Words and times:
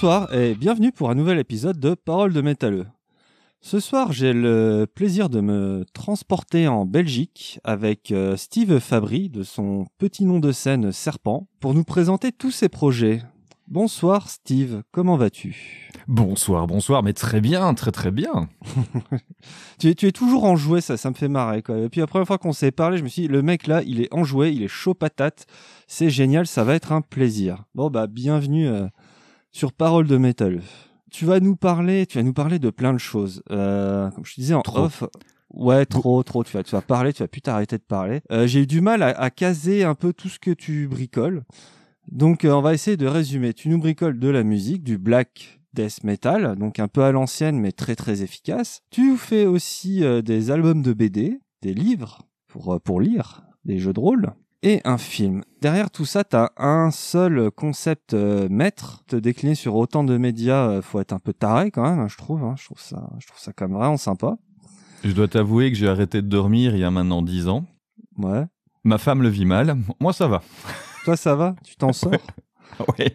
Bonsoir 0.00 0.32
et 0.32 0.54
bienvenue 0.54 0.92
pour 0.92 1.10
un 1.10 1.16
nouvel 1.16 1.40
épisode 1.40 1.80
de 1.80 1.94
Paroles 1.94 2.32
de 2.32 2.40
métalleux. 2.40 2.86
Ce 3.60 3.80
soir, 3.80 4.12
j'ai 4.12 4.32
le 4.32 4.86
plaisir 4.86 5.28
de 5.28 5.40
me 5.40 5.84
transporter 5.92 6.68
en 6.68 6.86
Belgique 6.86 7.58
avec 7.64 8.12
euh, 8.12 8.36
Steve 8.36 8.78
Fabry 8.78 9.28
de 9.28 9.42
son 9.42 9.88
petit 9.98 10.24
nom 10.24 10.38
de 10.38 10.52
scène 10.52 10.92
Serpent 10.92 11.48
pour 11.58 11.74
nous 11.74 11.82
présenter 11.82 12.30
tous 12.30 12.52
ses 12.52 12.68
projets. 12.68 13.22
Bonsoir 13.66 14.30
Steve, 14.30 14.82
comment 14.92 15.16
vas-tu? 15.16 15.90
Bonsoir, 16.06 16.68
bonsoir, 16.68 17.02
mais 17.02 17.12
très 17.12 17.40
bien, 17.40 17.74
très 17.74 17.90
très 17.90 18.12
bien. 18.12 18.48
tu, 19.80 19.88
es, 19.88 19.94
tu 19.94 20.06
es 20.06 20.12
toujours 20.12 20.44
enjoué, 20.44 20.80
ça, 20.80 20.96
ça 20.96 21.10
me 21.10 21.14
fait 21.14 21.28
marrer. 21.28 21.62
Quoi. 21.62 21.76
Et 21.76 21.88
puis 21.88 22.00
la 22.00 22.06
première 22.06 22.26
fois 22.26 22.38
qu'on 22.38 22.52
s'est 22.52 22.70
parlé, 22.70 22.98
je 22.98 23.02
me 23.02 23.08
suis 23.08 23.22
dit, 23.22 23.28
le 23.28 23.42
mec 23.42 23.66
là, 23.66 23.82
il 23.84 24.00
est 24.00 24.14
enjoué, 24.14 24.52
il 24.52 24.62
est 24.62 24.68
chaud 24.68 24.94
patate, 24.94 25.46
c'est 25.88 26.08
génial, 26.08 26.46
ça 26.46 26.62
va 26.62 26.76
être 26.76 26.92
un 26.92 27.00
plaisir. 27.00 27.64
Bon 27.74 27.90
bah 27.90 28.06
bienvenue 28.06 28.68
euh, 28.68 28.86
sur 29.58 29.72
Parole 29.72 30.06
de 30.06 30.16
Métal. 30.18 30.62
Tu 31.10 31.24
vas 31.24 31.40
nous 31.40 31.56
parler, 31.56 32.06
tu 32.06 32.18
vas 32.18 32.22
nous 32.22 32.32
parler 32.32 32.60
de 32.60 32.70
plein 32.70 32.92
de 32.92 32.98
choses. 32.98 33.42
Euh, 33.50 34.08
comme 34.12 34.24
je 34.24 34.36
te 34.36 34.40
disais 34.40 34.54
en 34.54 34.60
Trop. 34.62 34.84
off, 34.84 35.02
ouais 35.50 35.84
trop 35.84 36.22
trop. 36.22 36.44
Tu 36.44 36.52
vas, 36.52 36.62
tu 36.62 36.70
vas 36.70 36.80
parler, 36.80 37.12
tu 37.12 37.24
vas 37.24 37.26
plus 37.26 37.40
t'arrêter 37.40 37.76
de 37.76 37.82
parler. 37.82 38.20
Euh, 38.30 38.46
J'ai 38.46 38.60
eu 38.60 38.66
du 38.68 38.80
mal 38.80 39.02
à, 39.02 39.08
à 39.08 39.30
caser 39.30 39.82
un 39.82 39.96
peu 39.96 40.12
tout 40.12 40.28
ce 40.28 40.38
que 40.38 40.52
tu 40.52 40.86
bricoles. 40.86 41.42
Donc 42.06 42.44
euh, 42.44 42.52
on 42.52 42.60
va 42.60 42.72
essayer 42.72 42.96
de 42.96 43.08
résumer. 43.08 43.52
Tu 43.52 43.68
nous 43.68 43.78
bricoles 43.80 44.20
de 44.20 44.28
la 44.28 44.44
musique, 44.44 44.84
du 44.84 44.96
black 44.96 45.58
death 45.74 46.04
metal, 46.04 46.54
donc 46.54 46.78
un 46.78 46.86
peu 46.86 47.02
à 47.02 47.10
l'ancienne 47.10 47.58
mais 47.58 47.72
très 47.72 47.96
très 47.96 48.22
efficace. 48.22 48.82
Tu 48.90 49.16
fais 49.16 49.44
aussi 49.46 50.04
euh, 50.04 50.22
des 50.22 50.52
albums 50.52 50.82
de 50.82 50.92
BD, 50.92 51.40
des 51.62 51.74
livres 51.74 52.20
pour 52.46 52.80
pour 52.80 53.00
lire, 53.00 53.42
des 53.64 53.80
jeux 53.80 53.92
de 53.92 53.98
rôle 53.98 54.32
et 54.62 54.80
un 54.84 54.98
film. 54.98 55.42
Derrière 55.60 55.90
tout 55.90 56.04
ça, 56.04 56.24
t'as 56.24 56.50
un 56.56 56.90
seul 56.90 57.50
concept 57.50 58.14
euh, 58.14 58.48
maître. 58.50 59.02
Te 59.06 59.16
décliner 59.16 59.54
sur 59.54 59.74
autant 59.76 60.04
de 60.04 60.16
médias, 60.18 60.68
euh, 60.68 60.82
faut 60.82 61.00
être 61.00 61.12
un 61.12 61.18
peu 61.18 61.32
taré 61.32 61.70
quand 61.70 61.82
même, 61.82 61.98
hein, 62.00 62.08
je 62.08 62.16
trouve. 62.16 62.42
hein. 62.44 62.54
Je 62.58 62.64
trouve 62.64 62.80
ça, 62.80 63.08
je 63.18 63.26
trouve 63.26 63.38
ça 63.40 63.52
quand 63.52 63.68
même 63.68 63.76
vraiment 63.76 63.96
sympa. 63.96 64.36
Je 65.04 65.12
dois 65.12 65.28
t'avouer 65.28 65.70
que 65.70 65.76
j'ai 65.76 65.88
arrêté 65.88 66.22
de 66.22 66.26
dormir 66.28 66.74
il 66.74 66.80
y 66.80 66.84
a 66.84 66.90
maintenant 66.90 67.22
10 67.22 67.48
ans. 67.48 67.64
Ouais. 68.16 68.44
Ma 68.84 68.98
femme 68.98 69.22
le 69.22 69.28
vit 69.28 69.44
mal, 69.44 69.76
moi 70.00 70.12
ça 70.12 70.26
va. 70.28 70.42
Toi, 71.04 71.16
ça 71.16 71.34
va? 71.36 71.54
Tu 71.64 71.76
t'en 71.76 71.92
sors? 71.92 72.12
Ouais. 72.98 73.14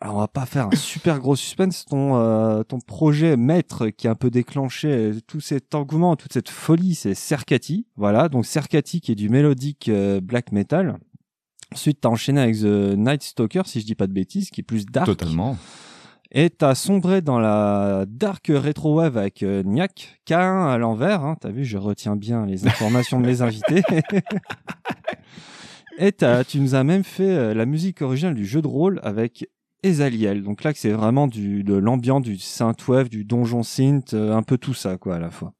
Alors, 0.00 0.16
on 0.16 0.20
va 0.20 0.28
pas 0.28 0.46
faire 0.46 0.68
un 0.68 0.76
super 0.76 1.18
gros 1.18 1.34
suspense. 1.34 1.84
Ton, 1.84 2.16
euh, 2.16 2.62
ton 2.62 2.78
projet 2.78 3.36
maître 3.36 3.88
qui 3.88 4.06
a 4.06 4.12
un 4.12 4.14
peu 4.14 4.30
déclenché 4.30 5.10
tout 5.26 5.40
cet 5.40 5.74
engouement, 5.74 6.14
toute 6.14 6.32
cette 6.32 6.50
folie, 6.50 6.94
c'est 6.94 7.14
Cercati. 7.14 7.86
Voilà, 7.96 8.28
donc 8.28 8.46
Cercati 8.46 9.00
qui 9.00 9.10
est 9.12 9.16
du 9.16 9.28
mélodique 9.28 9.88
euh, 9.88 10.20
black 10.20 10.52
metal. 10.52 10.98
Ensuite, 11.74 12.00
t'as 12.00 12.08
enchaîné 12.10 12.40
avec 12.40 12.56
The 12.60 12.96
Night 12.96 13.22
Stalker, 13.24 13.62
si 13.66 13.80
je 13.80 13.86
dis 13.86 13.96
pas 13.96 14.06
de 14.06 14.12
bêtises, 14.12 14.50
qui 14.50 14.60
est 14.60 14.64
plus 14.64 14.86
dark. 14.86 15.06
Totalement. 15.06 15.58
Et 16.30 16.50
t'as 16.50 16.74
sombré 16.74 17.20
dans 17.20 17.40
la 17.40 18.04
dark 18.06 18.52
retro 18.54 18.94
wave 18.96 19.16
avec 19.16 19.42
euh, 19.42 19.62
Niak, 19.64 20.20
K1 20.28 20.68
à 20.68 20.78
l'envers. 20.78 21.24
Hein, 21.24 21.36
t'as 21.40 21.50
vu, 21.50 21.64
je 21.64 21.78
retiens 21.78 22.16
bien 22.16 22.46
les 22.46 22.66
informations 22.66 23.18
de 23.20 23.26
mes 23.26 23.42
invités. 23.42 23.82
Et 25.98 26.12
t'as- 26.12 26.44
tu 26.44 26.60
nous 26.60 26.74
as 26.74 26.84
même 26.84 27.02
fait 27.02 27.30
euh, 27.34 27.54
la 27.54 27.66
musique 27.66 28.02
originale 28.02 28.34
du 28.34 28.46
jeu 28.46 28.62
de 28.62 28.68
rôle 28.68 29.00
avec 29.02 29.48
Ezaliel. 29.82 30.42
Donc 30.42 30.64
là, 30.64 30.72
c'est 30.74 30.92
vraiment 30.92 31.26
du, 31.26 31.62
de 31.64 31.74
l'ambiance 31.74 32.22
du 32.22 32.38
synthwave, 32.38 33.08
du 33.08 33.24
donjon 33.24 33.62
synth, 33.62 34.14
euh, 34.14 34.34
un 34.34 34.42
peu 34.42 34.58
tout 34.58 34.74
ça, 34.74 34.96
quoi, 34.96 35.16
à 35.16 35.18
la 35.18 35.30
fois. 35.30 35.52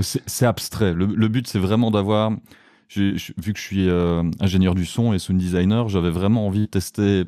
C'est 0.00 0.46
abstrait. 0.46 0.94
Le, 0.94 1.28
but 1.28 1.46
c'est 1.46 1.58
vraiment 1.58 1.90
d'avoir... 1.90 2.32
Vu 2.96 3.12
que 3.52 3.58
je 3.58 3.62
suis 3.62 3.88
euh, 3.88 4.22
ingénieur 4.40 4.74
du 4.74 4.86
son 4.86 5.12
et 5.12 5.18
sound 5.18 5.38
designer, 5.38 5.90
j'avais 5.90 6.10
vraiment 6.10 6.46
envie 6.46 6.60
de 6.60 6.66
tester. 6.66 7.24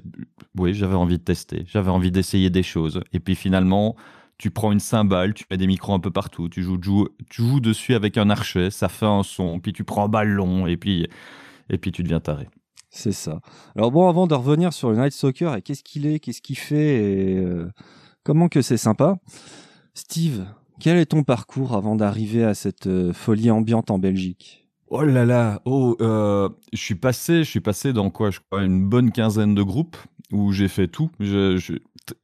Oui, 0.56 0.72
j'avais 0.72 0.94
envie 0.94 1.18
de 1.18 1.22
tester. 1.22 1.64
J'avais 1.66 1.90
envie 1.90 2.10
d'essayer 2.10 2.48
des 2.48 2.62
choses. 2.62 3.02
Et 3.12 3.20
puis 3.20 3.34
finalement, 3.34 3.94
tu 4.40 4.50
prends 4.50 4.72
une 4.72 4.80
cymbale, 4.80 5.34
tu 5.34 5.44
mets 5.50 5.58
des 5.58 5.66
micros 5.66 5.92
un 5.92 6.00
peu 6.00 6.10
partout, 6.10 6.48
tu 6.48 6.62
joues, 6.62 6.78
joues, 6.82 7.08
tu 7.28 7.42
joues 7.42 7.60
dessus 7.60 7.94
avec 7.94 8.16
un 8.16 8.30
archet, 8.30 8.70
ça 8.70 8.88
fait 8.88 9.04
un 9.04 9.22
son, 9.22 9.60
puis 9.60 9.74
tu 9.74 9.84
prends 9.84 10.06
un 10.06 10.08
ballon, 10.08 10.66
et 10.66 10.78
puis, 10.78 11.06
et 11.68 11.76
puis 11.76 11.92
tu 11.92 12.02
deviens 12.02 12.20
taré. 12.20 12.48
C'est 12.90 13.12
ça. 13.12 13.40
Alors 13.76 13.92
bon, 13.92 14.08
avant 14.08 14.26
de 14.26 14.34
revenir 14.34 14.72
sur 14.72 14.90
le 14.90 14.96
Night 14.96 15.12
Stalker 15.12 15.54
et 15.56 15.62
qu'est-ce 15.62 15.84
qu'il 15.84 16.06
est, 16.06 16.18
qu'est-ce 16.18 16.42
qu'il 16.42 16.58
fait 16.58 16.96
et 16.96 17.36
euh, 17.38 17.70
comment 18.24 18.48
que 18.48 18.62
c'est 18.62 18.76
sympa. 18.76 19.18
Steve, 19.94 20.44
quel 20.80 20.98
est 20.98 21.06
ton 21.06 21.22
parcours 21.22 21.74
avant 21.74 21.94
d'arriver 21.94 22.44
à 22.44 22.54
cette 22.54 22.88
euh, 22.88 23.12
folie 23.12 23.50
ambiante 23.50 23.92
en 23.92 23.98
Belgique? 23.98 24.68
Oh 24.88 25.02
là 25.02 25.24
là, 25.24 25.62
oh, 25.66 25.96
euh, 26.00 26.48
je 26.72 26.82
suis 26.82 26.96
passé, 26.96 27.44
je 27.44 27.48
suis 27.48 27.60
passé 27.60 27.92
dans 27.92 28.10
quoi, 28.10 28.30
je 28.30 28.40
crois, 28.40 28.64
une 28.64 28.88
bonne 28.88 29.12
quinzaine 29.12 29.54
de 29.54 29.62
groupes 29.62 29.96
où 30.32 30.50
j'ai 30.50 30.66
fait 30.66 30.88
tout. 30.88 31.10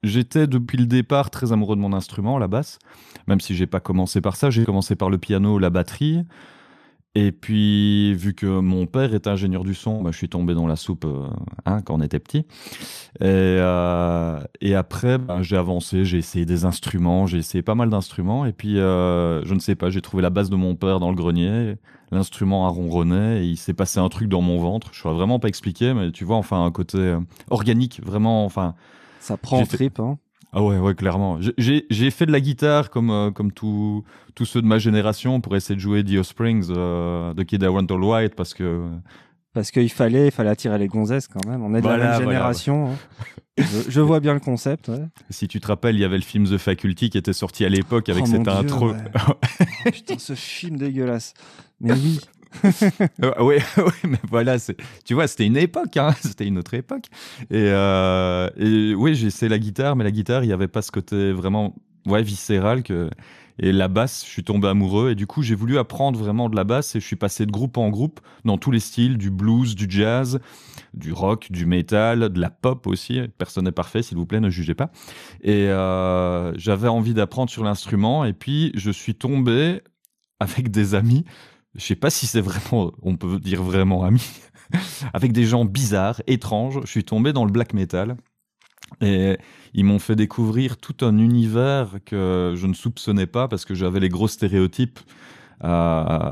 J'étais 0.03 0.48
depuis 0.48 0.78
le 0.78 0.87
départ 0.87 1.31
très 1.31 1.53
amoureux 1.53 1.77
de 1.77 1.81
mon 1.81 1.93
instrument, 1.93 2.38
la 2.38 2.48
basse, 2.48 2.81
même 3.28 3.41
si 3.41 3.54
j'ai 3.54 3.69
pas 3.69 3.78
commencé 3.78 4.21
par 4.21 4.34
ça. 4.34 4.50
J'ai 4.50 4.65
commencé 4.65 4.97
par 4.97 5.10
le 5.10 5.19
piano, 5.19 5.60
la 5.60 5.71
batterie. 5.71 6.25
Et 7.19 7.32
puis, 7.32 8.12
vu 8.12 8.34
que 8.34 8.44
mon 8.44 8.84
père 8.84 9.15
est 9.15 9.27
ingénieur 9.27 9.65
du 9.65 9.72
son, 9.72 10.03
bah, 10.03 10.10
je 10.12 10.19
suis 10.19 10.28
tombé 10.28 10.53
dans 10.53 10.66
la 10.66 10.77
soupe 10.77 11.06
euh, 11.06 11.27
hein, 11.65 11.81
quand 11.81 11.94
on 11.94 12.03
était 12.03 12.19
petit. 12.19 12.44
Et, 13.21 13.25
euh, 13.25 14.38
et 14.60 14.75
après, 14.75 15.16
bah, 15.16 15.38
j'ai 15.41 15.56
avancé, 15.56 16.04
j'ai 16.04 16.19
essayé 16.19 16.44
des 16.44 16.66
instruments, 16.66 17.27
j'ai 17.27 17.38
essayé 17.38 17.62
pas 17.62 17.75
mal 17.75 17.88
d'instruments. 17.88 18.44
Et 18.44 18.53
puis, 18.53 18.78
euh, 18.78 19.43
je 19.47 19.54
ne 19.54 19.60
sais 19.60 19.75
pas, 19.77 19.88
j'ai 19.88 20.03
trouvé 20.03 20.22
la 20.22 20.28
basse 20.28 20.50
de 20.50 20.56
mon 20.56 20.75
père 20.75 21.00
dans 21.00 21.09
le 21.09 21.16
grenier 21.16 21.77
l'instrument 22.12 22.69
a 22.69 22.69
ronronné 22.69 23.41
et 23.41 23.44
il 23.47 23.56
s'est 23.56 23.75
passé 23.75 23.98
un 23.98 24.09
truc 24.09 24.28
dans 24.28 24.41
mon 24.41 24.59
ventre. 24.59 24.91
Je 24.93 25.00
saurais 25.00 25.16
vraiment 25.16 25.41
pas 25.41 25.48
expliquer, 25.48 25.93
mais 25.93 26.12
tu 26.12 26.25
vois, 26.25 26.37
enfin, 26.37 26.65
un 26.65 26.71
côté 26.71 27.16
organique, 27.50 28.00
vraiment, 28.04 28.44
enfin. 28.44 28.77
Ça 29.19 29.37
prend 29.37 29.59
en 29.59 29.66
trip, 29.66 29.98
hein 29.98 30.19
Ah 30.52 30.62
ouais, 30.62 30.78
ouais, 30.78 30.94
clairement. 30.94 31.38
J'ai- 31.58 32.10
fait 32.10 32.26
de 32.26 32.32
la 32.32 32.40
guitare 32.40 32.88
comme, 32.90 33.10
euh, 33.10 33.30
comme 33.30 33.52
tous 33.52 34.04
ceux 34.44 34.62
de 34.62 34.66
ma 34.66 34.78
génération 34.78 35.40
pour 35.40 35.54
essayer 35.56 35.74
de 35.74 35.80
jouer 35.80 36.02
The 36.04 36.16
Offsprings 36.18 36.66
euh, 36.70 37.34
de 37.34 37.42
Kid 37.42 37.62
I 37.62 37.66
Want 37.66 37.86
All 37.90 38.02
White 38.02 38.34
parce 38.34 38.54
que. 38.54 38.88
Parce 39.52 39.70
qu'il 39.70 39.90
fallait, 39.90 40.26
il 40.26 40.30
fallait 40.30 40.50
attirer 40.50 40.76
les 40.78 40.86
gonzesses 40.86 41.28
quand 41.28 41.44
même. 41.46 41.62
On 41.62 41.74
est 41.74 41.80
de 41.80 41.86
la 41.86 41.92
même 41.96 42.06
voilà, 42.06 42.18
génération. 42.20 42.90
hein. 42.90 43.24
je, 43.58 43.90
je 43.90 44.00
vois 44.02 44.20
bien 44.20 44.34
le 44.34 44.40
concept. 44.40 44.88
Ouais. 44.88 45.00
Si 45.30 45.48
tu 45.48 45.60
te 45.60 45.66
rappelles, 45.66 45.94
il 45.96 46.00
y 46.00 46.04
avait 46.04 46.16
le 46.18 46.22
film 46.22 46.44
The 46.44 46.58
Faculty 46.58 47.08
qui 47.08 47.16
était 47.16 47.32
sorti 47.32 47.64
à 47.64 47.70
l'époque 47.70 48.10
avec 48.10 48.24
Oh, 48.24 48.30
cette 48.30 48.42
Dieu, 48.42 48.50
intro. 48.52 48.92
Putain, 49.92 50.18
ce 50.18 50.34
film 50.34 50.76
dégueulasse. 50.76 51.32
Mais 51.80 51.92
oui. 51.94 52.20
Euh, 53.22 53.42
ouais, 53.42 53.58
mais 54.04 54.18
voilà, 54.28 54.56
tu 55.04 55.14
vois, 55.14 55.26
c'était 55.26 55.46
une 55.46 55.56
époque, 55.56 55.96
hein, 55.96 56.14
c'était 56.20 56.46
une 56.46 56.58
autre 56.58 56.74
époque. 56.74 57.06
Et, 57.50 57.68
euh, 57.68 58.48
oui, 58.96 59.14
j'ai 59.14 59.28
essayé 59.28 59.48
la 59.48 59.58
guitare, 59.58 59.96
mais 59.96 60.04
la 60.04 60.10
guitare, 60.10 60.44
il 60.44 60.48
n'y 60.48 60.52
avait 60.52 60.68
pas 60.68 60.82
ce 60.82 60.90
côté 60.90 61.32
vraiment 61.32 61.74
ouais, 62.06 62.22
viscéral. 62.22 62.82
Et 63.58 63.72
la 63.72 63.88
basse, 63.88 64.22
je 64.24 64.30
suis 64.30 64.44
tombé 64.44 64.68
amoureux 64.68 65.10
et 65.10 65.14
du 65.14 65.26
coup 65.26 65.42
j'ai 65.42 65.54
voulu 65.54 65.78
apprendre 65.78 66.18
vraiment 66.18 66.50
de 66.50 66.56
la 66.56 66.64
basse 66.64 66.94
et 66.94 67.00
je 67.00 67.06
suis 67.06 67.16
passé 67.16 67.47
de 67.47 67.50
groupe 67.50 67.78
en 67.78 67.88
groupe 67.88 68.20
dans 68.44 68.59
tous 68.59 68.70
les 68.70 68.80
styles, 68.80 69.16
du 69.16 69.30
blues, 69.30 69.74
du 69.74 69.86
jazz, 69.88 70.41
du 70.92 71.12
rock, 71.12 71.50
du 71.50 71.64
metal, 71.64 72.28
de 72.28 72.41
la 72.41 72.50
pop 72.50 72.86
aussi. 72.86 73.20
Personne 73.38 73.64
n'est 73.64 73.72
parfait, 73.72 74.02
s'il 74.02 74.18
vous 74.18 74.26
plaît, 74.26 74.41
ne 74.41 74.50
jugez 74.50 74.74
pas. 74.74 74.91
Et 75.42 75.68
euh, 75.68 76.52
j'avais 76.59 76.88
envie 76.88 77.14
d'apprendre 77.14 77.50
sur 77.50 77.64
l'instrument 77.64 78.24
et 78.26 78.34
puis 78.34 78.72
je 78.74 78.91
suis 78.91 79.14
tombé 79.14 79.80
avec 80.38 80.70
des 80.70 80.94
amis. 80.94 81.24
Je 81.76 81.84
sais 81.84 81.96
pas 81.96 82.10
si 82.10 82.26
c'est 82.26 82.40
vraiment, 82.40 82.92
on 83.02 83.16
peut 83.16 83.38
dire 83.38 83.62
vraiment 83.62 84.04
amis, 84.04 84.40
avec 85.12 85.32
des 85.32 85.44
gens 85.44 85.64
bizarres, 85.64 86.20
étranges. 86.26 86.80
Je 86.82 86.90
suis 86.90 87.04
tombé 87.04 87.32
dans 87.32 87.44
le 87.44 87.52
black 87.52 87.74
metal. 87.74 88.16
Et 89.00 89.36
ils 89.74 89.84
m'ont 89.84 89.98
fait 89.98 90.16
découvrir 90.16 90.76
tout 90.76 91.04
un 91.04 91.18
univers 91.18 91.96
que 92.04 92.54
je 92.56 92.66
ne 92.66 92.74
soupçonnais 92.74 93.26
pas 93.26 93.48
parce 93.48 93.64
que 93.64 93.74
j'avais 93.74 94.00
les 94.00 94.08
gros 94.08 94.28
stéréotypes 94.28 95.00
euh, 95.64 96.30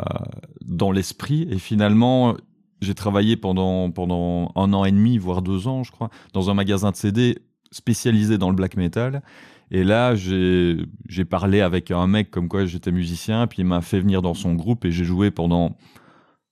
dans 0.64 0.92
l'esprit. 0.92 1.48
Et 1.50 1.58
finalement, 1.58 2.36
j'ai 2.80 2.94
travaillé 2.94 3.36
pendant, 3.36 3.90
pendant 3.90 4.52
un 4.54 4.72
an 4.72 4.84
et 4.84 4.92
demi, 4.92 5.18
voire 5.18 5.42
deux 5.42 5.66
ans, 5.66 5.82
je 5.82 5.90
crois, 5.90 6.10
dans 6.32 6.48
un 6.50 6.54
magasin 6.54 6.90
de 6.90 6.96
CD 6.96 7.38
spécialisé 7.70 8.38
dans 8.38 8.50
le 8.50 8.56
black 8.56 8.76
metal. 8.76 9.22
Et 9.70 9.82
là, 9.84 10.14
j'ai 10.14 11.24
parlé 11.28 11.60
avec 11.60 11.90
un 11.90 12.06
mec 12.06 12.30
comme 12.30 12.48
quoi 12.48 12.66
j'étais 12.66 12.92
musicien, 12.92 13.46
puis 13.46 13.62
il 13.62 13.64
m'a 13.66 13.80
fait 13.80 14.00
venir 14.00 14.22
dans 14.22 14.34
son 14.34 14.54
groupe 14.54 14.84
et 14.84 14.90
j'ai 14.92 15.04
joué 15.04 15.30
pendant, 15.30 15.76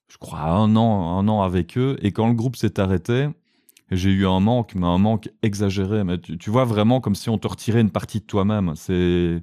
je 0.07 0.17
crois, 0.17 0.41
un 0.41 0.75
an, 0.75 1.17
un 1.19 1.27
an 1.27 1.41
avec 1.41 1.77
eux. 1.77 1.97
Et 2.01 2.11
quand 2.11 2.27
le 2.27 2.33
groupe 2.33 2.55
s'est 2.55 2.79
arrêté, 2.79 3.27
j'ai 3.91 4.09
eu 4.11 4.25
un 4.27 4.39
manque, 4.39 4.75
mais 4.75 4.87
un 4.87 4.97
manque 4.97 5.29
exagéré. 5.41 6.03
Mais 6.03 6.17
tu, 6.19 6.37
tu 6.37 6.49
vois 6.49 6.65
vraiment 6.65 6.99
comme 7.01 7.15
si 7.15 7.29
on 7.29 7.37
te 7.37 7.47
retirait 7.47 7.81
une 7.81 7.91
partie 7.91 8.19
de 8.19 8.25
toi-même. 8.25 8.73
C'est, 8.75 9.41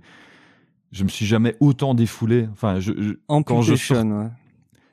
je 0.92 1.04
me 1.04 1.08
suis 1.08 1.26
jamais 1.26 1.56
autant 1.60 1.94
défoulé. 1.94 2.48
Enfin, 2.52 2.80
je, 2.80 2.92
je- 2.98 3.14
quand 3.44 3.62
je 3.62 3.74
ouais. 4.10 4.28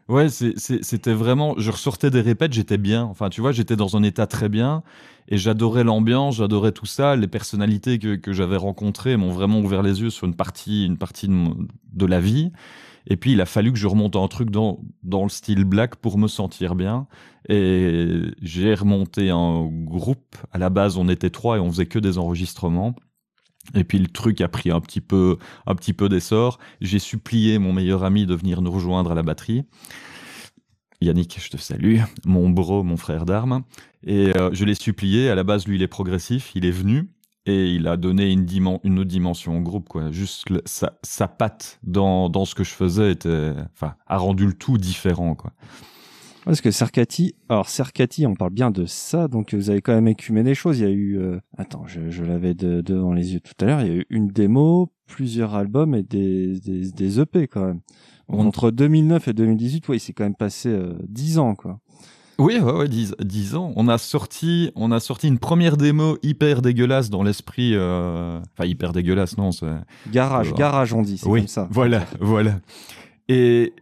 Ouais, 0.09 0.29
c'était 0.29 1.13
vraiment. 1.13 1.55
Je 1.57 1.69
ressortais 1.69 2.09
des 2.09 2.21
répètes, 2.21 2.53
j'étais 2.53 2.77
bien. 2.77 3.03
Enfin, 3.03 3.29
tu 3.29 3.41
vois, 3.41 3.51
j'étais 3.51 3.75
dans 3.75 3.97
un 3.97 4.03
état 4.03 4.25
très 4.25 4.47
bien 4.47 4.83
et 5.27 5.37
j'adorais 5.37 5.83
l'ambiance, 5.83 6.37
j'adorais 6.37 6.71
tout 6.71 6.85
ça. 6.85 7.17
Les 7.17 7.27
personnalités 7.27 7.99
que, 7.99 8.31
j'avais 8.31 8.55
rencontrées 8.55 9.17
m'ont 9.17 9.31
vraiment 9.31 9.59
ouvert 9.59 9.83
les 9.83 10.01
yeux 10.01 10.09
sur 10.09 10.25
une 10.25 10.35
partie, 10.35 10.85
une 10.85 10.97
partie 10.97 11.27
de, 11.27 11.49
de 11.91 12.05
la 12.05 12.21
vie. 12.21 12.53
Et 13.09 13.17
puis, 13.17 13.33
il 13.33 13.41
a 13.41 13.45
fallu 13.45 13.71
que 13.73 13.77
je 13.77 13.87
remonte 13.87 14.15
un 14.15 14.27
truc 14.27 14.49
dans, 14.49 14.79
dans 15.03 15.23
le 15.23 15.29
style 15.29 15.65
black 15.65 15.97
pour 15.97 16.17
me 16.17 16.27
sentir 16.27 16.75
bien. 16.75 17.07
Et 17.49 18.21
j'ai 18.41 18.73
remonté 18.75 19.29
un 19.29 19.69
groupe. 19.69 20.37
À 20.51 20.57
la 20.57 20.69
base, 20.69 20.97
on 20.97 21.09
était 21.09 21.29
trois 21.29 21.57
et 21.57 21.59
on 21.59 21.69
faisait 21.69 21.85
que 21.85 21.99
des 21.99 22.17
enregistrements. 22.17 22.95
Et 23.75 23.83
puis 23.83 23.99
le 23.99 24.07
truc 24.07 24.41
a 24.41 24.47
pris 24.47 24.71
un 24.71 24.79
petit 24.79 25.01
peu, 25.01 25.37
un 25.65 25.75
petit 25.75 25.93
peu 25.93 26.09
d'essor. 26.09 26.59
J'ai 26.81 26.99
supplié 26.99 27.59
mon 27.59 27.73
meilleur 27.73 28.03
ami 28.03 28.25
de 28.25 28.35
venir 28.35 28.61
nous 28.61 28.71
rejoindre 28.71 29.11
à 29.11 29.15
la 29.15 29.23
batterie. 29.23 29.65
Yannick, 31.01 31.39
je 31.39 31.49
te 31.49 31.57
salue, 31.57 31.99
mon 32.25 32.49
bro, 32.49 32.83
mon 32.83 32.97
frère 32.97 33.25
d'armes. 33.25 33.63
Et 34.03 34.35
euh, 34.35 34.49
je 34.53 34.65
l'ai 34.65 34.73
supplié. 34.73 35.29
À 35.29 35.35
la 35.35 35.43
base, 35.43 35.67
lui, 35.67 35.75
il 35.75 35.83
est 35.83 35.87
progressif. 35.87 36.51
Il 36.55 36.65
est 36.65 36.71
venu 36.71 37.09
et 37.45 37.71
il 37.71 37.87
a 37.87 37.97
donné 37.97 38.31
une, 38.31 38.45
une 38.83 38.99
autre 38.99 39.09
dimension 39.09 39.57
au 39.57 39.61
groupe. 39.61 39.87
Quoi. 39.87 40.11
Juste 40.11 40.45
sa, 40.65 40.97
sa, 41.03 41.27
patte 41.27 41.79
dans, 41.83 42.29
dans, 42.29 42.45
ce 42.45 42.55
que 42.55 42.63
je 42.63 42.71
faisais 42.71 43.11
était, 43.11 43.53
a 44.07 44.17
rendu 44.17 44.45
le 44.45 44.53
tout 44.53 44.77
différent. 44.77 45.35
Quoi. 45.35 45.53
Parce 46.47 46.61
que 46.61 46.71
Cercati, 46.71 47.35
alors 47.49 47.67
Cercati, 47.67 48.25
on 48.25 48.33
parle 48.33 48.53
bien 48.53 48.71
de 48.71 48.85
ça, 48.85 49.27
donc 49.27 49.53
vous 49.53 49.69
avez 49.69 49.81
quand 49.81 49.93
même 49.93 50.07
écumé 50.07 50.43
des 50.43 50.55
choses. 50.55 50.79
Il 50.79 50.83
y 50.83 50.87
a 50.87 50.91
eu, 50.91 51.19
euh, 51.19 51.41
attends, 51.57 51.83
je, 51.87 52.09
je 52.09 52.23
l'avais 52.23 52.53
devant 52.53 53.11
les 53.11 53.33
yeux 53.33 53.41
tout 53.41 53.53
à 53.59 53.65
l'heure. 53.65 53.81
Il 53.81 53.87
y 53.87 53.91
a 53.91 53.95
eu 53.95 54.05
une 54.09 54.29
démo, 54.29 54.89
plusieurs 55.07 55.55
albums 55.55 55.93
et 55.93 56.03
des, 56.03 56.57
des, 56.61 56.89
des 56.89 57.19
EP 57.19 57.47
quand 57.47 57.65
même. 57.65 57.81
Entre 58.29 58.71
2009 58.71 59.27
et 59.27 59.33
2018, 59.33 59.89
oui, 59.89 59.99
c'est 59.99 60.13
quand 60.13 60.23
même 60.23 60.35
passé 60.35 60.69
euh, 60.69 60.93
10 61.09 61.39
ans, 61.39 61.53
quoi. 61.53 61.79
Oui, 62.39 62.57
ouais, 62.59 62.71
ouais, 62.71 62.87
10, 62.87 63.15
10, 63.19 63.55
ans. 63.55 63.73
On 63.75 63.89
a 63.89 63.97
sorti, 63.97 64.71
on 64.75 64.93
a 64.93 65.01
sorti 65.01 65.27
une 65.27 65.39
première 65.39 65.75
démo 65.75 66.17
hyper 66.23 66.61
dégueulasse 66.61 67.09
dans 67.09 67.23
l'esprit, 67.23 67.71
euh... 67.73 68.39
enfin 68.53 68.65
hyper 68.65 68.93
dégueulasse, 68.93 69.37
non, 69.37 69.51
c'est 69.51 69.65
garage, 70.13 70.53
garage, 70.53 70.93
on 70.93 71.01
dit, 71.01 71.17
c'est 71.17 71.27
oui, 71.27 71.41
comme 71.41 71.47
ça. 71.49 71.67
Voilà, 71.71 72.05
voilà. 72.21 72.61
Et 73.27 73.73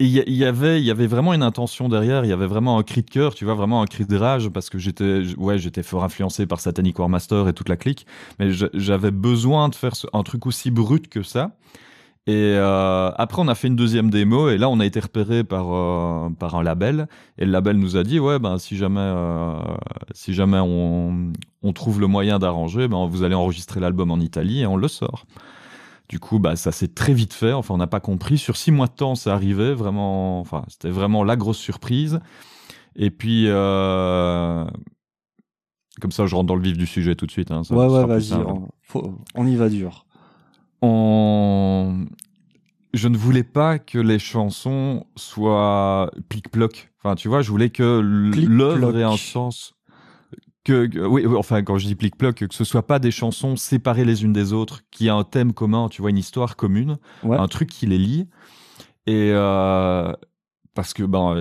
il 0.00 0.10
y, 0.10 0.44
avait, 0.44 0.80
y 0.80 0.92
avait 0.92 1.08
vraiment 1.08 1.34
une 1.34 1.42
intention 1.42 1.88
derrière. 1.88 2.24
Il 2.24 2.28
y 2.28 2.32
avait 2.32 2.46
vraiment 2.46 2.78
un 2.78 2.84
cri 2.84 3.02
de 3.02 3.10
cœur, 3.10 3.34
tu 3.34 3.44
vois, 3.44 3.54
vraiment 3.54 3.82
un 3.82 3.86
cri 3.86 4.06
de 4.06 4.16
rage 4.16 4.48
parce 4.48 4.70
que 4.70 4.78
j'étais, 4.78 5.22
ouais, 5.36 5.58
j'étais 5.58 5.82
fort 5.82 6.04
influencé 6.04 6.46
par 6.46 6.60
Satanic 6.60 6.96
War 7.00 7.08
Master 7.08 7.48
et 7.48 7.52
toute 7.52 7.68
la 7.68 7.76
clique. 7.76 8.06
Mais 8.38 8.50
j'avais 8.74 9.10
besoin 9.10 9.68
de 9.68 9.74
faire 9.74 9.94
un 10.12 10.22
truc 10.22 10.46
aussi 10.46 10.70
brut 10.70 11.08
que 11.08 11.24
ça. 11.24 11.56
Et 12.28 12.54
euh, 12.56 13.10
après, 13.16 13.42
on 13.42 13.48
a 13.48 13.54
fait 13.56 13.68
une 13.68 13.76
deuxième 13.76 14.10
démo 14.10 14.50
et 14.50 14.58
là, 14.58 14.68
on 14.68 14.78
a 14.80 14.86
été 14.86 15.00
repéré 15.00 15.44
par 15.44 15.72
euh, 15.72 16.28
par 16.38 16.54
un 16.56 16.62
label 16.62 17.08
et 17.38 17.46
le 17.46 17.50
label 17.50 17.78
nous 17.78 17.96
a 17.96 18.04
dit 18.04 18.20
ouais 18.20 18.38
ben 18.38 18.58
si 18.58 18.76
jamais 18.76 19.00
euh, 19.00 19.54
si 20.12 20.34
jamais 20.34 20.58
on, 20.58 21.32
on 21.62 21.72
trouve 21.72 22.00
le 22.00 22.06
moyen 22.06 22.38
d'arranger, 22.38 22.86
ben 22.86 23.06
vous 23.06 23.22
allez 23.22 23.34
enregistrer 23.34 23.80
l'album 23.80 24.10
en 24.10 24.20
Italie 24.20 24.60
et 24.60 24.66
on 24.66 24.76
le 24.76 24.88
sort. 24.88 25.24
Du 26.08 26.18
coup, 26.20 26.38
bah, 26.38 26.56
ça 26.56 26.72
s'est 26.72 26.88
très 26.88 27.12
vite 27.12 27.34
fait. 27.34 27.52
Enfin, 27.52 27.74
on 27.74 27.78
n'a 27.78 27.86
pas 27.86 28.00
compris. 28.00 28.38
Sur 28.38 28.56
six 28.56 28.70
mois 28.70 28.86
de 28.86 28.92
temps, 28.92 29.14
ça 29.14 29.34
arrivait 29.34 29.74
vraiment. 29.74 30.40
Enfin, 30.40 30.64
c'était 30.68 30.90
vraiment 30.90 31.22
la 31.22 31.36
grosse 31.36 31.58
surprise. 31.58 32.20
Et 32.96 33.10
puis, 33.10 33.44
euh... 33.46 34.64
comme 36.00 36.10
ça, 36.10 36.26
je 36.26 36.34
rentre 36.34 36.46
dans 36.46 36.56
le 36.56 36.62
vif 36.62 36.78
du 36.78 36.86
sujet 36.86 37.14
tout 37.14 37.26
de 37.26 37.30
suite. 37.30 37.50
Hein, 37.50 37.62
ça, 37.62 37.74
ouais, 37.74 37.86
ouais, 37.86 38.06
vas-y. 38.06 38.32
On, 38.34 38.68
on, 39.34 39.46
y 39.46 39.56
va 39.56 39.68
dur. 39.68 40.06
On... 40.80 42.06
Je 42.94 43.08
ne 43.08 43.18
voulais 43.18 43.44
pas 43.44 43.78
que 43.78 43.98
les 43.98 44.18
chansons 44.18 45.04
soient 45.14 46.10
plic-ploc. 46.30 46.90
Enfin, 46.98 47.16
tu 47.16 47.28
vois, 47.28 47.42
je 47.42 47.50
voulais 47.50 47.70
que 47.70 48.00
l'œuvre 48.00 48.96
ait 48.96 49.02
un 49.02 49.18
sens 49.18 49.77
que, 50.68 51.06
oui, 51.06 51.24
enfin 51.26 51.62
quand 51.62 51.78
je 51.78 51.86
dis 51.86 51.94
plic 51.94 52.16
ploc 52.16 52.46
que 52.46 52.54
ce 52.54 52.64
soit 52.64 52.86
pas 52.86 52.98
des 52.98 53.10
chansons 53.10 53.56
séparées 53.56 54.04
les 54.04 54.24
unes 54.24 54.32
des 54.32 54.52
autres 54.52 54.82
qui 54.90 55.08
a 55.08 55.14
un 55.14 55.24
thème 55.24 55.52
commun 55.52 55.88
tu 55.88 56.02
vois 56.02 56.10
une 56.10 56.18
histoire 56.18 56.56
commune 56.56 56.98
ouais. 57.22 57.36
un 57.36 57.48
truc 57.48 57.70
qui 57.70 57.86
les 57.86 57.98
lie. 57.98 58.28
Et 59.06 59.30
euh, 59.32 60.12
parce 60.74 60.92
que 60.92 61.02
ben 61.02 61.34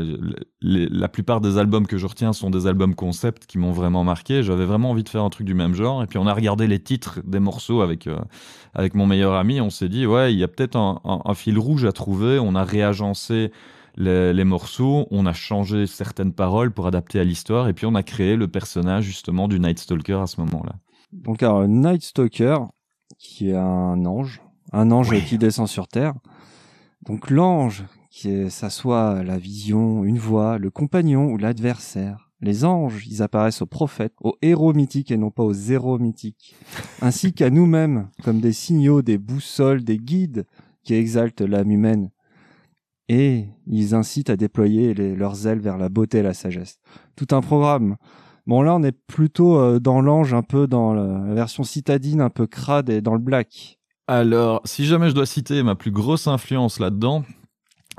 les, 0.62 0.88
la 0.88 1.10
plupart 1.10 1.42
des 1.42 1.58
albums 1.58 1.86
que 1.86 1.98
je 1.98 2.08
retiens 2.08 2.32
sont 2.32 2.50
des 2.50 2.66
albums 2.66 2.96
concept 2.96 3.46
qui 3.46 3.58
m'ont 3.58 3.74
vraiment 3.74 4.06
marqué. 4.06 4.42
J'avais 4.42 4.66
vraiment 4.66 4.92
envie 4.92 5.04
de 5.04 5.10
faire 5.10 5.24
un 5.24 5.30
truc 5.30 5.46
du 5.46 5.54
même 5.54 5.76
genre. 5.76 6.02
Et 6.02 6.08
puis 6.08 6.18
on 6.18 6.26
a 6.26 6.34
regardé 6.34 6.66
les 6.66 6.80
titres 6.80 7.20
des 7.26 7.40
morceaux 7.40 7.82
avec 7.82 8.08
euh, 8.08 8.18
avec 8.74 8.96
mon 8.96 9.06
meilleur 9.06 9.34
ami. 9.34 9.60
On 9.60 9.70
s'est 9.70 9.90
dit 9.90 10.08
ouais 10.08 10.34
il 10.34 10.40
y 10.40 10.44
a 10.44 10.48
peut-être 10.48 10.78
un, 10.78 11.02
un, 11.04 11.20
un, 11.26 11.34
fil 11.34 11.60
rouge 11.60 11.84
à 11.84 11.92
trouver. 11.92 12.40
On 12.40 12.56
a 12.56 12.64
réagencé 12.64 13.52
les, 13.98 14.34
les, 14.34 14.44
morceaux, 14.44 15.08
on 15.12 15.26
a 15.26 15.34
changé 15.34 15.88
certaines 15.88 16.34
paroles 16.34 16.72
pour 16.72 16.88
adapter 16.88 17.20
à 17.20 17.24
l'histoire, 17.24 17.68
et 17.68 17.74
puis 17.74 17.86
on 17.86 17.96
a 17.96 18.04
créé 18.04 18.36
le 18.36 18.48
personnage 18.48 19.04
justement 19.04 19.48
du 19.48 19.60
Night 19.60 19.80
Stalker 19.80 20.20
à 20.22 20.28
ce 20.28 20.40
moment-là. 20.42 20.76
Donc 21.12 21.42
alors, 21.44 21.68
Night 21.68 22.04
Stalker, 22.04 22.60
qui 23.18 23.50
est 23.50 23.56
un 23.56 24.06
ange, 24.06 24.42
un 24.72 24.92
ange 24.92 25.10
oui. 25.10 25.24
qui 25.24 25.38
descend 25.38 25.68
sur 25.68 25.88
Terre. 25.88 26.14
Donc 27.06 27.30
l'ange, 27.30 27.86
qui 28.12 28.30
est, 28.30 28.50
ça 28.50 28.70
soit 28.70 29.24
la 29.24 29.38
vision, 29.38 30.04
une 30.04 30.20
voix, 30.20 30.58
le 30.58 30.70
compagnon 30.70 31.32
ou 31.32 31.38
l'adversaire. 31.38 32.30
Les 32.40 32.66
anges, 32.66 33.08
ils 33.08 33.24
apparaissent 33.24 33.64
aux 33.64 33.68
prophètes, 33.68 34.14
aux 34.22 34.38
héros 34.44 34.74
mythiques 34.74 35.12
et 35.12 35.18
non 35.18 35.32
pas 35.32 35.44
aux 35.44 35.54
zéros 35.54 35.98
mythiques, 35.98 36.56
ainsi 37.02 37.34
qu'à 37.34 37.50
nous-mêmes, 37.50 38.10
comme 38.24 38.42
des 38.42 38.54
signaux, 38.54 39.02
des 39.02 39.18
boussoles, 39.18 39.84
des 39.84 39.98
guides 39.98 40.46
qui 40.84 40.94
exaltent 40.94 41.42
l'âme 41.42 41.72
humaine 41.72 42.12
et 43.10 43.46
ils 43.68 43.96
incitent 43.96 44.30
à 44.30 44.36
déployer 44.36 44.94
les, 44.94 45.16
leurs 45.16 45.48
ailes 45.48 45.60
vers 45.60 45.78
la 45.78 45.90
beauté 45.90 46.20
et 46.20 46.24
la 46.24 46.34
sagesse. 46.34 46.80
Tout 47.16 47.28
un 47.32 47.42
programme. 47.42 47.96
Bon 48.46 48.62
là 48.62 48.76
on 48.76 48.84
est 48.84 48.96
plutôt 49.08 49.58
euh, 49.58 49.80
dans 49.80 50.02
l'ange, 50.02 50.34
un 50.34 50.44
peu 50.44 50.68
dans 50.68 50.94
la 50.94 51.34
version 51.34 51.64
citadine, 51.64 52.22
un 52.22 52.30
peu 52.30 52.48
crade 52.48 52.90
et 52.90 53.02
dans 53.02 53.14
le 53.14 53.20
black. 53.20 53.78
Alors, 54.10 54.62
si 54.64 54.86
jamais 54.86 55.10
je 55.10 55.16
dois 55.16 55.26
citer 55.26 55.64
ma 55.64 55.76
plus 55.76 55.92
grosse 55.92 56.28
influence 56.28 56.80
là-dedans, 56.80 57.26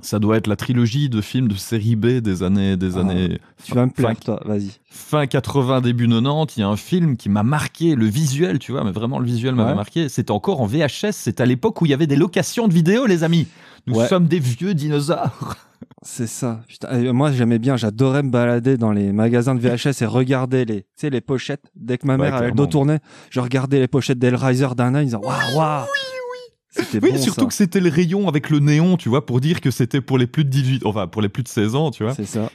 ça 0.00 0.18
doit 0.18 0.36
être 0.36 0.46
la 0.46 0.56
trilogie 0.56 1.08
de 1.10 1.20
films 1.20 1.48
de 1.48 1.54
série 1.54 1.96
B 1.96 2.06
des 2.20 2.42
années 2.42 2.76
des 2.76 2.96
ah, 2.96 3.00
années 3.00 3.38
tu 3.64 3.74
vas 3.74 3.84
me 3.84 3.90
plaire 3.90 4.10
fin, 4.10 4.14
toi 4.14 4.40
vas-y 4.44 4.70
fin 4.88 5.26
80 5.26 5.80
début 5.80 6.06
90 6.08 6.56
il 6.56 6.60
y 6.60 6.62
a 6.62 6.68
un 6.68 6.76
film 6.76 7.16
qui 7.16 7.28
m'a 7.28 7.42
marqué 7.42 7.96
le 7.96 8.06
visuel 8.06 8.60
tu 8.60 8.70
vois 8.70 8.84
mais 8.84 8.92
vraiment 8.92 9.18
le 9.18 9.26
visuel 9.26 9.56
m'a 9.56 9.66
Ouais. 9.66 9.74
marqué 9.74 10.08
c'était 10.08 10.30
encore 10.30 10.60
en 10.60 10.66
VHS 10.66 11.10
c'est 11.12 11.40
à 11.40 11.46
l'époque 11.46 11.82
où 11.82 11.86
il 11.86 11.88
y 11.88 11.94
avait 11.94 12.06
des 12.06 12.14
locations 12.16 12.68
de 12.68 12.72
vidéos 12.72 13.06
les 13.06 13.24
amis 13.24 13.48
nous 13.86 13.94
Ouais. 13.96 14.08
sommes 14.08 14.26
des 14.26 14.38
vieux 14.38 14.74
dinosaures 14.74 15.54
C'est 16.02 16.26
ça. 16.28 16.60
Putain, 16.68 17.12
moi 17.12 17.32
j'aimais 17.32 17.58
bien, 17.58 17.76
j'adorais 17.76 18.22
me 18.22 18.30
balader 18.30 18.76
dans 18.76 18.92
les 18.92 19.12
magasins 19.12 19.54
de 19.54 19.60
VHS 19.60 20.02
et 20.02 20.06
regarder 20.06 20.64
les, 20.64 20.82
tu 20.82 20.86
sais, 20.96 21.10
les 21.10 21.20
pochettes. 21.20 21.64
Dès 21.74 21.98
que 21.98 22.06
ma 22.06 22.14
Ouais, 22.16 22.22
mère 22.22 22.34
avait 22.36 22.46
le 22.48 22.52
dos 22.52 22.66
tourné, 22.66 22.98
je 23.30 23.40
regardais 23.40 23.80
les 23.80 23.88
pochettes 23.88 24.18
d'Hellraiser 24.18 24.68
d'un 24.76 24.94
œil, 24.94 25.02
en 25.02 25.06
disant 25.06 25.20
waouh 25.22 25.56
waouh. 25.56 25.84
Oui 26.92 27.00
bon 27.00 27.16
surtout 27.18 27.40
ça. 27.42 27.46
que 27.46 27.54
c'était 27.54 27.80
le 27.80 27.88
rayon 27.90 28.28
avec 28.28 28.50
le 28.50 28.60
néon 28.60 28.96
tu 28.96 29.08
vois 29.08 29.26
pour 29.26 29.40
dire 29.40 29.60
que 29.60 29.70
c'était 29.72 30.00
pour 30.00 30.16
les 30.18 30.28
plus 30.28 30.44
de 30.44 30.50
18 30.50 30.86
enfin 30.86 31.08
pour 31.08 31.22
les 31.22 31.28
plus 31.28 31.42
de 31.42 31.48
16 31.48 31.74
ans 31.74 31.90
tu 31.90 32.04
vois 32.04 32.14
C'est 32.14 32.26
ça. 32.26 32.50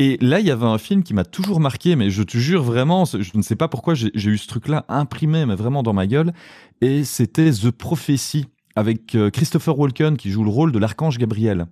Et 0.00 0.16
là, 0.20 0.38
il 0.38 0.46
y 0.46 0.52
avait 0.52 0.64
un 0.66 0.78
film 0.78 1.02
qui 1.02 1.12
m'a 1.12 1.24
toujours 1.24 1.58
marqué, 1.58 1.96
mais 1.96 2.08
je 2.08 2.22
te 2.22 2.38
jure 2.38 2.62
vraiment, 2.62 3.04
je 3.04 3.36
ne 3.36 3.42
sais 3.42 3.56
pas 3.56 3.66
pourquoi 3.66 3.94
j'ai 3.94 4.12
j'ai 4.14 4.30
eu 4.30 4.38
ce 4.38 4.46
truc-là 4.46 4.84
imprimé, 4.88 5.44
mais 5.44 5.56
vraiment 5.56 5.82
dans 5.82 5.92
ma 5.92 6.06
gueule. 6.06 6.32
Et 6.80 7.02
c'était 7.02 7.50
The 7.50 7.72
Prophecy 7.72 8.46
avec 8.78 9.14
euh, 9.14 9.30
Christopher 9.30 9.78
Walken 9.78 10.16
qui 10.16 10.30
joue 10.30 10.44
le 10.44 10.50
rôle 10.50 10.72
de 10.72 10.78
l'archange 10.78 11.18
Gabriel. 11.18 11.66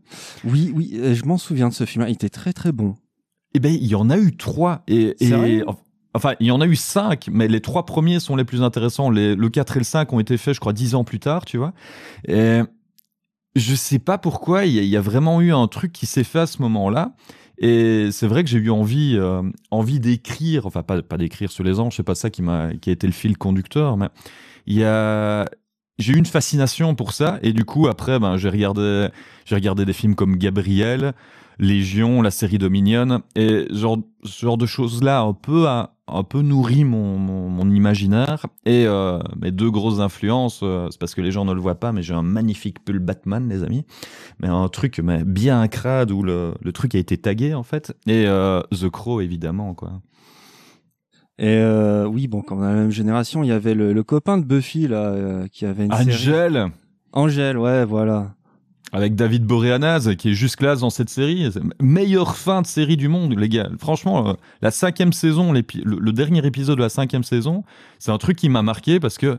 Oui, 0.44 0.72
oui, 0.74 0.92
euh, 0.94 1.14
je 1.14 1.24
m'en 1.24 1.38
souviens 1.38 1.68
de 1.68 1.74
ce 1.74 1.84
film. 1.84 2.04
Il 2.08 2.12
était 2.12 2.28
très 2.28 2.52
très 2.52 2.72
bon. 2.72 2.94
Eh 3.54 3.60
ben, 3.60 3.72
il 3.72 3.86
y 3.86 3.94
en 3.94 4.10
a 4.10 4.18
eu 4.18 4.36
trois. 4.36 4.82
Et, 4.88 5.16
enfin, 6.14 6.34
il 6.40 6.46
y 6.46 6.50
en 6.50 6.60
a 6.60 6.66
eu 6.66 6.76
cinq, 6.76 7.28
mais 7.30 7.48
les 7.48 7.60
trois 7.60 7.86
premiers 7.86 8.20
sont 8.20 8.36
les 8.36 8.44
plus 8.44 8.62
intéressants. 8.62 9.08
Les, 9.10 9.34
le 9.34 9.48
4 9.48 9.76
et 9.76 9.80
le 9.80 9.84
5 9.84 10.12
ont 10.12 10.20
été 10.20 10.36
faits, 10.36 10.54
je 10.54 10.60
crois, 10.60 10.72
dix 10.72 10.94
ans 10.94 11.04
plus 11.04 11.20
tard, 11.20 11.44
tu 11.44 11.56
vois. 11.56 11.72
Et 12.28 12.60
je 13.54 13.74
sais 13.74 13.98
pas 13.98 14.18
pourquoi, 14.18 14.66
il 14.66 14.72
y, 14.74 14.78
a- 14.78 14.82
il 14.82 14.88
y 14.88 14.96
a 14.96 15.00
vraiment 15.00 15.40
eu 15.40 15.52
un 15.52 15.66
truc 15.68 15.92
qui 15.92 16.04
s'est 16.06 16.24
fait 16.24 16.40
à 16.40 16.46
ce 16.46 16.60
moment-là. 16.62 17.14
Et 17.58 18.10
c'est 18.12 18.26
vrai 18.26 18.44
que 18.44 18.50
j'ai 18.50 18.58
eu 18.58 18.68
envie, 18.68 19.14
euh, 19.16 19.40
envie 19.70 19.98
d'écrire, 19.98 20.66
enfin 20.66 20.82
pas, 20.82 21.00
pas 21.00 21.16
d'écrire 21.16 21.50
sur 21.50 21.64
les 21.64 21.80
anges, 21.80 21.96
c'est 21.96 22.02
pas 22.02 22.14
ça 22.14 22.28
qui 22.28 22.42
m'a, 22.42 22.74
qui 22.74 22.90
a 22.90 22.92
été 22.92 23.06
le 23.06 23.14
fil 23.14 23.38
conducteur, 23.38 23.96
mais 23.96 24.08
il 24.66 24.74
y 24.76 24.84
a, 24.84 25.46
j'ai 25.98 26.12
eu 26.12 26.16
une 26.16 26.26
fascination 26.26 26.94
pour 26.94 27.12
ça, 27.12 27.38
et 27.42 27.52
du 27.52 27.64
coup 27.64 27.88
après, 27.88 28.18
ben 28.18 28.36
j'ai 28.36 28.48
regardé, 28.48 29.08
j'ai 29.44 29.54
regardé 29.54 29.84
des 29.84 29.92
films 29.92 30.14
comme 30.14 30.36
Gabriel, 30.36 31.14
Légion, 31.58 32.20
la 32.20 32.30
série 32.30 32.58
Dominion, 32.58 33.22
et 33.34 33.66
genre, 33.70 33.98
ce 34.24 34.44
genre 34.44 34.58
de 34.58 34.66
choses-là 34.66 35.22
un 35.22 35.32
peu, 35.32 35.66
a, 35.66 35.96
un 36.08 36.22
peu 36.22 36.42
nourri 36.42 36.84
mon, 36.84 37.70
imaginaire. 37.70 38.46
Et 38.64 38.86
euh, 38.86 39.18
mes 39.40 39.50
deux 39.50 39.70
grosses 39.70 40.00
influences, 40.00 40.60
euh, 40.62 40.88
c'est 40.90 41.00
parce 41.00 41.14
que 41.14 41.20
les 41.20 41.32
gens 41.32 41.44
ne 41.44 41.52
le 41.52 41.60
voient 41.60 41.80
pas, 41.80 41.92
mais 41.92 42.02
j'ai 42.02 42.14
un 42.14 42.22
magnifique 42.22 42.84
pull 42.84 42.98
Batman, 42.98 43.48
les 43.48 43.64
amis. 43.64 43.84
Mais 44.40 44.48
un 44.48 44.68
truc 44.68 45.00
mais 45.02 45.24
bien 45.24 45.66
crade 45.68 46.10
où 46.10 46.22
le, 46.22 46.54
le 46.62 46.72
truc 46.72 46.94
a 46.94 46.98
été 46.98 47.16
tagué, 47.16 47.54
en 47.54 47.62
fait. 47.62 47.96
Et 48.06 48.26
euh, 48.26 48.62
The 48.70 48.88
Crow, 48.88 49.20
évidemment, 49.20 49.74
quoi. 49.74 50.00
Et 51.38 51.48
euh, 51.58 52.06
oui, 52.06 52.28
bon, 52.28 52.40
comme 52.42 52.60
on 52.60 52.62
a 52.62 52.70
la 52.70 52.74
même 52.76 52.90
génération, 52.90 53.42
il 53.42 53.48
y 53.48 53.52
avait 53.52 53.74
le, 53.74 53.92
le 53.92 54.02
copain 54.02 54.38
de 54.38 54.44
Buffy 54.44 54.88
là, 54.88 54.96
euh, 55.10 55.46
qui 55.52 55.66
avait 55.66 55.84
une 55.84 55.92
série. 55.92 56.58
Angel 57.12 57.58
ouais, 57.58 57.84
voilà. 57.84 58.32
avec 58.92 59.14
David 59.14 59.44
Boreanaz 59.44 60.14
qui 60.16 60.30
est 60.30 60.34
juste 60.34 60.56
classe 60.56 60.80
dans 60.80 60.90
cette 60.90 61.10
série. 61.10 61.50
Meilleure 61.80 62.36
fin 62.36 62.62
de 62.62 62.66
série 62.66 62.96
du 62.96 63.08
monde, 63.08 63.38
les 63.38 63.48
gars. 63.48 63.68
Franchement, 63.78 64.28
euh, 64.30 64.32
la 64.62 64.70
cinquième 64.70 65.12
saison, 65.12 65.52
le, 65.52 65.62
le 65.84 66.12
dernier 66.12 66.44
épisode 66.46 66.76
de 66.78 66.82
la 66.82 66.88
cinquième 66.88 67.24
saison, 67.24 67.64
c'est 67.98 68.10
un 68.12 68.18
truc 68.18 68.36
qui 68.38 68.48
m'a 68.48 68.62
marqué 68.62 68.98
parce 69.00 69.18
que 69.18 69.38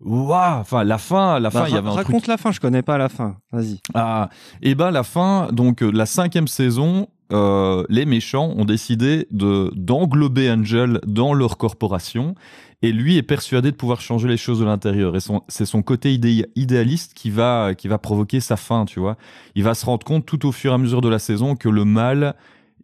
Waouh 0.00 0.60
Enfin, 0.60 0.84
la 0.84 0.98
fin, 0.98 1.38
la 1.40 1.48
Bah, 1.50 1.60
fin, 1.62 1.68
il 1.68 1.74
y 1.74 1.78
avait 1.78 1.88
un 1.88 1.92
raconte 1.92 2.16
truc. 2.16 2.26
la 2.26 2.36
fin, 2.36 2.50
je 2.52 2.60
connais 2.60 2.82
pas 2.82 2.98
la 2.98 3.08
fin. 3.08 3.36
Vas-y. 3.52 3.80
Ah, 3.94 4.28
et 4.60 4.74
ben 4.74 4.90
la 4.90 5.02
fin, 5.04 5.48
donc 5.52 5.82
euh, 5.82 5.90
la 5.90 6.04
cinquième 6.04 6.48
saison, 6.48 7.08
euh, 7.34 7.84
les 7.88 8.06
méchants 8.06 8.54
ont 8.56 8.64
décidé 8.64 9.26
de 9.30 9.70
d'englober 9.74 10.50
Angel 10.50 11.00
dans 11.06 11.34
leur 11.34 11.58
corporation, 11.58 12.34
et 12.82 12.92
lui 12.92 13.16
est 13.16 13.22
persuadé 13.22 13.70
de 13.70 13.76
pouvoir 13.76 14.00
changer 14.00 14.28
les 14.28 14.36
choses 14.36 14.60
de 14.60 14.64
l'intérieur. 14.64 15.16
Et 15.16 15.20
c'est 15.48 15.66
son 15.66 15.82
côté 15.82 16.14
idé- 16.14 16.46
idéaliste 16.54 17.14
qui 17.14 17.30
va 17.30 17.74
qui 17.74 17.88
va 17.88 17.98
provoquer 17.98 18.40
sa 18.40 18.56
fin, 18.56 18.84
tu 18.84 19.00
vois. 19.00 19.16
Il 19.54 19.64
va 19.64 19.74
se 19.74 19.84
rendre 19.84 20.04
compte 20.06 20.24
tout 20.24 20.46
au 20.46 20.52
fur 20.52 20.72
et 20.72 20.74
à 20.74 20.78
mesure 20.78 21.00
de 21.00 21.08
la 21.08 21.18
saison 21.18 21.56
que 21.56 21.68
le 21.68 21.84
mal 21.84 22.34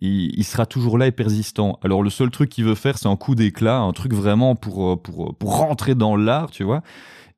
il, 0.00 0.44
sera 0.44 0.66
toujours 0.66 0.98
là 0.98 1.06
et 1.06 1.12
persistant. 1.12 1.78
Alors 1.82 2.02
le 2.02 2.10
seul 2.10 2.30
truc 2.30 2.48
qu'il 2.48 2.64
veut 2.64 2.74
faire, 2.74 2.98
c'est 2.98 3.08
un 3.08 3.16
coup 3.16 3.34
d'éclat, 3.34 3.78
un 3.78 3.92
truc 3.92 4.14
vraiment 4.14 4.56
pour, 4.56 4.92
euh, 4.92 4.96
pour, 4.96 5.34
pour 5.36 5.58
rentrer 5.58 5.94
dans 5.94 6.16
l'art, 6.16 6.50
tu 6.50 6.64
vois. 6.64 6.82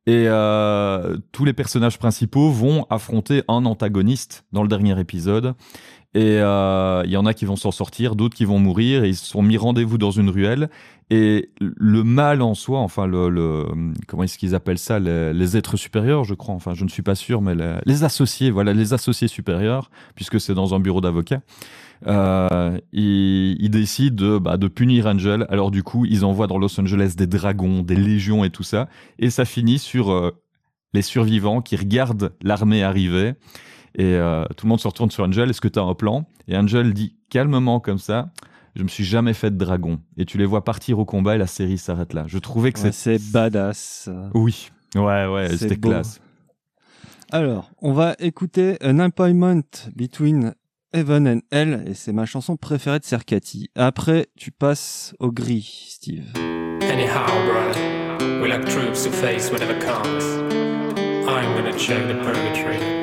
Et 0.07 0.25
euh, 0.27 1.17
tous 1.31 1.45
les 1.45 1.53
personnages 1.53 1.99
principaux 1.99 2.51
vont 2.51 2.87
affronter 2.91 3.43
un 3.49 3.65
antagoniste 3.67 4.45
dans 4.53 4.63
le 4.63 4.69
dernier 4.69 4.99
épisode. 4.99 5.55
Et 6.15 6.39
euh, 6.41 7.03
il 7.07 7.11
y 7.11 7.17
en 7.17 7.25
a 7.25 7.33
qui 7.33 7.47
vont 7.47 7.57
s'en 7.57 7.71
sortir, 7.71 8.17
d'autres 8.17 8.37
qui 8.37 8.45
vont 8.45 8.59
mourir. 8.59 9.05
Et 9.05 9.09
ils 9.09 9.17
se 9.17 9.27
sont 9.27 9.43
mis 9.43 9.57
rendez-vous 9.57 9.99
dans 9.99 10.11
une 10.11 10.29
ruelle. 10.29 10.69
Et 11.11 11.51
le 11.61 12.05
mal 12.05 12.41
en 12.41 12.55
soi, 12.55 12.79
enfin 12.79 13.07
le, 13.07 13.67
comment 14.07 14.23
est-ce 14.23 14.39
qu'ils 14.39 14.55
appellent 14.55 14.79
ça, 14.79 14.99
les, 14.99 15.57
êtres 15.57 15.77
supérieurs, 15.77 16.25
je 16.25 16.33
crois. 16.33 16.55
Enfin, 16.55 16.73
je 16.75 16.85
ne 16.85 16.89
suis 16.89 17.03
pas 17.03 17.15
sûr, 17.15 17.43
mais 17.43 17.55
les, 17.85 18.05
associés, 18.05 18.51
voilà, 18.51 18.73
les 18.73 18.95
associés 18.95 19.29
supérieurs, 19.29 19.91
puisque 20.15 20.41
c'est 20.41 20.55
dans 20.55 20.75
un 20.75 20.81
bureau 20.81 21.03
d'avocat. 21.03 21.43
Euh, 22.07 22.79
ils, 22.93 23.69
décident 23.71 24.17
de, 24.17 24.39
bah, 24.39 24.57
de 24.57 24.69
punir 24.69 25.07
Angel. 25.07 25.47
Alors 25.51 25.71
du 25.71 25.83
coup, 25.83 26.07
ils 26.07 26.25
envoient 26.25 26.47
dans 26.47 26.59
Los 26.59 26.81
Angeles 26.81 27.15
des 27.17 27.27
dragons, 27.27 27.83
des 27.83 27.97
légions 27.97 28.43
et 28.45 28.51
tout 28.51 28.63
ça. 28.63 28.89
Et 29.19 29.29
ça 29.29 29.45
finit 29.45 29.79
sur 29.79 30.11
euh, 30.11 30.31
les 30.95 31.03
survivants 31.03 31.61
qui 31.61 31.77
regardent 31.77 32.33
l'armée 32.43 32.83
arriver. 32.83 33.35
Et 33.95 34.15
euh, 34.15 34.45
tout 34.57 34.67
le 34.67 34.71
monde 34.71 34.81
se 34.81 34.89
retourne 34.89 35.11
sur 35.11 35.25
Angel. 35.25 35.51
Est-ce 35.51 35.61
que 35.61 35.69
tu 35.69 35.79
as 35.79 35.83
un 35.83 35.95
plan? 35.95 36.27
Et 36.49 36.57
Angel 36.57 36.93
dit 36.95 37.17
calmement 37.31 37.81
comme 37.81 37.99
ça. 37.99 38.31
Je 38.75 38.83
me 38.83 38.89
suis 38.89 39.05
jamais 39.05 39.35
fait 39.35 39.51
de 39.51 39.57
dragon. 39.57 40.01
Et 40.17 40.25
tu 40.25 40.39
les 40.39 40.47
vois 40.47 40.65
partir 40.65 40.99
au 40.99 41.05
combat 41.05 41.35
et 41.35 41.39
la 41.39 41.47
série 41.47 41.77
s'arrête 41.77 42.15
là. 42.15 42.25
Je 42.27 42.39
trouvais 42.39 42.73
que 42.73 42.81
Ouais, 42.81 42.93
c'est... 42.93 43.19
badass. 43.33 44.09
Oui. 44.35 44.71
Ouais, 44.95 45.27
ouais, 45.27 45.57
c'était 45.57 45.77
classe. 45.77 46.21
Alors, 47.31 47.71
on 47.81 47.93
va 47.93 48.15
écouter 48.19 48.77
An 48.85 48.99
Appointment 48.99 49.63
Between 49.97 50.55
Heaven 50.93 51.27
and 51.27 51.41
Hell, 51.51 51.85
et 51.87 51.95
c'est 51.95 52.13
ma 52.13 52.27
chanson 52.27 52.59
préférée 52.59 52.99
de 52.99 53.05
Serkati. 53.05 53.71
Après, 53.75 54.27
tu 54.37 54.51
passes 54.51 55.15
au 55.19 55.33
gris, 55.33 55.87
Steve. 55.89 56.27
Anyhow, 56.37 57.25
brother, 57.47 58.41
we'll 58.43 58.53
have 58.53 58.67
troops 58.67 59.05
to 59.05 59.11
face 59.11 59.51
whatever 59.51 59.73
comes. 59.79 60.23
I'm 61.27 61.55
gonna 61.57 61.73
check 61.79 62.07
the 62.09 62.23
purgatory. 62.23 63.02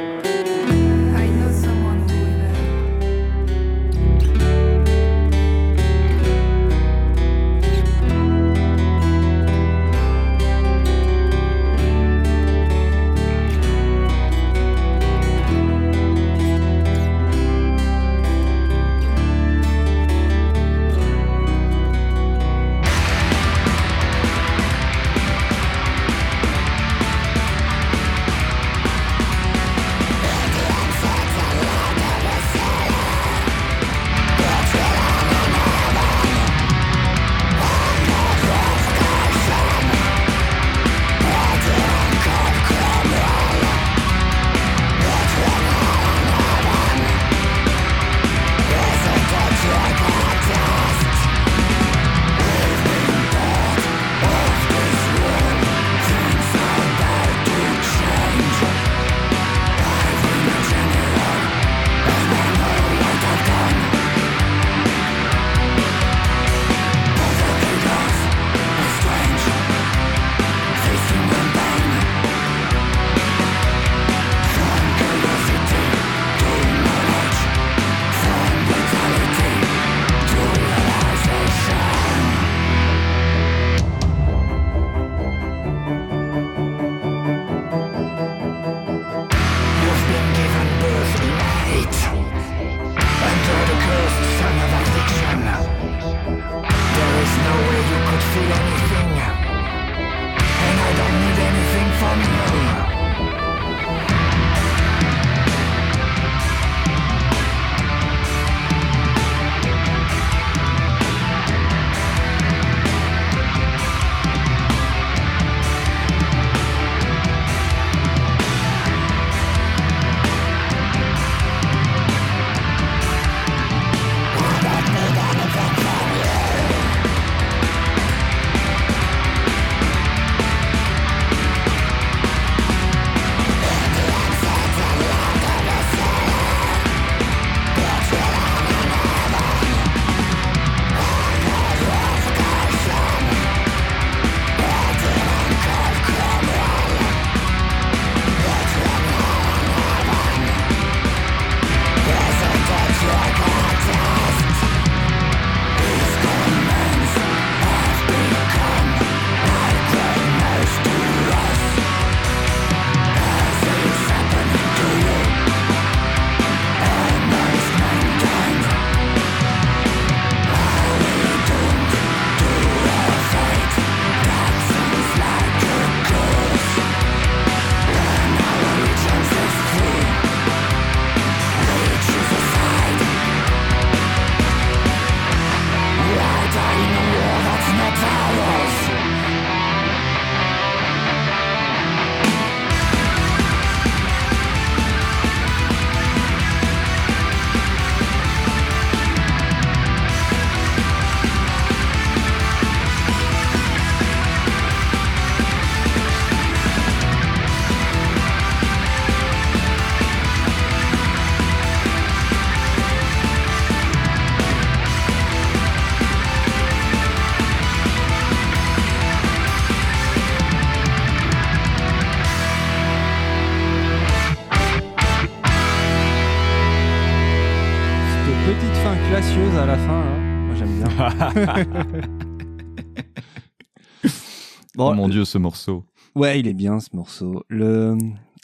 Mon 235.09 235.13
dieu, 235.13 235.25
ce 235.25 235.37
morceau. 235.37 235.85
Ouais, 236.15 236.39
il 236.39 236.47
est 236.47 236.53
bien 236.53 236.79
ce 236.79 236.95
morceau. 236.95 237.43
Le... 237.49 237.97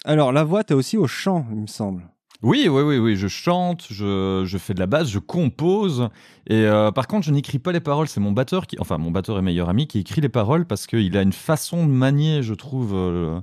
Alors, 0.04 0.32
la 0.32 0.44
voix, 0.44 0.64
t'es 0.64 0.74
aussi 0.74 0.98
au 0.98 1.08
chant, 1.08 1.46
il 1.52 1.58
me 1.62 1.68
semble. 1.68 2.10
Oui, 2.44 2.68
oui, 2.70 2.82
oui, 2.84 2.98
oui, 3.00 3.16
je 3.16 3.28
chante, 3.28 3.88
je, 3.90 4.44
je 4.46 4.58
fais 4.58 4.74
de 4.74 4.80
la 4.80 4.86
basse, 4.86 5.10
je 5.10 5.20
compose. 5.20 6.10
Et 6.48 6.66
euh, 6.66 6.92
par 6.92 7.08
contre, 7.08 7.26
je 7.26 7.32
n'écris 7.32 7.58
pas 7.60 7.72
les 7.72 7.80
paroles. 7.80 8.08
C'est 8.08 8.20
mon 8.20 8.34
batteur 8.34 8.68
qui, 8.68 8.76
enfin, 8.80 8.98
mon 8.98 9.10
batteur 9.10 9.40
et 9.40 9.42
meilleur 9.42 9.70
ami 9.70 9.88
qui 9.88 10.00
écrit 10.00 10.22
les 10.22 10.30
paroles 10.30 10.66
parce 10.66 10.86
qu'il 10.86 11.18
a 11.18 11.22
une 11.22 11.34
façon 11.34 11.88
de 11.88 11.92
manier, 11.92 12.44
je 12.44 12.54
trouve, 12.54 12.92
euh, 12.94 13.40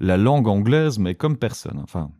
la 0.00 0.16
langue 0.16 0.48
anglaise, 0.48 0.98
mais 0.98 1.14
comme 1.14 1.36
personne. 1.36 1.78
Enfin, 1.84 2.10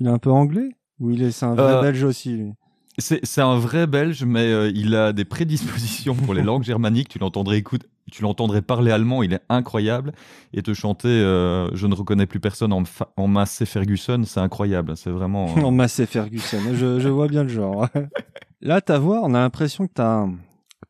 Il 0.00 0.06
est 0.06 0.10
un 0.10 0.18
peu 0.18 0.30
anglais? 0.30 0.70
Ou 0.98 1.10
il 1.10 1.22
est, 1.22 1.30
c'est 1.30 1.46
un 1.46 1.54
vrai 1.54 1.74
Euh, 1.74 1.82
belge 1.82 2.02
aussi, 2.02 2.36
lui? 2.36 2.52
C'est 2.98 3.20
c'est 3.24 3.40
un 3.40 3.58
vrai 3.58 3.86
Belge, 3.86 4.24
mais 4.24 4.46
euh, 4.52 4.70
il 4.74 4.94
a 4.94 5.12
des 5.12 5.24
prédispositions 5.24 6.14
pour 6.14 6.34
les 6.34 6.42
langues 6.44 6.62
germaniques. 6.62 7.08
Tu 7.08 7.18
l'entendrais 7.18 7.58
écoute, 7.58 7.82
tu 8.12 8.22
l'entendrais 8.22 8.62
parler 8.62 8.90
allemand, 8.92 9.22
il 9.22 9.32
est 9.32 9.42
incroyable. 9.48 10.12
Et 10.52 10.62
te 10.62 10.74
chanter, 10.74 11.08
euh, 11.08 11.74
je 11.74 11.86
ne 11.86 11.94
reconnais 11.94 12.26
plus 12.26 12.40
personne 12.40 12.72
en, 12.72 12.82
en 13.16 13.26
Massey 13.28 13.66
Ferguson, 13.66 14.22
c'est 14.24 14.40
incroyable. 14.40 14.96
C'est 14.96 15.10
vraiment. 15.10 15.46
euh, 15.56 15.62
En 15.62 15.70
Massey 15.72 16.06
Ferguson, 16.06 16.58
je, 16.74 17.00
je 17.00 17.08
vois 17.08 17.28
bien 17.28 17.42
le 17.42 17.48
genre. 17.48 17.88
Là, 18.60 18.80
ta 18.80 18.98
voix, 18.98 19.20
on 19.22 19.34
a 19.34 19.38
l'impression 19.40 19.86
que 19.86 19.92
t'as 19.94 20.26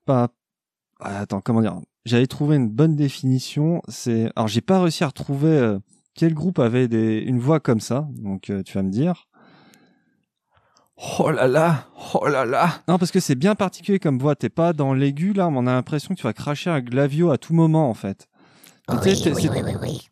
pas. 0.04 0.28
Ah, 1.00 1.20
attends, 1.20 1.40
comment 1.40 1.60
dire? 1.60 1.76
J'avais 2.04 2.26
trouvé 2.26 2.56
une 2.56 2.68
bonne 2.68 2.96
définition. 2.96 3.80
C'est 3.88 4.30
alors 4.36 4.46
j'ai 4.48 4.60
pas 4.60 4.80
réussi 4.80 5.04
à 5.04 5.06
retrouver 5.08 5.48
euh, 5.48 5.78
quel 6.14 6.34
groupe 6.34 6.58
avait 6.58 6.86
des... 6.86 7.18
une 7.18 7.38
voix 7.40 7.60
comme 7.60 7.80
ça. 7.80 8.06
Donc 8.22 8.50
euh, 8.50 8.62
tu 8.62 8.74
vas 8.74 8.82
me 8.82 8.90
dire. 8.90 9.26
Oh 11.18 11.30
là 11.30 11.48
là, 11.48 11.88
oh 12.14 12.26
là 12.28 12.44
là. 12.44 12.82
Non, 12.88 12.98
parce 12.98 13.10
que 13.10 13.18
c'est 13.20 13.34
bien 13.34 13.54
particulier 13.56 13.98
comme 13.98 14.18
voix. 14.18 14.36
T'es 14.36 14.48
pas 14.48 14.72
dans 14.72 14.94
l'aigu 14.94 15.32
là, 15.32 15.50
mais 15.50 15.58
on 15.58 15.66
a 15.66 15.72
l'impression 15.72 16.14
que 16.14 16.20
tu 16.20 16.24
vas 16.24 16.32
cracher 16.32 16.70
un 16.70 16.80
glavio 16.80 17.30
à 17.30 17.38
tout 17.38 17.52
moment 17.52 17.90
en 17.90 17.94
fait. 17.94 18.28
Sais, 19.02 19.14
t'es- 19.16 19.34
c'est- 19.34 19.50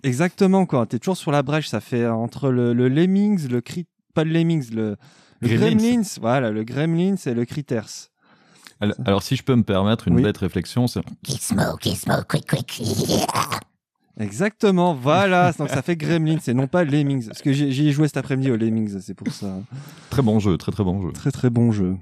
Exactement 0.02 0.66
quoi. 0.66 0.86
T'es 0.86 0.98
toujours 0.98 1.16
sur 1.16 1.30
la 1.30 1.42
brèche. 1.42 1.68
Ça 1.68 1.80
fait 1.80 2.06
entre 2.08 2.50
le, 2.50 2.72
le 2.72 2.88
Lemmings, 2.88 3.48
le 3.48 3.60
cri... 3.60 3.86
pas 4.14 4.24
le 4.24 4.32
Lemmings, 4.32 4.70
le, 4.74 4.96
le 5.40 5.48
Gremlins. 5.48 5.76
Gremlins. 5.76 6.02
Voilà, 6.20 6.50
le 6.50 6.64
Gremlins 6.64 7.16
et 7.26 7.34
le 7.34 7.44
Critters. 7.44 8.08
Alors, 8.80 8.96
alors, 9.04 9.22
si 9.22 9.36
je 9.36 9.44
peux 9.44 9.54
me 9.54 9.62
permettre 9.62 10.08
une 10.08 10.16
Oui. 10.16 10.22
bête 10.22 10.38
réflexion, 10.38 10.88
c'est 10.88 11.02
Gizmo, 11.22 11.78
Gizmo, 11.80 12.14
quick, 12.28 12.48
quick. 12.48 12.80
Yeah. 12.80 13.26
Exactement, 14.20 14.94
voilà. 14.94 15.52
Donc 15.52 15.70
ça 15.70 15.82
fait 15.82 15.96
Gremlins 15.96 16.38
et 16.46 16.54
non 16.54 16.66
pas 16.66 16.84
Lemmings. 16.84 17.26
Parce 17.26 17.42
que 17.42 17.52
j'y 17.52 17.88
ai 17.88 17.92
joué 17.92 18.06
cet 18.08 18.16
après-midi 18.18 18.50
au 18.50 18.56
Lemmings, 18.56 19.00
c'est 19.00 19.14
pour 19.14 19.32
ça. 19.32 19.60
très 20.10 20.22
bon 20.22 20.38
jeu, 20.38 20.56
très 20.58 20.72
très 20.72 20.84
bon 20.84 21.00
jeu. 21.02 21.12
Très 21.12 21.30
très 21.30 21.50
bon 21.50 21.72
jeu. 21.72 21.96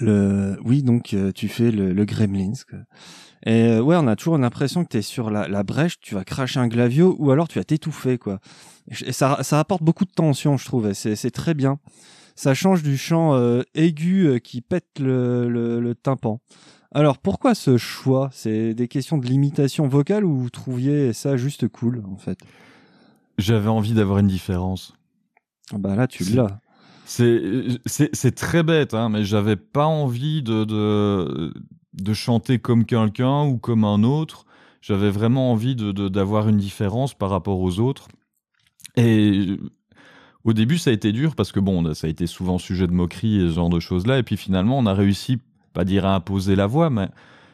Le... 0.00 0.58
Oui, 0.64 0.82
donc 0.82 1.14
euh, 1.14 1.30
tu 1.30 1.46
fais 1.48 1.70
le, 1.70 1.92
le 1.92 2.04
Gremlins. 2.04 2.54
quoi. 2.68 2.80
Et 3.46 3.62
euh, 3.68 3.80
ouais, 3.80 3.96
on 3.96 4.06
a 4.08 4.16
toujours 4.16 4.38
l'impression 4.38 4.82
que 4.84 4.88
tu 4.88 4.96
es 4.96 5.02
sur 5.02 5.30
la, 5.30 5.46
la 5.46 5.62
brèche, 5.62 6.00
tu 6.00 6.14
vas 6.14 6.24
cracher 6.24 6.58
un 6.58 6.66
glavio 6.66 7.14
ou 7.18 7.30
alors 7.30 7.46
tu 7.46 7.58
vas 7.58 7.64
t'étouffer. 7.64 8.18
quoi. 8.18 8.40
Et 9.06 9.12
ça, 9.12 9.38
ça 9.42 9.60
apporte 9.60 9.82
beaucoup 9.82 10.04
de 10.06 10.10
tension, 10.10 10.56
je 10.56 10.64
trouve. 10.64 10.92
c'est 10.94 11.30
très 11.30 11.54
bien. 11.54 11.78
Ça 12.34 12.54
change 12.54 12.82
du 12.82 12.96
chant 12.98 13.34
euh, 13.34 13.62
aigu 13.76 14.26
euh, 14.26 14.38
qui 14.38 14.60
pète 14.62 14.98
le, 14.98 15.48
le, 15.48 15.78
le 15.78 15.94
tympan. 15.94 16.40
Alors 16.94 17.18
pourquoi 17.18 17.54
ce 17.54 17.76
choix? 17.76 18.30
C'est 18.32 18.72
des 18.74 18.88
questions 18.88 19.18
de 19.18 19.26
limitation 19.26 19.88
vocale 19.88 20.24
ou 20.24 20.36
vous 20.38 20.50
trouviez 20.50 21.12
ça 21.12 21.36
juste 21.36 21.68
cool 21.68 22.02
en 22.10 22.16
fait? 22.16 22.38
J'avais 23.36 23.68
envie 23.68 23.94
d'avoir 23.94 24.18
une 24.18 24.28
différence. 24.28 24.94
Ah 25.72 25.78
Bah 25.78 25.96
là 25.96 26.06
tu 26.06 26.24
l'as. 26.24 26.60
C'est 27.06 28.34
très 28.34 28.62
bête, 28.62 28.94
hein, 28.94 29.08
mais 29.08 29.24
j'avais 29.24 29.56
pas 29.56 29.86
envie 29.86 30.42
de, 30.42 30.64
de 30.64 31.52
de 31.94 32.12
chanter 32.12 32.58
comme 32.58 32.84
quelqu'un 32.84 33.44
ou 33.44 33.56
comme 33.58 33.84
un 33.84 34.02
autre. 34.02 34.46
J'avais 34.80 35.10
vraiment 35.10 35.52
envie 35.52 35.76
de- 35.76 35.92
d'avoir 36.08 36.48
une 36.48 36.56
différence 36.56 37.14
par 37.14 37.30
rapport 37.30 37.60
aux 37.60 37.78
autres. 37.78 38.08
Et 38.96 39.56
au 40.44 40.52
début, 40.52 40.78
ça 40.78 40.90
a 40.90 40.92
été 40.92 41.12
dur 41.12 41.34
parce 41.36 41.52
que 41.52 41.60
bon, 41.60 41.94
ça 41.94 42.06
a 42.06 42.10
été 42.10 42.26
souvent 42.26 42.58
sujet 42.58 42.86
de 42.86 42.92
moquerie 42.92 43.36
et 43.40 43.48
ce 43.48 43.54
genre 43.54 43.70
de 43.70 43.80
choses-là. 43.80 44.18
Et 44.18 44.22
puis 44.22 44.36
finalement, 44.36 44.78
on 44.78 44.86
a 44.86 44.94
réussi, 44.94 45.38
pas 45.74 45.84
dire 45.84 46.06
à 46.06 46.14
imposer 46.14 46.56
la 46.56 46.66
voix, 46.66 46.88
mais 46.88 47.08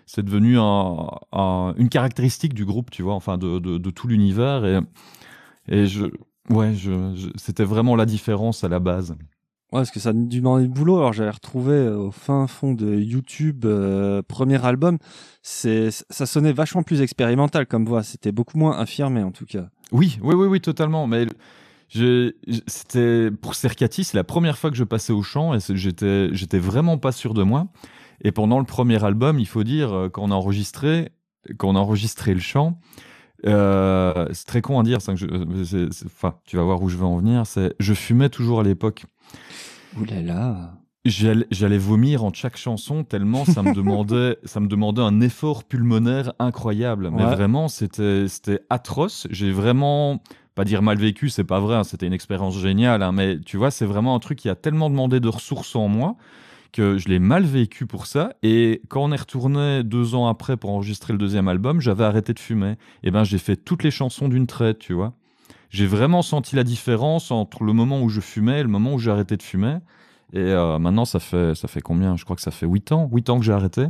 c'est 0.07 0.25
devenu 0.25 0.59
un- 0.59 1.09
un- 1.33 1.75
une 1.77 1.89
caractéristique 1.89 2.55
du 2.55 2.65
groupe, 2.65 2.91
tu 2.91 3.03
vois, 3.03 3.15
enfin 3.15 3.37
de, 3.39 3.59
de, 3.59 3.79
de 3.79 3.91
tout 3.91 4.07
l'univers. 4.07 4.65
Et, 4.65 4.79
et 5.69 5.87
je, 5.87 6.07
ouais, 6.49 6.75
je, 6.75 7.15
je- 7.17 7.29
c'était 7.37 7.65
vraiment 7.65 7.97
la 7.97 8.07
différence 8.07 8.63
à 8.65 8.69
la 8.69 8.79
base. 8.79 9.17
Ouais, 9.73 9.79
parce 9.83 9.93
que 9.93 10.01
ça 10.01 10.13
demander 10.13 10.65
du 10.65 10.69
boulot. 10.69 10.97
Alors 10.99 11.13
j'avais 11.13 11.31
retrouvé 11.31 11.75
euh, 11.75 11.97
au 11.97 12.11
fin 12.11 12.49
fond 12.49 12.75
de 12.75 12.93
YouTube 12.97 13.65
euh, 13.67 14.21
premier 14.21 14.65
album. 14.65 14.99
C'est 15.43 15.91
ça 15.93 16.27
sonnait 16.27 16.53
vachement 16.53 16.83
plus 16.83 17.03
expérimental 17.03 17.67
comme 17.67 17.85
voix. 17.85 18.03
C'était 18.03 18.33
beaucoup 18.33 18.59
moins 18.59 18.77
affirmé 18.77 19.23
en 19.23 19.31
tout 19.31 19.47
cas. 19.47 19.69
Oui, 19.93 20.19
oui, 20.23 20.35
oui, 20.35 20.47
oui, 20.49 20.61
totalement. 20.61 21.07
Mais 21.07 21.27
je- 21.89 22.33
c'était 22.67 23.31
pour 23.31 23.55
Cercati, 23.55 24.03
c'est 24.03 24.17
la 24.17 24.25
première 24.25 24.59
fois 24.59 24.71
que 24.71 24.77
je 24.77 24.83
passais 24.83 25.13
au 25.13 25.23
chant 25.23 25.55
et 25.55 25.59
j'étais, 25.75 26.31
j'étais 26.35 26.59
vraiment 26.59 26.99
pas 26.99 27.13
sûr 27.13 27.33
de 27.33 27.45
moi. 27.45 27.69
Et 28.23 28.33
pendant 28.33 28.59
le 28.59 28.65
premier 28.65 29.03
album, 29.05 29.39
il 29.39 29.47
faut 29.47 29.65
dire, 29.65 29.93
euh, 29.93 30.09
quand 30.09 30.23
on 30.23 30.31
a 30.31 30.35
enregistré, 30.35 31.11
quand 31.59 31.69
on 31.69 31.77
a 31.77 31.79
enregistré 31.81 32.35
le 32.35 32.41
chant, 32.41 32.79
euh, 33.47 34.27
c'est 34.33 34.47
très 34.47 34.61
con 34.61 34.79
à 34.79 34.83
dire, 34.83 35.01
ça, 35.01 35.13
que 35.15 35.19
je- 35.19 35.65
c'est- 35.65 35.93
c'est- 35.93 36.07
enfin, 36.07 36.35
tu 36.45 36.57
vas 36.57 36.63
voir 36.63 36.83
où 36.83 36.89
je 36.89 36.97
veux 36.97 37.05
en 37.05 37.17
venir. 37.17 37.47
C'est, 37.47 37.75
je 37.81 37.95
fumais 37.95 38.29
toujours 38.29 38.61
à 38.61 38.63
l'époque. 38.63 39.05
Ouh 39.99 40.05
là 40.05 40.21
là. 40.21 40.75
J'allais, 41.07 41.47
j'allais 41.51 41.79
vomir 41.79 42.25
en 42.25 42.33
chaque 42.35 42.59
chanson 42.59 43.05
tellement 43.05 43.47
ça 43.47 43.63
me 43.63 43.73
demandait, 43.75 44.37
ça 44.45 44.61
me 44.61 44.67
demandait 44.69 45.01
un 45.01 45.23
effort 45.23 45.65
pulmonaire 45.65 46.35
incroyable. 46.39 47.11
Mais 47.11 47.23
vraiment, 47.35 47.69
c'était, 47.69 48.29
c'était 48.29 48.61
atroce. 48.69 49.27
J'ai 49.31 49.51
vraiment, 49.51 50.23
pas 50.55 50.65
dire 50.65 50.83
mal 50.83 50.99
vécu, 50.99 51.31
c'est 51.31 51.45
pas 51.45 51.59
vrai. 51.59 51.77
hein, 51.77 51.85
c'était 51.85 52.07
une 52.07 52.13
expérience 52.13 52.59
géniale. 52.59 53.03
hein, 53.03 53.13
mais 53.13 53.41
tu 53.41 53.57
vois, 53.57 53.71
c'est 53.71 53.87
vraiment 53.87 54.15
un 54.15 54.19
truc 54.19 54.39
qui 54.39 54.51
a 54.51 54.55
tellement 54.55 54.91
demandé 54.91 55.21
de 55.21 55.29
ressources 55.29 55.75
en 55.75 55.89
moi 55.89 56.17
que 56.73 56.99
je 56.99 57.09
l'ai 57.09 57.19
mal 57.19 57.45
vécu 57.45 57.87
pour 57.87 58.07
ça. 58.07 58.33
Et 58.43 58.83
quand 58.89 59.03
on 59.05 59.13
est 59.13 59.17
retourné 59.21 59.83
deux 59.85 60.15
ans 60.15 60.27
après 60.29 60.57
pour 60.57 60.71
enregistrer 60.71 61.13
le 61.13 61.19
deuxième 61.19 61.49
album, 61.49 61.81
j'avais 61.81 62.05
arrêté 62.05 62.33
de 62.35 62.39
fumer. 62.39 62.77
Et 63.03 63.11
ben, 63.11 63.25
j'ai 63.25 63.39
fait 63.39 63.57
toutes 63.57 63.83
les 63.83 63.91
chansons 63.91 64.29
d'une 64.29 64.47
traite, 64.47 64.79
tu 64.79 64.93
vois. 64.93 65.15
J'ai 65.71 65.87
vraiment 65.87 66.23
senti 66.23 66.57
la 66.57 66.65
différence 66.65 67.31
entre 67.31 67.63
le 67.65 67.73
moment 67.73 68.01
où 68.03 68.09
je 68.09 68.21
fumais 68.21 68.61
et 68.61 68.63
le 68.63 68.69
moment 68.69 68.95
où 68.95 68.99
j'ai 68.99 69.11
arrêté 69.11 69.37
de 69.37 69.43
fumer. 69.43 69.77
Et 70.33 70.39
euh, 70.39 70.79
maintenant, 70.79 71.05
ça 71.05 71.21
fait, 71.21 71.55
ça 71.55 71.69
fait 71.69 71.81
combien? 71.81 72.17
Je 72.17 72.25
crois 72.25 72.37
que 72.37 72.43
ça 72.43 72.51
fait 72.51 72.67
8 72.67 72.93
ans, 72.93 73.09
8 73.13 73.31
ans 73.31 73.39
que 73.39 73.45
j'ai 73.45 73.53
arrêté. 73.53 73.87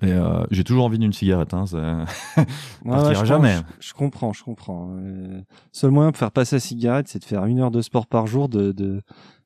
Et 0.00 0.10
euh, 0.12 0.44
j'ai 0.50 0.64
toujours 0.64 0.84
envie 0.86 0.98
d'une 0.98 1.12
cigarette. 1.12 1.52
Hein, 1.52 1.66
c'est- 1.66 1.76
Ouais, 1.76 2.46
ouais, 2.84 3.14
je 3.14 3.24
jamais. 3.26 3.56
pense- 3.56 3.64
Je, 3.80 3.88
je 3.88 3.94
comprends, 3.94 4.32
je 4.32 4.42
comprends. 4.42 4.96
Euh, 4.98 5.42
seul 5.70 5.90
moyen 5.90 6.12
pour 6.12 6.18
faire 6.18 6.30
passer 6.32 6.56
la 6.56 6.60
cigarette, 6.60 7.08
c'est 7.08 7.18
de 7.18 7.24
faire 7.24 7.44
une 7.44 7.58
heure 7.60 7.70
de 7.70 7.82
sport 7.82 8.06
par 8.06 8.26
jour 8.26 8.48
de, 8.48 8.72
de 8.72 9.02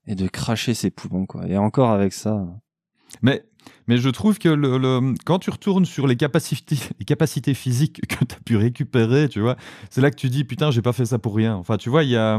et 0.06 0.14
de 0.14 0.28
cracher 0.28 0.74
ses 0.74 0.90
poumons 0.90 1.26
quoi. 1.26 1.46
Et 1.48 1.56
encore 1.58 1.90
avec 1.90 2.12
ça. 2.12 2.46
mais, 3.22 3.44
mais 3.88 3.98
je 3.98 4.08
trouve 4.08 4.38
que 4.38 4.48
le, 4.48 4.78
le- 4.78 5.14
quand 5.24 5.38
tu 5.38 5.50
retournes 5.50 5.84
sur 5.84 6.06
les 6.06 6.16
capacités, 6.16 6.78
les 6.98 7.04
capacités 7.04 7.54
physiques 7.54 8.00
que 8.08 8.24
tu 8.24 8.34
as 8.34 8.40
pu 8.44 8.56
récupérer, 8.56 9.28
tu 9.28 9.40
vois, 9.40 9.56
c'est 9.90 10.00
là 10.00 10.10
que 10.10 10.16
tu 10.16 10.28
dis 10.28 10.44
putain, 10.44 10.70
j'ai 10.70 10.82
pas 10.82 10.92
fait 10.92 11.06
ça 11.06 11.18
pour 11.18 11.34
rien. 11.36 11.54
Enfin, 11.56 11.76
tu 11.76 11.88
vois, 11.90 12.04
il 12.04 12.10
y 12.10 12.16
a. 12.16 12.38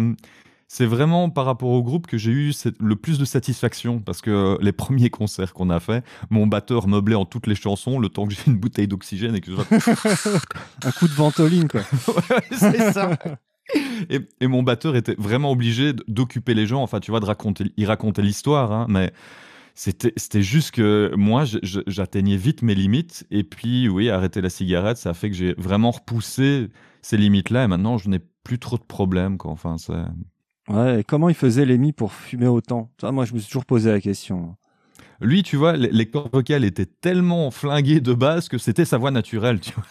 C'est 0.70 0.86
vraiment 0.86 1.30
par 1.30 1.46
rapport 1.46 1.70
au 1.70 1.82
groupe 1.82 2.08
que 2.08 2.18
j'ai 2.18 2.32
eu 2.32 2.52
le 2.82 2.96
plus 2.98 3.18
de 3.18 3.24
satisfaction 3.24 4.00
parce 4.00 4.20
que 4.20 4.58
les 4.60 4.74
premiers 4.74 5.10
concerts 5.10 5.54
qu'on 5.54 5.70
a 5.70 5.80
fait, 5.80 6.04
mon 6.30 6.46
batteur 6.46 6.90
meublait 6.90 7.16
en 7.16 7.24
toutes 7.24 7.48
les 7.48 7.56
chansons 7.56 8.00
le 8.00 8.10
temps 8.10 8.28
que 8.28 8.34
j'ai 8.34 8.42
une 8.48 8.58
bouteille 8.58 8.90
d'oxygène 8.90 9.34
et 9.34 9.40
que 9.40 9.50
je 9.54 9.56
Un 10.86 10.92
coup 10.92 11.08
de 11.08 11.14
ventoline 11.14 11.70
quoi. 11.70 11.84
Ouais, 12.10 12.42
c'est 12.52 12.92
ça. 12.92 13.12
Et, 14.10 14.20
et 14.40 14.48
mon 14.48 14.64
batteur 14.64 14.96
était 14.96 15.16
vraiment 15.18 15.52
obligé 15.52 15.92
d'occuper 16.08 16.54
les 16.54 16.68
gens, 16.68 16.82
enfin 16.82 17.00
tu 17.00 17.12
vois, 17.12 17.20
de 17.20 17.26
raconter, 17.26 17.66
il 17.76 17.86
racontait 17.86 18.22
l'histoire, 18.22 18.72
hein, 18.72 18.86
mais 18.88 19.12
c'était 19.74 20.42
juste 20.42 20.72
que 20.72 21.12
moi 21.18 21.44
j'atteignais 21.64 22.38
vite 22.38 22.62
mes 22.62 22.76
limites 22.76 23.26
et 23.30 23.44
puis 23.44 23.90
oui, 23.90 24.10
arrêter 24.10 24.40
la 24.40 24.50
cigarette, 24.50 24.98
ça 24.98 25.10
a 25.10 25.14
fait 25.14 25.30
que 25.30 25.36
j'ai 25.36 25.54
vraiment 25.58 25.92
repoussé 25.92 26.70
ces 27.02 27.18
limites-là 27.18 27.66
et 27.66 27.68
maintenant 27.68 27.98
je 27.98 28.08
n'ai 28.10 28.22
plus 28.48 28.60
trop 28.60 28.78
de 28.78 28.84
problèmes, 28.84 29.38
quoi. 29.38 29.52
Enfin, 29.52 29.78
c'est... 29.78 29.94
Ouais. 30.74 31.02
Et 31.02 31.04
comment 31.04 31.28
il 31.28 31.36
faisait 31.36 31.66
Lémi 31.66 31.92
pour 31.92 32.14
fumer 32.14 32.48
autant? 32.48 32.90
Ça, 33.00 33.12
moi, 33.12 33.26
je 33.26 33.34
me 33.34 33.40
suis 33.40 33.48
toujours 33.48 33.66
posé 33.66 33.92
la 33.92 34.00
question. 34.00 34.56
Lui, 35.20 35.44
tu 35.44 35.58
vois, 35.58 35.76
les, 35.76 35.90
les 35.90 36.06
cordes 36.06 36.32
vocales 36.32 36.64
étaient 36.64 36.86
tellement 36.86 37.52
flinguées 37.52 38.00
de 38.00 38.14
base 38.14 38.48
que 38.48 38.58
c'était 38.58 38.86
sa 38.86 38.98
voix 38.98 39.12
naturelle, 39.12 39.60
tu 39.60 39.74
vois. 39.74 39.84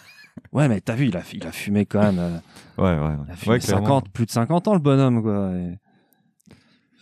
Ouais, 0.53 0.68
mais 0.68 0.81
t'as 0.81 0.94
vu, 0.94 1.09
il 1.09 1.16
a, 1.16 1.22
il 1.33 1.46
a 1.46 1.53
fumé 1.53 1.87
quand 1.87 2.01
même. 2.01 2.18
euh, 2.18 2.38
Ouais, 2.79 2.99
ouais, 2.99 3.14
il 3.27 3.33
a 3.33 3.37
fumé 3.37 3.55
Ouais, 3.55 3.61
clairement. 3.61 3.87
50, 3.87 4.09
plus 4.11 4.27
de 4.27 4.31
50 4.31 4.68
ans 4.68 4.75
le 4.75 4.81
bonhomme 4.81 5.22
quoi. 5.22 5.51
Et- 5.53 5.79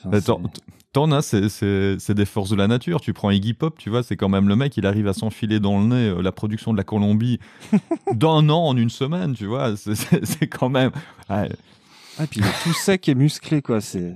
Enfin, 0.01 0.11
Bah, 0.11 0.21
t'en- 0.21 1.11
as, 1.13 1.23
c'est- 1.23 1.49
des 2.15 2.25
forces 2.27 2.51
de 2.51 2.57
la 2.57 2.67
nature. 2.69 3.01
Tu 3.01 3.13
prends 3.13 3.31
Iggy 3.31 3.55
Pop, 3.55 3.77
tu 3.79 3.91
vois, 3.91 4.03
c'est 4.03 4.17
quand 4.17 4.29
même 4.29 4.49
le 4.49 4.55
mec, 4.57 4.77
il 4.77 4.87
arrive 4.87 5.09
à 5.09 5.13
s'enfiler 5.15 5.59
dans 5.61 5.79
le 5.81 5.87
nez 5.87 6.09
euh, 6.11 6.21
la 6.23 6.31
production 6.31 6.73
de 6.73 6.77
la 6.77 6.85
Colombie 6.85 7.41
d'un 8.13 8.49
an 8.51 8.67
en 8.69 8.77
une 8.77 8.91
semaine, 8.91 9.35
tu 9.35 9.47
vois. 9.47 9.77
C'est- 9.77 10.47
quand 10.47 10.69
même. 10.69 10.91
ouais. 11.31 11.49
Ah, 12.19 12.27
puis 12.29 12.41
il 12.41 12.47
est 12.47 12.63
tout 12.63 12.73
sec 12.73 13.09
et 13.09 13.15
musclé, 13.15 13.61
quoi. 13.63 13.81
C'est. 13.81 14.15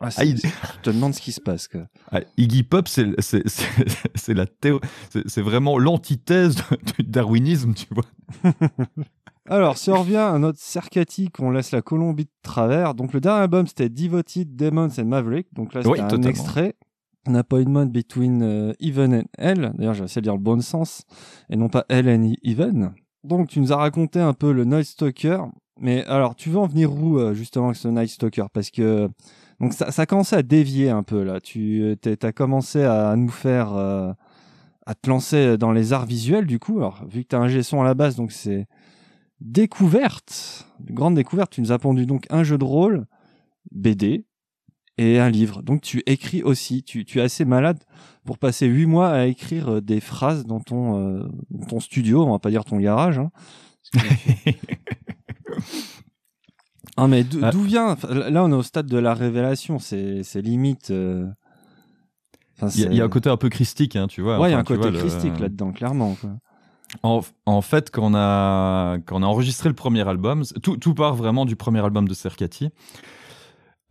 Ah, 0.00 0.10
c'est- 0.10 0.20
Ah, 0.22 0.24
il- 0.24 0.40
te 0.82 0.90
demandes 0.90 1.14
ce 1.14 1.20
qui 1.20 1.32
se 1.32 1.40
passe, 1.40 1.68
quoi. 1.68 1.86
Ah, 2.10 2.20
Iggy 2.36 2.62
Pop, 2.64 2.88
c'est 2.88 3.08
c'est- 3.20 3.46
c'est- 3.48 4.08
c'est 4.14 4.34
la 4.34 4.46
théo- 4.46 4.80
c'est 5.26 5.42
vraiment 5.42 5.78
l'antithèse 5.78 6.56
du 6.96 7.04
darwinisme, 7.04 7.74
tu 7.74 7.86
vois. 7.90 8.04
Alors, 9.48 9.78
si 9.78 9.90
on 9.90 10.00
revient 10.00 10.16
à 10.16 10.38
notre 10.38 10.58
Cercati, 10.58 11.30
qu'on 11.30 11.50
laisse 11.52 11.70
la 11.70 11.80
Colombie 11.82 12.24
de 12.24 12.30
travers. 12.42 12.94
Donc, 12.94 13.12
le 13.12 13.20
dernier 13.20 13.42
album, 13.42 13.66
c'était 13.68 13.88
Devoted 13.88 14.56
Demons 14.56 14.88
and 14.98 15.04
Maverick. 15.04 15.46
Donc 15.54 15.72
là, 15.72 15.82
c'était 15.82 15.92
Oui, 15.92 16.00
un 16.00 16.08
totalement. 16.08 16.28
extrait. 16.30 16.74
Une 17.28 17.42
mode 17.68 17.90
between 17.92 18.42
euh, 18.42 18.72
even 18.80 19.14
and 19.14 19.24
hell. 19.38 19.72
D'ailleurs, 19.76 19.94
j'ai 19.94 20.04
essayé 20.04 20.20
de 20.20 20.26
dire 20.26 20.34
le 20.34 20.40
bon 20.42 20.60
sens. 20.60 21.02
Et 21.50 21.56
non 21.56 21.68
pas 21.68 21.84
hell 21.88 22.08
and 22.08 22.32
even. 22.42 22.92
Donc, 23.24 23.48
tu 23.48 23.60
nous 23.60 23.72
as 23.72 23.76
raconté 23.76 24.20
un 24.20 24.32
peu 24.32 24.52
le 24.52 24.64
Night 24.64 24.84
Stalker. 24.86 25.38
Mais 25.78 26.04
alors, 26.06 26.34
tu 26.34 26.50
veux 26.50 26.58
en 26.58 26.66
venir 26.66 26.92
où, 26.92 27.18
euh, 27.18 27.34
justement, 27.34 27.66
avec 27.66 27.76
ce 27.76 27.88
Night 27.88 28.10
Stalker? 28.10 28.46
Parce 28.52 28.70
que. 28.70 29.08
Donc, 29.60 29.72
ça, 29.72 29.90
ça 29.90 30.02
a 30.02 30.06
commencé 30.06 30.36
à 30.36 30.42
dévier 30.42 30.90
un 30.90 31.02
peu, 31.02 31.22
là. 31.22 31.40
Tu 31.40 31.96
as 32.22 32.32
commencé 32.32 32.82
à 32.82 33.14
nous 33.16 33.30
faire. 33.30 33.72
euh, 33.74 34.12
à 34.86 34.94
te 34.94 35.10
lancer 35.10 35.58
dans 35.58 35.72
les 35.72 35.92
arts 35.92 36.06
visuels, 36.06 36.46
du 36.46 36.58
coup. 36.60 36.78
Alors, 36.78 37.04
vu 37.08 37.24
que 37.24 37.28
tu 37.28 37.36
as 37.36 37.40
un 37.40 37.48
G-son 37.48 37.82
à 37.82 37.84
la 37.84 37.94
base, 37.94 38.14
donc 38.14 38.30
c'est 38.30 38.68
découverte, 39.40 40.66
grande 40.80 41.16
découverte. 41.16 41.52
Tu 41.52 41.60
nous 41.60 41.72
as 41.72 41.78
pondu 41.78 42.06
donc 42.06 42.24
un 42.30 42.44
jeu 42.44 42.56
de 42.56 42.64
rôle, 42.64 43.06
BD 43.72 44.24
et 44.96 45.18
un 45.18 45.28
livre. 45.28 45.62
Donc 45.62 45.82
tu 45.82 46.02
écris 46.06 46.42
aussi. 46.42 46.82
Tu, 46.84 47.04
es 47.16 47.20
assez 47.20 47.44
malade 47.44 47.82
pour 48.24 48.38
passer 48.38 48.66
huit 48.66 48.86
mois 48.86 49.10
à 49.10 49.26
écrire 49.26 49.74
euh, 49.74 49.80
des 49.80 50.00
phrases 50.00 50.46
dans 50.46 50.60
ton, 50.60 50.98
euh, 50.98 51.28
dans 51.50 51.66
ton 51.66 51.80
studio. 51.80 52.24
On 52.24 52.30
va 52.30 52.38
pas 52.38 52.50
dire 52.50 52.64
ton 52.64 52.78
garage. 52.78 53.18
Hein, 53.18 53.30
Que- 53.92 53.98
ah 56.96 57.08
mais 57.08 57.24
d'où 57.24 57.40
Ah. 57.42 57.50
d'où 57.50 57.62
vient 57.62 57.96
Là, 58.08 58.44
on 58.44 58.50
est 58.50 58.54
au 58.54 58.62
stade 58.62 58.86
de 58.86 58.98
la 58.98 59.14
révélation. 59.14 59.78
C'est 59.78 60.22
limite. 60.42 60.90
euh, 60.90 61.26
enfin, 62.60 62.68
Il 62.74 62.80
y, 62.82 62.86
a- 62.86 62.92
y 62.92 63.00
un 63.00 63.08
côté 63.08 63.28
un 63.30 63.36
peu 63.36 63.48
christique, 63.48 63.96
hein, 63.96 64.06
tu 64.06 64.22
vois. 64.22 64.38
Ouais, 64.38 64.48
il 64.48 64.52
y 64.52 64.54
a 64.54 64.58
un 64.58 64.64
côté 64.64 64.80
vois, 64.80 64.90
le- 64.90 64.98
christique 64.98 65.38
là-dedans, 65.38 65.72
clairement. 65.72 66.14
quoi. 66.14 66.30
En, 67.02 67.20
en 67.46 67.60
fait, 67.62 67.90
quand 67.90 68.12
on, 68.12 68.14
a, 68.14 68.98
quand 69.06 69.16
on 69.18 69.22
a 69.22 69.26
enregistré 69.26 69.68
le 69.68 69.74
premier 69.74 70.06
album, 70.08 70.44
tout, 70.62 70.76
tout 70.76 70.94
part 70.94 71.14
vraiment 71.16 71.44
du 71.44 71.56
premier 71.56 71.80
album 71.84 72.06
de 72.08 72.14
Cercati. 72.14 72.70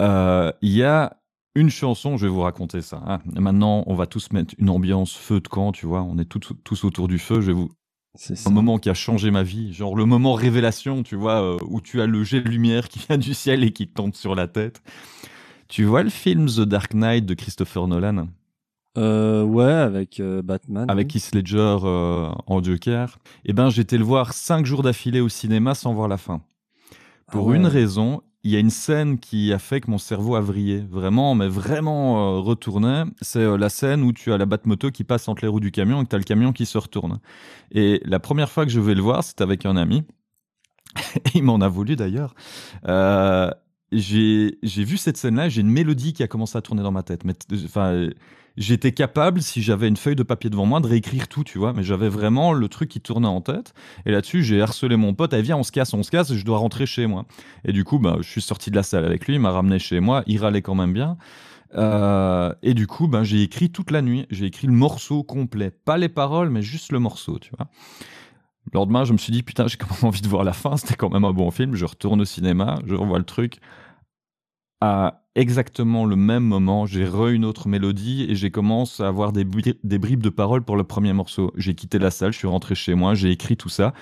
Euh, 0.01 0.51
Il 0.62 0.71
y 0.71 0.84
a 0.84 1.17
une 1.55 1.69
chanson, 1.69 2.17
je 2.17 2.25
vais 2.25 2.31
vous 2.31 2.41
raconter 2.41 2.81
ça. 2.81 3.01
hein. 3.05 3.19
Maintenant, 3.36 3.84
on 3.88 3.95
va 3.95 4.08
tous 4.08 4.31
mettre 4.31 4.55
une 4.58 4.69
ambiance 4.69 5.13
feu 5.13 5.39
de 5.39 5.47
camp, 5.47 5.71
tu 5.71 5.86
vois. 5.86 6.01
On 6.03 6.17
est 6.17 6.25
tous, 6.25 6.53
tous 6.63 6.84
autour 6.86 7.08
du 7.08 7.19
feu. 7.19 7.41
Je 7.41 7.47
vais 7.47 7.53
vous 7.53 7.69
C'est 8.15 8.47
un 8.47 8.51
moment 8.51 8.78
qui 8.80 8.89
a 8.89 8.93
changé 8.93 9.30
ma 9.32 9.43
vie, 9.43 9.73
genre 9.73 9.95
le 9.95 10.06
moment 10.06 10.34
révélation, 10.34 11.04
tu 11.04 11.15
vois, 11.15 11.41
euh, 11.41 11.58
où 11.67 11.82
tu 11.82 12.01
as 12.01 12.06
le 12.06 12.23
jet 12.23 12.41
de 12.41 12.49
lumière 12.49 12.88
qui 12.89 12.99
vient 12.99 13.17
du 13.17 13.34
ciel 13.34 13.63
et 13.63 13.71
qui 13.71 13.88
te 13.88 13.93
tombe 13.93 14.13
sur 14.13 14.36
la 14.36 14.47
tête. 14.47 14.82
Tu 15.67 15.84
vois 15.84 16.04
le 16.04 16.10
film 16.10 16.45
The 16.47 16.62
Dark 16.62 16.93
Knight 16.93 17.25
de 17.25 17.34
Christopher 17.34 17.88
Nolan? 17.88 18.28
Euh, 18.97 19.43
ouais, 19.43 19.65
avec 19.65 20.19
euh, 20.21 20.41
Batman. 20.41 20.86
avec 20.89 21.12
oui. 21.13 21.17
Heath 21.19 21.36
Ledger 21.36 21.78
euh, 21.84 22.30
en 22.47 22.63
Joker 22.63 23.17
Eh 23.43 23.51
ben, 23.51 23.69
j'étais 23.69 23.97
le 23.97 24.06
voir 24.06 24.32
cinq 24.34 24.65
jours 24.65 24.84
d'affilée 24.84 25.19
au 25.19 25.28
cinéma 25.28 25.75
sans 25.75 25.93
voir 25.93 26.08
la 26.08 26.17
fin. 26.17 26.41
Pour 27.32 27.47
Ah 27.47 27.51
ouais. 27.51 27.58
une 27.58 27.65
raison, 27.65 28.21
il 28.45 28.51
y 28.51 28.55
a 28.55 28.60
une 28.60 28.69
scène 28.69 29.17
qui 29.17 29.51
a 29.51 29.58
fait 29.58 29.81
que 29.81 29.89
mon 29.89 29.97
cerveau 29.97 30.36
a 30.36 30.39
vrillé, 30.39 30.86
vraiment, 30.88 31.34
mais 31.34 31.47
vraiment 31.47 32.38
euh, 32.38 32.39
retourné. 32.39 33.03
C'est 33.21 33.39
euh, 33.39 33.58
la 33.58 33.69
scène 33.69 34.03
où 34.03 34.13
tu 34.13 34.31
as 34.31 34.38
la 34.38 34.45
batte-moto 34.45 34.91
qui 34.91 35.03
passe 35.03 35.27
entre 35.27 35.41
les 35.41 35.47
roues 35.47 35.60
du 35.60 35.71
camion 35.71 35.99
et 35.99 36.03
que 36.03 36.10
tu 36.10 36.15
as 36.15 36.19
le 36.19 36.23
camion 36.23 36.53
qui 36.53 36.67
se 36.67 36.77
retourne. 36.77 37.19
Et 37.71 38.01
la 38.05 38.19
première 38.19 38.51
fois 38.51 38.63
que 38.63 38.71
je 38.71 38.79
vais 38.79 38.93
le 38.93 39.01
voir, 39.01 39.23
c'était 39.23 39.41
avec 39.41 39.65
un 39.65 39.75
ami. 39.75 40.03
il 41.34 41.41
m'en 41.41 41.60
a 41.60 41.67
voulu 41.67 41.95
d'ailleurs. 41.95 42.36
Euh, 42.88 43.49
j'ai 43.91 44.53
vu 44.62 44.97
cette 44.97 45.17
scène-là, 45.17 45.49
j'ai 45.49 45.62
une 45.62 45.71
mélodie 45.71 46.13
qui 46.13 46.21
a 46.21 46.27
commencé 46.27 46.55
à 46.55 46.62
tourner 46.62 46.84
dans 46.84 46.91
ma 46.91 47.01
tête. 47.01 47.23
Enfin, 47.65 48.10
j'étais 48.57 48.91
capable, 48.91 49.41
si 49.41 49.61
j'avais 49.61 49.87
une 49.87 49.97
feuille 49.97 50.15
de 50.15 50.23
papier 50.23 50.49
devant 50.49 50.65
moi, 50.65 50.79
de 50.79 50.87
réécrire 50.87 51.27
tout, 51.27 51.43
tu 51.43 51.57
vois. 51.57 51.73
Mais 51.73 51.83
j'avais 51.83 52.09
vraiment 52.09 52.53
le 52.53 52.67
truc 52.67 52.89
qui 52.89 53.01
tournait 53.01 53.27
en 53.27 53.41
tête. 53.41 53.73
Et 54.05 54.11
là-dessus, 54.11 54.43
j'ai 54.43 54.61
harcelé 54.61 54.95
mon 54.95 55.13
pote. 55.13 55.33
Eh, 55.33 55.41
viens, 55.41 55.57
on 55.57 55.63
se 55.63 55.71
casse, 55.71 55.93
on 55.93 56.03
se 56.03 56.11
casse. 56.11 56.33
Je 56.33 56.45
dois 56.45 56.57
rentrer 56.57 56.85
chez 56.85 57.07
moi. 57.07 57.25
Et 57.65 57.73
du 57.73 57.83
coup, 57.83 57.99
bah, 57.99 58.17
je 58.21 58.29
suis 58.29 58.41
sorti 58.41 58.71
de 58.71 58.75
la 58.75 58.83
salle 58.83 59.05
avec 59.05 59.27
lui. 59.27 59.35
Il 59.35 59.39
m'a 59.39 59.51
ramené 59.51 59.79
chez 59.79 59.99
moi. 59.99 60.23
Il 60.27 60.39
râlait 60.39 60.61
quand 60.61 60.75
même 60.75 60.93
bien. 60.93 61.17
Euh, 61.75 62.53
et 62.63 62.73
du 62.73 62.87
coup, 62.87 63.07
ben, 63.07 63.23
j'ai 63.23 63.41
écrit 63.41 63.69
toute 63.69 63.91
la 63.91 64.01
nuit. 64.01 64.25
J'ai 64.29 64.45
écrit 64.45 64.67
le 64.67 64.73
morceau 64.73 65.23
complet. 65.23 65.71
Pas 65.71 65.97
les 65.97 66.09
paroles, 66.09 66.49
mais 66.49 66.61
juste 66.61 66.91
le 66.91 66.99
morceau, 66.99 67.39
tu 67.39 67.51
vois. 67.57 67.67
Le 68.71 68.79
lendemain, 68.79 69.03
je 69.03 69.13
me 69.13 69.17
suis 69.17 69.31
dit, 69.31 69.43
putain, 69.43 69.67
j'ai 69.67 69.77
quand 69.77 69.91
même 69.91 70.03
envie 70.09 70.21
de 70.21 70.27
voir 70.27 70.43
la 70.43 70.53
fin. 70.53 70.77
C'était 70.77 70.95
quand 70.95 71.09
même 71.11 71.25
un 71.25 71.33
bon 71.33 71.51
film. 71.51 71.75
Je 71.75 71.85
retourne 71.85 72.21
au 72.21 72.25
cinéma, 72.25 72.79
je 72.85 72.95
revois 72.95 73.19
le 73.19 73.25
truc. 73.25 73.59
À 74.81 75.23
exactement 75.35 76.05
le 76.05 76.15
même 76.15 76.43
moment, 76.43 76.85
j'ai 76.85 77.05
re 77.05 77.27
une 77.29 77.45
autre 77.45 77.67
mélodie 77.67 78.25
et 78.29 78.35
j'ai 78.35 78.51
commencé 78.51 79.01
à 79.03 79.07
avoir 79.07 79.31
des, 79.31 79.43
bri- 79.45 79.77
des 79.83 79.97
bribes 79.97 80.21
de 80.21 80.29
paroles 80.29 80.63
pour 80.63 80.75
le 80.75 80.83
premier 80.83 81.13
morceau. 81.13 81.51
J'ai 81.55 81.75
quitté 81.75 81.97
la 81.97 82.11
salle, 82.11 82.33
je 82.33 82.38
suis 82.38 82.47
rentré 82.47 82.75
chez 82.75 82.93
moi, 82.93 83.13
j'ai 83.15 83.31
écrit 83.31 83.57
tout 83.57 83.69
ça. 83.69 83.93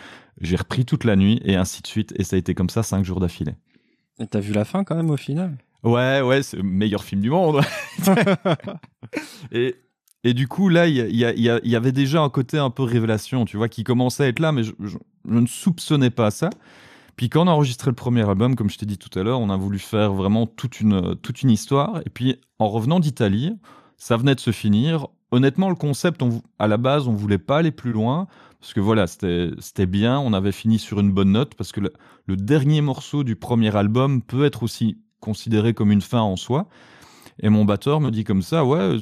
J'ai 0.42 0.56
repris 0.56 0.84
toute 0.86 1.04
la 1.04 1.16
nuit 1.16 1.40
et 1.46 1.56
ainsi 1.56 1.82
de 1.82 1.88
suite. 1.88 2.14
Et 2.18 2.24
ça 2.24 2.36
a 2.36 2.40
été 2.40 2.56
comme 2.56 2.70
ça 2.70 2.82
cinq 2.84 3.06
jours 3.06 3.20
d'affilée. 3.20 3.54
Et 4.20 4.28
t'as 4.28 4.40
vu 4.40 4.52
la 4.54 4.66
fin 4.66 4.84
quand 4.84 4.96
même 4.96 5.12
au 5.12 5.18
final? 5.18 5.58
Ouais, 5.84 6.22
ouais, 6.22 6.42
c'est 6.44 6.58
le 6.58 6.64
meilleur 6.64 7.04
film 7.04 7.22
du 7.22 7.30
monde. 7.30 7.62
et, 9.52 9.76
et 10.24 10.34
du 10.34 10.48
coup, 10.48 10.70
là, 10.70 10.88
il 10.88 10.96
y, 11.16 11.76
avait 11.76 11.92
déjà 11.92 12.22
un 12.22 12.30
côté 12.30 12.58
un 12.58 12.70
peu 12.70 12.84
révélation, 12.84 13.46
tu 13.46 13.58
vois, 13.58 13.70
qui 13.70 13.84
commençait 13.84 14.24
à 14.24 14.28
être 14.28 14.40
là, 14.40 14.52
mais 14.52 14.64
je, 14.64 14.72
je- 14.80 14.98
je 15.30 15.34
ne 15.40 15.46
soupçonnais 15.48 16.10
pas 16.10 16.32
ça. 16.32 16.50
Puis 17.16 17.30
quand 17.30 17.44
on 17.44 17.48
a 17.48 17.52
enregistré 17.52 17.92
le 17.92 17.96
premier 17.96 18.28
album, 18.28 18.56
comme 18.56 18.70
je 18.70 18.78
t'ai 18.78 18.86
dit 18.86 18.98
tout 18.98 19.18
à 19.18 19.24
l'heure, 19.24 19.40
on 19.40 19.50
a 19.50 19.58
voulu 19.58 19.80
faire 19.80 20.14
vraiment 20.14 20.48
toute 20.48 20.80
une, 20.80 21.16
toute 21.18 21.42
une 21.44 21.52
histoire. 21.52 22.02
Et 22.06 22.10
puis, 22.10 22.40
en 22.60 22.70
revenant 22.70 23.00
d'Italie, 23.00 23.56
ça 23.98 24.18
venait 24.18 24.36
de 24.36 24.40
se 24.40 24.52
finir. 24.52 25.08
Honnêtement, 25.32 25.70
le 25.70 25.76
concept, 25.76 26.24
à 26.60 26.68
la 26.68 26.78
base, 26.78 27.08
on 27.08 27.14
voulait 27.14 27.38
pas 27.38 27.58
aller 27.58 27.72
plus 27.72 27.92
loin. 27.92 28.28
Parce 28.60 28.74
que 28.74 28.80
voilà, 28.80 29.08
c'était 29.08 29.52
c'était 29.60 29.86
bien, 29.86 30.20
on 30.20 30.34
avait 30.34 30.52
fini 30.52 30.80
sur 30.80 31.00
une 31.00 31.12
bonne 31.12 31.34
note. 31.34 31.56
Parce 31.56 31.72
que 31.72 31.82
le, 31.82 31.94
le 32.26 32.36
dernier 32.36 32.82
morceau 32.82 33.24
du 33.24 33.36
premier 33.36 33.76
album 33.76 34.22
peut 34.22 34.46
être 34.46 34.64
aussi 34.64 34.98
considéré 35.20 35.74
comme 35.74 35.92
une 35.92 36.02
fin 36.02 36.22
en 36.22 36.36
soi. 36.36 36.68
Et 37.42 37.50
mon 37.50 37.66
batteur 37.66 38.00
me 38.00 38.12
dit 38.12 38.24
comme 38.24 38.42
ça, 38.42 38.66
ouais, 38.66 38.98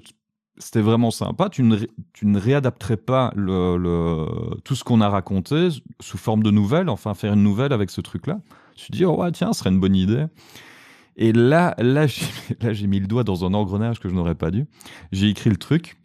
c'était 0.62 0.82
vraiment 0.82 1.12
sympa. 1.12 1.50
Tu 1.50 1.64
ne, 1.64 1.78
tu 2.14 2.26
ne 2.28 2.40
réadapterais 2.40 2.98
pas 2.98 3.32
le, 3.36 3.78
le- 3.78 4.56
tout 4.64 4.76
ce 4.76 4.84
qu'on 4.84 5.02
a 5.02 5.10
raconté 5.10 5.70
sous 6.00 6.18
forme 6.18 6.44
de 6.44 6.52
nouvelle, 6.52 6.88
enfin 6.90 7.14
faire 7.14 7.34
une 7.34 7.44
nouvelle 7.44 7.74
avec 7.74 7.90
ce 7.90 8.00
truc-là. 8.02 8.40
Je 8.76 8.82
me 8.82 8.84
suis 8.86 8.92
dit, 8.92 9.06
oh 9.06 9.20
ouais, 9.22 9.32
tiens, 9.32 9.54
ce 9.54 9.60
serait 9.60 9.70
une 9.72 9.80
bonne 9.80 9.96
idée. 9.96 10.26
Et 11.18 11.34
là, 11.34 11.76
là, 11.78 12.08
j'ai, 12.08 12.26
là, 12.62 12.74
j'ai 12.74 12.88
mis 12.88 13.00
le 13.00 13.08
doigt 13.08 13.24
dans 13.24 13.44
un 13.46 13.54
engrenage 13.54 14.00
que 14.00 14.08
je 14.10 14.14
n'aurais 14.14 14.36
pas 14.36 14.52
dû. 14.52 14.66
J'ai 15.12 15.28
écrit 15.30 15.50
le 15.50 15.58
truc. 15.58 15.98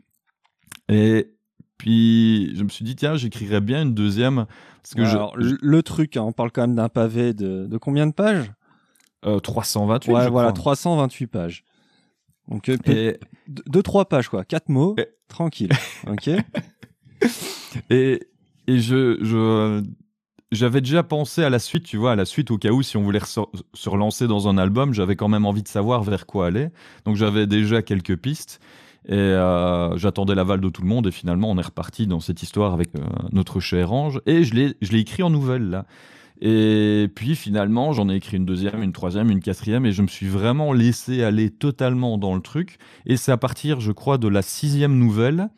Et 0.89 1.31
puis, 1.79 2.55
je 2.57 2.63
me 2.65 2.69
suis 2.69 2.85
dit, 2.85 2.97
tiens, 2.97 3.17
j'écrirais 3.17 3.61
bien 3.61 3.83
une 3.83 3.95
deuxième. 3.95 4.47
Parce 4.83 4.95
que 4.95 5.05
je, 5.05 5.11
alors, 5.17 5.37
le, 5.37 5.59
le 5.61 5.83
truc, 5.83 6.17
hein, 6.17 6.23
on 6.23 6.33
parle 6.33 6.51
quand 6.51 6.63
même 6.63 6.77
d'un 6.77 6.89
pavé 6.89 7.35
de, 7.35 7.67
de 7.67 7.79
combien 7.79 8.07
de 8.07 8.13
pages? 8.13 8.53
Euh, 9.25 9.41
328, 9.41 10.13
Ouais, 10.13 10.25
je 10.25 10.29
voilà, 10.29 10.53
crois. 10.53 10.75
328 10.75 11.27
pages. 11.27 11.65
Donc, 12.49 12.69
euh, 12.69 12.77
Et, 12.87 13.19
2-3 13.71 14.07
pages, 14.09 14.29
quoi. 14.29 14.45
4 14.45 14.69
mots, 14.69 14.95
Et- 14.99 15.09
tranquille. 15.29 15.71
ok 16.07 16.31
Et, 17.91 18.21
et 18.69 18.79
je, 18.79 19.19
je, 19.23 19.83
j'avais 20.53 20.81
déjà 20.81 21.03
pensé 21.03 21.43
à 21.43 21.51
la 21.51 21.59
suite, 21.59 21.85
tu 21.85 21.97
vois, 21.97 22.13
à 22.13 22.17
la 22.17 22.25
suite 22.25 22.51
au 22.51 22.59
cas 22.59 22.71
où 22.71 22.83
si 22.83 22.97
on 22.97 23.03
voulait 23.03 23.21
se 23.25 23.89
relancer 23.89 24.27
dans 24.27 24.49
un 24.49 24.59
album, 24.59 24.93
j'avais 24.95 25.17
quand 25.17 25.29
même 25.29 25.47
envie 25.47 25.63
de 25.63 25.69
savoir 25.69 26.03
vers 26.03 26.27
quoi 26.27 26.47
aller. 26.47 26.69
Donc 27.05 27.17
j'avais 27.17 27.47
déjà 27.47 27.83
quelques 27.83 28.17
pistes 28.17 28.61
et 29.09 29.15
euh, 29.15 29.97
j'attendais 29.97 30.35
l'aval 30.35 30.61
de 30.61 30.69
tout 30.69 30.83
le 30.83 30.89
monde 30.89 31.07
et 31.07 31.13
finalement 31.13 31.51
on 31.51 31.59
est 31.59 31.63
reparti 31.67 32.07
dans 32.07 32.19
cette 32.21 32.43
histoire 32.43 32.73
avec 32.73 32.89
euh, 32.97 33.01
notre 33.33 33.61
cher 33.61 33.93
Ange 33.93 34.21
et 34.27 34.43
je 34.43 34.55
l'ai, 34.55 34.75
je 34.83 34.91
l'ai 34.93 34.99
écrit 35.01 35.23
en 35.23 35.31
nouvelle 35.31 35.71
là. 35.71 35.87
Et 36.41 37.09
puis 37.15 37.35
finalement, 37.35 37.93
j'en 37.93 38.09
ai 38.09 38.17
écrit 38.17 38.37
une 38.37 38.45
deuxième, 38.45 38.83
une 38.83 38.93
troisième, 38.93 39.31
une 39.31 39.41
quatrième, 39.41 39.87
et 39.87 39.93
je 39.93 40.03
me 40.03 40.07
suis 40.09 40.27
vraiment 40.27 40.73
laissé 40.73 41.23
aller 41.23 41.51
totalement 41.51 42.19
dans 42.19 42.35
le 42.35 42.43
truc. 42.43 42.79
Et 43.07 43.17
c'est 43.17 43.33
à 43.33 43.37
partir, 43.37 43.81
je 43.81 43.93
crois, 43.93 44.19
de 44.19 44.29
la 44.29 44.43
sixième 44.43 44.99
nouvelle 44.99 45.49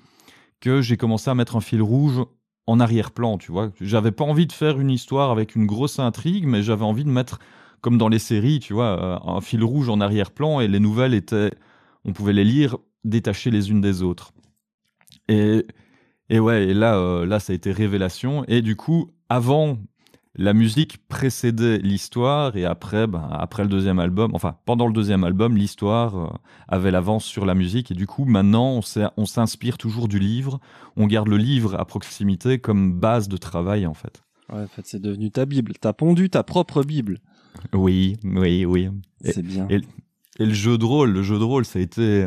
que 0.60 0.80
j'ai 0.80 0.96
commencé 0.96 1.30
à 1.30 1.34
mettre 1.34 1.56
un 1.56 1.60
fil 1.60 1.82
rouge 1.82 2.20
en 2.66 2.80
arrière-plan, 2.80 3.38
tu 3.38 3.50
vois. 3.50 3.70
J'avais 3.80 4.12
pas 4.12 4.24
envie 4.24 4.46
de 4.46 4.52
faire 4.52 4.78
une 4.78 4.90
histoire 4.90 5.30
avec 5.30 5.56
une 5.56 5.66
grosse 5.66 5.98
intrigue, 5.98 6.46
mais 6.46 6.62
j'avais 6.62 6.84
envie 6.84 7.04
de 7.04 7.10
mettre, 7.10 7.38
comme 7.80 7.96
dans 7.96 8.08
les 8.08 8.18
séries, 8.18 8.60
tu 8.60 8.72
vois, 8.72 9.02
euh, 9.02 9.30
un 9.30 9.40
fil 9.40 9.64
rouge 9.64 9.88
en 9.88 10.00
arrière-plan, 10.00 10.60
et 10.60 10.68
les 10.68 10.80
nouvelles 10.80 11.14
étaient, 11.14 11.50
on 12.04 12.12
pouvait 12.12 12.32
les 12.32 12.44
lire 12.44 12.76
détachées 13.04 13.50
les 13.50 13.70
unes 13.70 13.80
des 13.80 14.02
autres. 14.02 14.32
Et, 15.28 15.66
et 16.28 16.40
ouais, 16.40 16.68
et 16.68 16.74
là, 16.74 16.96
euh, 16.96 17.26
là, 17.26 17.40
ça 17.40 17.52
a 17.52 17.56
été 17.56 17.72
révélation. 17.72 18.44
Et 18.48 18.60
du 18.60 18.76
coup, 18.76 19.12
avant, 19.28 19.78
la 20.38 20.54
musique 20.54 20.98
précédait 21.08 21.78
l'histoire, 21.78 22.56
et 22.56 22.64
après, 22.64 23.06
ben, 23.06 23.28
après 23.30 23.64
le 23.64 23.68
deuxième 23.68 23.98
album, 23.98 24.30
enfin, 24.34 24.56
pendant 24.64 24.86
le 24.86 24.92
deuxième 24.92 25.24
album, 25.24 25.56
l'histoire 25.56 26.16
euh, 26.16 26.28
avait 26.68 26.90
l'avance 26.92 27.24
sur 27.24 27.44
la 27.44 27.54
musique, 27.54 27.90
et 27.90 27.94
du 27.94 28.06
coup, 28.06 28.24
maintenant, 28.24 28.80
on 29.16 29.26
s'inspire 29.26 29.76
toujours 29.78 30.08
du 30.08 30.18
livre, 30.18 30.60
on 30.96 31.06
garde 31.06 31.28
le 31.28 31.36
livre 31.38 31.74
à 31.78 31.84
proximité 31.84 32.58
comme 32.58 32.92
base 32.92 33.28
de 33.28 33.36
travail, 33.36 33.86
en 33.86 33.94
fait. 33.94 34.22
Ouais, 34.52 34.62
en 34.62 34.66
fait, 34.68 34.82
c'est 34.86 35.02
devenu 35.02 35.30
ta 35.30 35.44
Bible. 35.44 35.72
T'as 35.80 35.92
pondu 35.92 36.30
ta 36.30 36.42
propre 36.42 36.82
Bible. 36.82 37.18
Oui, 37.74 38.16
oui, 38.24 38.64
oui. 38.64 38.88
C'est 39.24 39.42
bien. 39.42 39.66
et- 39.68 39.80
Et 40.40 40.46
le 40.46 40.54
jeu 40.54 40.78
de 40.78 40.84
rôle, 40.84 41.10
le 41.10 41.22
jeu 41.24 41.36
de 41.38 41.42
rôle, 41.44 41.64
ça 41.64 41.80
a 41.80 41.82
été. 41.82 42.26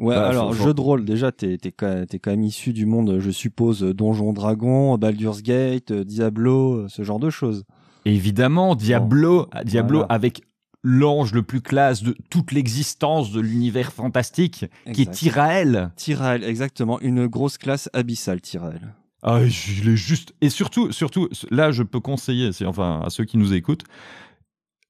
Ouais, 0.00 0.14
Bah, 0.16 0.28
alors, 0.28 0.54
faut- 0.54 0.64
jeu 0.64 0.74
de 0.74 0.80
rôle, 0.80 1.04
déjà, 1.04 1.30
t'es 1.30 1.58
t'es 1.58 1.70
quand, 1.72 2.06
t'es 2.08 2.18
quand 2.18 2.30
même 2.30 2.42
issu 2.42 2.72
du 2.72 2.86
monde, 2.86 3.18
je 3.20 3.30
suppose, 3.30 3.84
euh, 3.84 3.92
Donjon 3.94 4.32
Dragon, 4.32 4.96
Baldur's 4.96 5.42
Gate, 5.42 5.90
euh, 5.90 6.04
Diablo, 6.04 6.74
euh, 6.74 6.88
ce 6.88 7.02
genre 7.04 7.18
de 7.20 7.28
choses. 7.30 7.64
Évidemment, 8.06 8.74
Diablo, 8.74 9.46
Diablo 9.64 9.98
voilà. 9.98 10.12
avec 10.14 10.42
l'ange 10.82 11.34
le 11.34 11.42
plus 11.42 11.60
classe 11.60 12.02
de 12.02 12.16
toute 12.30 12.52
l'existence 12.52 13.30
de 13.30 13.40
l'univers 13.40 13.92
fantastique, 13.92 14.64
qui 14.94 15.02
est. 15.02 15.10
Tyrael. 15.10 15.90
Tyrael, 15.96 16.42
exactement. 16.44 16.98
Une 17.02 17.26
grosse 17.26 17.58
classe 17.58 17.90
abyssale, 17.92 18.40
Tyrael. 18.40 18.94
Ah, 19.22 19.44
je 19.46 19.84
l'ai 19.84 19.96
juste. 19.96 20.32
Et 20.40 20.48
surtout, 20.48 20.92
surtout, 20.92 21.28
là, 21.50 21.72
je 21.72 21.82
peux 21.82 22.00
conseiller, 22.00 22.48
enfin, 22.64 23.02
à 23.04 23.10
ceux 23.10 23.26
qui 23.26 23.36
nous 23.36 23.52
écoutent, 23.52 23.84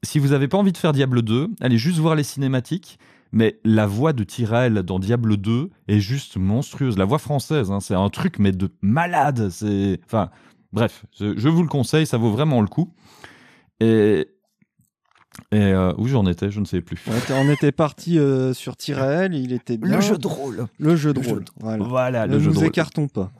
si 0.04 0.20
vous 0.20 0.28
n'avez 0.28 0.46
pas 0.46 0.56
envie 0.56 0.70
de 0.72 0.78
faire 0.78 0.92
Diablo 0.92 1.20
2, 1.20 1.48
allez 1.60 1.78
juste 1.78 1.98
voir 1.98 2.14
les 2.14 2.22
cinématiques. 2.22 3.00
Mais 3.32 3.60
la 3.64 3.86
voix 3.86 4.12
de 4.12 4.24
Tyrael 4.24 4.74
dans 4.82 4.98
Diablo 4.98 5.36
2 5.36 5.70
est 5.88 6.00
juste 6.00 6.36
monstrueuse. 6.36 6.98
La 6.98 7.04
voix 7.04 7.18
française, 7.18 7.70
hein, 7.70 7.80
c'est 7.80 7.94
un 7.94 8.08
truc, 8.08 8.38
mais 8.38 8.52
de 8.52 8.68
malade. 8.82 9.50
C'est, 9.50 10.00
enfin, 10.04 10.30
bref, 10.72 11.04
je, 11.18 11.38
je 11.38 11.48
vous 11.48 11.62
le 11.62 11.68
conseille, 11.68 12.06
ça 12.06 12.16
vaut 12.18 12.30
vraiment 12.32 12.60
le 12.60 12.66
coup. 12.66 12.92
Et, 13.78 14.28
et 15.52 15.56
euh, 15.56 15.92
où 15.96 16.08
j'en 16.08 16.26
étais, 16.26 16.50
je 16.50 16.58
ne 16.60 16.64
sais 16.64 16.80
plus. 16.80 17.00
On 17.08 17.16
était, 17.16 17.32
on 17.34 17.50
était 17.50 17.72
parti 17.72 18.18
euh, 18.18 18.52
sur 18.52 18.76
Tyrael, 18.76 19.32
il 19.34 19.52
était 19.52 19.78
bien. 19.78 19.94
Le 19.96 20.00
jeu 20.00 20.18
de 20.18 20.26
rôle. 20.26 20.66
Le 20.78 20.96
jeu 20.96 21.12
de 21.14 21.20
Le 21.20 21.28
rôle. 21.28 21.44
Voilà. 21.58 21.84
Voilà, 21.84 22.26
ne 22.26 22.32
le 22.34 22.40
jeu 22.40 22.46
nous 22.48 22.52
de 22.54 22.58
rôle. 22.58 22.66
écartons 22.68 23.06
pas. 23.08 23.30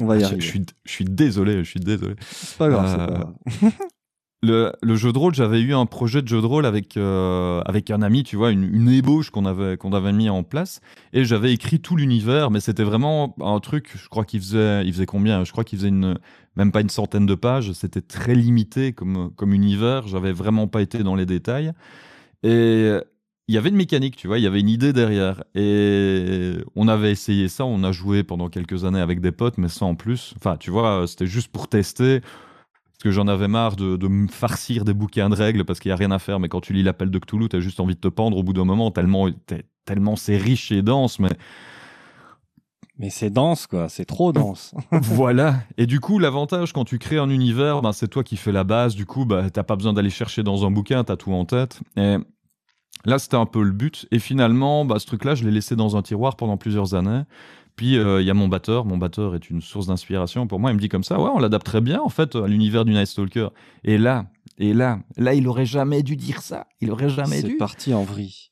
On 0.00 0.06
va 0.06 0.16
y 0.16 0.20
Je, 0.20 0.24
arriver. 0.24 0.40
je 0.40 0.46
suis, 0.48 0.66
je 0.84 0.90
suis 0.90 1.04
désolé, 1.04 1.58
je 1.62 1.70
suis 1.70 1.78
désolé. 1.80 2.16
C'est 2.20 2.58
pas 2.58 2.68
grave, 2.68 2.88
c'est 2.88 3.00
Euh, 3.00 3.06
pas 3.06 3.12
grave. 3.60 3.72
Le, 4.44 4.96
jeu 4.96 5.12
de 5.12 5.18
rôle, 5.18 5.34
j'avais 5.34 5.60
eu 5.60 5.74
un 5.74 5.86
projet 5.86 6.20
de 6.20 6.28
jeu 6.28 6.40
de 6.40 6.46
rôle 6.46 6.66
avec, 6.66 6.96
euh, 6.96 7.60
avec 7.64 7.90
un 7.90 8.02
ami, 8.02 8.24
tu 8.24 8.36
vois, 8.36 8.50
une, 8.50 8.88
ébauche 8.88 9.30
qu'on 9.30 9.46
avait, 9.46 9.76
qu'on 9.76 9.92
avait 9.92 10.12
mis 10.12 10.28
en 10.28 10.42
place. 10.42 10.80
Et 11.12 11.24
j'avais 11.24 11.52
écrit 11.52 11.80
tout 11.80 11.96
l'univers, 11.96 12.50
mais 12.50 12.60
c'était 12.60 12.84
vraiment 12.84 13.34
un 13.40 13.58
truc, 13.60 13.90
je 13.94 14.08
crois 14.08 14.24
qu'il 14.24 14.40
faisait, 14.40 14.84
il 14.86 14.92
faisait 14.92 15.06
combien? 15.06 15.44
Je 15.44 15.52
crois 15.52 15.64
qu'il 15.64 15.78
faisait 15.78 15.90
même 15.90 16.72
pas 16.72 16.80
une 16.80 16.90
centaine 16.90 17.26
de 17.26 17.34
pages. 17.34 17.72
C'était 17.72 18.02
très 18.02 18.34
limité 18.34 18.92
comme, 18.92 19.30
comme 19.34 19.54
univers. 19.54 20.06
J'avais 20.06 20.32
vraiment 20.32 20.68
pas 20.68 20.82
été 20.82 21.02
dans 21.02 21.14
les 21.14 21.26
détails. 21.26 21.72
Et 22.42 22.90
il 23.48 23.54
y 23.54 23.58
avait 23.58 23.68
une 23.68 23.76
mécanique, 23.76 24.16
tu 24.16 24.26
vois, 24.26 24.38
il 24.38 24.42
y 24.42 24.46
avait 24.46 24.60
une 24.60 24.68
idée 24.68 24.92
derrière. 24.92 25.44
Et 25.54 26.52
on 26.76 26.88
avait 26.88 27.10
essayé 27.10 27.48
ça, 27.48 27.64
on 27.64 27.82
a 27.84 27.92
joué 27.92 28.22
pendant 28.22 28.48
quelques 28.48 28.84
années 28.84 29.00
avec 29.00 29.20
des 29.20 29.32
potes, 29.32 29.58
mais 29.58 29.68
sans 29.68 29.94
plus. 29.94 30.34
Enfin, 30.36 30.56
tu 30.56 30.70
vois, 30.70 31.04
c'était 31.06 31.26
juste 31.26 31.48
pour 31.48 31.68
tester. 31.68 32.20
Que 33.04 33.10
j'en 33.10 33.28
avais 33.28 33.48
marre 33.48 33.76
de, 33.76 33.98
de 33.98 34.08
me 34.08 34.28
farcir 34.28 34.86
des 34.86 34.94
bouquins 34.94 35.28
de 35.28 35.34
règles 35.34 35.66
parce 35.66 35.78
qu'il 35.78 35.90
n'y 35.90 35.92
a 35.92 35.96
rien 35.96 36.10
à 36.10 36.18
faire. 36.18 36.40
Mais 36.40 36.48
quand 36.48 36.62
tu 36.62 36.72
lis 36.72 36.82
l'appel 36.82 37.10
de 37.10 37.18
Cthulhu, 37.18 37.50
t'as 37.50 37.60
juste 37.60 37.78
envie 37.78 37.94
de 37.94 38.00
te 38.00 38.08
pendre 38.08 38.38
au 38.38 38.42
bout 38.42 38.54
d'un 38.54 38.64
moment, 38.64 38.90
tellement, 38.90 39.28
tellement 39.84 40.16
c'est 40.16 40.38
riche 40.38 40.72
et 40.72 40.80
dense. 40.80 41.18
Mais 41.18 41.28
Mais 42.98 43.10
c'est 43.10 43.28
dense, 43.28 43.66
quoi. 43.66 43.90
C'est 43.90 44.06
trop 44.06 44.32
dense. 44.32 44.74
voilà. 44.90 45.56
Et 45.76 45.84
du 45.84 46.00
coup, 46.00 46.18
l'avantage 46.18 46.72
quand 46.72 46.86
tu 46.86 46.98
crées 46.98 47.18
un 47.18 47.28
univers, 47.28 47.82
ben, 47.82 47.92
c'est 47.92 48.08
toi 48.08 48.24
qui 48.24 48.38
fais 48.38 48.52
la 48.52 48.64
base. 48.64 48.94
Du 48.94 49.04
coup, 49.04 49.26
bah, 49.26 49.50
t'as 49.50 49.64
pas 49.64 49.76
besoin 49.76 49.92
d'aller 49.92 50.08
chercher 50.08 50.42
dans 50.42 50.64
un 50.64 50.70
bouquin, 50.70 51.04
t'as 51.04 51.16
tout 51.16 51.34
en 51.34 51.44
tête. 51.44 51.80
Et 51.98 52.16
là, 53.04 53.18
c'était 53.18 53.36
un 53.36 53.44
peu 53.46 53.62
le 53.62 53.72
but. 53.72 54.06
Et 54.12 54.18
finalement, 54.18 54.86
bah, 54.86 54.98
ce 54.98 55.04
truc-là, 55.04 55.34
je 55.34 55.44
l'ai 55.44 55.50
laissé 55.50 55.76
dans 55.76 55.94
un 55.96 56.00
tiroir 56.00 56.36
pendant 56.36 56.56
plusieurs 56.56 56.94
années. 56.94 57.24
Puis 57.76 57.96
euh, 57.98 58.20
il 58.20 58.26
y 58.26 58.30
a 58.30 58.34
mon 58.34 58.48
batteur. 58.48 58.84
Mon 58.84 58.96
batteur 58.98 59.34
est 59.34 59.50
une 59.50 59.60
source 59.60 59.86
d'inspiration 59.88 60.46
pour 60.46 60.60
moi. 60.60 60.70
Il 60.70 60.74
me 60.74 60.80
dit 60.80 60.88
comme 60.88 61.04
ça, 61.04 61.20
ouais, 61.20 61.30
on 61.34 61.38
l'adapte 61.38 61.66
très 61.66 61.80
bien 61.80 62.00
en 62.00 62.08
fait 62.08 62.36
à 62.36 62.46
l'univers 62.46 62.84
du 62.84 62.92
Night 62.92 63.06
Stalker. 63.06 63.48
Et 63.82 63.98
là, 63.98 64.26
et 64.58 64.72
là, 64.72 65.00
là, 65.16 65.34
il 65.34 65.48
aurait 65.48 65.66
jamais 65.66 66.02
dû 66.02 66.16
dire 66.16 66.40
ça. 66.40 66.66
Il 66.80 66.90
aurait 66.92 67.08
jamais 67.10 67.40
C'est 67.40 67.48
dû. 67.48 67.56
parti 67.56 67.92
en 67.92 68.04
vrille. 68.04 68.50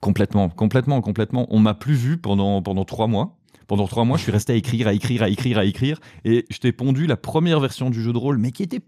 Complètement, 0.00 0.48
complètement, 0.48 1.00
complètement. 1.00 1.46
On 1.50 1.58
m'a 1.58 1.74
plus 1.74 1.94
vu 1.94 2.18
pendant, 2.18 2.62
pendant 2.62 2.84
trois 2.84 3.06
mois. 3.06 3.34
Pendant 3.66 3.86
trois 3.86 4.06
mois, 4.06 4.16
je 4.16 4.22
suis 4.22 4.32
resté 4.32 4.54
à 4.54 4.56
écrire, 4.56 4.88
à 4.88 4.94
écrire, 4.94 5.22
à 5.22 5.28
écrire, 5.28 5.58
à 5.58 5.64
écrire. 5.66 6.00
Et 6.24 6.46
je 6.48 6.58
t'ai 6.58 6.72
pondu 6.72 7.06
la 7.06 7.18
première 7.18 7.60
version 7.60 7.90
du 7.90 8.02
jeu 8.02 8.14
de 8.14 8.18
rôle, 8.18 8.38
mais 8.38 8.50
qui 8.50 8.62
était 8.62 8.80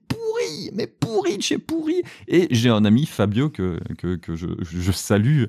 mais 0.75 0.87
pourrie 0.87 1.37
de 1.37 1.43
chez 1.43 1.59
pourrie. 1.59 2.03
Et 2.29 2.49
j'ai 2.51 2.71
un 2.71 2.85
ami, 2.85 3.07
Fabio, 3.07 3.51
que, 3.51 3.79
que, 3.99 4.17
que 4.17 4.37
je, 4.37 4.49
je 4.61 4.93
salue, 4.93 5.45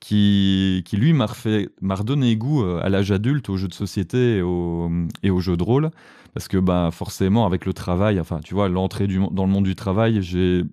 qui, 0.00 0.82
qui 0.84 0.96
lui 0.96 1.12
m'a 1.12 1.26
redonné 1.26 2.36
goût 2.36 2.62
euh, 2.62 2.80
à 2.82 2.88
l'âge 2.88 3.10
adulte 3.10 3.48
aux 3.48 3.56
jeux 3.56 3.68
de 3.68 3.74
société 3.74 4.36
et 4.36 4.42
aux, 4.42 4.90
et 5.22 5.30
aux 5.30 5.40
jeux 5.40 5.56
de 5.56 5.62
rôle. 5.62 5.90
Parce 6.34 6.48
que 6.48 6.58
bah, 6.58 6.90
forcément, 6.92 7.46
avec 7.46 7.64
le 7.64 7.72
travail, 7.72 8.18
enfin, 8.18 8.40
tu 8.42 8.54
vois, 8.54 8.68
l'entrée 8.68 9.06
dans 9.06 9.46
le 9.46 9.52
monde 9.52 9.64
du 9.64 9.76
travail, 9.76 10.20
j'ai 10.20 10.64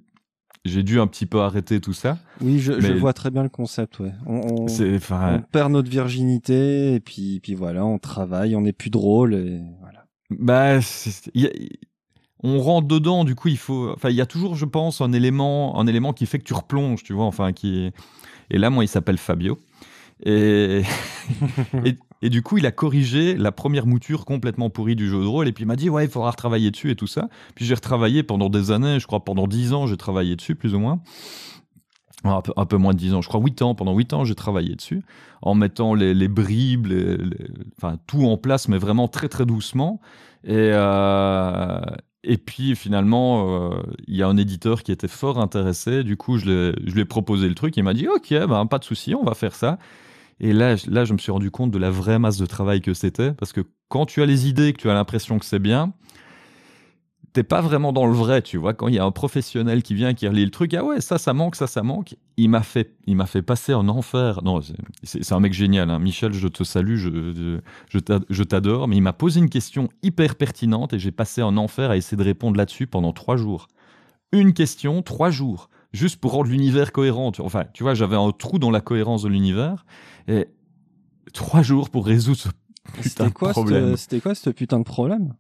j'ai 0.66 0.84
dû 0.84 1.00
un 1.00 1.08
petit 1.08 1.26
peu 1.26 1.40
arrêter 1.40 1.80
tout 1.80 1.94
ça. 1.94 2.20
Oui, 2.40 2.60
je, 2.60 2.74
vois 2.94 3.14
très 3.14 3.32
bien 3.32 3.44
le 3.44 3.50
concept, 3.50 4.00
ouais. 4.00 4.12
On, 4.28 4.68
perd 5.52 5.72
notre 5.72 5.90
virginité, 5.90 6.94
et 6.94 7.00
puis, 7.00 7.40
puis 7.42 7.56
voilà, 7.56 7.84
on 7.84 7.98
travaille, 7.98 8.56
on 8.56 8.62
n'est 8.62 8.74
plus 8.74 8.92
drôle, 8.92 9.34
et 9.34 9.60
voilà. 9.80 10.06
Bah, 10.30 10.80
il 11.34 11.42
y 11.42 11.70
on 12.44 12.60
rentre 12.60 12.88
dedans, 12.88 13.24
du 13.24 13.36
coup, 13.36 13.50
il 13.50 13.58
faut. 13.58 13.92
Enfin, 13.92 14.10
il 14.10 14.16
y 14.16 14.22
a 14.22 14.26
toujours, 14.26 14.56
je 14.56 14.66
pense, 14.66 15.02
un 15.02 15.14
élément, 15.14 15.80
un 15.80 15.88
élément 15.88 16.14
qui 16.14 16.26
fait 16.26 16.40
que 16.40 16.44
tu 16.44 16.54
replonges, 16.54 17.04
tu 17.04 17.14
vois. 17.14 17.26
Enfin, 17.26 17.54
qui. 17.54 17.92
Et 18.50 18.58
là, 18.58 18.70
moi, 18.70 18.84
il 18.84 18.88
s'appelle 18.88 19.18
Fabio. 19.18 19.60
Et... 20.24 20.84
et, 22.22 22.30
du 22.30 22.44
coup, 22.44 22.60
il 22.60 22.68
a 22.68 22.72
corrigé 22.72 23.36
la 23.36 23.52
première 23.52 23.88
mouture 23.88 24.24
complètement 24.26 24.70
pourrie 24.70 24.96
du 24.96 25.10
jeu 25.10 25.20
de 25.20 25.26
rôle. 25.26 25.48
Et 25.48 25.52
puis, 25.52 25.64
il 25.64 25.68
m'a 25.68 25.76
dit, 25.76 25.90
ouais, 25.90 26.06
il 26.06 26.12
faudra 26.12 26.30
retravailler 26.30 26.70
dessus 26.70 26.92
et 26.92 26.96
tout 26.96 27.08
ça. 27.08 27.28
Puis, 27.56 27.66
j'ai 27.66 27.74
retravaillé 27.74 28.22
pendant 28.22 28.50
des 28.50 28.70
années, 28.70 29.00
je 29.00 29.08
crois, 29.08 29.24
pendant 29.24 29.48
10 29.48 29.74
ans, 29.74 29.88
j'ai 29.88 29.98
travaillé 29.98 30.36
dessus, 30.36 30.54
plus 30.54 30.76
ou 30.76 30.80
moins. 30.80 31.02
Un 32.24 32.42
peu, 32.42 32.54
un 32.56 32.68
peu 32.68 32.78
moins 32.78 32.94
de 32.94 33.00
10 33.00 33.16
ans, 33.16 33.22
je 33.24 33.28
crois 33.30 33.40
8 33.40 33.64
ans. 33.64 33.74
Pendant 33.74 33.96
8 33.96 34.14
ans, 34.14 34.24
j'ai 34.24 34.36
travaillé 34.36 34.76
dessus, 34.76 35.02
en 35.42 35.56
mettant 35.56 35.96
les, 35.96 36.14
les 36.14 36.28
bribes, 36.28 36.88
enfin, 37.78 37.98
tout 38.06 38.24
en 38.26 38.38
place, 38.38 38.68
mais 38.68 38.78
vraiment 38.78 39.08
très, 39.08 39.28
très 39.28 39.48
doucement. 39.48 40.02
Et, 40.44 40.54
euh, 40.54 41.82
et 42.24 42.38
puis 42.38 42.76
finalement, 42.76 43.72
euh, 43.72 43.82
il 44.08 44.16
y 44.16 44.22
a 44.22 44.28
un 44.28 44.38
éditeur 44.38 44.84
qui 44.84 44.92
était 44.92 45.08
fort 45.08 45.40
intéressé. 45.40 46.04
Du 46.04 46.18
coup, 46.18 46.38
je, 46.38 46.74
lui 46.80 47.02
ai 47.02 47.06
proposé 47.06 47.50
le 47.50 47.56
truc. 47.56 47.76
Il 47.78 47.84
m'a 47.84 47.94
dit 47.94 48.08
Ok, 48.08 48.30
ben, 48.30 48.66
pas 48.66 48.80
de 48.80 48.84
souci, 48.84 49.16
on 49.16 49.24
va 49.24 49.34
faire 49.34 49.56
ça. 49.56 49.80
Et 50.40 50.54
là, 50.54 50.76
là, 50.88 51.06
je 51.06 51.14
me 51.14 51.18
suis 51.18 51.32
rendu 51.32 51.52
compte 51.52 51.72
de 51.72 51.78
la 51.78 51.92
vraie 51.92 52.20
masse 52.20 52.38
de 52.38 52.46
travail 52.46 52.82
que 52.82 52.94
c'était. 52.94 53.34
Parce 53.34 53.54
que 53.54 53.62
quand 53.90 54.06
tu 54.06 54.22
as 54.22 54.26
les 54.26 54.48
idées, 54.48 54.74
que 54.74 54.82
tu 54.82 54.90
as 54.90 54.94
l'impression 54.94 55.40
que 55.40 55.46
c'est 55.46 55.60
bien, 55.60 55.94
t'es 57.34 57.44
pas 57.44 57.62
vraiment 57.62 57.94
dans 57.94 58.06
le 58.06 58.14
vrai, 58.14 58.42
tu 58.42 58.58
vois. 58.58 58.74
Quand 58.74 58.88
il 58.88 58.96
y 58.96 59.00
a 59.00 59.06
un 59.06 59.12
professionnel 59.12 59.84
qui 59.84 59.94
vient, 59.94 60.14
qui 60.14 60.28
relit 60.28 60.44
le 60.46 60.52
truc, 60.52 60.74
ah 60.74 60.84
ouais, 60.84 61.00
ça, 61.02 61.18
ça 61.18 61.34
manque, 61.34 61.56
ça, 61.56 61.68
ça 61.68 61.82
manque. 61.84 62.16
Il 62.38 62.50
m'a 62.50 62.62
fait, 62.62 62.96
il 63.08 63.16
m'a 63.16 63.26
fait 63.26 63.42
passer 63.42 63.74
en 63.74 63.88
enfer. 63.88 64.42
Non, 64.44 64.60
c'est- 65.04 65.32
un 65.32 65.40
mec 65.40 65.54
génial. 65.54 65.90
hein. 65.90 66.00
Michel, 66.00 66.34
je 66.34 66.48
te 66.48 66.64
salue, 66.64 66.96
je, 66.98 67.10
je, 67.10 67.60
je 67.90 68.00
t'a- 68.00 68.20
je 68.30 68.44
t'adore. 68.44 68.88
Mais 68.88 68.98
il 68.98 69.02
m'a 69.02 69.14
posé 69.14 69.40
une 69.40 69.50
question 69.50 69.88
hyper 70.04 70.36
pertinente 70.36 70.94
et 70.94 71.00
j'ai 71.00 71.12
passé 71.12 71.42
en 71.42 71.56
enfer 71.58 71.90
à 71.92 71.98
essayer 71.98 72.18
de 72.18 72.24
répondre 72.24 72.58
là-dessus 72.58 72.88
pendant 72.88 73.14
trois 73.14 73.38
jours. 73.38 73.68
Une 74.34 74.54
question, 74.54 75.02
trois 75.02 75.30
jours, 75.30 75.70
juste 75.94 76.20
pour 76.20 76.32
rendre 76.34 76.50
l'univers 76.50 76.92
cohérent. 76.92 77.32
Enfin, 77.40 77.66
tu 77.74 77.84
vois, 77.84 77.94
j'avais 77.94 78.16
un 78.16 78.32
trou 78.32 78.60
dans 78.60 78.72
la 78.72 78.82
cohérence 78.82 79.24
de 79.24 79.30
l'univers 79.30 79.86
et 80.28 80.48
trois 81.34 81.62
jours 81.62 81.90
pour 81.90 82.06
résoudre 82.06 82.40
ce 82.40 82.50
putain 83.02 83.28
de 83.28 83.32
quoi, 83.34 83.52
problème. 83.52 83.96
c'était 83.98 84.20
quoi 84.20 84.36
ce 84.36 84.50
putain 84.50 84.80
de 84.80 84.84
problème? 84.84 85.34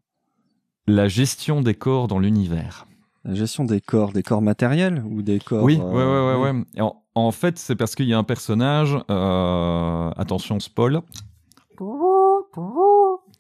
La 0.93 1.08
gestion 1.08 1.62
des 1.62 1.73
corps 1.73 2.08
dans 2.10 2.19
l'univers. 2.19 2.86
La 3.23 3.34
gestion 3.34 3.63
des 3.63 3.80
corps, 3.80 4.12
des 4.12 4.23
corps 4.23 4.41
matériels 4.41 5.04
ou 5.10 5.21
des 5.21 5.39
corps 5.39 5.63
Oui, 5.63 5.77
euh, 5.80 5.91
ouais, 5.91 6.36
ouais, 6.36 6.43
ouais, 6.43 6.51
ouais. 6.60 6.65
Et 6.75 6.82
En, 6.82 7.01
en 7.15 7.32
fait, 7.32 7.58
c'est 7.58 7.75
parce 7.77 7.95
qu'il 7.95 8.08
y 8.08 8.13
a 8.13 8.17
un 8.17 8.23
personnage. 8.25 8.97
euh, 9.10 10.12
attention, 10.17 10.60
spoil. 10.60 10.99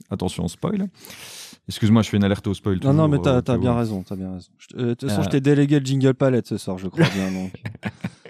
Attention, 0.09 0.47
spoil. 0.47 0.87
Excuse-moi, 1.67 2.01
je 2.03 2.09
fais 2.09 2.17
une 2.17 2.23
alerte 2.23 2.47
au 2.47 2.53
spoil. 2.53 2.79
Non, 2.83 2.93
non, 2.93 3.07
toujours, 3.09 3.09
mais 3.09 3.41
t'as 3.41 3.53
euh, 3.53 3.57
bien 3.57 3.75
raison, 3.75 4.03
t'as 4.03 4.15
bien 4.15 4.33
raison. 4.33 4.49
Je- 4.57 4.75
De 4.77 4.93
toute 4.93 5.09
façon, 5.09 5.23
je 5.23 5.29
t'ai 5.29 5.41
délégué 5.41 5.79
le 5.79 5.85
jingle 5.85 6.13
palette 6.13 6.47
ce 6.47 6.57
soir, 6.57 6.77
je 6.77 6.87
crois 6.87 7.05
bien. 7.13 7.31
Donc. 7.31 7.51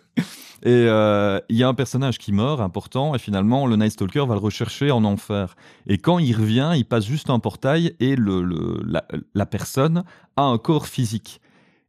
Et 0.63 0.69
euh, 0.69 1.39
il 1.49 1.55
y 1.57 1.63
a 1.63 1.67
un 1.67 1.73
personnage 1.73 2.17
qui 2.19 2.31
meurt, 2.31 2.61
important, 2.61 3.15
et 3.15 3.19
finalement, 3.19 3.65
le 3.65 3.75
Night 3.77 3.93
Stalker 3.93 4.25
va 4.27 4.35
le 4.35 4.39
rechercher 4.41 4.91
en 4.91 5.03
enfer. 5.03 5.55
Et 5.87 5.97
quand 5.97 6.19
il 6.19 6.33
revient, 6.35 6.73
il 6.75 6.85
passe 6.85 7.05
juste 7.05 7.29
un 7.31 7.39
portail 7.39 7.95
et 7.99 8.15
le, 8.15 8.43
le- 8.43 8.81
la, 8.85 9.03
la 9.33 9.45
personne 9.45 10.03
a 10.37 10.43
un 10.43 10.57
corps 10.59 10.87
physique. 10.87 11.41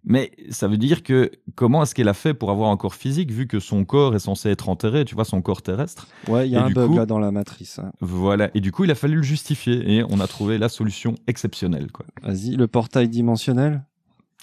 Mais 0.05 0.33
ça 0.51 0.67
veut 0.67 0.79
dire 0.79 1.05
que 1.05 1.31
comment 1.55 1.83
est-ce 1.85 1.95
qu'elle 1.95 2.09
a 2.09 2.15
fait 2.15 2.35
pour 2.35 2.51
avoir 2.51 2.71
un 2.71 2.77
corps 2.77 2.97
physique 2.97 3.31
vu 3.31 3.47
que 3.47 3.61
son 3.61 3.85
corps 3.85 4.17
est 4.17 4.21
censé 4.21 4.49
être 4.49 4.69
enterré, 4.69 5.05
tu 5.05 5.15
vois, 5.15 5.25
son 5.25 5.41
corps 5.43 5.63
terrestre? 5.63 6.09
Ouais, 6.27 6.49
il 6.49 6.53
y 6.53 6.57
a 6.57 6.61
Et 6.61 6.63
un 6.65 6.71
bug 6.71 6.89
coup- 6.91 6.97
là 6.97 7.07
dans 7.07 7.21
la 7.21 7.31
matrice. 7.31 7.79
hein. 7.79 7.93
Voilà. 8.01 8.51
Et 8.55 8.61
du 8.61 8.73
coup, 8.73 8.83
il 8.83 8.91
a 8.91 8.97
fallu 8.97 9.15
le 9.17 9.23
justifier 9.23 9.99
et 9.99 10.03
on 10.09 10.19
a 10.19 10.27
trouvé 10.27 10.59
la 10.59 10.69
solution 10.69 11.15
exceptionnelle. 11.29 11.87
Vas-y, 12.23 12.57
le 12.57 12.67
portail 12.67 13.09
dimensionnel 13.09 13.85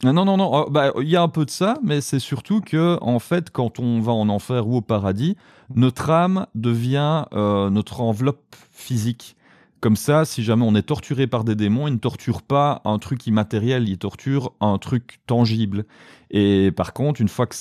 Non, 0.04 0.14
non, 0.14 0.24
non, 0.24 0.38
non. 0.38 0.50
oh, 0.54 0.70
bah, 0.70 0.94
il 1.02 1.10
y 1.10 1.18
a 1.18 1.22
un 1.22 1.28
peu 1.28 1.44
de 1.46 1.50
ça, 1.50 1.78
mais 1.84 2.00
c'est 2.00 2.20
surtout 2.20 2.62
que, 2.62 2.98
en 3.02 3.20
fait, 3.20 3.50
quand 3.50 3.80
on 3.80 4.00
va 4.00 4.14
en 4.14 4.30
enfer 4.30 4.66
ou 4.68 4.78
au 4.78 4.82
paradis, 4.82 5.36
notre 5.76 6.10
âme 6.10 6.48
devient 6.56 7.26
euh, 7.34 7.70
notre 7.70 8.00
enveloppe 8.02 8.56
physique. 8.72 9.36
Comme 9.82 9.96
ça, 9.96 10.26
si 10.26 10.44
jamais 10.44 10.66
on 10.66 10.76
est 10.76 10.84
torturé 10.84 11.28
par 11.28 11.44
des 11.44 11.56
démons, 11.56 11.88
ils 11.88 11.94
ne 11.94 12.00
torturent 12.00 12.42
pas 12.42 12.82
un 12.86 12.98
truc 12.98 13.28
immatériel, 13.28 13.88
ils 13.88 13.98
torturent 13.98 14.52
un 14.62 14.78
truc 14.78 15.20
tangible. 15.26 15.86
Et 16.32 16.72
par 16.72 16.94
contre, 16.94 17.22
une 17.22 17.30
fois 17.30 17.48
que 17.48 17.56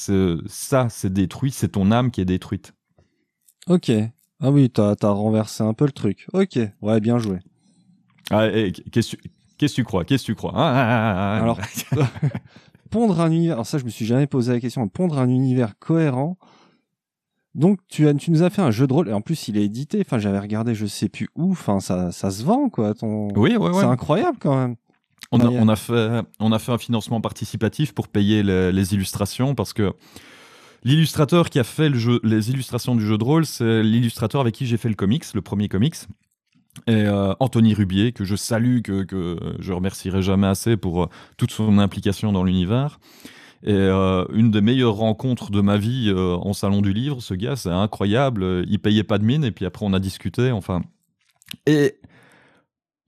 ça 0.47 0.89
c'est 0.91 1.13
détruit, 1.13 1.53
c'est 1.53 1.69
ton 1.69 1.93
âme 1.93 2.11
qui 2.11 2.21
est 2.21 2.25
détruite. 2.25 2.73
Ok. 3.69 3.91
Ah 4.41 4.51
oui, 4.51 4.69
t'as 4.71 4.95
as 5.01 5.11
renversé 5.11 5.63
un 5.63 5.75
peu 5.75 5.87
le 5.87 5.93
truc. 5.93 6.27
Ok. 6.33 6.59
Ouais, 6.83 7.01
bien 7.01 7.19
joué. 7.19 7.39
Ah, 8.31 8.49
et 8.49 8.73
qu'est-ce 8.73 9.17
que 9.17 9.23
tu- 9.23 9.31
qu'est-ce 9.59 9.73
que 9.75 9.81
tu 9.81 9.85
crois? 9.85 10.05
Qu'est-ce 10.05 10.23
que 10.23 10.33
tu 10.33 10.35
crois? 10.35 10.53
Ah, 10.55 10.73
ah, 10.75 10.85
ah, 10.89 11.39
ah. 11.39 11.43
Alors, 11.43 11.59
pondre 12.91 13.21
un 13.21 13.31
univers. 13.31 13.55
Alors 13.55 13.67
ça, 13.67 13.79
je 13.79 13.85
me 13.85 13.91
suis 13.91 14.07
jamais 14.07 14.27
posé 14.27 14.53
la 14.53 14.61
question. 14.61 14.87
Pondre 14.89 15.19
un 15.19 15.29
univers 15.29 15.79
cohérent. 15.79 16.39
Donc 17.55 17.81
tu, 17.89 18.07
as, 18.07 18.15
tu 18.15 18.31
nous 18.31 18.43
as 18.43 18.51
fait 18.51 18.63
un 18.63 18.71
jeu 18.71 18.87
de 18.87 18.93
rôle 18.93 19.09
et 19.09 19.13
en 19.13 19.21
plus 19.21 19.49
il 19.49 19.57
est 19.57 19.65
édité. 19.65 20.01
Enfin 20.05 20.19
j'avais 20.19 20.39
regardé, 20.39 20.75
je 20.75 20.87
sais 20.87 21.09
plus 21.09 21.29
où. 21.35 21.51
Enfin 21.53 21.81
ça, 21.81 22.13
ça 22.13 22.31
se 22.31 22.45
vend 22.45 22.69
quoi. 22.69 22.95
Ton... 22.95 23.29
oui, 23.37 23.57
ouais, 23.57 23.57
ouais. 23.57 23.73
C'est 23.75 23.85
incroyable 23.87 24.39
quand 24.41 24.55
même. 24.57 24.77
On 25.33 25.41
a, 25.41 25.47
Ouais. 25.49 25.59
on, 25.61 25.69
a 25.69 25.77
fait, 25.77 26.23
on 26.39 26.53
a 26.53 26.59
fait 26.59 26.73
un 26.73 26.79
financement 26.79 27.21
participatif 27.21 27.93
pour 27.93 28.09
payer 28.09 28.43
les, 28.43 28.71
les 28.73 28.95
illustrations 28.95 29.55
parce 29.55 29.73
que 29.73 29.93
l'illustrateur 30.85 31.51
qui 31.51 31.59
a 31.59 31.65
fait 31.65 31.89
le 31.89 31.99
jeu, 31.99 32.21
les 32.23 32.51
illustrations 32.51 32.95
du 32.95 33.05
jeu 33.05 33.19
de 33.19 33.25
rôle, 33.25 33.45
c'est 33.45 33.83
l'illustrateur 33.83 34.41
avec 34.41 34.55
qui 34.55 34.65
j'ai 34.67 34.77
fait 34.77 34.89
le 34.89 34.95
comics, 34.95 35.25
le 35.35 35.43
premier 35.43 35.69
comics. 35.69 35.97
Et 36.87 37.05
euh, 37.07 37.35
Anthony 37.41 37.75
Rubier, 37.75 38.13
que 38.13 38.25
je 38.25 38.37
salue, 38.37 38.81
que, 38.83 39.39
je 39.59 39.73
remercierai 39.73 40.23
jamais 40.23 40.47
assez 40.47 40.77
pour 40.77 41.05
euh, 41.05 41.07
toute 41.37 41.51
son 41.51 41.79
implication 41.79 42.33
dans 42.33 42.45
l'univers. 42.45 42.99
Et 43.65 43.73
euh, 43.73 44.25
une 44.33 44.51
des 44.51 44.61
meilleures 44.61 44.95
rencontres 44.95 45.51
de 45.51 45.61
ma 45.61 45.79
vie 45.79 46.13
en 46.15 46.53
salon 46.53 46.81
du 46.81 46.93
livre, 46.93 47.21
ce 47.21 47.35
gars, 47.35 47.57
c'est 47.57 47.71
incroyable. 47.71 48.65
Il 48.69 48.79
payait 48.79 49.03
pas 49.03 49.19
de 49.19 49.25
mine 49.25 49.45
et 49.45 49.51
puis 49.51 49.67
après 49.67 49.85
on 49.85 49.93
a 49.93 49.99
discuté. 49.99 50.53
Enfin, 50.53 50.83
et 51.67 51.97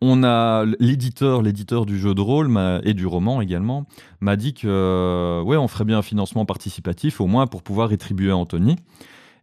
on 0.00 0.24
a 0.24 0.64
l'éditeur, 0.80 1.42
l'éditeur 1.42 1.86
du 1.86 2.00
jeu 2.00 2.14
de 2.14 2.20
rôle 2.20 2.50
et 2.82 2.94
du 2.94 3.06
roman 3.06 3.40
également, 3.40 3.86
m'a 4.20 4.34
dit 4.34 4.52
que 4.52 5.40
ouais, 5.44 5.56
on 5.56 5.68
ferait 5.68 5.84
bien 5.84 5.98
un 5.98 6.02
financement 6.02 6.44
participatif 6.44 7.20
au 7.20 7.28
moins 7.28 7.46
pour 7.46 7.62
pouvoir 7.62 7.90
rétribuer 7.90 8.32
Anthony. 8.32 8.74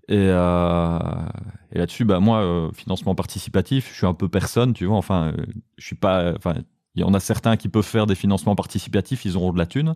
Et, 0.09 0.15
euh, 0.17 0.99
et 1.71 1.79
là-dessus, 1.79 2.05
bah 2.05 2.19
moi, 2.19 2.39
euh, 2.39 2.71
financement 2.71 3.13
participatif, 3.13 3.89
je 3.91 3.97
suis 3.97 4.05
un 4.05 4.13
peu 4.13 4.29
personne, 4.29 4.73
tu 4.73 4.85
vois. 4.85 4.97
Enfin, 4.97 5.33
euh, 5.37 5.45
je 5.77 5.85
suis 5.85 5.95
pas. 5.95 6.33
Enfin, 6.35 6.55
il 6.95 7.01
y 7.01 7.03
en 7.03 7.13
a 7.13 7.19
certains 7.19 7.57
qui 7.57 7.69
peuvent 7.69 7.85
faire 7.85 8.07
des 8.07 8.15
financements 8.15 8.55
participatifs, 8.55 9.25
ils 9.25 9.37
auront 9.37 9.53
de 9.53 9.59
la 9.59 9.67
thune. 9.67 9.93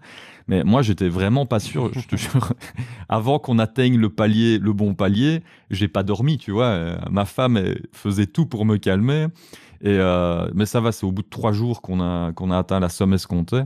Mais 0.48 0.64
moi, 0.64 0.82
j'étais 0.84 1.08
vraiment 1.10 1.46
pas 1.48 1.60
sûr. 1.60 1.92
Je 1.94 2.08
te 2.08 2.16
jure, 2.18 2.54
avant 3.10 3.40
qu'on 3.40 3.58
atteigne 3.58 3.98
le 3.98 4.10
palier, 4.10 4.60
le 4.60 4.74
bon 4.74 4.94
palier, 4.94 5.42
j'ai 5.72 5.88
pas 5.88 6.04
dormi, 6.04 6.38
tu 6.38 6.52
vois. 6.52 7.00
Ma 7.10 7.26
femme 7.26 7.60
faisait 7.92 8.28
tout 8.28 8.46
pour 8.46 8.66
me 8.66 8.78
calmer. 8.78 9.28
Et 9.82 9.98
mais 10.54 10.68
ça 10.68 10.80
va, 10.80 10.92
c'est 10.92 11.06
au 11.06 11.12
bout 11.12 11.24
de 11.24 11.30
trois 11.30 11.54
jours 11.54 11.82
qu'on 11.82 12.02
a 12.02 12.34
qu'on 12.34 12.52
a 12.52 12.60
atteint 12.60 12.80
la 12.80 12.90
somme 12.90 13.14
escomptée. 13.14 13.64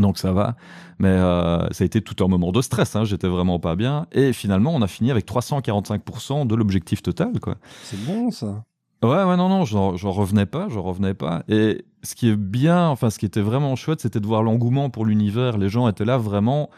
Donc 0.00 0.18
ça 0.18 0.32
va, 0.32 0.56
mais 0.98 1.08
euh, 1.08 1.66
ça 1.70 1.82
a 1.82 1.86
été 1.86 2.00
tout 2.02 2.22
un 2.24 2.28
moment 2.28 2.52
de 2.52 2.60
stress. 2.60 2.96
Hein, 2.96 3.04
J'étais 3.04 3.28
vraiment 3.28 3.58
pas 3.58 3.76
bien. 3.76 4.06
Et 4.12 4.32
finalement, 4.32 4.74
on 4.74 4.82
a 4.82 4.86
fini 4.86 5.10
avec 5.10 5.26
345% 5.26 6.46
de 6.46 6.54
l'objectif 6.54 7.02
total, 7.02 7.40
quoi. 7.40 7.56
C'est 7.84 8.04
bon 8.04 8.30
ça. 8.30 8.64
Ouais, 9.02 9.24
ouais, 9.24 9.36
non, 9.36 9.48
non, 9.48 9.64
j'en 9.64 9.96
j'en 9.96 10.10
revenais 10.10 10.46
pas, 10.46 10.68
j'en 10.68 10.82
revenais 10.82 11.14
pas. 11.14 11.44
Et 11.48 11.84
ce 12.02 12.14
qui 12.14 12.28
est 12.28 12.36
bien, 12.36 12.88
enfin, 12.88 13.10
ce 13.10 13.18
qui 13.18 13.26
était 13.26 13.42
vraiment 13.42 13.76
chouette, 13.76 14.00
c'était 14.00 14.20
de 14.20 14.26
voir 14.26 14.42
l'engouement 14.42 14.90
pour 14.90 15.04
l'univers. 15.04 15.58
Les 15.58 15.68
gens 15.68 15.88
étaient 15.88 16.04
là 16.04 16.18
vraiment. 16.18 16.70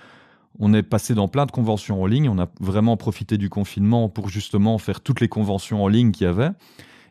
On 0.59 0.75
est 0.75 0.83
passé 0.83 1.15
dans 1.15 1.29
plein 1.29 1.47
de 1.47 1.53
conventions 1.53 2.03
en 2.03 2.07
ligne. 2.07 2.29
On 2.29 2.39
a 2.39 2.49
vraiment 2.61 2.97
profité 2.97 3.39
du 3.39 3.49
confinement 3.49 4.09
pour 4.09 4.29
justement 4.29 4.79
faire 4.79 5.01
toutes 5.01 5.21
les 5.21 5.29
conventions 5.29 5.85
en 5.85 5.89
ligne 5.89 6.11
qu'il 6.11 6.27
y 6.27 6.31
avait. 6.31 6.51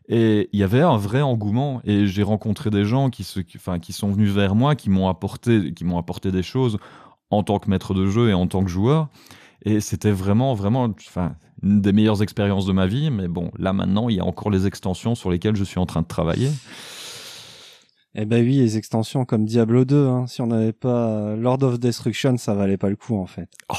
Et 0.10 0.50
il 0.54 0.60
y 0.60 0.63
avait 0.63 0.82
un 0.82 0.96
vrai 0.98 1.22
engouement. 1.22 1.82
Et 1.84 2.08
j'ai 2.08 2.24
rencontré 2.24 2.70
des 2.70 2.86
gens 2.86 3.10
qui, 3.10 3.24
se, 3.24 3.39
qui- 3.41 3.58
qui 3.82 3.93
sont 3.93 4.10
venus 4.12 4.32
vers 4.32 4.56
moi, 4.56 4.76
qui 4.76 4.89
m'ont 4.89 5.08
apporté, 5.10 5.74
qui 5.74 5.84
m'ont 5.84 5.98
apporté 5.98 6.32
des 6.32 6.43
choses 6.43 6.78
en 7.30 7.43
tant 7.43 7.60
que 7.60 7.70
maître 7.70 7.93
de 7.93 8.06
jeu 8.08 8.30
et 8.30 8.34
en 8.34 8.48
tant 8.48 8.63
que 8.63 8.70
joueur. 8.70 9.10
Et 9.65 9.80
c'était 9.82 10.12
vraiment, 10.12 10.54
vraiment, 10.54 10.84
enfin, 11.08 11.36
une 11.62 11.82
des 11.82 11.91
meilleures 11.91 12.22
expériences 12.24 12.65
de 12.65 12.72
ma 12.72 12.88
vie. 12.88 13.10
Mais 13.12 13.28
bon, 13.28 13.52
là 13.58 13.74
maintenant, 13.74 14.08
il 14.08 14.15
y 14.15 14.20
a 14.22 14.26
encore 14.26 14.50
les 14.50 14.65
extensions 14.65 15.13
sur 15.15 15.30
lesquelles 15.30 15.56
je 15.58 15.63
suis 15.65 15.80
en 15.80 15.86
train 15.86 16.02
de 16.04 16.08
travailler. 16.08 16.50
Eh 18.20 18.26
ben 18.26 18.43
oui, 18.43 18.56
les 18.58 18.78
extensions 18.78 19.26
comme 19.26 19.46
Diablo 19.46 19.86
2. 19.86 20.08
Hein. 20.08 20.26
Si 20.28 20.41
on 20.41 20.48
n'avait 20.48 20.74
pas 20.74 21.08
euh, 21.10 21.36
Lord 21.36 21.62
of 21.63 21.80
Destruction, 21.80 22.38
ça 22.38 22.56
valait 22.56 22.78
pas 22.78 22.89
le 22.89 22.96
coup 22.96 23.15
en 23.17 23.28
fait. 23.28 23.50
Oh, 23.70 23.76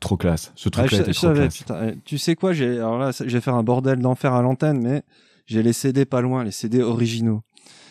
trop 0.00 0.16
classe. 0.16 0.52
Ce 0.54 0.68
Ah, 0.68 0.72
truc-là 0.72 0.96
je, 0.98 1.02
était 1.02 1.12
je 1.12 1.18
trop 1.18 1.26
savais, 1.28 1.40
classe. 1.42 1.56
putain. 1.58 1.92
Tu 2.04 2.18
sais 2.18 2.34
quoi 2.34 2.52
j'ai 2.52 2.76
alors 2.78 2.98
là, 2.98 3.10
je 3.12 3.24
vais 3.24 3.40
faire 3.40 3.54
un 3.54 3.62
bordel 3.62 4.00
d'enfer 4.00 4.34
à 4.34 4.42
l'antenne, 4.42 4.80
mais 4.82 5.02
j'ai 5.50 5.62
les 5.62 5.72
CD 5.72 6.04
pas 6.04 6.20
loin, 6.20 6.44
les 6.44 6.50
CD 6.50 6.82
originaux. 6.82 7.42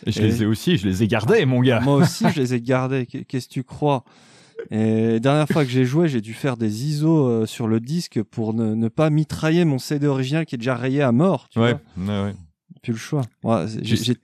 Et 0.05 0.11
je 0.11 0.19
Et- 0.21 0.23
les 0.27 0.43
ai 0.43 0.45
aussi, 0.45 0.77
je 0.77 0.87
les 0.87 1.03
ai 1.03 1.07
gardés, 1.07 1.45
mon 1.45 1.61
gars. 1.61 1.81
Moi 1.81 1.95
aussi, 1.97 2.25
je 2.33 2.39
les 2.41 2.53
ai 2.53 2.61
gardés. 2.61 3.05
Qu'est- 3.05 3.25
Qu'est-ce 3.25 3.47
que 3.47 3.53
tu 3.53 3.63
crois? 3.63 4.03
Et 4.71 5.11
la 5.13 5.19
dernière 5.19 5.47
fois 5.47 5.63
que 5.63 5.71
j'ai 5.71 5.85
joué, 5.85 6.09
j'ai 6.09 6.21
dû 6.21 6.33
faire 6.33 6.57
des 6.57 6.85
ISO 6.85 7.27
euh, 7.27 7.45
sur 7.45 7.67
le 7.67 7.79
disque 7.79 8.21
pour 8.23 8.53
ne, 8.53 8.75
ne 8.75 8.87
pas 8.89 9.09
mitrailler 9.09 9.63
mon 9.65 9.77
CD 9.79 10.05
original 10.07 10.45
qui 10.45 10.55
est 10.55 10.57
déjà 10.57 10.75
rayé 10.75 11.01
à 11.01 11.11
mort. 11.13 11.47
Tu 11.49 11.59
Ouais, 11.59 11.75
vois 11.97 12.15
ouais, 12.23 12.23
ouais. 12.29 12.33
Plus 12.81 12.93
le 12.93 12.97
choix. 12.99 13.21
Ouais, 13.43 13.65
j'ai 13.81 14.15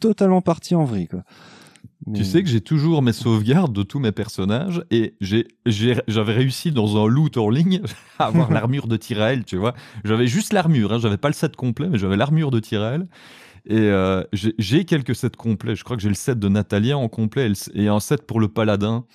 totalement 0.00 0.40
parti 0.42 0.74
en 0.74 0.84
vrille. 0.84 1.06
Quoi. 1.08 1.22
Mais- 2.06 2.18
Tu 2.18 2.24
sais 2.24 2.42
que 2.42 2.48
j'ai 2.48 2.60
toujours 2.60 3.00
mes 3.02 3.12
sauvegardes 3.14 3.72
de 3.72 3.82
tous 3.82 3.98
mes 3.98 4.12
personnages 4.12 4.84
et 4.90 5.14
j'avais 5.66 6.32
réussi 6.32 6.70
dans 6.70 7.02
un 7.02 7.06
loot 7.08 7.36
en 7.38 7.48
ligne 7.48 7.80
à 8.18 8.26
avoir 8.26 8.50
l'armure 8.52 8.86
de 8.86 8.96
Tyrael, 8.96 9.44
tu 9.44 9.56
vois. 9.56 9.74
J'avais 10.04 10.26
juste 10.26 10.52
l'armure, 10.52 10.92
hein, 10.92 10.98
j'avais 10.98 11.16
pas 11.16 11.28
le 11.28 11.34
set 11.34 11.56
complet, 11.56 11.88
mais 11.88 11.98
j'avais 11.98 12.16
l'armure 12.16 12.50
de 12.50 12.60
Tyrael. 12.60 13.06
Et 13.66 13.78
euh, 13.78 14.22
j'ai, 14.32 14.84
quelques 14.84 15.14
sets 15.14 15.30
complets. 15.30 15.74
Je 15.74 15.84
crois 15.84 15.96
que 15.96 16.02
j'ai 16.02 16.10
le 16.10 16.14
set 16.14 16.38
de 16.38 16.48
Natalia 16.48 16.98
en 16.98 17.08
complet 17.08 17.50
et, 17.74 17.88
un 17.88 18.00
set 18.00 18.26
pour 18.26 18.38
le 18.38 18.48
paladin. 18.48 19.06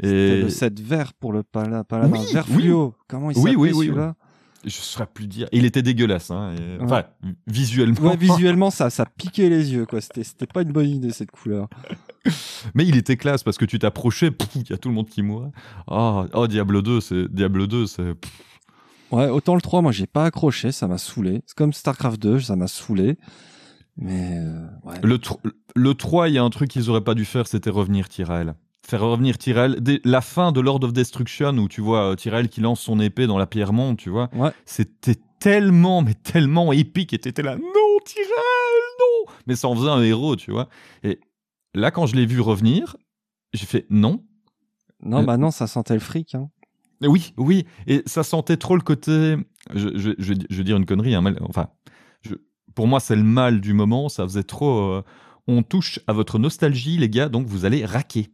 C'était 0.00 0.38
Et 0.38 0.42
le 0.42 0.48
set 0.50 0.78
vert 0.78 1.12
pour 1.14 1.32
le 1.32 1.42
pala- 1.42 1.82
paladin. 1.82 2.12
Oui, 2.16 2.32
vert 2.32 2.44
oui. 2.50 2.62
fluo. 2.62 2.94
Comment 3.08 3.32
il 3.32 3.36
Oui, 3.38 3.42
s'appelait 3.42 3.56
oui, 3.56 3.70
oui, 3.74 3.86
celui-là 3.86 4.14
je 4.64 4.70
saurais 4.72 5.06
plus 5.06 5.28
dire. 5.28 5.46
Il 5.52 5.64
était 5.64 5.82
dégueulasse, 5.82 6.32
hein, 6.32 6.52
et- 6.58 6.82
enfin 6.82 7.04
visuellement. 7.46 8.10
Ouais, 8.10 8.16
visuellement, 8.16 8.70
ça, 8.72 8.90
ça 8.90 9.06
piquait 9.06 9.48
les 9.48 9.72
yeux. 9.72 9.86
quoi. 9.86 10.00
C'était 10.00 10.46
pas 10.46 10.62
une 10.62 10.72
bonne 10.72 10.88
idée 10.90 11.10
cette 11.12 11.30
couleur. 11.30 11.68
Mais 12.74 12.84
il 12.86 12.96
était 12.96 13.16
classe 13.16 13.42
parce 13.42 13.58
que 13.58 13.64
tu 13.64 13.78
t'approchais, 13.78 14.30
il 14.54 14.68
y 14.70 14.72
a 14.72 14.76
tout 14.78 14.88
le 14.88 14.94
monde 14.94 15.08
qui 15.08 15.22
mourait. 15.22 15.50
Oh, 15.86 16.24
oh 16.34 16.46
Diablo 16.46 16.82
2, 16.82 17.00
c'est 17.00 17.32
Diablo 17.32 17.66
2, 17.66 17.86
c'est 17.86 18.14
Ouais, 19.10 19.28
autant 19.28 19.54
le 19.54 19.60
3, 19.62 19.80
moi 19.80 19.90
j'ai 19.92 20.06
pas 20.06 20.26
accroché, 20.26 20.70
ça 20.70 20.86
m'a 20.86 20.98
saoulé. 20.98 21.40
C'est 21.46 21.56
comme 21.56 21.72
StarCraft 21.72 22.20
2, 22.20 22.40
ça 22.40 22.56
m'a 22.56 22.68
saoulé. 22.68 23.16
Mais 23.96 24.36
euh, 24.38 24.66
ouais. 24.84 24.96
Le, 25.02 25.18
le 25.74 25.94
3, 25.94 26.28
il 26.28 26.34
y 26.34 26.38
a 26.38 26.42
un 26.42 26.50
truc 26.50 26.70
qu'ils 26.70 26.90
auraient 26.90 27.02
pas 27.04 27.14
dû 27.14 27.24
faire, 27.24 27.46
c'était 27.46 27.70
revenir 27.70 28.08
Tyrell. 28.08 28.54
Faire 28.86 29.00
revenir 29.02 29.36
Tyrell. 29.38 29.76
Dès 29.80 30.00
la 30.04 30.20
fin 30.20 30.52
de 30.52 30.60
Lord 30.60 30.84
of 30.84 30.92
Destruction, 30.92 31.56
où 31.58 31.68
tu 31.68 31.80
vois 31.80 32.12
euh, 32.12 32.14
Tyrell 32.16 32.48
qui 32.48 32.60
lance 32.60 32.80
son 32.80 33.00
épée 33.00 33.26
dans 33.26 33.38
la 33.38 33.46
pierre 33.46 33.72
monde, 33.72 33.96
tu 33.96 34.10
vois, 34.10 34.28
Ouais. 34.34 34.50
c'était 34.66 35.16
tellement, 35.40 36.02
mais 36.02 36.14
tellement 36.14 36.72
épique, 36.72 37.12
et 37.14 37.18
t'étais 37.18 37.42
là, 37.42 37.56
non, 37.56 37.98
Tyrell, 38.04 38.26
non 39.00 39.32
Mais 39.46 39.56
ça 39.56 39.68
en 39.68 39.74
faisait 39.76 39.88
un 39.90 40.02
héros, 40.02 40.36
tu 40.36 40.50
vois. 40.52 40.68
Et 41.02 41.18
là, 41.78 41.90
quand 41.90 42.06
je 42.06 42.16
l'ai 42.16 42.26
vu 42.26 42.40
revenir, 42.40 42.96
j'ai 43.52 43.66
fait 43.66 43.86
non. 43.90 44.24
Non, 45.02 45.22
Euh, 45.22 45.24
bah 45.24 45.36
non, 45.36 45.50
ça 45.50 45.66
sentait 45.66 45.94
le 45.94 46.00
fric. 46.00 46.34
Hein. 46.34 46.50
Oui, 47.02 47.32
oui, 47.36 47.64
et 47.86 48.02
ça 48.06 48.22
sentait 48.24 48.56
trop 48.56 48.74
le 48.76 48.82
côté. 48.82 49.36
Je, 49.74 49.88
je, 49.96 50.10
je, 50.18 50.34
je 50.50 50.56
vais 50.56 50.64
dire 50.64 50.76
une 50.76 50.86
connerie, 50.86 51.14
hein, 51.14 51.20
mais- 51.22 51.34
enfin, 51.42 51.68
pour 52.74 52.86
moi, 52.88 53.00
c'est 53.00 53.16
le 53.16 53.22
mal 53.22 53.60
du 53.60 53.72
moment, 53.72 54.08
ça 54.08 54.24
faisait 54.24 54.42
trop. 54.42 54.78
euh, 54.80 55.02
on 55.46 55.62
touche 55.62 56.00
à 56.06 56.12
votre 56.12 56.38
nostalgie, 56.38 56.98
les 56.98 57.08
gars, 57.08 57.28
donc 57.28 57.46
vous 57.46 57.64
allez 57.64 57.84
raquer. 57.84 58.28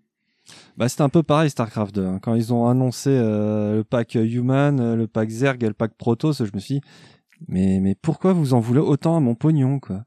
Bah 0.77 0.89
c'était 0.89 1.03
un 1.03 1.09
peu 1.09 1.23
pareil 1.23 1.49
StarCraft 1.49 1.95
2. 1.95 2.05
hein. 2.05 2.19
Quand 2.21 2.35
ils 2.35 2.53
ont 2.53 2.67
annoncé 2.69 3.09
euh, 3.11 3.77
le 3.77 3.85
pack 3.85 4.15
Human, 4.17 4.95
le 4.95 5.07
pack 5.07 5.31
Zerg 5.31 5.63
et 5.63 5.69
le 5.69 5.75
pack 5.75 5.95
Protoss, 5.97 6.45
je 6.45 6.51
me 6.53 6.59
suis 6.59 6.75
dit, 6.77 6.81
mais, 7.49 7.79
mais 7.81 7.95
pourquoi 7.95 8.33
vous 8.33 8.53
en 8.55 8.61
voulez 8.61 8.81
autant 8.81 9.17
à 9.17 9.21
mon 9.21 9.35
pognon, 9.35 9.79
quoi? 9.79 10.05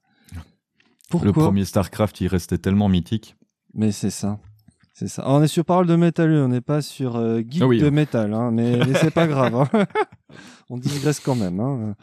Pourquoi 1.09 1.27
Le 1.27 1.33
premier 1.33 1.65
StarCraft, 1.65 2.21
il 2.21 2.27
restait 2.27 2.57
tellement 2.57 2.89
mythique. 2.89 3.35
Mais 3.73 3.91
c'est 3.91 4.09
ça. 4.09 4.39
C'est 4.93 5.07
ça. 5.07 5.23
On 5.27 5.41
est 5.43 5.47
sur 5.47 5.63
parole 5.63 5.85
de 5.87 5.95
métal, 5.95 6.31
on 6.31 6.47
n'est 6.47 6.61
pas 6.61 6.81
sur 6.81 7.15
euh, 7.17 7.39
geek 7.47 7.61
Ah 7.61 7.67
oui. 7.67 7.79
de 7.79 7.89
métal, 7.89 8.33
hein, 8.33 8.49
mais, 8.51 8.77
mais 8.77 8.93
c'est 8.95 9.11
pas 9.11 9.27
grave. 9.27 9.55
hein. 9.55 9.85
on 10.69 10.77
digresse 10.77 11.19
quand 11.19 11.35
même. 11.35 11.59
Hein. 11.59 11.95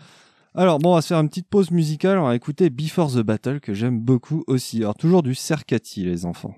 Alors 0.54 0.78
bon, 0.78 0.92
on 0.92 0.94
va 0.94 1.02
se 1.02 1.08
faire 1.08 1.18
une 1.18 1.28
petite 1.28 1.48
pause 1.48 1.72
musicale. 1.72 2.18
On 2.18 2.26
va 2.26 2.36
écouter 2.36 2.70
Before 2.70 3.10
the 3.12 3.18
Battle 3.18 3.58
que 3.60 3.74
j'aime 3.74 3.98
beaucoup 4.00 4.44
aussi. 4.46 4.78
Alors 4.82 4.94
toujours 4.94 5.24
du 5.24 5.34
Cercati, 5.34 6.04
les 6.04 6.24
enfants. 6.24 6.54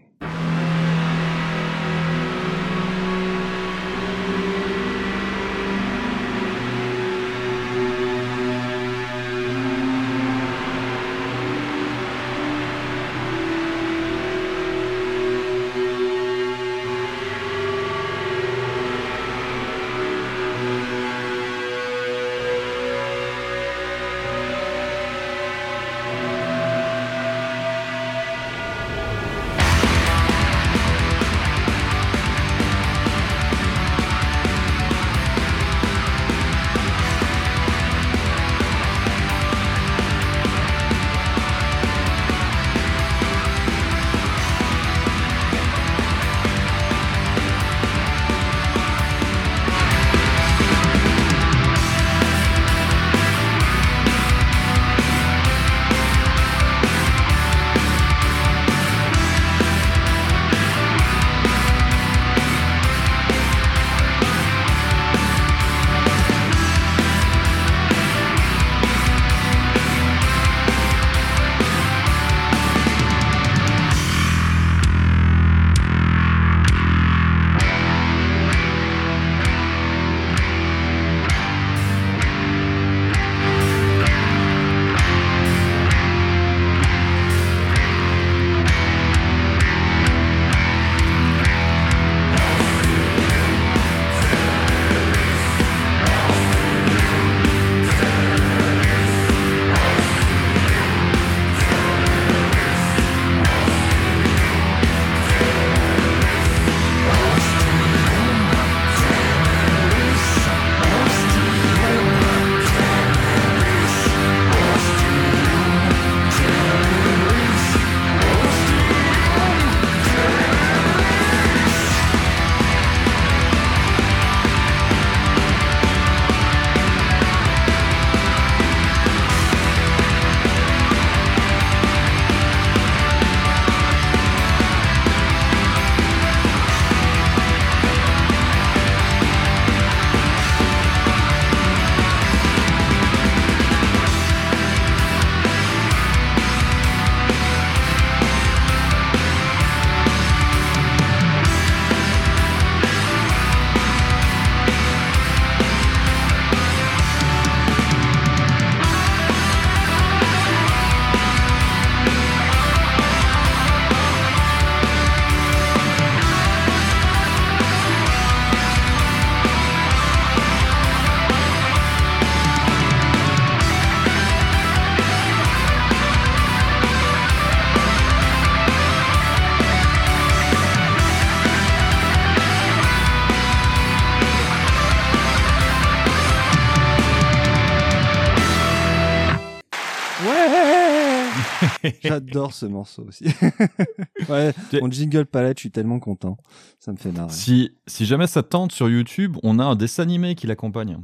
J'adore 192.09 192.53
ce 192.53 192.67
morceau 192.67 193.07
aussi. 193.09 193.27
ouais, 194.29 194.53
mon 194.81 194.91
jingle 194.91 195.27
palette, 195.27 195.59
je 195.59 195.63
suis 195.63 195.71
tellement 195.71 195.99
content. 195.99 196.37
Ça 196.79 196.93
me 196.93 196.97
fait 196.97 197.13
marrer. 197.13 197.33
Si, 197.33 197.73
si 197.87 198.07
jamais 198.07 198.27
ça 198.27 198.43
te 198.43 198.49
tente 198.49 198.73
sur 198.73 198.89
YouTube, 198.89 199.37
on 199.43 199.59
a 199.59 199.65
un 199.65 199.77
dessin 199.77 200.03
animé 200.03 200.35
qui 200.35 200.47
l'accompagne. 200.47 200.99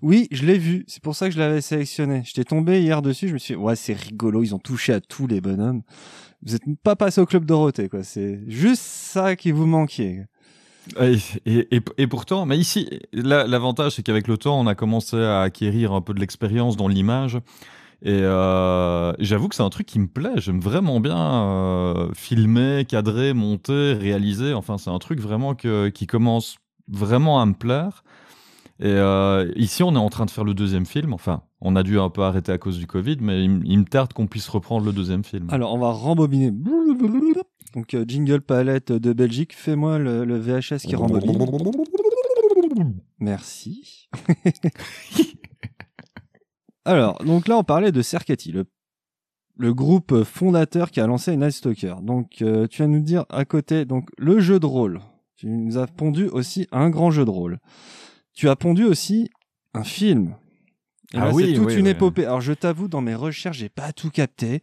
Oui, 0.00 0.28
je 0.30 0.46
l'ai 0.46 0.58
vu. 0.58 0.84
C'est 0.86 1.02
pour 1.02 1.16
ça 1.16 1.28
que 1.28 1.34
je 1.34 1.38
l'avais 1.38 1.60
sélectionné. 1.60 2.22
J'étais 2.24 2.44
tombé 2.44 2.80
hier 2.80 3.02
dessus. 3.02 3.28
Je 3.28 3.34
me 3.34 3.38
suis 3.38 3.54
dit, 3.54 3.60
ouais, 3.60 3.76
c'est 3.76 3.94
rigolo. 3.94 4.42
Ils 4.42 4.54
ont 4.54 4.58
touché 4.58 4.92
à 4.92 5.00
tous 5.00 5.26
les 5.26 5.40
bonhommes. 5.40 5.82
Vous 6.42 6.54
êtes 6.54 6.62
pas 6.82 6.96
passé 6.96 7.20
au 7.20 7.26
club 7.26 7.44
Dorothée, 7.44 7.88
quoi. 7.88 8.02
C'est 8.02 8.40
juste 8.48 8.82
ça 8.82 9.36
qui 9.36 9.52
vous 9.52 9.66
manquiez. 9.66 10.24
Et, 11.00 11.68
et, 11.96 12.06
pourtant, 12.08 12.44
mais 12.44 12.58
ici, 12.58 12.88
l'avantage, 13.12 13.92
c'est 13.92 14.02
qu'avec 14.02 14.26
le 14.26 14.36
temps, 14.36 14.58
on 14.58 14.66
a 14.66 14.74
commencé 14.74 15.16
à 15.16 15.42
acquérir 15.42 15.92
un 15.92 16.00
peu 16.00 16.12
de 16.12 16.18
l'expérience 16.18 16.76
dans 16.76 16.88
l'image. 16.88 17.38
Et 18.04 18.22
euh, 18.22 19.12
j'avoue 19.20 19.48
que 19.48 19.54
c'est 19.54 19.62
un 19.62 19.70
truc 19.70 19.86
qui 19.86 20.00
me 20.00 20.08
plaît. 20.08 20.34
J'aime 20.36 20.60
vraiment 20.60 20.98
bien 20.98 21.16
euh, 21.16 22.08
filmer, 22.14 22.84
cadrer, 22.88 23.32
monter, 23.32 23.92
réaliser. 23.92 24.54
Enfin, 24.54 24.76
c'est 24.76 24.90
un 24.90 24.98
truc 24.98 25.20
vraiment 25.20 25.54
que, 25.54 25.88
qui 25.88 26.08
commence 26.08 26.56
vraiment 26.88 27.40
à 27.40 27.46
me 27.46 27.54
plaire. 27.54 28.02
Et 28.80 28.86
euh, 28.86 29.50
ici, 29.54 29.84
on 29.84 29.94
est 29.94 29.98
en 29.98 30.08
train 30.08 30.26
de 30.26 30.30
faire 30.30 30.42
le 30.42 30.54
deuxième 30.54 30.86
film. 30.86 31.12
Enfin, 31.12 31.42
on 31.60 31.76
a 31.76 31.84
dû 31.84 32.00
un 32.00 32.10
peu 32.10 32.22
arrêter 32.22 32.50
à 32.50 32.58
cause 32.58 32.78
du 32.78 32.88
Covid, 32.88 33.18
mais 33.20 33.44
il, 33.44 33.78
me 33.78 33.84
tarde 33.84 34.12
qu'on 34.12 34.26
puisse 34.26 34.48
reprendre 34.48 34.84
le 34.84 34.92
deuxième 34.92 35.22
film. 35.22 35.46
Alors, 35.50 35.72
on 35.72 35.78
va 35.78 35.92
rembobiner. 35.92 36.50
Donc, 37.74 37.94
euh, 37.94 38.04
jingle 38.06 38.40
palette 38.40 38.90
de 38.90 39.12
Belgique. 39.12 39.54
Fais-moi 39.54 39.98
le, 39.98 40.24
le 40.24 40.38
VHS 40.38 40.78
qui 40.78 40.96
rembobine. 40.96 41.38
Merci. 43.20 44.08
Alors, 46.84 47.22
donc 47.24 47.48
là, 47.48 47.56
on 47.58 47.64
parlait 47.64 47.92
de 47.92 48.02
Cercati, 48.02 48.52
le, 48.52 48.64
le 49.56 49.72
groupe 49.74 50.24
fondateur 50.24 50.90
qui 50.90 51.00
a 51.00 51.06
lancé 51.06 51.36
Night 51.36 51.52
Stalker. 51.52 51.96
Donc, 52.02 52.42
euh, 52.42 52.66
tu 52.66 52.82
vas 52.82 52.88
nous 52.88 53.00
dire 53.00 53.24
à 53.28 53.44
côté, 53.44 53.84
donc 53.84 54.08
le 54.18 54.40
jeu 54.40 54.58
de 54.58 54.66
rôle. 54.66 55.00
Tu 55.36 55.46
nous 55.48 55.78
as 55.78 55.86
pondu 55.86 56.26
aussi 56.28 56.66
un 56.72 56.90
grand 56.90 57.10
jeu 57.10 57.24
de 57.24 57.30
rôle. 57.30 57.58
Tu 58.34 58.48
as 58.48 58.56
pondu 58.56 58.84
aussi 58.84 59.30
un 59.74 59.84
film. 59.84 60.34
Et 61.14 61.18
Ah 61.18 61.26
là, 61.26 61.32
oui, 61.32 61.48
c'est 61.48 61.54
toute 61.54 61.66
oui, 61.66 61.76
une 61.76 61.84
oui. 61.84 61.90
épopée. 61.90 62.24
Alors, 62.24 62.40
je 62.40 62.52
t'avoue, 62.52 62.88
dans 62.88 63.00
mes 63.00 63.14
recherches, 63.14 63.58
j'ai 63.58 63.68
pas 63.68 63.92
tout 63.92 64.10
capté. 64.10 64.62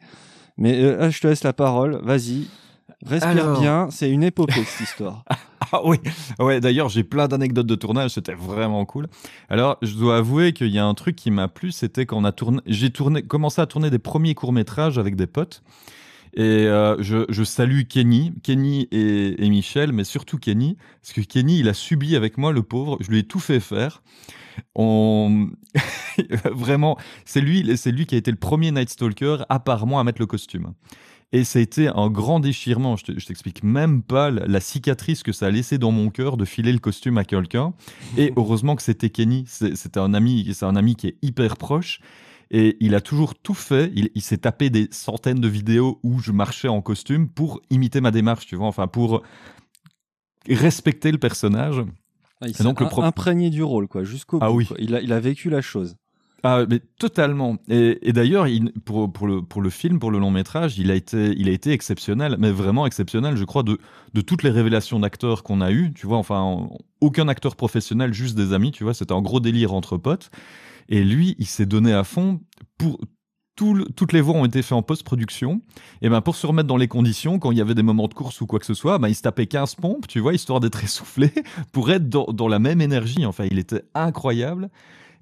Mais 0.58 0.82
euh, 0.82 0.98
là, 0.98 1.10
je 1.10 1.20
te 1.20 1.28
laisse 1.28 1.44
la 1.44 1.54
parole. 1.54 2.02
Vas-y. 2.04 2.48
Respire 3.06 3.30
Alors. 3.30 3.60
bien. 3.60 3.88
C'est 3.92 4.10
une 4.10 4.24
épopée, 4.24 4.64
cette 4.64 4.88
histoire. 4.88 5.24
Ah 5.72 5.82
oui, 5.84 5.98
ouais, 6.40 6.60
d'ailleurs, 6.62 6.90
j'ai 6.90 7.04
plein 7.04 7.28
d'anecdotes 7.28 7.68
de 7.68 7.76
tournage, 7.76 8.12
c'était 8.12 8.34
vraiment 8.34 8.86
cool. 8.86 9.08
Alors, 9.50 9.78
je 9.84 9.94
dois 9.94 10.18
avouer 10.18 10.52
qu'il 10.52 10.70
y 10.70 10.80
a 10.80 10.86
un 10.86 10.96
truc 10.96 11.16
qui 11.16 11.30
m'a 11.30 11.48
plu, 11.48 11.72
c'était 11.72 12.08
quand 12.08 12.18
on 12.18 12.24
a 12.24 12.32
tourné, 12.32 12.60
j'ai 12.66 12.90
tourné, 12.90 13.22
commencé 13.22 13.62
à 13.62 13.68
tourner 13.68 13.92
des 13.92 14.00
premiers 14.00 14.34
courts-métrages 14.34 14.98
avec 14.98 15.16
des 15.16 15.28
potes. 15.28 15.62
Et 16.34 16.42
euh, 16.42 16.96
je, 17.04 17.26
je 17.30 17.44
salue 17.44 17.84
Kenny, 17.84 18.34
Kenny 18.42 18.88
et, 18.92 19.46
et 19.46 19.50
Michel, 19.50 19.92
mais 19.92 20.06
surtout 20.06 20.40
Kenny, 20.40 20.78
parce 21.02 21.14
que 21.14 21.22
Kenny, 21.22 21.60
il 21.60 21.70
a 21.70 21.74
subi 21.76 22.16
avec 22.16 22.40
moi, 22.40 22.52
le 22.52 22.64
pauvre, 22.64 22.98
je 23.02 23.12
lui 23.12 23.20
ai 23.20 23.24
tout 23.24 23.40
fait 23.40 23.60
faire. 23.60 24.02
On... 24.76 25.50
Vraiment, 26.52 26.98
c'est 27.26 27.42
lui, 27.42 27.78
c'est 27.78 27.92
lui 27.92 28.06
qui 28.06 28.16
a 28.16 28.18
été 28.18 28.32
le 28.32 28.38
premier 28.38 28.72
Night 28.72 28.90
Stalker, 28.90 29.38
à 29.50 29.60
part 29.60 29.86
moi, 29.86 30.02
à 30.02 30.04
mettre 30.04 30.22
le 30.22 30.28
costume. 30.28 30.74
Et 31.32 31.44
ça 31.44 31.60
a 31.60 31.62
été 31.62 31.88
un 31.88 32.10
grand 32.10 32.40
déchirement. 32.40 32.96
Je 32.96 33.06
te- 33.06 33.20
je 33.20 33.26
t'explique 33.26 33.64
même 33.64 34.02
pas 34.02 34.32
la, 34.32 34.48
la 34.48 34.60
cicatrice 34.60 35.22
que 35.22 35.32
ça 35.32 35.46
a 35.48 35.52
laissé 35.52 35.78
dans 35.78 35.92
mon 35.92 36.10
cœur 36.10 36.38
de 36.38 36.46
filer 36.46 36.72
le 36.74 36.80
costume 36.80 37.18
à 37.20 37.24
quelqu'un. 37.24 37.74
Et 38.18 38.34
heureusement 38.38 38.76
que 38.76 38.82
c'était 38.82 39.10
Kenny. 39.12 39.44
C'est- 39.48 39.76
C'était 39.76 40.00
un 40.00 40.14
ami, 40.16 40.50
c'est 40.54 40.66
un 40.66 40.76
ami 40.76 40.96
qui 40.96 41.08
est 41.08 41.18
hyper 41.22 41.56
proche. 41.58 42.00
Et 42.52 42.78
il 42.80 42.96
a 42.96 43.02
toujours 43.02 43.36
tout 43.36 43.54
fait. 43.54 43.92
Il, 43.96 44.10
il 44.16 44.24
s'est 44.24 44.40
tapé 44.40 44.72
des 44.72 44.88
centaines 44.90 45.40
de 45.40 45.48
vidéos 45.48 46.00
où 46.02 46.20
je 46.20 46.32
marchais 46.32 46.68
en 46.68 46.82
costume 46.82 47.28
pour 47.30 47.62
imiter 47.70 48.02
ma 48.02 48.10
démarche, 48.10 48.48
tu 48.48 48.56
vois. 48.56 48.66
Enfin, 48.66 48.88
pour 48.88 49.22
respecter 50.50 51.12
le 51.12 51.18
personnage. 51.20 51.76
Ah, 52.42 52.48
il 52.48 52.56
s'est 52.56 52.64
donc, 52.64 52.80
le 52.80 52.88
pro- 52.88 53.04
imprégné 53.04 53.50
du 53.50 53.62
rôle, 53.62 53.88
quoi, 53.88 54.04
jusqu'au 54.04 54.40
Ah 54.42 54.50
bout. 54.50 54.56
oui. 54.58 54.66
quoi. 54.66 54.78
Il, 54.80 54.96
a, 54.96 55.02
il 55.02 55.12
a 55.14 55.20
vécu 55.20 55.50
la 55.50 55.62
chose. 55.62 55.96
Ah, 56.44 56.64
mais 56.70 56.80
totalement. 56.98 57.58
Et, 57.68 58.14
d'ailleurs, 58.14 58.48
il- 58.48 58.72
pour, 58.86 59.10
le, 59.28 59.70
film, 59.70 60.00
pour 60.00 60.10
le 60.10 60.20
long 60.20 60.32
métrage, 60.32 60.80
il 60.80 60.90
a 60.90 60.96
été, 60.96 61.72
exceptionnel, 61.72 62.38
mais 62.40 62.52
vraiment 62.52 62.86
exceptionnel, 62.86 63.36
je 63.36 63.44
crois, 63.44 63.64
de, 63.64 63.78
toutes 64.22 64.44
les 64.44 64.50
révélations 64.50 65.00
d'acteurs 65.00 65.44
qu'on 65.44 65.60
a 65.60 65.72
eues. 65.72 65.92
Tu 65.94 66.08
vois, 66.08 66.18
enfin, 66.18 66.40
en- 66.40 66.78
aucun 67.02 67.28
acteur 67.28 67.56
professionnel, 67.58 68.14
juste 68.14 68.36
des 68.38 68.54
amis, 68.54 68.72
tu 68.72 68.86
vois, 68.86 68.94
c'était 68.94 69.14
un 69.14 69.22
gros 69.22 69.42
délire 69.42 69.74
entre 69.74 69.98
potes. 69.98 70.30
Et 70.90 71.04
lui, 71.04 71.36
il 71.40 71.48
s'est 71.48 71.66
donné 71.68 71.94
à 71.94 72.04
fond 72.04 72.42
pour. 72.78 73.00
toutes 73.96 74.14
les 74.14 74.22
voix 74.22 74.36
ont 74.36 74.46
été 74.46 74.62
faites 74.62 74.74
en 74.74 74.82
post-production. 74.84 75.62
Et 76.02 76.10
ben 76.10 76.22
pour 76.22 76.36
se 76.36 76.48
remettre 76.48 76.68
dans 76.68 76.78
les 76.78 76.88
conditions, 76.88 77.40
quand 77.40 77.52
il 77.52 77.58
y 77.58 77.62
avait 77.62 77.76
des 77.76 77.84
moments 77.84 78.08
de 78.08 78.14
course 78.14 78.42
ou 78.42 78.48
quoi 78.48 78.60
que 78.60 78.66
ce 78.66 78.74
soit, 78.74 79.00
ben 79.00 79.10
il 79.10 79.16
se 79.16 79.22
tapait 79.22 79.48
15 79.48 79.76
pompes, 79.76 80.08
tu 80.08 80.20
vois, 80.22 80.34
histoire 80.34 80.60
d'être 80.62 80.84
essoufflé, 80.86 81.32
pour 81.74 81.92
être 81.92 82.10
dans 82.10 82.48
la 82.48 82.60
même 82.60 82.82
énergie. 82.82 83.26
Enfin, 83.26 83.46
il 83.52 83.60
était 83.60 83.84
incroyable. 83.96 84.70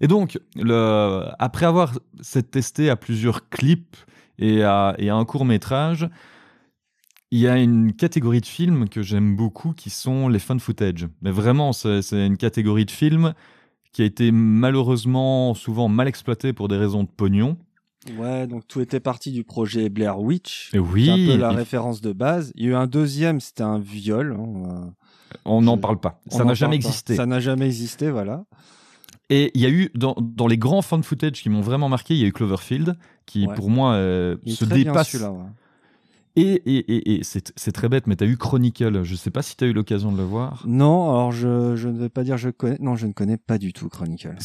Et 0.02 0.08
donc, 0.08 0.40
le, 0.56 1.24
après 1.40 1.66
avoir 1.66 1.98
testé 2.52 2.90
à 2.90 2.96
plusieurs 2.96 3.50
clips 3.50 3.98
et 4.38 4.64
à, 4.64 4.96
et 4.98 5.10
à 5.10 5.16
un 5.16 5.26
court 5.26 5.46
métrage, 5.46 6.08
il 7.32 7.40
y 7.40 7.48
a 7.48 7.58
une 7.58 7.94
catégorie 7.94 8.42
de 8.42 8.46
films 8.46 8.88
que 8.88 9.02
j'aime 9.02 9.36
beaucoup 9.36 9.74
qui 9.74 9.90
sont 9.90 10.30
les 10.30 10.40
fun 10.40 10.60
footage. 10.60 11.08
Mais 11.22 11.32
vraiment, 11.32 11.74
c'est 11.74 12.02
une 12.12 12.38
catégorie 12.38 12.86
de 12.86 12.92
films 12.92 13.34
qui 13.92 14.02
a 14.02 14.06
été 14.06 14.32
malheureusement 14.32 15.54
souvent 15.54 15.88
mal 15.88 16.08
exploitée 16.08 16.54
pour 16.54 16.68
des 16.68 16.78
raisons 16.78 17.04
de 17.04 17.10
pognon. 17.10 17.58
Ouais, 18.18 18.48
donc 18.48 18.66
tout 18.68 18.80
était 18.80 19.00
parti 19.00 19.32
du 19.32 19.44
projet 19.44 19.90
Blair 19.90 20.20
Witch. 20.20 20.70
Et 20.74 20.80
oui, 20.80 21.10
un 21.10 21.16
peu 21.34 21.38
la 21.38 21.50
référence 21.50 22.00
de 22.00 22.14
base. 22.14 22.54
Il 22.56 22.64
y 22.64 22.68
a 22.68 22.72
eu 22.72 22.76
un 22.76 22.88
deuxième, 22.88 23.42
c'était 23.42 23.64
un 23.64 23.80
viol. 23.80 24.38
hein, 24.40 24.94
on 25.44 25.62
n'en 25.62 25.78
parle 25.78 26.00
pas. 26.00 26.22
Ça 26.30 26.46
n'a 26.46 26.54
jamais 26.54 26.80
pas. 26.80 26.88
existé. 26.88 27.16
Ça 27.16 27.26
n'a 27.26 27.40
jamais 27.40 27.66
existé, 27.66 28.10
voilà. 28.10 28.46
Et 29.30 29.52
il 29.56 29.62
y 29.62 29.66
a 29.66 29.70
eu, 29.70 29.90
dans, 29.94 30.16
dans 30.20 30.48
les 30.48 30.58
grands 30.58 30.82
fan 30.82 31.04
footage 31.04 31.42
qui 31.44 31.50
m'ont 31.50 31.62
vraiment 31.62 31.90
marqué, 31.90 32.14
il 32.14 32.20
y 32.22 32.24
a 32.24 32.28
eu 32.28 32.32
Cloverfield, 32.34 32.96
qui 33.26 33.46
Ouais. 33.46 33.56
pour 33.56 33.70
moi 33.70 33.94
euh, 33.94 34.38
se 34.46 34.64
bien 34.66 34.78
dépasse. 34.78 35.14
ouais. 35.14 35.30
Et, 36.38 36.54
et, 36.66 36.78
et, 36.96 37.16
et 37.16 37.24
c'est 37.24 37.52
c'est 37.56 37.72
très 37.72 37.90
bête, 37.90 38.06
mais 38.08 38.16
tu 38.16 38.24
as 38.24 38.28
eu 38.28 38.38
Chronicle. 38.38 39.04
Je 39.04 39.16
sais 39.16 39.32
pas 39.32 39.42
si 39.42 39.58
tu 39.58 39.64
as 39.64 39.68
eu 39.68 39.74
l'occasion 39.74 40.12
de 40.12 40.18
le 40.18 40.24
voir. 40.24 40.64
Non, 40.68 41.10
alors 41.10 41.32
je, 41.32 41.76
je 41.76 41.90
ne 41.90 41.98
vais 42.00 42.10
pas 42.10 42.24
dire 42.24 42.38
je 42.38 42.50
connais. 42.52 42.78
Non, 42.80 42.96
je 42.96 43.08
ne 43.08 43.12
connais 43.12 43.38
pas 43.38 43.58
du 43.58 43.74
tout 43.74 43.90
Chronicle. 43.90 44.36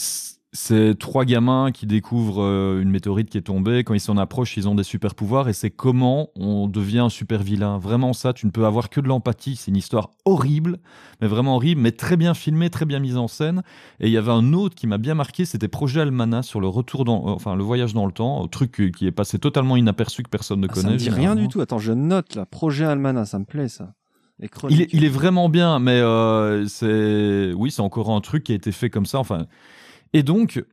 C'est 0.55 0.99
trois 0.99 1.25
gamins 1.25 1.71
qui 1.73 1.87
découvrent 1.87 2.43
euh, 2.43 2.83
une 2.83 2.91
météorite 2.91 3.31
qui 3.31 3.39
est 3.39 3.43
tombée. 3.43 3.85
Quand 3.85 3.95
ils 3.95 4.01
s'en 4.01 4.19
approchent, 4.19 4.59
ils 4.59 4.69
ont 4.69 4.75
des 4.75 4.83
super 4.83 5.15
pouvoirs. 5.15 5.49
Et 5.49 5.55
c'est 5.55 5.71
comment 5.71 6.29
on 6.37 6.69
devient 6.69 6.99
un 6.99 7.09
super 7.09 7.43
vilain. 7.43 7.79
Vraiment, 7.79 8.13
ça, 8.13 8.35
tu 8.35 8.45
ne 8.45 8.51
peux 8.51 8.67
avoir 8.67 8.91
que 8.91 9.01
de 9.01 9.09
l'empathie. 9.09 9.57
C'est 9.57 9.71
une 9.71 9.79
histoire 9.79 10.11
horrible, 10.27 10.77
mais 11.23 11.27
vraiment 11.27 11.57
horrible, 11.57 11.81
mais 11.81 11.93
très 11.93 12.19
bien 12.19 12.35
filmée, 12.35 12.69
très 12.69 12.85
bien 12.85 12.99
mise 12.99 13.17
en 13.17 13.29
scène. 13.29 13.63
Et 13.99 14.09
il 14.09 14.13
y 14.13 14.19
avait 14.19 14.31
un 14.31 14.53
autre 14.53 14.75
qui 14.75 14.87
m'a 14.87 14.99
bien 14.99 15.15
marqué, 15.15 15.47
c'était 15.47 15.69
Projet 15.69 16.03
Almana 16.03 16.43
sur 16.43 16.61
le 16.61 16.69
retour 16.69 17.07
dans, 17.07 17.29
euh, 17.29 17.31
enfin, 17.31 17.57
le 17.57 17.63
voyage 17.63 17.95
dans 17.95 18.05
le 18.05 18.13
temps, 18.13 18.45
un 18.45 18.49
truc 18.49 18.73
qui- 18.73 18.93
qui 18.93 19.07
est 19.07 19.11
passé 19.13 19.39
totalement 19.39 19.79
inaperçu 19.79 20.23
que 20.23 20.29
personne 20.29 20.61
ne 20.61 20.67
Ah, 20.69 20.75
connaît. 20.75 20.87
ça 20.89 20.93
me 20.93 20.99
dit 20.99 21.09
rien 21.09 21.35
du 21.35 21.49
tout. 21.49 21.63
Attends, 21.63 21.79
je 21.79 21.93
note 21.93 22.35
là. 22.35 22.45
Projet 22.45 22.85
Almana, 22.85 23.25
ça 23.25 23.39
me 23.39 23.47
plaît 23.47 23.69
ça. 23.69 23.95
Il 24.39 24.45
est, 24.45 24.49
Chronicle. 24.49 24.97
il 24.97 25.05
est 25.05 25.09
vraiment 25.09 25.49
bien, 25.49 25.79
mais 25.79 25.93
euh, 26.01 26.67
c'est 26.67 27.53
oui, 27.57 27.71
c'est 27.71 27.81
encore 27.83 28.11
un 28.11 28.21
truc 28.21 28.43
qui 28.45 28.53
a 28.53 28.55
été 28.55 28.71
fait 28.73 28.91
comme 28.91 29.07
ça. 29.07 29.19
Enfin, 29.19 29.47
et 30.13 30.23
donc 30.23 30.65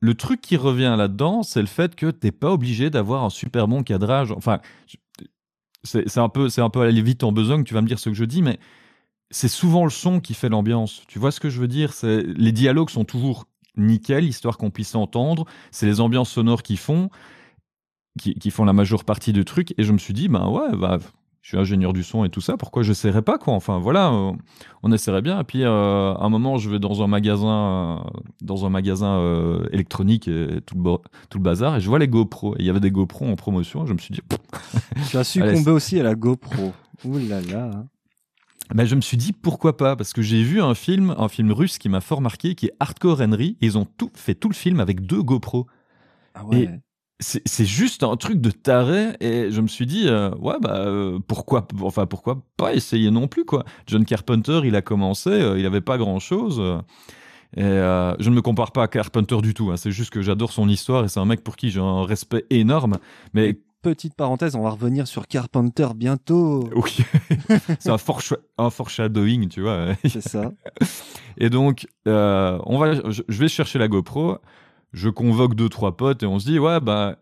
le 0.00 0.14
truc 0.14 0.40
qui 0.40 0.56
revient 0.56 0.94
là-dedans, 0.96 1.42
c'est 1.42 1.60
le 1.60 1.66
fait 1.66 1.94
que 1.94 2.10
t'es 2.10 2.32
pas 2.32 2.50
obligé 2.50 2.90
d'avoir 2.90 3.24
un 3.24 3.30
super 3.30 3.68
bon 3.68 3.82
cadrage. 3.82 4.32
Enfin, 4.32 4.60
c'est 5.84 6.18
un 6.18 6.28
peu, 6.28 6.48
c'est 6.48 6.62
un 6.62 6.70
peu 6.70 6.80
aller 6.80 7.02
vite 7.02 7.22
en 7.22 7.32
besogne. 7.32 7.64
Tu 7.64 7.74
vas 7.74 7.82
me 7.82 7.86
dire 7.86 7.98
ce 7.98 8.08
que 8.08 8.14
je 8.14 8.24
dis, 8.24 8.42
mais 8.42 8.58
c'est 9.30 9.48
souvent 9.48 9.84
le 9.84 9.90
son 9.90 10.20
qui 10.20 10.34
fait 10.34 10.48
l'ambiance. 10.48 11.02
Tu 11.06 11.18
vois 11.18 11.30
ce 11.30 11.40
que 11.40 11.50
je 11.50 11.60
veux 11.60 11.68
dire? 11.68 11.92
Les 12.02 12.52
dialogues 12.52 12.90
sont 12.90 13.04
toujours 13.04 13.46
nickel, 13.76 14.24
histoire 14.24 14.56
qu'on 14.58 14.70
puisse 14.70 14.94
entendre. 14.94 15.44
C'est 15.70 15.86
les 15.86 16.00
ambiances 16.00 16.30
sonores 16.30 16.62
qui 16.62 16.76
font, 16.76 17.10
qui, 18.18 18.34
qui 18.34 18.50
font 18.50 18.64
la 18.64 18.72
majeure 18.72 19.04
partie 19.04 19.32
du 19.32 19.44
truc. 19.44 19.74
Et 19.78 19.84
je 19.84 19.92
me 19.92 19.98
suis 19.98 20.14
dit, 20.14 20.28
ben 20.28 20.48
ouais, 20.48 20.74
bah, 20.76 20.98
je 21.42 21.48
suis 21.48 21.56
ingénieur 21.56 21.92
du 21.94 22.02
son 22.02 22.24
et 22.24 22.28
tout 22.28 22.42
ça, 22.42 22.56
pourquoi 22.58 22.82
je 22.82 22.90
n'essaierais 22.90 23.22
pas 23.22 23.38
quoi? 23.38 23.54
Enfin 23.54 23.78
voilà, 23.78 24.12
euh, 24.12 24.32
on 24.82 24.92
essaierait 24.92 25.22
bien. 25.22 25.40
Et 25.40 25.44
puis 25.44 25.62
euh, 25.64 26.12
à 26.14 26.22
un 26.24 26.28
moment, 26.28 26.58
je 26.58 26.68
vais 26.68 26.78
dans 26.78 27.02
un 27.02 27.06
magasin, 27.06 28.00
euh, 28.04 28.10
dans 28.42 28.66
un 28.66 28.68
magasin 28.68 29.18
euh, 29.20 29.66
électronique 29.72 30.28
et 30.28 30.60
tout 30.66 30.74
le, 30.74 30.82
bo- 30.82 31.02
tout 31.30 31.38
le 31.38 31.42
bazar, 31.44 31.76
et 31.76 31.80
je 31.80 31.88
vois 31.88 31.98
les 31.98 32.08
GoPro. 32.08 32.54
Et 32.56 32.60
il 32.60 32.66
y 32.66 32.70
avait 32.70 32.80
des 32.80 32.90
GoPro 32.90 33.26
en 33.26 33.36
promotion. 33.36 33.84
Et 33.84 33.86
je 33.86 33.94
me 33.94 33.98
suis 33.98 34.12
dit, 34.12 34.20
Tu 35.10 35.16
as 35.16 35.24
succombé 35.24 35.70
aussi 35.70 35.98
à 35.98 36.02
la 36.02 36.14
GoPro. 36.14 36.72
Ouh 37.06 37.16
là 37.26 37.40
là. 37.40 37.84
je 38.84 38.94
me 38.94 39.00
suis 39.00 39.16
dit 39.16 39.32
pourquoi 39.32 39.78
pas? 39.78 39.96
Parce 39.96 40.12
que 40.12 40.20
j'ai 40.20 40.42
vu 40.42 40.60
un 40.60 40.74
film, 40.74 41.14
un 41.16 41.28
film 41.28 41.52
russe 41.52 41.78
qui 41.78 41.88
m'a 41.88 42.02
fort 42.02 42.20
marqué, 42.20 42.54
qui 42.54 42.66
est 42.66 42.72
Hardcore 42.80 43.22
Henry. 43.22 43.56
Et 43.62 43.66
ils 43.66 43.78
ont 43.78 43.86
tout 43.86 44.10
fait 44.14 44.34
tout 44.34 44.50
le 44.50 44.54
film 44.54 44.78
avec 44.78 45.06
deux 45.06 45.22
GoPro. 45.22 45.66
Ah 46.34 46.44
ouais. 46.44 46.60
Et- 46.64 46.68
c'est 47.20 47.66
juste 47.66 48.02
un 48.02 48.16
truc 48.16 48.40
de 48.40 48.50
taré 48.50 49.10
et 49.20 49.50
je 49.50 49.60
me 49.60 49.68
suis 49.68 49.86
dit 49.86 50.08
euh, 50.08 50.30
ouais 50.36 50.56
bah 50.60 50.78
euh, 50.86 51.18
pourquoi 51.26 51.66
enfin 51.82 52.06
pourquoi 52.06 52.42
pas 52.56 52.72
essayer 52.72 53.10
non 53.10 53.28
plus 53.28 53.44
quoi 53.44 53.64
John 53.86 54.04
Carpenter 54.04 54.62
il 54.64 54.74
a 54.74 54.82
commencé 54.82 55.28
euh, 55.28 55.58
il 55.58 55.66
avait 55.66 55.82
pas 55.82 55.98
grand 55.98 56.18
chose 56.18 56.62
et 57.56 57.62
je 57.62 58.30
ne 58.30 58.34
me 58.34 58.40
compare 58.40 58.72
pas 58.72 58.84
à 58.84 58.88
Carpenter 58.88 59.36
du 59.42 59.54
tout 59.54 59.70
hein, 59.70 59.76
c'est 59.76 59.90
juste 59.90 60.10
que 60.10 60.22
j'adore 60.22 60.52
son 60.52 60.68
histoire 60.68 61.04
et 61.04 61.08
c'est 61.08 61.20
un 61.20 61.26
mec 61.26 61.44
pour 61.44 61.56
qui 61.56 61.70
j'ai 61.70 61.80
un 61.80 62.04
respect 62.04 62.46
énorme 62.48 62.96
mais 63.34 63.58
petite 63.82 64.14
parenthèse, 64.14 64.56
on 64.56 64.62
va 64.62 64.70
revenir 64.70 65.06
sur 65.06 65.26
Carpenter 65.26 65.88
bientôt. 65.96 66.68
Oui, 66.76 66.98
c'est 67.78 67.88
un, 67.88 67.96
un 68.58 68.70
foreshadowing, 68.70 69.48
tu 69.48 69.62
vois. 69.62 69.94
C'est 70.06 70.20
ça. 70.20 70.52
Et 71.38 71.48
donc, 71.48 71.86
euh, 72.06 72.58
on 72.66 72.76
va, 72.76 72.92
je, 73.10 73.22
je 73.26 73.40
vais 73.40 73.48
chercher 73.48 73.78
la 73.78 73.88
GoPro, 73.88 74.36
je 74.92 75.08
convoque 75.08 75.54
deux, 75.54 75.68
trois 75.68 75.96
potes 75.96 76.22
et 76.22 76.26
on 76.26 76.38
se 76.38 76.46
dit, 76.46 76.58
ouais, 76.58 76.80
bah, 76.80 77.16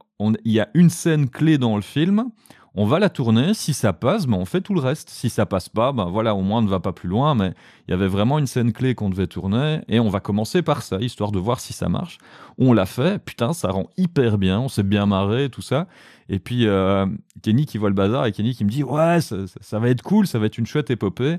il 0.45 0.53
y 0.53 0.61
a 0.61 0.69
une 0.75 0.91
scène 0.91 1.29
clé 1.29 1.59
dans 1.59 1.77
le 1.77 1.83
film, 1.83 2.31
on 2.75 2.85
va 2.87 2.99
la 3.01 3.09
tourner, 3.09 3.55
si 3.55 3.73
ça 3.75 3.93
passe, 3.93 4.27
bah, 4.27 4.37
on 4.39 4.45
fait 4.45 4.61
tout 4.61 4.75
le 4.75 4.81
reste. 4.81 5.11
Si 5.11 5.31
ça 5.31 5.47
passe 5.47 5.69
pas, 5.69 5.91
bah, 5.93 6.07
voilà, 6.11 6.35
au 6.35 6.43
moins 6.43 6.59
on 6.61 6.62
ne 6.62 6.69
va 6.69 6.79
pas 6.81 6.93
plus 6.93 7.09
loin, 7.09 7.35
mais 7.35 7.53
il 7.87 7.91
y 7.91 7.95
avait 7.95 8.07
vraiment 8.07 8.39
une 8.39 8.47
scène 8.47 8.73
clé 8.73 8.95
qu'on 8.95 9.11
devait 9.11 9.27
tourner 9.27 9.81
et 9.89 9.99
on 9.99 10.09
va 10.09 10.21
commencer 10.21 10.62
par 10.62 10.83
ça, 10.83 10.99
histoire 11.01 11.33
de 11.33 11.39
voir 11.41 11.59
si 11.61 11.73
ça 11.73 11.89
marche. 11.89 12.19
On 12.57 12.73
l'a 12.73 12.87
fait, 12.87 13.19
putain, 13.25 13.53
ça 13.53 13.71
rend 13.71 13.89
hyper 13.97 14.39
bien, 14.39 14.61
on 14.61 14.69
s'est 14.69 14.83
bien 14.85 15.07
marré, 15.07 15.49
tout 15.51 15.62
ça. 15.62 15.89
Et 16.29 16.39
puis, 16.39 16.66
euh, 16.66 17.07
Kenny 17.43 17.66
qui 17.66 17.79
voit 17.79 17.89
le 17.89 17.95
bazar 17.97 18.27
et 18.27 18.33
Kenny 18.33 18.55
qui 18.55 18.64
me 18.64 18.71
dit, 18.71 18.85
ouais, 18.85 19.21
ça, 19.21 19.47
ça- 19.47 19.59
ça 19.61 19.79
va 19.79 19.89
être 19.89 20.03
cool, 20.03 20.27
ça 20.27 20.39
va 20.39 20.47
être 20.47 20.59
une 20.59 20.66
chouette 20.66 20.91
épopée. 20.91 21.39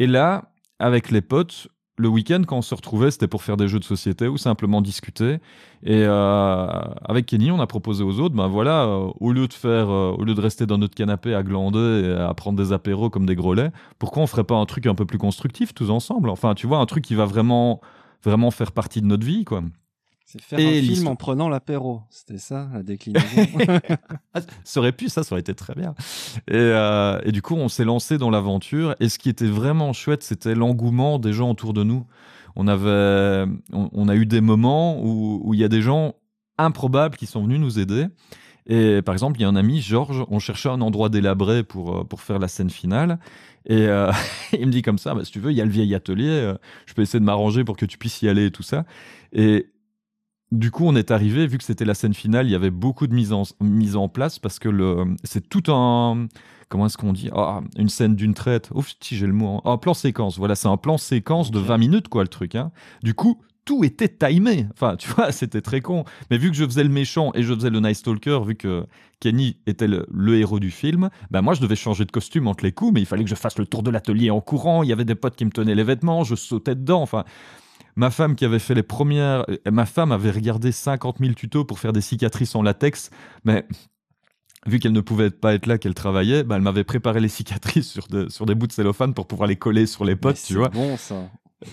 Et 0.00 0.06
là, 0.08 0.50
avec 0.80 1.10
les 1.10 1.20
potes, 1.20 1.68
le 2.00 2.08
week-end, 2.08 2.42
quand 2.46 2.56
on 2.58 2.62
se 2.62 2.74
retrouvait, 2.74 3.10
c'était 3.10 3.28
pour 3.28 3.42
faire 3.42 3.56
des 3.56 3.68
jeux 3.68 3.78
de 3.78 3.84
société 3.84 4.26
ou 4.26 4.38
simplement 4.38 4.80
discuter. 4.80 5.38
Et 5.82 6.02
euh, 6.04 6.66
avec 7.04 7.26
Kenny, 7.26 7.50
on 7.50 7.60
a 7.60 7.66
proposé 7.66 8.02
aux 8.02 8.18
autres, 8.20 8.34
ben 8.34 8.48
voilà, 8.48 8.84
euh, 8.84 9.10
au 9.20 9.32
lieu 9.32 9.46
de 9.46 9.52
faire, 9.52 9.90
euh, 9.90 10.12
au 10.12 10.24
lieu 10.24 10.34
de 10.34 10.40
rester 10.40 10.66
dans 10.66 10.78
notre 10.78 10.94
canapé 10.94 11.34
à 11.34 11.42
glander 11.42 12.02
et 12.06 12.20
à 12.20 12.32
prendre 12.34 12.58
des 12.58 12.72
apéros 12.72 13.10
comme 13.10 13.26
des 13.26 13.34
gros 13.34 13.50
pourquoi 13.98 14.22
on 14.22 14.26
ferait 14.28 14.44
pas 14.44 14.54
un 14.54 14.64
truc 14.64 14.86
un 14.86 14.94
peu 14.94 15.04
plus 15.04 15.18
constructif 15.18 15.74
tous 15.74 15.90
ensemble? 15.90 16.30
Enfin, 16.30 16.54
tu 16.54 16.68
vois, 16.68 16.78
un 16.78 16.86
truc 16.86 17.04
qui 17.04 17.16
va 17.16 17.24
vraiment, 17.24 17.80
vraiment 18.22 18.52
faire 18.52 18.70
partie 18.70 19.02
de 19.02 19.06
notre 19.06 19.26
vie, 19.26 19.44
quoi. 19.44 19.62
C'est 20.30 20.40
faire 20.40 20.60
Et 20.60 20.78
un 20.78 20.82
film 20.82 21.08
en 21.08 21.16
prenant 21.16 21.48
l'apéro. 21.48 22.02
C'était 22.08 22.38
ça, 22.38 22.68
la 22.72 22.84
déclinaison. 22.84 23.26
Ah, 24.32 24.40
ça 24.62 24.78
aurait 24.78 24.92
pu, 24.92 25.08
ça, 25.08 25.24
ça 25.24 25.32
aurait 25.34 25.40
été 25.40 25.54
très 25.54 25.74
bien. 25.74 25.92
Et, 26.46 26.54
euh, 26.54 27.18
et 27.24 27.32
du 27.32 27.42
coup, 27.42 27.56
on 27.56 27.68
s'est 27.68 27.84
lancé 27.84 28.16
dans 28.16 28.30
l'aventure. 28.30 28.94
Et 29.00 29.08
ce 29.08 29.18
qui 29.18 29.28
était 29.28 29.48
vraiment 29.48 29.92
chouette, 29.92 30.22
c'était 30.22 30.54
l'engouement 30.54 31.18
des 31.18 31.32
gens 31.32 31.50
autour 31.50 31.72
de 31.72 31.82
nous. 31.82 32.06
On 32.54 32.68
avait, 32.68 33.50
on, 33.72 33.88
on 33.92 34.08
a 34.08 34.14
eu 34.14 34.24
des 34.24 34.40
moments 34.40 35.02
où 35.02 35.40
où 35.42 35.54
il 35.54 35.58
y 35.58 35.64
a 35.64 35.68
des 35.68 35.82
gens 35.82 36.14
improbables 36.58 37.16
qui 37.16 37.26
sont 37.26 37.42
venus 37.42 37.58
nous 37.58 37.80
aider. 37.80 38.06
Et 38.66 39.02
par 39.02 39.14
exemple, 39.14 39.40
il 39.40 39.42
y 39.42 39.46
a 39.46 39.48
un 39.48 39.56
ami, 39.56 39.80
Georges, 39.80 40.24
on 40.28 40.38
cherchait 40.38 40.68
un 40.68 40.80
endroit 40.80 41.08
délabré 41.08 41.64
pour, 41.64 41.96
euh, 41.96 42.04
pour 42.04 42.20
faire 42.20 42.38
la 42.38 42.46
scène 42.46 42.70
finale. 42.70 43.18
Et 43.66 43.88
euh, 43.88 44.12
il 44.52 44.66
me 44.66 44.70
dit 44.70 44.82
comme 44.82 44.98
ça, 44.98 45.12
bah, 45.12 45.24
si 45.24 45.32
tu 45.32 45.40
veux, 45.40 45.50
il 45.50 45.56
y 45.56 45.60
a 45.60 45.64
le 45.64 45.72
vieil 45.72 45.92
atelier, 45.92 46.54
je 46.86 46.94
peux 46.94 47.02
essayer 47.02 47.18
de 47.18 47.24
m'arranger 47.24 47.64
pour 47.64 47.76
que 47.76 47.86
tu 47.86 47.98
puisses 47.98 48.22
y 48.22 48.28
aller 48.28 48.46
et 48.46 48.50
tout 48.52 48.62
ça. 48.62 48.84
Et 49.32 49.66
du 50.52 50.70
coup, 50.70 50.84
on 50.86 50.96
est 50.96 51.10
arrivé, 51.10 51.46
vu 51.46 51.58
que 51.58 51.64
c'était 51.64 51.84
la 51.84 51.94
scène 51.94 52.14
finale, 52.14 52.46
il 52.46 52.50
y 52.50 52.54
avait 52.56 52.70
beaucoup 52.70 53.06
de 53.06 53.14
mise 53.14 53.32
en, 53.32 53.42
mise 53.60 53.96
en 53.96 54.08
place 54.08 54.38
parce 54.38 54.58
que 54.58 54.68
le, 54.68 55.04
c'est 55.24 55.48
tout 55.48 55.70
un. 55.72 56.26
Comment 56.68 56.86
est-ce 56.86 56.98
qu'on 56.98 57.12
dit? 57.12 57.30
Ah, 57.34 57.60
Une 57.76 57.88
scène 57.88 58.14
d'une 58.14 58.34
traite. 58.34 58.70
Ouf, 58.74 58.92
si 59.00 59.16
j'ai 59.16 59.26
le 59.26 59.32
mot. 59.32 59.60
hein. 59.64 59.70
Un 59.72 59.76
plan 59.78 59.92
séquence. 59.94 60.38
Voilà, 60.38 60.54
c'est 60.54 60.68
un 60.68 60.76
plan 60.76 60.98
séquence 60.98 61.50
de 61.50 61.58
Ok. 61.58 61.66
20 61.66 61.78
minutes, 61.78 62.08
quoi, 62.08 62.22
le 62.22 62.28
truc. 62.28 62.54
hein. 62.54 62.70
Du 63.02 63.12
coup, 63.14 63.40
tout 63.64 63.82
était 63.84 64.08
timé. 64.08 64.66
Enfin, 64.72 64.94
tu 64.96 65.08
vois, 65.14 65.32
c'était 65.32 65.62
très 65.62 65.80
con. 65.80 66.04
Mais 66.30 66.38
vu 66.38 66.48
que 66.50 66.56
je 66.56 66.64
faisais 66.64 66.84
le 66.84 66.88
méchant 66.90 67.32
et 67.34 67.42
je 67.42 67.52
faisais 67.54 67.70
le 67.70 67.80
Nice 67.80 67.98
Stalker, 67.98 68.40
vu 68.46 68.54
que 68.54 68.86
Kenny 69.18 69.56
était 69.66 69.88
le, 69.88 70.06
le 70.12 70.36
héros 70.38 70.60
du 70.60 70.70
film, 70.70 71.10
bah 71.32 71.42
moi, 71.42 71.54
je 71.54 71.60
devais 71.60 71.74
changer 71.76 72.04
de 72.04 72.12
costume 72.12 72.46
entre 72.46 72.62
les 72.64 72.72
coups, 72.72 72.92
mais 72.94 73.00
il 73.00 73.06
fallait 73.06 73.24
que 73.24 73.30
je 73.30 73.34
fasse 73.34 73.58
le 73.58 73.66
tour 73.66 73.82
de 73.82 73.90
l'atelier 73.90 74.30
en 74.30 74.40
courant. 74.40 74.84
Il 74.84 74.88
y 74.88 74.92
avait 74.92 75.04
des 75.04 75.16
potes 75.16 75.34
qui 75.36 75.44
me 75.44 75.50
tenaient 75.50 75.74
les 75.74 75.84
vêtements, 75.84 76.22
je 76.24 76.36
sautais 76.36 76.74
dedans. 76.76 77.02
Enfin. 77.02 77.24
Ma 78.00 78.10
femme 78.10 78.34
qui 78.34 78.46
avait 78.46 78.58
fait 78.58 78.72
les 78.74 78.82
premières, 78.82 79.44
euh, 79.50 79.56
ma 79.70 79.84
femme 79.84 80.10
avait 80.10 80.30
regardé 80.30 80.72
50 80.72 81.18
000 81.20 81.34
tutos 81.34 81.66
pour 81.66 81.78
faire 81.78 81.92
des 81.92 82.00
cicatrices 82.00 82.54
en 82.54 82.62
latex, 82.62 83.10
mais 83.44 83.66
vu 84.66 84.78
qu'elle 84.78 84.92
ne 84.92 85.02
pouvait 85.02 85.28
pas 85.30 85.52
être 85.52 85.66
là, 85.66 85.76
qu'elle 85.76 85.92
travaillait, 85.92 86.42
bah, 86.42 86.56
elle 86.56 86.62
m'avait 86.62 86.84
préparé 86.84 87.20
les 87.20 87.28
cicatrices 87.28 87.90
sur, 87.90 88.08
de- 88.08 88.30
sur 88.30 88.46
des 88.46 88.54
bouts 88.54 88.66
de 88.68 88.72
cellophane 88.72 89.12
pour 89.12 89.26
pouvoir 89.26 89.46
les 89.46 89.56
coller 89.56 89.84
sur 89.84 90.06
les 90.06 90.14
Mais 90.14 90.16
potes, 90.16 90.36
tu 90.36 90.42
c'est 90.44 90.54
vois. 90.54 90.70
bon, 90.70 90.96
ça. 90.96 91.28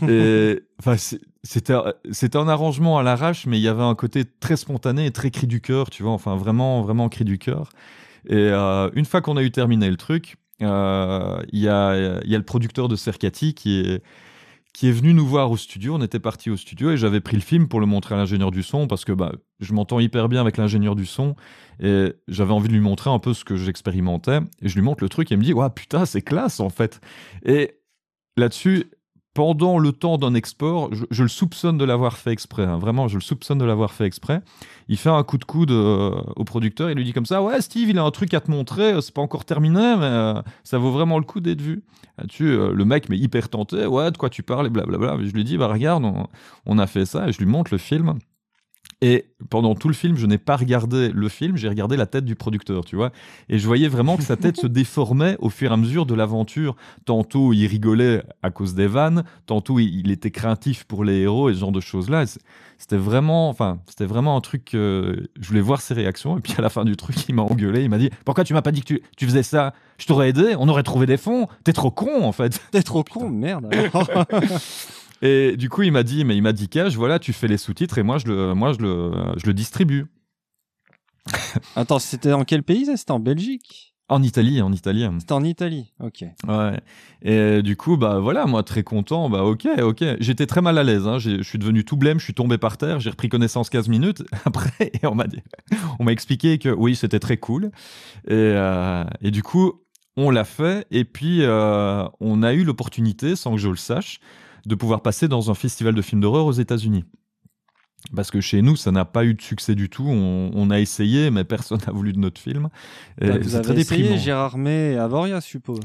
Et 0.09 0.59
enfin, 0.79 0.97
c'est- 0.97 1.21
c'était 1.43 1.75
c'était 2.11 2.37
un 2.37 2.49
arrangement 2.49 2.97
à 2.99 3.03
l'arrache, 3.03 3.45
mais 3.45 3.57
il 3.57 3.61
y 3.63 3.69
avait 3.69 3.83
un 3.83 3.95
côté 3.95 4.25
très 4.25 4.57
spontané 4.57 5.05
et 5.05 5.11
très 5.11 5.31
cri 5.31 5.47
du 5.47 5.61
cœur, 5.61 5.89
tu 5.89 6.03
vois. 6.03 6.11
Enfin, 6.11 6.35
vraiment, 6.35 6.81
vraiment 6.81 7.07
cri 7.07 7.23
du 7.23 7.37
cœur. 7.37 7.69
Et 8.27 8.35
euh, 8.35 8.89
une 8.95 9.05
fois 9.05 9.21
qu'on 9.21 9.37
a 9.37 9.43
eu 9.43 9.51
terminé 9.51 9.89
le 9.89 9.95
truc, 9.95 10.35
euh, 10.61 11.41
il 11.53 11.59
y, 11.61 11.69
a, 11.69 12.19
il 12.25 12.29
y 12.29 12.35
a 12.35 12.37
le 12.37 12.43
producteur 12.43 12.89
de 12.89 12.97
Cercati 12.97 13.53
qui 13.53 13.79
est 13.79 14.03
qui 14.77 14.87
est 14.89 14.91
venu 14.91 15.15
nous 15.15 15.25
voir 15.25 15.49
au 15.49 15.57
studio. 15.57 15.95
On 15.95 16.03
était 16.03 16.19
parti 16.19 16.51
au 16.51 16.55
studio 16.55 16.91
et 16.91 16.97
j'avais 16.97 17.19
pris 17.19 17.35
le 17.35 17.41
film 17.41 17.67
pour 17.67 17.79
le 17.79 17.87
montrer 17.87 18.13
à 18.13 18.17
l'ingénieur 18.19 18.51
du 18.51 18.61
son 18.61 18.85
parce 18.85 19.05
que 19.05 19.11
bah, 19.11 19.31
je 19.59 19.73
m'entends 19.73 19.99
hyper 19.99 20.29
bien 20.29 20.39
avec 20.39 20.55
l'ingénieur 20.57 20.95
du 20.95 21.07
son 21.07 21.35
et 21.79 22.13
j'avais 22.27 22.51
envie 22.51 22.67
de 22.67 22.73
lui 22.73 22.79
montrer 22.79 23.09
un 23.09 23.17
peu 23.17 23.33
ce 23.33 23.43
que 23.43 23.55
j'expérimentais. 23.55 24.39
Et 24.61 24.69
je 24.69 24.75
lui 24.75 24.83
montre 24.83 25.03
le 25.03 25.09
truc 25.09 25.31
et 25.31 25.33
il 25.33 25.39
me 25.39 25.43
dit 25.43 25.51
Ouais, 25.51 25.67
putain, 25.73 26.05
c'est 26.05 26.21
classe 26.21 26.59
en 26.59 26.69
fait. 26.69 27.01
Et 27.43 27.79
là-dessus, 28.37 28.91
pendant 29.37 29.77
le 29.77 29.91
temps 29.91 30.17
d'un 30.17 30.33
export, 30.33 30.89
je, 31.11 31.21
le 31.21 31.29
soupçonne 31.29 31.77
de 31.77 31.85
l'avoir 31.85 32.17
fait 32.17 32.31
exprès. 32.31 32.63
hein. 32.65 32.79
Vraiment, 32.79 33.07
je 33.07 33.17
le 33.17 33.21
soupçonne 33.21 33.59
de 33.59 33.65
l'avoir 33.65 33.93
fait 33.93 34.05
exprès. 34.05 34.41
Il 34.87 34.97
fait 34.97 35.11
un 35.11 35.21
coup 35.21 35.37
de 35.37 35.45
coude 35.45 35.69
euh, 35.69 36.09
au 36.35 36.43
producteur. 36.43 36.89
Il 36.89 36.95
lui 36.97 37.03
dit 37.03 37.13
comme 37.13 37.27
ça 37.27 37.43
Ouais, 37.43 37.61
Steve, 37.61 37.87
il 37.91 37.99
a 37.99 38.03
un 38.03 38.09
truc 38.09 38.33
à 38.33 38.41
te 38.41 38.49
montrer. 38.49 38.93
euh, 38.93 39.01
C'est 39.01 39.13
pas 39.13 39.21
encore 39.21 39.45
terminé, 39.45 39.93
mais 39.95 40.05
euh, 40.05 40.41
ça 40.63 40.79
vaut 40.79 40.89
vraiment 40.89 41.19
le 41.19 41.23
coup 41.23 41.39
d'être 41.39 41.61
vu. 41.61 41.83
Euh, 42.41 42.73
le 42.73 42.83
mec 42.85 43.09
m'est 43.09 43.17
hyper 43.19 43.47
tenté. 43.49 43.85
Ouais, 43.85 44.09
de 44.09 44.17
quoi 44.17 44.31
tu 44.31 44.41
parles 44.41 44.65
et 44.65 44.69
blablabla. 44.71 45.17
Je 45.21 45.31
lui 45.33 45.43
dis 45.43 45.55
Bah, 45.59 45.67
regarde, 45.67 46.03
on, 46.03 46.25
on 46.65 46.79
a 46.79 46.87
fait 46.87 47.05
ça. 47.05 47.29
Et 47.29 47.31
je 47.31 47.37
lui 47.37 47.45
montre 47.45 47.71
le 47.71 47.77
film. 47.77 48.15
Et 49.01 49.25
pendant 49.51 49.75
tout 49.75 49.89
le 49.89 49.93
film, 49.93 50.17
je 50.17 50.25
n'ai 50.25 50.39
pas 50.39 50.55
regardé 50.55 51.09
le 51.09 51.29
film, 51.29 51.55
j'ai 51.55 51.69
regardé 51.69 51.97
la 51.97 52.07
tête 52.07 52.25
du 52.25 52.35
producteur, 52.35 52.83
tu 52.83 52.95
vois. 52.95 53.11
Et 53.47 53.59
je 53.59 53.67
voyais 53.67 53.87
vraiment 53.87 54.17
que 54.17 54.23
sa 54.23 54.37
tête 54.37 54.57
se 54.57 54.65
déformait 54.67 55.35
au 55.39 55.49
fur 55.49 55.69
et 55.69 55.73
à 55.73 55.77
mesure 55.77 56.07
de 56.07 56.15
l'aventure. 56.15 56.75
Tantôt, 57.05 57.53
il 57.53 57.67
rigolait 57.67 58.23
à 58.41 58.49
cause 58.49 58.73
des 58.73 58.87
vannes, 58.87 59.23
tantôt, 59.45 59.77
il 59.77 60.09
était 60.09 60.31
craintif 60.31 60.83
pour 60.85 61.03
les 61.03 61.19
héros 61.19 61.49
et 61.49 61.53
ce 61.53 61.59
genre 61.59 61.71
de 61.71 61.79
choses-là. 61.79 62.25
C'était 62.79 62.97
vraiment, 62.97 63.49
enfin, 63.49 63.79
c'était 63.87 64.05
vraiment 64.05 64.35
un 64.35 64.41
truc. 64.41 64.65
que 64.65 65.29
je 65.39 65.47
voulais 65.47 65.61
voir 65.61 65.81
ses 65.81 65.93
réactions. 65.93 66.37
Et 66.37 66.41
puis 66.41 66.55
à 66.57 66.61
la 66.61 66.69
fin 66.69 66.83
du 66.83 66.95
truc, 66.95 67.15
il 67.29 67.35
m'a 67.35 67.43
engueulé. 67.43 67.83
Il 67.83 67.89
m'a 67.89 67.99
dit 67.99 68.09
Pourquoi 68.25 68.43
tu 68.43 68.53
m'as 68.53 68.63
pas 68.63 68.71
dit 68.71 68.81
que 68.81 68.87
tu, 68.87 69.01
tu 69.15 69.25
faisais 69.25 69.43
ça? 69.43 69.73
Je 69.99 70.07
t'aurais 70.07 70.29
aidé, 70.29 70.55
on 70.57 70.67
aurait 70.69 70.83
trouvé 70.83 71.05
des 71.05 71.17
fonds. 71.17 71.47
T'es 71.63 71.73
trop 71.73 71.91
con, 71.91 72.23
en 72.23 72.31
fait. 72.31 72.59
T'es 72.71 72.81
trop 72.81 73.03
con, 73.03 73.29
merde. 73.29 73.69
Et 75.21 75.57
du 75.57 75.69
coup, 75.69 75.83
il 75.83 75.91
m'a 75.91 76.03
dit 76.03 76.25
Mais 76.25 76.35
il 76.35 76.41
m'a 76.41 76.53
dit 76.53 76.69
Cash, 76.69 76.95
voilà, 76.95 77.19
tu 77.19 77.33
fais 77.33 77.47
les 77.47 77.57
sous-titres 77.57 77.97
et 77.97 78.03
moi, 78.03 78.17
je 78.17 78.27
le, 78.27 78.53
moi, 78.53 78.73
je 78.73 78.79
le, 78.79 79.11
je 79.37 79.45
le 79.45 79.53
distribue. 79.53 80.05
Attends, 81.75 81.99
c'était 81.99 82.33
en 82.33 82.43
quel 82.43 82.63
pays 82.63 82.85
ça? 82.85 82.97
C'était 82.97 83.11
en 83.11 83.19
Belgique? 83.19 83.93
En 84.09 84.23
Italie, 84.23 84.61
en 84.61 84.71
Italie. 84.71 85.05
C'était 85.19 85.33
en 85.33 85.43
Italie. 85.43 85.91
Ok. 86.01 86.23
Ouais. 86.47 86.79
Et 87.23 87.61
du 87.61 87.75
coup, 87.75 87.97
bah 87.97 88.19
voilà, 88.19 88.45
moi 88.45 88.63
très 88.63 88.83
content, 88.83 89.29
bah 89.29 89.43
ok, 89.43 89.67
ok. 89.81 90.01
J'étais 90.21 90.45
très 90.45 90.61
mal 90.61 90.77
à 90.77 90.83
l'aise, 90.83 91.05
hein. 91.05 91.19
Je 91.19 91.41
suis 91.43 91.59
devenu 91.59 91.83
tout 91.83 91.97
blême, 91.97 92.17
je 92.17 92.23
suis 92.23 92.33
tombé 92.33 92.57
par 92.57 92.77
terre, 92.77 93.01
j'ai 93.01 93.09
repris 93.09 93.27
connaissance 93.27 93.69
15 93.69 93.89
minutes 93.89 94.23
après 94.45 94.91
et 94.93 95.05
on 95.05 95.15
m'a 95.15 95.27
dit, 95.27 95.41
on 95.99 96.05
m'a 96.05 96.13
expliqué 96.13 96.57
que 96.57 96.69
oui, 96.69 96.95
c'était 96.95 97.19
très 97.19 97.35
cool. 97.35 97.65
Et, 98.27 98.31
euh, 98.31 99.03
et 99.21 99.31
du 99.31 99.43
coup, 99.43 99.81
on 100.15 100.29
l'a 100.29 100.45
fait 100.45 100.87
et 100.89 101.03
puis 101.03 101.43
euh, 101.43 102.05
on 102.21 102.43
a 102.43 102.53
eu 102.53 102.63
l'opportunité, 102.63 103.35
sans 103.35 103.51
que 103.51 103.57
je 103.57 103.67
le 103.67 103.75
sache, 103.75 104.21
de 104.67 104.75
pouvoir 104.75 105.01
passer 105.01 105.27
dans 105.27 105.49
un 105.49 105.53
festival 105.53 105.95
de 105.95 106.01
films 106.01 106.21
d'horreur 106.21 106.45
aux 106.45 106.51
États-Unis. 106.51 107.05
Parce 108.15 108.29
que 108.31 108.39
chez 108.41 108.61
nous, 108.61 108.75
ça 108.75 108.91
n'a 108.91 109.05
pas 109.05 109.25
eu 109.25 109.33
de 109.33 109.41
succès 109.41 109.75
du 109.75 109.89
tout. 109.89 110.05
On, 110.07 110.51
on 110.53 110.69
a 110.69 110.79
essayé, 110.79 111.31
mais 111.31 111.43
personne 111.55 111.79
n'a 111.85 111.91
voulu 111.91 112.13
de 112.13 112.19
notre 112.19 112.39
film. 112.39 112.69
Bah, 113.19 113.37
vous 113.39 113.49
c'est 113.49 113.61
très 113.61 113.71
avez 113.71 113.81
essayé 113.81 114.03
déprimant. 114.03 114.21
Gérard 114.23 114.57
May 114.57 114.93
et 114.93 114.97
Avoria, 114.97 115.39
je 115.39 115.45
suppose. 115.45 115.79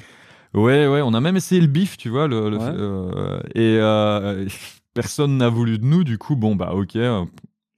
Ouais, 0.55 0.87
ouais, 0.87 1.01
on 1.03 1.15
a 1.15 1.21
même 1.21 1.37
essayé 1.37 1.61
le 1.61 1.67
bif, 1.67 1.97
tu 1.97 2.11
vois, 2.11 2.29
le, 2.29 2.51
le- 2.51 2.59
Ouais. 2.59 2.65
euh, 2.75 3.41
et 3.55 3.79
euh, 3.81 4.47
personne 4.95 5.39
n'a 5.39 5.49
voulu 5.49 5.79
de 5.79 5.85
nous. 5.87 6.05
Du 6.05 6.19
coup, 6.19 6.37
bon, 6.37 6.55
bah, 6.55 6.73
ok, 6.75 6.97
euh, 6.97 7.25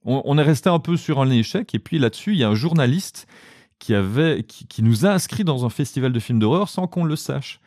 on, 0.03 0.21
on 0.25 0.37
est 0.37 0.43
resté 0.43 0.69
un 0.69 0.79
peu 0.79 0.97
sur 0.97 1.21
un 1.21 1.29
échec. 1.29 1.73
Et 1.73 1.79
puis 1.79 1.97
là-dessus, 1.97 2.33
il 2.33 2.37
y 2.37 2.43
a 2.43 2.49
un 2.49 2.55
journaliste 2.55 3.27
qui 3.79 3.93
avait, 3.95 4.43
qui, 4.43 4.67
qui 4.67 4.83
nous 4.83 5.05
a 5.05 5.09
inscrits 5.11 5.43
dans 5.45 5.65
un 5.65 5.69
festival 5.69 6.11
de 6.11 6.19
films 6.19 6.39
d'horreur 6.39 6.67
sans 6.69 6.87
qu'on 6.87 7.05
le 7.05 7.15
sache. 7.15 7.59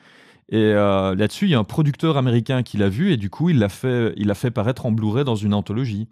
Et 0.50 0.56
euh, 0.56 1.14
là-dessus, 1.14 1.46
il 1.46 1.50
y 1.50 1.54
a 1.54 1.58
un 1.58 1.64
producteur 1.64 2.16
américain 2.16 2.62
qui 2.62 2.78
l'a 2.78 2.88
vu 2.88 3.12
et 3.12 3.16
du 3.16 3.30
coup, 3.30 3.50
il 3.50 3.58
l'a 3.58 3.68
fait, 3.68 4.14
il 4.16 4.28
l'a 4.28 4.34
fait 4.34 4.50
paraître 4.50 4.86
en 4.86 4.92
Blu-ray 4.92 5.24
dans 5.24 5.36
une 5.36 5.54
anthologie. 5.54 6.08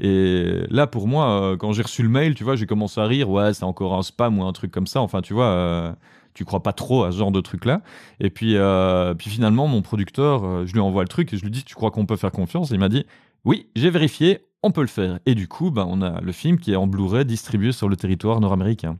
Et 0.00 0.62
là, 0.70 0.86
pour 0.86 1.06
moi, 1.06 1.52
euh, 1.52 1.56
quand 1.56 1.72
j'ai 1.72 1.82
reçu 1.82 2.02
le 2.02 2.08
mail, 2.08 2.34
tu 2.34 2.42
vois, 2.42 2.56
j'ai 2.56 2.66
commencé 2.66 3.00
à 3.00 3.04
rire. 3.04 3.28
Ouais, 3.30 3.52
c'est 3.52 3.64
encore 3.64 3.94
un 3.94 4.02
spam 4.02 4.38
ou 4.38 4.44
un 4.44 4.52
truc 4.52 4.70
comme 4.72 4.86
ça. 4.86 5.00
Enfin, 5.02 5.20
tu 5.20 5.34
vois, 5.34 5.46
euh, 5.46 5.92
tu 6.34 6.44
crois 6.44 6.62
pas 6.62 6.72
trop 6.72 7.04
à 7.04 7.12
ce 7.12 7.18
genre 7.18 7.32
de 7.32 7.40
truc-là. 7.40 7.82
Et 8.18 8.30
puis, 8.30 8.56
euh, 8.56 9.14
puis 9.14 9.30
finalement, 9.30 9.66
mon 9.68 9.82
producteur, 9.82 10.66
je 10.66 10.72
lui 10.72 10.80
envoie 10.80 11.02
le 11.02 11.08
truc 11.08 11.32
et 11.32 11.36
je 11.36 11.42
lui 11.42 11.50
dis, 11.50 11.64
tu 11.64 11.74
crois 11.74 11.90
qu'on 11.90 12.06
peut 12.06 12.16
faire 12.16 12.32
confiance? 12.32 12.70
Et 12.70 12.74
il 12.74 12.80
m'a 12.80 12.88
dit, 12.88 13.04
oui, 13.44 13.68
j'ai 13.76 13.90
vérifié, 13.90 14.46
on 14.62 14.70
peut 14.70 14.80
le 14.82 14.86
faire. 14.86 15.18
Et 15.26 15.34
du 15.34 15.48
coup, 15.48 15.70
ben, 15.70 15.86
on 15.88 16.00
a 16.02 16.20
le 16.20 16.32
film 16.32 16.58
qui 16.58 16.72
est 16.72 16.76
en 16.76 16.86
Blu-ray 16.86 17.26
distribué 17.26 17.72
sur 17.72 17.88
le 17.88 17.96
territoire 17.96 18.40
nord-américain. 18.40 18.98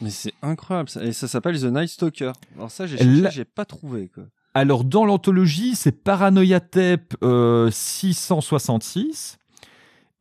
Mais 0.00 0.10
c'est 0.10 0.34
incroyable. 0.42 0.88
Ça. 0.88 1.02
Et 1.04 1.12
ça 1.12 1.26
s'appelle 1.28 1.58
The 1.60 1.64
Night 1.64 1.88
Stalker. 1.88 2.32
Alors 2.56 2.70
ça, 2.70 2.86
j'ai 2.86 2.98
cherché, 2.98 3.36
j'ai 3.36 3.44
pas 3.44 3.64
trouvé. 3.64 4.08
Quoi. 4.12 4.24
Alors, 4.54 4.84
dans 4.84 5.04
l'anthologie, 5.04 5.74
c'est 5.74 5.92
Paranoia 5.92 6.60
Tape 6.60 7.14
euh, 7.22 7.70
666. 7.70 9.38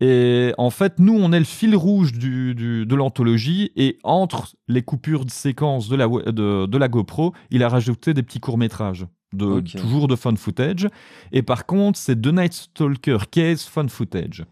Et 0.01 0.53
en 0.57 0.69
fait, 0.69 0.99
nous, 0.99 1.13
on 1.17 1.31
est 1.31 1.39
le 1.39 1.45
fil 1.45 1.75
rouge 1.75 2.11
du, 2.11 2.53
du- 2.53 2.85
de 2.85 2.95
l'anthologie. 2.95 3.71
Et 3.75 3.97
entre 4.03 4.55
les 4.67 4.81
coupures 4.81 5.25
de 5.25 5.31
séquences 5.31 5.87
de 5.87 5.95
la, 5.95 6.07
de, 6.07 6.65
de 6.65 6.77
la 6.77 6.87
GoPro, 6.89 7.33
il 7.49 7.63
a 7.63 7.69
rajouté 7.69 8.13
des 8.13 8.23
petits 8.23 8.39
courts-métrages. 8.39 9.05
De. 9.33 9.59
Toujours 9.61 10.07
de 10.07 10.15
fun 10.15 10.35
footage. 10.35 10.87
Et 11.31 11.41
par 11.41 11.65
contre, 11.65 11.97
c'est 11.99 12.21
The 12.21 12.27
Night 12.27 12.53
Stalker 12.53 13.17
Case 13.31 13.63
Fun 13.63 13.87
Footage. 13.89 14.45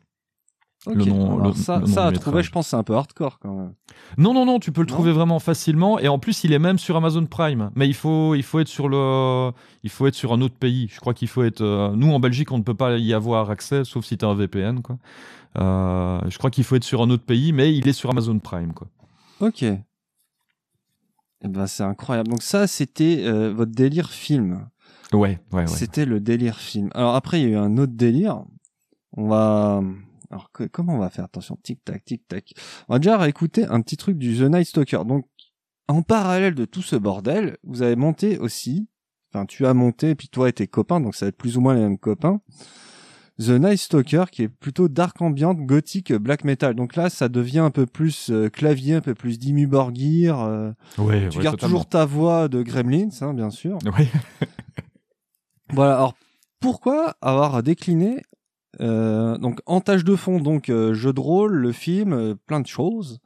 Le 0.85 1.05
nom- 1.05 1.37
le- 1.37 1.53
ça, 1.53 1.75
le 1.75 1.81
nom 1.81 1.87
ça 1.87 2.07
à 2.07 2.11
trouver, 2.11 2.43
je 2.43 2.51
pense, 2.51 2.67
c'est 2.67 2.75
un 2.75 2.83
peu 2.83 2.93
hardcore 2.95 3.39
quand 3.39 3.53
même. 3.55 3.73
Non, 4.17 4.33
non, 4.33 4.45
non, 4.45 4.59
tu 4.59 4.71
peux 4.73 4.81
le 4.81 4.87
Non 4.87 4.93
trouver 4.93 5.11
vraiment 5.13 5.39
facilement. 5.39 5.97
Et 5.99 6.09
en 6.09 6.19
plus, 6.19 6.43
il 6.43 6.51
est 6.51 6.59
même 6.59 6.77
sur 6.77 6.97
Amazon 6.97 7.25
Prime. 7.25 7.71
Mais 7.75 7.87
il 7.87 7.93
faut, 7.93 8.35
il 8.35 8.43
faut 8.43 8.59
être 8.59 8.67
sur 8.67 8.89
le, 8.89 9.51
il 9.83 9.89
faut 9.89 10.07
être 10.07 10.15
sur 10.15 10.33
un 10.33 10.41
autre 10.41 10.55
pays. 10.55 10.89
Je 10.93 10.99
crois 10.99 11.13
qu'il 11.13 11.29
faut 11.29 11.43
être. 11.43 11.61
euh, 11.61 11.93
nous, 11.95 12.11
en 12.11 12.19
Belgique, 12.19 12.51
on 12.51 12.57
ne 12.57 12.63
peut 12.63 12.73
pas 12.73 12.97
y 12.97 13.13
avoir 13.13 13.49
accès, 13.49 13.85
sauf 13.85 14.03
si 14.03 14.17
tu 14.17 14.25
as 14.25 14.27
un 14.27 14.35
VPN, 14.35 14.81
quoi. 14.81 14.97
Euh, 15.57 16.19
je 16.27 16.37
crois 16.37 16.49
qu'il 16.49 16.63
faut 16.65 16.75
être 16.75 16.83
sur 16.83 17.01
un 17.01 17.09
autre 17.11 17.23
pays, 17.23 17.53
mais 17.53 17.73
il 17.73 17.87
est 17.87 17.93
sur 17.93 18.09
Amazon 18.09 18.37
Prime, 18.39 18.73
quoi. 18.73 18.87
Ok. 19.39 19.63
Eh 19.63 21.47
ben, 21.47 21.67
c'est 21.67 21.83
incroyable. 21.83 22.29
Donc 22.29 22.41
ça, 22.41 22.67
c'était 22.67 23.21
euh, 23.25 23.53
votre 23.53 23.71
délire 23.71 24.09
film. 24.09 24.67
Ouais, 25.13 25.39
ouais, 25.51 25.61
ouais. 25.61 25.67
C'était 25.67 26.05
le 26.05 26.19
délire 26.19 26.57
film. 26.57 26.89
Alors 26.95 27.15
après, 27.15 27.39
il 27.41 27.43
y 27.43 27.47
a 27.47 27.49
eu 27.53 27.57
un 27.57 27.77
autre 27.77 27.93
délire. 27.95 28.43
On 29.15 29.27
va... 29.27 29.81
Alors 30.33 30.51
que- 30.51 30.63
comment 30.63 30.95
on 30.95 30.99
va 30.99 31.09
faire? 31.09 31.25
Attention, 31.25 31.57
tic 31.63 31.83
tac, 31.85 32.03
tic 32.03 32.27
tac. 32.27 32.53
On 32.89 32.93
va 32.93 32.99
déjà 32.99 33.17
réécouter 33.17 33.65
un 33.65 33.81
petit 33.81 33.97
truc 33.97 34.17
du 34.17 34.35
The 34.37 34.41
Night 34.49 34.65
Stalker. 34.67 35.01
Donc, 35.05 35.27
en 35.87 36.01
parallèle 36.01 36.55
de 36.55 36.65
tout 36.65 36.81
ce 36.81 36.95
bordel, 36.95 37.57
vous 37.63 37.81
avez 37.83 37.95
monté 37.95 38.37
aussi. 38.39 38.87
Enfin, 39.31 39.45
tu 39.45 39.65
as 39.65 39.73
monté, 39.73 40.11
et 40.11 40.15
puis 40.15 40.27
toi 40.29 40.49
et 40.49 40.53
tes 40.53 40.67
copains, 40.67 40.99
donc 41.01 41.15
ça 41.15 41.25
va 41.25 41.29
être 41.29 41.37
plus 41.37 41.57
ou 41.57 41.61
moins 41.61 41.73
les 41.75 41.81
mêmes 41.81 41.97
copains. 41.97 42.41
The 43.39 43.49
Night 43.49 43.77
Stalker, 43.79 44.25
qui 44.31 44.43
est 44.43 44.47
plutôt 44.47 44.87
dark 44.87 45.19
ambiante, 45.21 45.57
gothique, 45.59 46.13
black 46.13 46.43
metal. 46.43 46.75
Donc 46.75 46.95
là, 46.95 47.09
ça 47.09 47.29
devient 47.29 47.59
un 47.59 47.71
peu 47.71 47.85
plus 47.87 48.29
euh, 48.29 48.49
clavier, 48.49 48.93
un 48.95 49.01
peu 49.01 49.15
plus 49.15 49.39
Dimmu 49.39 49.65
Borgir. 49.67 50.39
euh, 50.39 50.71
Ouais, 50.99 51.29
tu 51.29 51.37
ouais, 51.37 51.43
gardes 51.43 51.55
totalement. 51.57 51.57
toujours 51.57 51.85
ta 51.89 52.05
voix 52.05 52.47
de 52.47 52.61
Gremlins, 52.61 53.09
hein, 53.21 53.33
bien 53.33 53.49
sûr. 53.49 53.77
Ouais. 53.97 54.07
Voilà. 55.71 55.95
Alors 55.95 56.13
pourquoi 56.59 57.15
avoir 57.21 57.63
décliné 57.63 58.21
euh, 58.81 59.37
donc 59.37 59.59
en 59.65 59.81
tâche 59.81 60.03
de 60.03 60.15
fond 60.15 60.39
donc 60.39 60.69
euh, 60.69 60.93
jeu 60.93 61.13
de 61.13 61.19
rôle, 61.19 61.53
le 61.53 61.71
film, 61.71 62.13
euh, 62.13 62.35
plein 62.47 62.59
de 62.59 62.67
choses. 62.67 63.19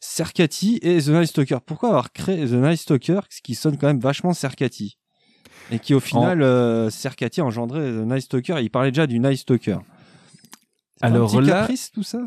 Cercati 0.00 0.78
et 0.82 1.00
The 1.02 1.08
Night 1.08 1.26
Stalker. 1.28 1.58
Pourquoi 1.64 1.90
avoir 1.90 2.12
créé 2.12 2.46
The 2.46 2.52
Night 2.52 2.78
Stalker, 2.78 3.20
ce 3.28 3.40
qui 3.42 3.54
sonne 3.54 3.76
quand 3.76 3.86
même 3.86 4.00
vachement 4.00 4.32
Cercati 4.32 4.96
et 5.70 5.78
qui 5.78 5.94
au 5.94 6.00
final 6.00 6.90
Cercati 6.90 7.40
a 7.40 7.44
engendré 7.44 7.80
The 7.92 8.06
Night 8.06 8.22
Stalker. 8.22 8.56
Il 8.60 8.70
parlait 8.70 8.90
déjà 8.90 9.06
du 9.06 9.20
Night 9.20 9.38
Stalker. 9.38 9.78
Un 11.02 11.12
Alors 11.14 11.30
petit 11.30 11.46
là- 11.46 11.60
caprice 11.60 11.90
tout 11.92 12.02
ça? 12.02 12.18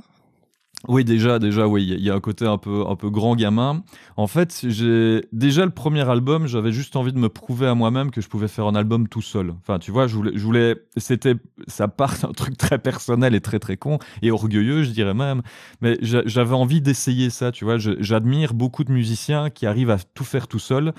Oui, 0.90 1.06
déjà, 1.06 1.40
déjà, 1.40 1.66
oui, 1.66 1.86
il 1.88 2.04
y 2.04 2.10
a- 2.10 2.14
un 2.14 2.20
côté 2.20 2.46
un 2.46 2.58
peu, 2.58 2.84
un 2.90 2.98
peu 2.98 3.10
grand 3.10 3.38
gamin. 3.38 3.84
En 4.18 4.28
fait, 4.28 4.66
j'ai 4.68 5.22
déjà 5.32 5.64
le 5.64 5.72
premier 5.72 6.02
album, 6.10 6.46
j'avais 6.46 6.74
juste 6.74 6.98
envie 6.98 7.14
de 7.14 7.18
me 7.18 7.30
prouver 7.30 7.68
à 7.68 7.74
moi-même 7.74 8.12
que 8.12 8.20
je 8.20 8.28
pouvais 8.28 8.50
faire 8.50 8.66
un 8.68 8.76
album 8.76 9.08
tout 9.08 9.22
seul. 9.22 9.54
Enfin, 9.62 9.80
tu 9.80 9.92
vois, 9.92 10.08
je 10.08 10.18
voulais, 10.18 10.76
c'était, 10.98 11.36
ça 11.68 11.88
part 11.88 12.16
d'un 12.22 12.34
truc 12.34 12.58
très 12.58 12.80
personnel 12.80 13.34
et 13.34 13.40
très 13.40 13.60
très 13.60 13.78
con 13.78 13.98
et 14.22 14.30
orgueilleux, 14.32 14.84
je 14.84 14.92
dirais 14.92 15.14
même. 15.14 15.42
Mais 15.82 15.98
j'a- 16.02 16.24
j'avais 16.26 16.54
envie 16.56 16.82
d'essayer 16.82 17.30
ça, 17.30 17.54
tu 17.54 17.64
vois. 17.64 17.78
J'admire 17.78 18.54
beaucoup 18.54 18.84
de 18.84 18.92
musiciens 18.92 19.50
qui 19.50 19.66
arrivent 19.66 19.90
à 19.92 19.98
tout 20.14 20.26
faire 20.26 20.50
tout 20.50 20.60
seul. 20.60 20.92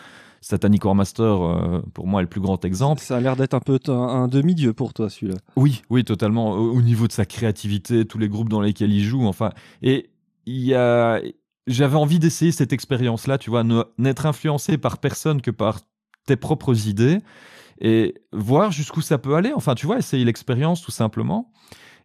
Satanic 0.44 0.84
War 0.84 0.94
Master, 0.94 1.24
euh, 1.24 1.82
pour 1.94 2.06
moi, 2.06 2.20
est 2.20 2.24
le 2.24 2.28
plus 2.28 2.42
grand 2.42 2.62
exemple. 2.66 3.00
Ça 3.00 3.16
a 3.16 3.20
l'air 3.20 3.34
d'être 3.34 3.54
un 3.54 3.60
peu 3.60 3.80
un, 3.88 3.92
un 3.92 4.28
demi-dieu 4.28 4.74
pour 4.74 4.92
toi 4.92 5.08
celui-là. 5.08 5.38
Oui, 5.56 5.82
oui, 5.88 6.04
totalement. 6.04 6.52
Au, 6.52 6.74
au 6.74 6.82
niveau 6.82 7.06
de 7.06 7.12
sa 7.12 7.24
créativité, 7.24 8.04
tous 8.04 8.18
les 8.18 8.28
groupes 8.28 8.50
dans 8.50 8.60
lesquels 8.60 8.92
il 8.92 9.02
joue, 9.04 9.26
enfin. 9.26 9.52
Et 9.80 10.10
il 10.44 10.60
y 10.60 10.74
a. 10.74 11.18
J'avais 11.66 11.96
envie 11.96 12.18
d'essayer 12.18 12.52
cette 12.52 12.74
expérience-là, 12.74 13.38
tu 13.38 13.48
vois, 13.48 13.64
n'être 13.96 14.26
influencé 14.26 14.76
par 14.76 14.98
personne 14.98 15.40
que 15.40 15.50
par 15.50 15.80
tes 16.26 16.36
propres 16.36 16.88
idées 16.88 17.20
et 17.80 18.14
voir 18.32 18.70
jusqu'où 18.70 19.00
ça 19.00 19.16
peut 19.16 19.36
aller. 19.36 19.52
Enfin, 19.54 19.74
tu 19.74 19.86
vois, 19.86 19.96
essayer 19.96 20.26
l'expérience 20.26 20.82
tout 20.82 20.90
simplement. 20.90 21.50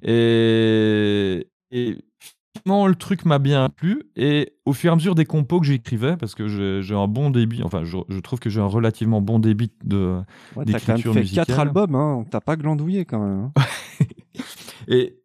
Et, 0.01 1.45
et 1.71 1.97
finalement, 2.57 2.87
le 2.87 2.95
truc 2.95 3.25
m'a 3.25 3.39
bien 3.39 3.69
plu. 3.69 4.03
Et 4.15 4.53
au 4.65 4.73
fur 4.73 4.89
et 4.91 4.93
à 4.93 4.95
mesure 4.95 5.15
des 5.15 5.25
compos 5.25 5.59
que 5.59 5.65
j'écrivais, 5.65 6.17
parce 6.17 6.35
que 6.35 6.47
j'ai 6.81 6.95
un 6.95 7.07
bon 7.07 7.29
débit, 7.29 7.63
enfin, 7.63 7.83
je, 7.83 7.97
je 8.09 8.19
trouve 8.19 8.39
que 8.39 8.49
j'ai 8.49 8.59
un 8.61 8.65
relativement 8.65 9.21
bon 9.21 9.39
débit 9.39 9.71
de, 9.83 10.19
Ouais, 10.55 10.65
t'as 10.65 10.73
D'écriture 10.73 11.13
fait 11.13 11.19
musicale. 11.21 11.45
quatre 11.45 11.59
albums, 11.59 11.95
hein. 11.95 12.25
T'as 12.29 12.41
pas 12.41 12.55
glandouillé 12.55 13.05
quand 13.05 13.19
même. 13.25 13.51
hein. 13.55 13.63
Et 14.87 15.19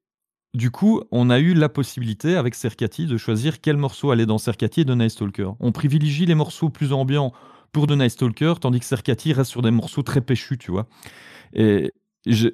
du 0.52 0.70
coup, 0.70 1.02
on 1.10 1.30
a 1.30 1.38
eu 1.40 1.54
la 1.54 1.68
possibilité 1.68 2.36
avec 2.36 2.54
Cercati 2.54 3.06
de 3.06 3.16
choisir 3.16 3.60
quel 3.60 3.76
morceau 3.76 4.10
allait 4.10 4.26
dans 4.26 4.38
Cercati 4.38 4.82
et 4.82 4.84
The 4.84 4.90
Night 4.90 5.10
Stalker. 5.10 5.50
On 5.60 5.72
privilégie 5.72 6.26
les 6.26 6.34
morceaux 6.34 6.68
plus 6.68 6.92
ambiants 6.92 7.32
pour 7.72 7.86
The 7.88 7.92
Night 7.92 8.10
Stalker, 8.10 8.54
tandis 8.60 8.78
que 8.78 8.84
Cercati 8.86 9.32
reste 9.32 9.50
sur 9.50 9.62
des 9.62 9.72
morceaux 9.72 10.02
très 10.02 10.20
péchus, 10.20 10.58
tu 10.58 10.70
vois. 10.70 10.86
Et 11.54 11.92
je- 12.26 12.50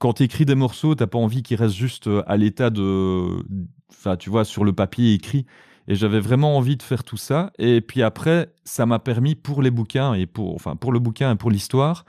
quand 0.00 0.14
tu 0.14 0.24
écris 0.24 0.46
des 0.46 0.56
morceaux, 0.56 0.94
t'as 0.96 1.06
pas 1.06 1.18
envie 1.18 1.44
qu'ils 1.44 1.58
restent 1.58 1.76
juste 1.76 2.08
euh, 2.08 2.24
à 2.26 2.36
l'état 2.36 2.70
de. 2.70 3.44
Enfin, 3.90 4.16
tu 4.16 4.30
vois, 4.30 4.44
sur 4.44 4.64
le 4.64 4.72
papier 4.72 5.12
écrit. 5.12 5.46
Et 5.88 5.94
j'avais 5.94 6.20
vraiment 6.20 6.56
envie 6.56 6.76
de 6.76 6.82
faire 6.82 7.04
tout 7.04 7.16
ça. 7.16 7.52
Et 7.58 7.80
puis 7.80 8.02
après, 8.02 8.52
ça 8.64 8.86
m'a 8.86 8.98
permis 8.98 9.34
pour 9.34 9.60
les 9.62 9.70
bouquins 9.70 10.14
et 10.14 10.26
pour, 10.26 10.54
enfin, 10.54 10.74
pour 10.74 10.92
le 10.92 11.00
bouquin 11.00 11.32
et 11.32 11.36
pour 11.36 11.50
l'histoire, 11.50 12.04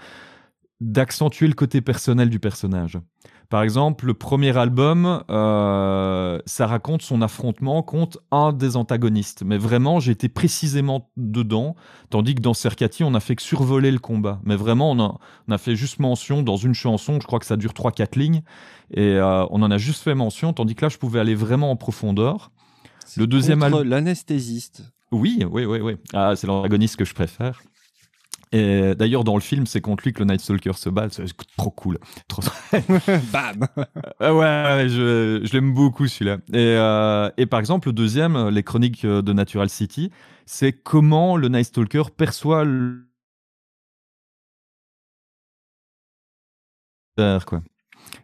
d'accentuer 0.80 1.48
le 1.48 1.54
côté 1.54 1.82
personnel 1.82 2.30
du 2.30 2.40
personnage. 2.40 2.98
Par 3.52 3.64
exemple, 3.64 4.06
le 4.06 4.14
premier 4.14 4.58
album, 4.58 5.26
euh, 5.30 6.40
ça 6.46 6.68
raconte 6.68 7.02
son 7.02 7.22
affrontement 7.22 7.84
contre 7.84 8.22
un 8.32 8.54
des 8.54 8.78
antagonistes. 8.78 9.44
Mais 9.46 9.58
vraiment, 9.58 10.00
j'étais 10.00 10.30
précisément 10.30 11.12
dedans, 11.18 11.76
tandis 12.10 12.34
que 12.34 12.42
dans 12.42 12.54
Cercati, 12.54 13.04
on 13.04 13.14
a 13.14 13.20
fait 13.20 13.36
que 13.36 13.42
survoler 13.42 13.92
le 13.92 14.00
combat. 14.00 14.40
Mais 14.46 14.56
vraiment, 14.56 14.92
on 14.92 15.00
a, 15.02 15.18
on 15.50 15.52
a 15.52 15.58
fait 15.58 15.76
juste 15.76 16.00
mention 16.00 16.44
dans 16.44 16.56
une 16.56 16.74
chanson, 16.74 17.20
je 17.22 17.28
crois 17.28 17.40
que 17.40 17.46
ça 17.46 17.58
dure 17.58 17.74
3-4 17.74 18.18
lignes, 18.18 18.42
et 18.94 19.16
euh, 19.16 19.46
on 19.50 19.62
en 19.64 19.70
a 19.70 19.78
juste 19.78 20.02
fait 20.02 20.16
mention, 20.16 20.54
tandis 20.54 20.74
que 20.74 20.86
là, 20.86 20.90
je 20.90 20.98
pouvais 20.98 21.20
aller 21.20 21.36
vraiment 21.36 21.72
en 21.72 21.76
profondeur. 21.76 22.52
Le 23.18 23.28
deuxième 23.28 23.64
album... 23.64 23.84
L'anesthésiste. 23.86 24.84
Oui, 25.12 25.44
oui, 25.52 25.66
oui, 25.66 25.82
oui. 25.82 25.98
Ah, 26.14 26.38
c'est 26.38 26.48
l'antagoniste 26.48 26.96
que 26.96 27.04
je 27.04 27.14
préfère. 27.14 27.62
Et 28.54 28.96
d'ailleurs, 28.96 29.24
dans 29.24 29.36
le 29.36 29.42
film, 29.42 29.66
c'est 29.66 29.80
contre 29.80 30.04
lui 30.04 30.12
que 30.14 30.20
le 30.20 30.26
Night 30.26 30.42
Stalker 30.42 30.74
se 30.74 30.90
bat. 30.90 31.08
C'est 31.10 31.26
trop 31.58 31.72
cool. 31.72 31.98
Trop... 32.28 32.42
Bam 33.32 33.68
Ah 34.20 34.34
ouais, 34.34 34.40
ouais, 34.40 34.90
je, 34.90 35.40
je 35.44 35.54
l'aime 35.54 35.74
beaucoup 35.74 36.08
celui-là. 36.08 36.38
Et, 36.54 36.58
euh, 36.78 37.30
et 37.38 37.46
par 37.46 37.60
exemple, 37.60 37.88
le 37.88 37.94
deuxième, 37.94 38.36
euh, 38.36 38.52
les 38.52 38.64
chroniques 38.64 39.06
euh, 39.06 39.22
de 39.22 39.32
Natural 39.34 39.70
City, 39.70 40.12
c'est 40.46 40.74
comment 40.74 41.38
le 41.38 41.48
Night 41.48 41.66
Stalker 41.68 42.04
perçoit 42.16 42.66
le... 42.66 43.08
quoi. 47.46 47.62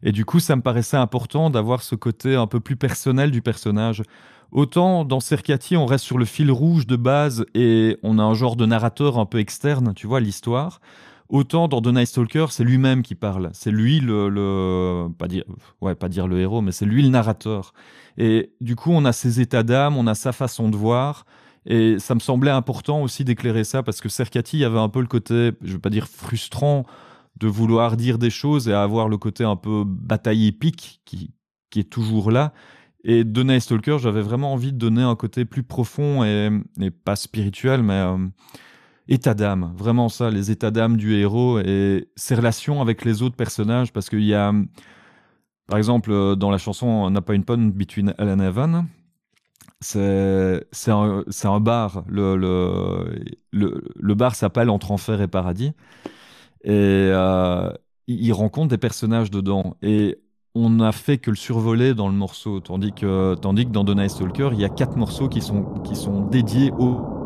Et 0.03 0.11
du 0.11 0.25
coup, 0.25 0.39
ça 0.39 0.55
me 0.55 0.61
paraissait 0.61 0.97
important 0.97 1.49
d'avoir 1.49 1.83
ce 1.83 1.95
côté 1.95 2.35
un 2.35 2.47
peu 2.47 2.59
plus 2.59 2.75
personnel 2.75 3.31
du 3.31 3.41
personnage. 3.41 4.03
Autant 4.51 5.03
dans 5.03 5.19
Cercati, 5.19 5.75
on 5.75 5.85
reste 5.85 6.05
sur 6.05 6.17
le 6.17 6.25
fil 6.25 6.51
rouge 6.51 6.87
de 6.87 6.95
base 6.95 7.45
et 7.53 7.97
on 8.03 8.17
a 8.19 8.23
un 8.23 8.33
genre 8.33 8.55
de 8.55 8.65
narrateur 8.65 9.19
un 9.19 9.25
peu 9.25 9.39
externe, 9.39 9.93
tu 9.93 10.07
vois, 10.07 10.19
l'histoire. 10.19 10.79
Autant 11.29 11.67
dans 11.67 11.81
The 11.81 11.87
Night 11.87 12.07
Stalker, 12.07 12.45
c'est 12.51 12.63
lui-même 12.63 13.01
qui 13.01 13.13
parle. 13.13 13.49
C'est 13.51 13.71
lui 13.71 13.99
le, 13.99 15.09
pas 15.17 15.27
dire, 15.27 15.43
ouais, 15.81 15.93
pas 15.93 16.07
dire 16.07 16.27
le 16.27 16.39
héros, 16.39 16.61
mais 16.61 16.71
c'est 16.71 16.85
lui 16.85 17.03
le 17.03 17.09
narrateur. 17.09 17.73
Et 18.17 18.53
du 18.61 18.77
coup, 18.77 18.91
on 18.91 19.03
a 19.03 19.11
ses 19.11 19.41
états 19.41 19.63
d'âme, 19.63 19.97
on 19.97 20.07
a 20.07 20.15
sa 20.15 20.31
façon 20.31 20.69
de 20.69 20.77
voir. 20.77 21.25
Et 21.65 21.99
ça 21.99 22.15
me 22.15 22.21
semblait 22.21 22.51
important 22.51 23.01
aussi 23.01 23.25
d'éclairer 23.25 23.65
ça 23.65 23.83
parce 23.83 23.99
que 23.99 24.07
Cercati 24.07 24.63
avait 24.63 24.79
un 24.79 24.87
peu 24.87 25.01
le 25.01 25.07
côté, 25.07 25.51
je 25.61 25.73
veux 25.73 25.79
pas 25.79 25.89
dire 25.89 26.07
frustrant, 26.07 26.85
de 27.39 27.47
vouloir 27.47 27.97
dire 27.97 28.17
des 28.17 28.29
choses 28.29 28.67
et 28.67 28.73
avoir 28.73 29.09
le 29.09 29.17
côté 29.17 29.43
un 29.43 29.55
peu 29.55 29.83
bataille 29.85 30.47
épique 30.47 31.01
qui, 31.05 31.31
qui 31.69 31.79
est 31.79 31.89
toujours 31.89 32.31
là. 32.31 32.53
Et 33.03 33.23
de 33.23 33.43
Night 33.43 33.61
Stalker, 33.61 33.97
j'avais 33.99 34.21
vraiment 34.21 34.53
envie 34.53 34.73
de 34.73 34.77
donner 34.77 35.03
un 35.03 35.15
côté 35.15 35.45
plus 35.45 35.63
profond 35.63 36.23
et, 36.23 36.49
pas 37.05 37.15
spirituel, 37.15 37.83
mais 37.83 37.93
euh, 37.93 38.17
état 39.07 39.33
d'âme. 39.33 39.71
Vraiment 39.75 40.09
ça, 40.09 40.29
les 40.29 40.51
états 40.51 40.71
d'âme 40.71 40.97
du 40.97 41.15
héros 41.15 41.59
et 41.59 42.09
ses 42.15 42.35
relations 42.35 42.81
avec 42.81 43.05
les 43.05 43.21
autres 43.21 43.35
personnages. 43.35 43.93
Parce 43.93 44.09
qu'il 44.09 44.25
y 44.25 44.33
a, 44.33 44.51
par 45.67 45.77
exemple, 45.77 46.11
euh, 46.11 46.35
dans 46.35 46.51
la 46.51 46.57
chanson 46.57 47.09
N'a 47.09 47.21
pas 47.21 47.33
une 47.35 47.45
pun 47.45 47.69
between 47.69 48.13
Ellen 48.17 48.41
and 48.41 48.43
Evan, 48.43 48.87
c'est 49.79 50.65
un, 50.87 51.23
un 51.43 51.59
bar. 51.59 52.03
Le, 52.09 52.35
le, 52.35 53.83
le 53.95 54.15
bar 54.15 54.35
s'appelle 54.35 54.69
Entre 54.69 54.91
Enfer 54.91 55.21
et 55.21 55.27
Paradis. 55.27 55.73
Et 56.63 56.71
euh, 56.73 57.71
il 58.07 58.31
rencontre 58.33 58.69
des 58.69 58.77
personnages 58.77 59.31
dedans. 59.31 59.75
Et 59.81 60.19
on 60.55 60.69
n'a 60.71 60.91
fait 60.91 61.17
que 61.17 61.29
le 61.29 61.35
survoler 61.35 61.93
dans 61.93 62.09
le 62.09 62.15
morceau. 62.15 62.59
Tandis 62.59 62.93
que, 62.93 63.35
tandis 63.35 63.65
que 63.65 63.71
dans 63.71 63.85
The 63.85 63.95
Night 63.95 64.11
Stalker, 64.11 64.49
il 64.53 64.59
y 64.59 64.65
a 64.65 64.69
quatre 64.69 64.97
morceaux 64.97 65.29
qui 65.29 65.41
sont, 65.41 65.65
qui 65.83 65.95
sont 65.95 66.21
dédiés 66.21 66.71
au. 66.77 67.17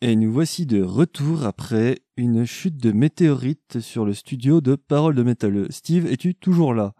Et 0.00 0.14
nous 0.16 0.27
voici 0.38 0.66
de 0.66 0.80
retour 0.80 1.46
après 1.46 1.98
une 2.16 2.44
chute 2.44 2.76
de 2.76 2.92
météorite 2.92 3.80
sur 3.80 4.04
le 4.04 4.14
studio 4.14 4.60
de 4.60 4.76
Parole 4.76 5.16
de 5.16 5.24
Métal. 5.24 5.66
Steve, 5.70 6.06
es-tu 6.06 6.36
toujours 6.36 6.74
là? 6.74 6.94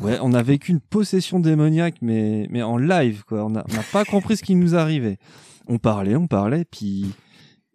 Ouais, 0.00 0.18
on 0.22 0.32
a 0.32 0.42
vécu 0.44 0.70
une 0.70 0.78
possession 0.78 1.40
démoniaque, 1.40 1.96
mais, 2.00 2.46
mais 2.48 2.62
en 2.62 2.76
live, 2.76 3.24
quoi. 3.24 3.44
On 3.44 3.50
n'a 3.50 3.64
pas 3.92 4.04
compris 4.08 4.36
ce 4.36 4.44
qui 4.44 4.54
nous 4.54 4.76
arrivait. 4.76 5.18
On 5.66 5.78
parlait, 5.78 6.14
on 6.14 6.28
parlait, 6.28 6.64
puis, 6.64 7.06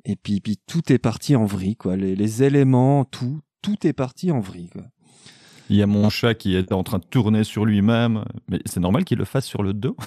et 0.06 0.16
puis, 0.16 0.40
puis 0.40 0.56
tout 0.66 0.94
est 0.94 0.98
parti 0.98 1.36
en 1.36 1.44
vrille, 1.44 1.76
quoi. 1.76 1.98
Les, 1.98 2.16
les 2.16 2.44
éléments, 2.44 3.04
tout, 3.04 3.42
tout 3.62 3.86
est 3.86 3.92
parti 3.92 4.32
en 4.32 4.40
vrille, 4.40 4.70
quoi. 4.70 4.86
Il 5.70 5.76
y 5.76 5.84
a 5.84 5.88
mon 5.88 6.10
chat 6.10 6.34
qui 6.34 6.56
était 6.56 6.74
en 6.74 6.84
train 6.84 6.98
de 6.98 7.06
tourner 7.06 7.44
sur 7.44 7.66
lui-même. 7.66 8.26
Mais 8.48 8.60
c'est 8.66 8.80
normal 8.80 9.06
qu'il 9.06 9.18
le 9.18 9.26
fasse 9.26 9.46
sur 9.46 9.64
le 9.64 9.74
dos. 9.74 9.96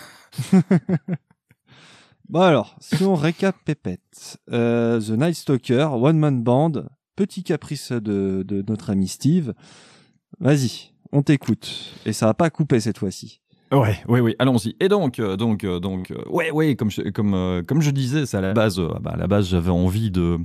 Bon 2.28 2.40
alors, 2.40 2.76
si 2.80 3.04
on 3.04 3.14
récap 3.14 3.54
Pépette, 3.62 4.38
euh, 4.50 4.98
The 4.98 5.10
Night 5.10 5.34
Stalker, 5.34 5.88
One 5.92 6.18
Man 6.18 6.42
Band, 6.42 6.84
petit 7.14 7.42
caprice 7.42 7.92
de, 7.92 8.42
de 8.42 8.64
notre 8.66 8.88
ami 8.88 9.06
Steve. 9.06 9.52
Vas-y, 10.40 10.92
on 11.10 11.22
t'écoute. 11.22 11.92
Et 12.06 12.14
ça 12.14 12.24
va 12.24 12.32
pas 12.32 12.48
couper 12.48 12.80
cette 12.80 12.96
fois-ci. 12.96 13.41
Ouais, 13.72 13.96
oui, 14.06 14.20
oui, 14.20 14.36
allons-y. 14.38 14.76
Et 14.80 14.88
donc, 14.88 15.18
euh, 15.18 15.36
donc, 15.36 15.64
euh, 15.64 15.80
donc, 15.80 16.10
euh, 16.10 16.22
ouais, 16.28 16.50
ouais, 16.50 16.76
comme 16.76 16.90
je, 16.90 17.00
comme, 17.08 17.62
comme 17.66 17.80
je 17.80 17.90
disais, 17.90 18.24
à 18.36 18.40
la 18.42 18.52
base, 18.52 18.78
bah, 19.00 19.12
à 19.14 19.16
la 19.16 19.26
base, 19.26 19.48
j'avais 19.48 19.70
envie 19.70 20.10
de, 20.10 20.36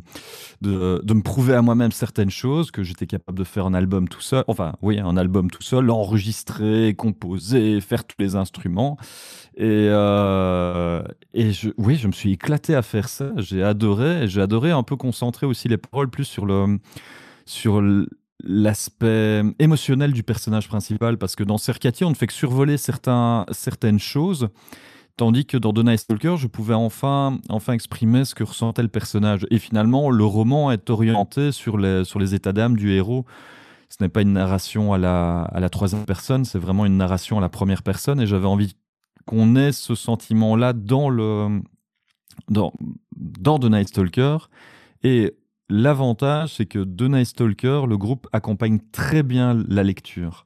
de, 0.61 1.01
de 1.03 1.13
me 1.13 1.21
prouver 1.21 1.53
à 1.53 1.61
moi-même 1.61 1.91
certaines 1.91 2.29
choses, 2.29 2.71
que 2.71 2.83
j'étais 2.83 3.05
capable 3.05 3.37
de 3.37 3.43
faire 3.43 3.65
un 3.65 3.73
album 3.73 4.07
tout 4.07 4.21
seul. 4.21 4.45
Enfin, 4.47 4.73
oui, 4.81 4.97
un 4.99 5.17
album 5.17 5.51
tout 5.51 5.61
seul, 5.61 5.83
l'enregistrer, 5.85 6.93
composer, 6.97 7.81
faire 7.81 8.05
tous 8.05 8.15
les 8.19 8.37
instruments. 8.37 8.95
Et, 9.57 9.87
et 11.33 11.51
je, 11.51 11.69
oui, 11.77 11.95
je 11.95 12.07
me 12.07 12.13
suis 12.13 12.31
éclaté 12.31 12.75
à 12.75 12.81
faire 12.81 13.09
ça. 13.09 13.31
J'ai 13.35 13.61
adoré. 13.61 14.27
J'ai 14.29 14.41
adoré 14.41 14.71
un 14.71 14.83
peu 14.83 14.95
concentrer 14.95 15.45
aussi 15.45 15.67
les 15.67 15.77
paroles 15.77 16.09
plus 16.09 16.23
sur 16.25 16.45
le, 16.45 16.79
sur 17.45 17.79
l- 17.79 18.07
l'aspect 18.43 19.41
émotionnel 19.59 20.13
du 20.13 20.23
personnage 20.23 20.67
principal 20.67 21.17
parce 21.17 21.35
que 21.35 21.43
dans 21.43 21.57
Sercati 21.57 22.03
on 22.03 22.11
ne 22.11 22.15
fait 22.15 22.27
que 22.27 22.33
survoler 22.33 22.77
certains, 22.77 23.45
certaines 23.51 23.99
choses 23.99 24.49
tandis 25.17 25.45
que 25.45 25.57
dans 25.57 25.73
The 25.73 25.83
Night 25.83 25.99
Stalker 25.99 26.35
je 26.37 26.47
pouvais 26.47 26.75
enfin, 26.75 27.39
enfin 27.49 27.73
exprimer 27.73 28.25
ce 28.25 28.35
que 28.35 28.43
ressentait 28.43 28.83
le 28.83 28.87
personnage. 28.87 29.47
Et 29.49 29.57
finalement 29.57 30.11
le 30.11 30.23
roman 30.23 30.71
est 30.71 30.89
orienté 30.89 31.51
sur 31.51 31.77
les, 31.77 32.03
sur 32.03 32.19
les 32.19 32.35
états 32.35 32.53
d'âme 32.53 32.77
du 32.77 32.91
héros. 32.91 33.25
Ce 33.89 34.03
n'est 34.03 34.09
pas 34.09 34.21
une 34.21 34.33
narration 34.33 34.93
à 34.93 34.97
la, 34.97 35.41
à 35.41 35.59
la 35.59 35.69
troisième 35.69 36.05
personne 36.05 36.45
c'est 36.45 36.59
vraiment 36.59 36.85
une 36.85 36.97
narration 36.97 37.39
à 37.39 37.41
la 37.41 37.49
première 37.49 37.81
personne 37.81 38.21
et 38.21 38.27
j'avais 38.27 38.45
envie 38.45 38.75
qu'on 39.25 39.55
ait 39.55 39.71
ce 39.71 39.95
sentiment 39.95 40.55
là 40.55 40.73
dans 40.73 41.09
dans, 42.49 42.71
dans 43.15 43.59
The 43.59 43.65
Night 43.65 43.89
Stalker. 43.89 44.37
Et 45.03 45.35
L'avantage, 45.69 46.55
c'est 46.55 46.65
que 46.65 46.79
de 46.79 47.07
Night 47.07 47.27
Stalker, 47.27 47.81
le 47.87 47.97
groupe 47.97 48.27
accompagne 48.31 48.79
très 48.91 49.21
bien 49.23 49.53
la 49.67 49.83
lecture. 49.83 50.45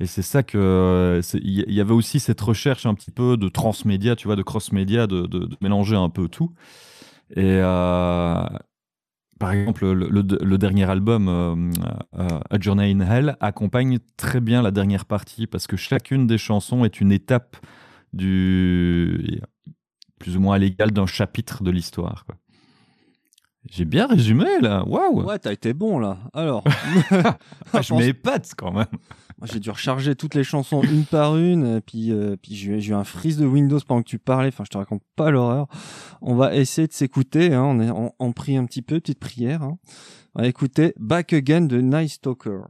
Et 0.00 0.06
c'est 0.06 0.22
ça 0.22 0.42
que. 0.42 0.58
euh, 0.58 1.22
Il 1.34 1.72
y- 1.72 1.80
avait 1.80 1.94
aussi 1.94 2.20
cette 2.20 2.40
recherche 2.40 2.86
un 2.86 2.94
petit 2.94 3.10
peu 3.12 3.36
de 3.36 3.48
transmédia, 3.48 4.16
tu 4.16 4.26
vois, 4.28 4.36
de 4.36 4.42
cross-média, 4.42 5.06
de, 5.06 5.48
mélanger 5.62 5.96
un 5.96 6.10
peu 6.10 6.28
tout. 6.28 6.52
Et 7.30 7.42
euh, 7.62 8.44
par 9.38 9.52
exemple, 9.52 9.90
le, 9.92 10.58
dernier 10.58 10.84
album, 10.88 11.28
euh, 11.28 11.70
A 12.50 12.60
Journey 12.60 12.92
in 12.92 13.00
Hell, 13.00 13.36
accompagne 13.40 13.98
très 14.16 14.40
bien 14.40 14.62
la 14.62 14.70
dernière 14.70 15.04
partie 15.06 15.46
parce 15.46 15.66
que 15.66 15.76
chacune 15.76 16.26
des 16.26 16.38
chansons 16.38 16.84
est 16.84 17.00
une 17.00 17.12
étape 17.12 17.56
du. 18.12 19.40
plus 20.18 20.36
ou 20.36 20.40
moins 20.40 20.56
à 20.56 20.58
l'égal 20.58 20.92
d'un 20.92 21.06
chapitre 21.06 21.62
de 21.64 21.70
l'histoire. 21.70 22.26
J'ai 23.70 23.84
bien 23.84 24.06
résumé 24.06 24.60
là, 24.60 24.84
waouh! 24.86 25.22
Ouais, 25.22 25.38
t'as 25.38 25.52
été 25.52 25.72
bon 25.72 25.98
là. 25.98 26.18
Alors, 26.34 26.64
je 27.10 27.70
pense- 27.70 27.90
m'épate 27.92 28.50
quand 28.56 28.72
même. 28.72 28.86
Moi, 29.38 29.48
j'ai 29.52 29.60
dû 29.60 29.70
recharger 29.70 30.14
toutes 30.14 30.34
les 30.36 30.44
chansons 30.44 30.82
une 30.82 31.04
par 31.04 31.36
une, 31.36 31.80
puis, 31.80 32.12
euh, 32.12 32.36
puis 32.40 32.54
j'ai 32.54 32.72
eu- 32.90 32.94
un 32.94 33.02
freeze 33.04 33.38
de 33.38 33.46
Windows 33.46 33.78
pendant 33.86 34.02
que 34.02 34.08
tu 34.08 34.18
parlais. 34.20 34.48
Enfin, 34.48 34.62
je 34.64 34.70
te 34.70 34.78
raconte 34.78 35.02
pas 35.16 35.30
l'horreur. 35.30 35.66
On 36.20 36.34
va 36.36 36.54
essayer 36.54 36.86
de 36.86 36.92
s'écouter. 36.92 37.52
Hein. 37.54 37.62
On 37.64 37.80
est 37.80 37.90
on, 37.90 38.12
on 38.20 38.32
prie 38.32 38.56
un 38.56 38.64
petit 38.66 38.82
peu, 38.82 39.00
petite 39.00 39.18
prière. 39.18 39.62
Hein. 39.62 39.78
On 40.34 40.42
va 40.42 40.48
écouter 40.48 40.94
Back 40.98 41.32
Again 41.32 41.62
de 41.62 41.80
Night 41.80 42.10
Stalker. 42.10 42.60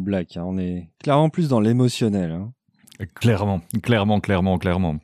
Le 0.00 0.04
black. 0.04 0.36
hein. 0.36 0.44
On 0.46 0.58
est 0.58 0.88
clairement 1.02 1.28
plus 1.30 1.48
dans 1.48 1.60
l'émotionnel. 1.60 2.32
hein. 2.32 2.52
Clairement, 3.14 3.60
clairement, 3.82 4.20
clairement, 4.20 4.58
clairement. 4.58 4.96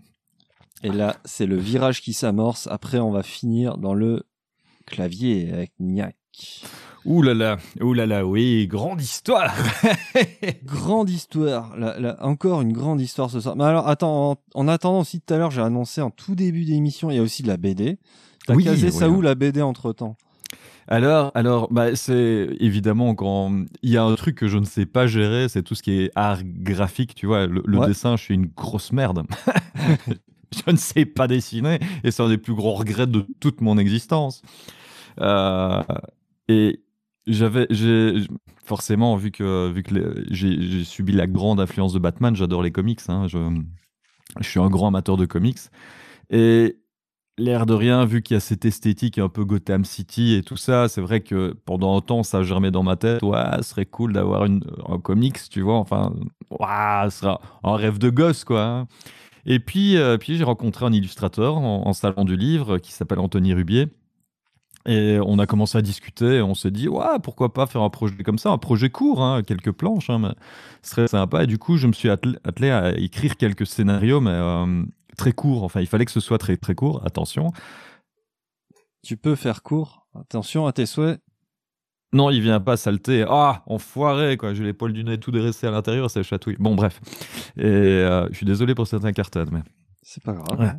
Et 0.83 0.91
là, 0.91 1.17
c'est 1.25 1.47
le 1.47 1.57
virage 1.57 2.03
qui 2.03 2.13
s'amorce. 2.13 2.67
Après, 2.71 2.99
on 2.99 3.11
va 3.11 3.23
finir 3.23 3.79
dans 3.79 3.95
le 3.95 4.25
clavier 4.87 5.51
avec 5.53 5.73
Niak. 5.81 6.17
Ouh 7.07 7.23
là 7.23 7.33
là, 7.35 7.57
ouh 7.81 7.95
là 7.95 8.05
là, 8.05 8.27
oui, 8.27 8.67
grande 8.67 9.01
histoire. 9.01 9.55
Grande 10.65 11.09
histoire. 11.09 11.77
Là, 11.77 11.99
là, 12.01 12.17
encore 12.21 12.61
une 12.63 12.73
grande 12.73 13.01
histoire 13.01 13.31
ce 13.31 13.41
soir. 13.41 13.57
Mais 13.57 13.65
alors, 13.65 13.89
attends, 13.89 14.33
en, 14.33 14.37
en 14.55 14.69
attendant 14.69 15.01
aussi 15.01 15.21
tout 15.21 15.33
à 15.33 15.39
l'heure, 15.39 15.51
j'ai 15.53 15.63
annoncé 15.63 16.03
en 16.03 16.11
tout 16.11 16.35
début 16.35 16.65
d'émission, 16.65 17.11
il 17.11 17.17
y 17.17 17.19
a 17.19 17.23
aussi 17.23 17.43
de 17.43 17.49
la 17.49 17.57
BD. 17.57 17.99
T'as 18.47 18.55
Oui, 18.55 18.65
casé 18.65 18.89
oui, 18.89 18.93
ça 18.93 19.09
oui. 19.09 19.17
où 19.17 19.21
la 19.23 19.35
BD 19.35 19.63
entre 19.63 19.93
temps 19.93 20.17
Alors, 20.89 21.33
alors, 21.35 21.73
bah, 21.73 21.97
c'est 21.97 22.49
évidemment 22.61 23.15
quand 23.15 23.65
il 23.83 23.91
y 23.91 23.97
a 23.97 24.05
un 24.05 24.15
truc 24.15 24.37
que 24.37 24.47
je 24.49 24.59
ne 24.59 24.65
sais 24.65 24.87
pas 24.87 25.07
gérer, 25.07 25.49
c'est 25.49 25.63
tout 25.63 25.75
ce 25.75 25.83
qui 25.83 25.93
est 26.03 26.11
art 26.15 26.41
graphique, 26.45 27.15
tu 27.15 27.27
vois. 27.27 27.47
Le, 27.47 27.63
le 27.67 27.79
Ouais. 27.79 27.87
dessin, 27.89 28.17
je 28.17 28.23
suis 28.23 28.35
une 28.35 28.47
grosse 28.47 28.93
merde. 28.93 29.25
je 30.55 30.71
ne 30.71 30.77
sais 30.77 31.05
pas 31.05 31.27
dessiner 31.27 31.81
et 32.05 32.11
c'est 32.13 32.23
un 32.23 32.29
des 32.29 32.39
plus 32.39 32.55
gros 32.55 32.75
regrets 32.75 33.09
de 33.09 33.27
toute 33.41 33.61
mon 33.61 33.79
existence. 33.79 34.43
Euh, 35.21 35.83
et 36.49 36.81
j'avais, 37.27 37.67
forcément 38.65 39.17
vu 39.17 39.31
que 39.33 39.71
vu 39.73 39.83
que 39.83 40.25
j'ai 40.31 40.85
subi 40.85 41.13
la 41.13 41.27
grande 41.27 41.59
influence 41.61 41.93
de 41.93 41.99
Batman, 41.99 42.37
j'adore 42.37 42.63
les 42.63 42.71
comics. 42.71 43.01
hein, 43.09 43.27
je, 43.29 43.39
je 44.41 44.49
suis 44.49 44.61
un 44.61 44.69
grand 44.69 44.89
amateur 44.89 45.17
de 45.17 45.25
comics 45.27 45.59
et 46.31 46.77
L'air 47.39 47.67
de 47.67 47.75
rien, 47.75 48.07
vu 48.07 48.23
qu'il 48.23 48.35
y 48.35 48.39
a 48.39 48.41
cette 48.41 48.65
esthétique 48.65 49.19
un 49.19 49.29
peu 49.29 49.45
Gotham 49.45 49.85
City 49.85 50.35
et 50.35 50.43
tout 50.43 50.57
ça, 50.57 50.89
c'est 50.89 51.03
vrai 51.03 51.21
que 51.21 51.55
pendant 51.67 51.95
un 51.97 52.01
temps, 52.01 52.23
ça 52.23 52.43
germait 52.43 52.71
dans 52.71 52.83
ma 52.83 52.97
tête. 52.97 53.23
Ouais, 53.23 53.59
ce 53.59 53.63
serait 53.63 53.85
cool 53.85 54.15
d'avoir 54.15 54.45
un 54.45 54.99
comics, 55.01 55.39
tu 55.51 55.61
vois. 55.61 55.77
Enfin, 55.77 56.15
ouah, 56.51 57.11
ce 57.11 57.19
sera 57.21 57.41
un 57.63 57.77
rêve 57.77 57.99
de 57.99 58.09
gosse, 58.09 58.45
quoi. 58.45 58.63
hein. 58.63 58.89
Et 59.47 59.61
puis, 59.61 59.97
euh, 59.97 60.19
puis 60.19 60.37
j'ai 60.37 60.45
rencontré 60.45 60.87
un 60.87 60.93
illustrateur 60.93 61.57
en, 61.57 61.93
salon 61.93 62.25
du 62.25 62.37
livre 62.37 62.79
qui 62.79 62.93
s'appelle 62.93 63.21
Anthony 63.21 63.55
Rubier. 63.55 63.89
Et 64.87 65.19
on 65.25 65.39
a 65.39 65.47
commencé 65.47 65.79
à 65.79 65.83
discuter. 65.83 66.41
On 66.43 66.55
s'est 66.55 66.71
dit, 66.71 66.89
ouais, 66.89 67.19
pourquoi 67.23 67.53
pas 67.53 67.67
faire 67.67 67.83
un 67.83 67.91
projet 67.91 68.17
comme 68.25 68.39
ça, 68.39 68.51
un 68.51 68.59
projet 68.59 68.89
court, 68.91 69.23
hein, 69.23 69.43
quelques 69.43 69.73
planches, 69.73 70.11
hein, 70.11 70.19
mais 70.21 70.35
ce 70.83 70.91
serait 70.91 71.09
sympa. 71.09 71.45
Et 71.45 71.47
du 71.47 71.59
coup, 71.59 71.77
je 71.77 71.87
me 71.87 71.93
suis 71.93 72.09
attelé, 72.09 72.39
attelé 72.45 72.71
à 72.71 72.97
écrire 72.97 73.37
quelques 73.37 73.67
scénarios, 73.67 74.21
mais 74.21 74.31
euh, 74.31 74.85
très 75.17 75.33
courts. 75.33 75.65
Enfin, 75.65 75.81
il 75.81 75.87
fallait 75.87 76.05
que 76.05 76.13
ce 76.13 76.21
soit 76.21 76.39
très 76.39 76.57
très 76.57 76.75
court. 76.75 77.03
Attention. 77.05 77.53
Tu 79.03 79.17
peux 79.17 79.35
faire 79.35 79.63
court. 79.63 80.07
Attention 80.19 80.67
à 80.67 80.73
tes 80.73 80.87
souhaits. 80.87 81.21
Non, 82.13 82.31
il 82.31 82.41
vient 82.41 82.61
pas 82.61 82.77
saleté. 82.77 83.25
Ah, 83.29 83.63
enfoiré, 83.67 84.37
quoi. 84.37 84.55
J'ai 84.55 84.65
les 84.65 84.73
poils 84.73 84.93
du 84.93 85.05
nez 85.05 85.19
tout 85.19 85.33
dressés 85.33 85.67
à 85.67 85.71
l'intérieur, 85.71 86.11
ça 86.11 86.23
chatouille. 86.23 86.57
Bon, 86.59 86.75
bref. 86.75 87.01
Et 87.57 87.65
euh, 87.65 88.29
je 88.31 88.37
suis 88.37 88.47
désolé 88.47 88.75
pour 88.75 88.87
certains 88.87 89.13
cartons, 89.13 89.47
mais. 89.51 89.63
C'est 90.09 90.23
pas 90.23 90.35
grave. 90.35 90.61
Ouais. 90.61 90.71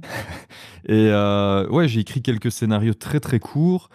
Et 0.88 1.10
euh, 1.12 1.68
ouais, 1.68 1.90
j'ai 1.90 2.00
écrit 2.00 2.22
quelques 2.22 2.50
scénarios 2.50 2.94
très 2.94 3.20
très 3.20 3.40
courts, 3.40 3.90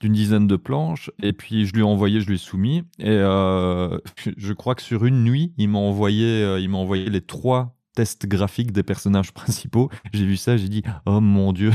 d'une 0.00 0.14
dizaine 0.14 0.46
de 0.46 0.56
planches, 0.56 1.10
et 1.22 1.34
puis 1.34 1.66
je 1.66 1.74
lui 1.74 1.80
ai 1.80 1.84
envoyé, 1.84 2.22
je 2.22 2.26
lui 2.26 2.36
ai 2.36 2.38
soumis. 2.38 2.84
Et 2.98 3.08
euh, 3.08 3.98
je 4.36 4.52
crois 4.54 4.74
que 4.74 4.82
sur 4.82 5.04
une 5.04 5.24
nuit, 5.24 5.52
il 5.58 5.68
m'a 5.68 5.78
envoyé, 5.78 6.42
euh, 6.42 6.58
il 6.58 6.70
m'a 6.70 6.78
envoyé 6.78 7.10
les 7.10 7.20
trois 7.20 7.76
tests 7.98 8.26
graphiques 8.26 8.70
des 8.70 8.84
personnages 8.84 9.32
principaux. 9.40 9.90
J'ai 10.12 10.24
vu 10.24 10.36
ça, 10.36 10.56
j'ai 10.56 10.68
dit 10.68 10.84
oh 11.06 11.20
mon 11.20 11.52
dieu, 11.52 11.72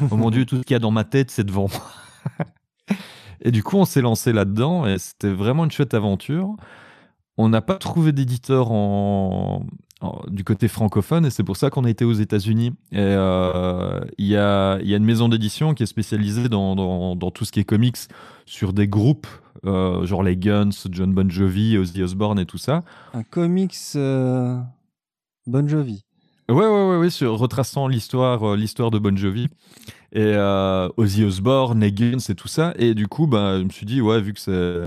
oh 0.10 0.16
mon 0.16 0.30
dieu, 0.30 0.44
tout 0.46 0.58
ce 0.58 0.62
qu'il 0.62 0.74
y 0.74 0.76
a 0.76 0.80
dans 0.80 0.92
ma 0.92 1.02
tête, 1.04 1.30
c'est 1.32 1.44
devant 1.44 1.66
moi. 1.68 2.46
Et 3.42 3.50
du 3.50 3.62
coup, 3.62 3.76
on 3.76 3.84
s'est 3.84 4.00
lancé 4.00 4.32
là-dedans, 4.32 4.86
et 4.86 4.98
c'était 4.98 5.30
vraiment 5.32 5.64
une 5.64 5.70
chouette 5.70 5.92
aventure. 5.92 6.56
On 7.36 7.48
n'a 7.50 7.60
pas 7.60 7.74
trouvé 7.74 8.12
d'éditeur 8.12 8.72
en, 8.72 9.66
en- 10.00 10.20
du 10.28 10.42
côté 10.42 10.68
francophone, 10.68 11.26
et 11.26 11.30
c'est 11.30 11.44
pour 11.44 11.56
ça 11.58 11.68
qu'on 11.68 11.84
a 11.84 11.90
été 11.90 12.04
aux 12.06 12.14
États-Unis. 12.14 12.72
Et 12.92 12.98
euh, 12.98 14.00
il 14.16 14.26
y, 14.26 14.36
a, 14.36 14.80
y 14.80 14.94
a 14.94 14.96
une 14.96 15.04
maison 15.04 15.28
d'édition 15.28 15.74
qui 15.74 15.82
est 15.82 15.86
spécialisée 15.86 16.48
dans, 16.48 16.74
dans, 16.76 17.14
dans 17.14 17.30
tout 17.30 17.44
ce 17.44 17.52
qui 17.52 17.60
est 17.60 17.64
comics 17.64 17.98
sur 18.46 18.72
des 18.72 18.88
groupes, 18.88 19.26
euh, 19.66 20.06
genre 20.06 20.22
les 20.22 20.36
Guns, 20.36 20.70
John 20.90 21.12
Bon 21.12 21.28
Jovi, 21.30 21.76
Ozzy 21.76 22.02
Osbourne 22.02 22.38
et 22.38 22.46
tout 22.46 22.58
ça. 22.58 22.84
Un 23.12 23.22
comics 23.22 23.76
euh, 23.96 24.58
Bon 25.46 25.66
Jovi. 25.68 26.04
Ouais, 26.48 26.54
ouais, 26.54 26.88
ouais, 26.90 26.96
ouais, 26.98 27.10
sur, 27.10 27.36
retraçant 27.38 27.88
l'histoire, 27.88 28.44
euh, 28.52 28.56
l'histoire 28.56 28.92
de 28.92 28.98
Bon 29.00 29.16
Jovi 29.16 29.48
et 30.12 30.20
euh, 30.22 30.88
Ozzy 30.96 31.24
Osbourne, 31.24 31.88
Guns 31.90 32.18
et 32.30 32.34
tout 32.36 32.48
ça. 32.48 32.74
Et 32.78 32.94
du 32.94 33.08
coup, 33.08 33.26
bah, 33.26 33.58
je 33.58 33.64
me 33.64 33.70
suis 33.70 33.86
dit, 33.86 34.00
ouais, 34.02 34.20
vu 34.20 34.34
que 34.34 34.40
c'est, 34.40 34.82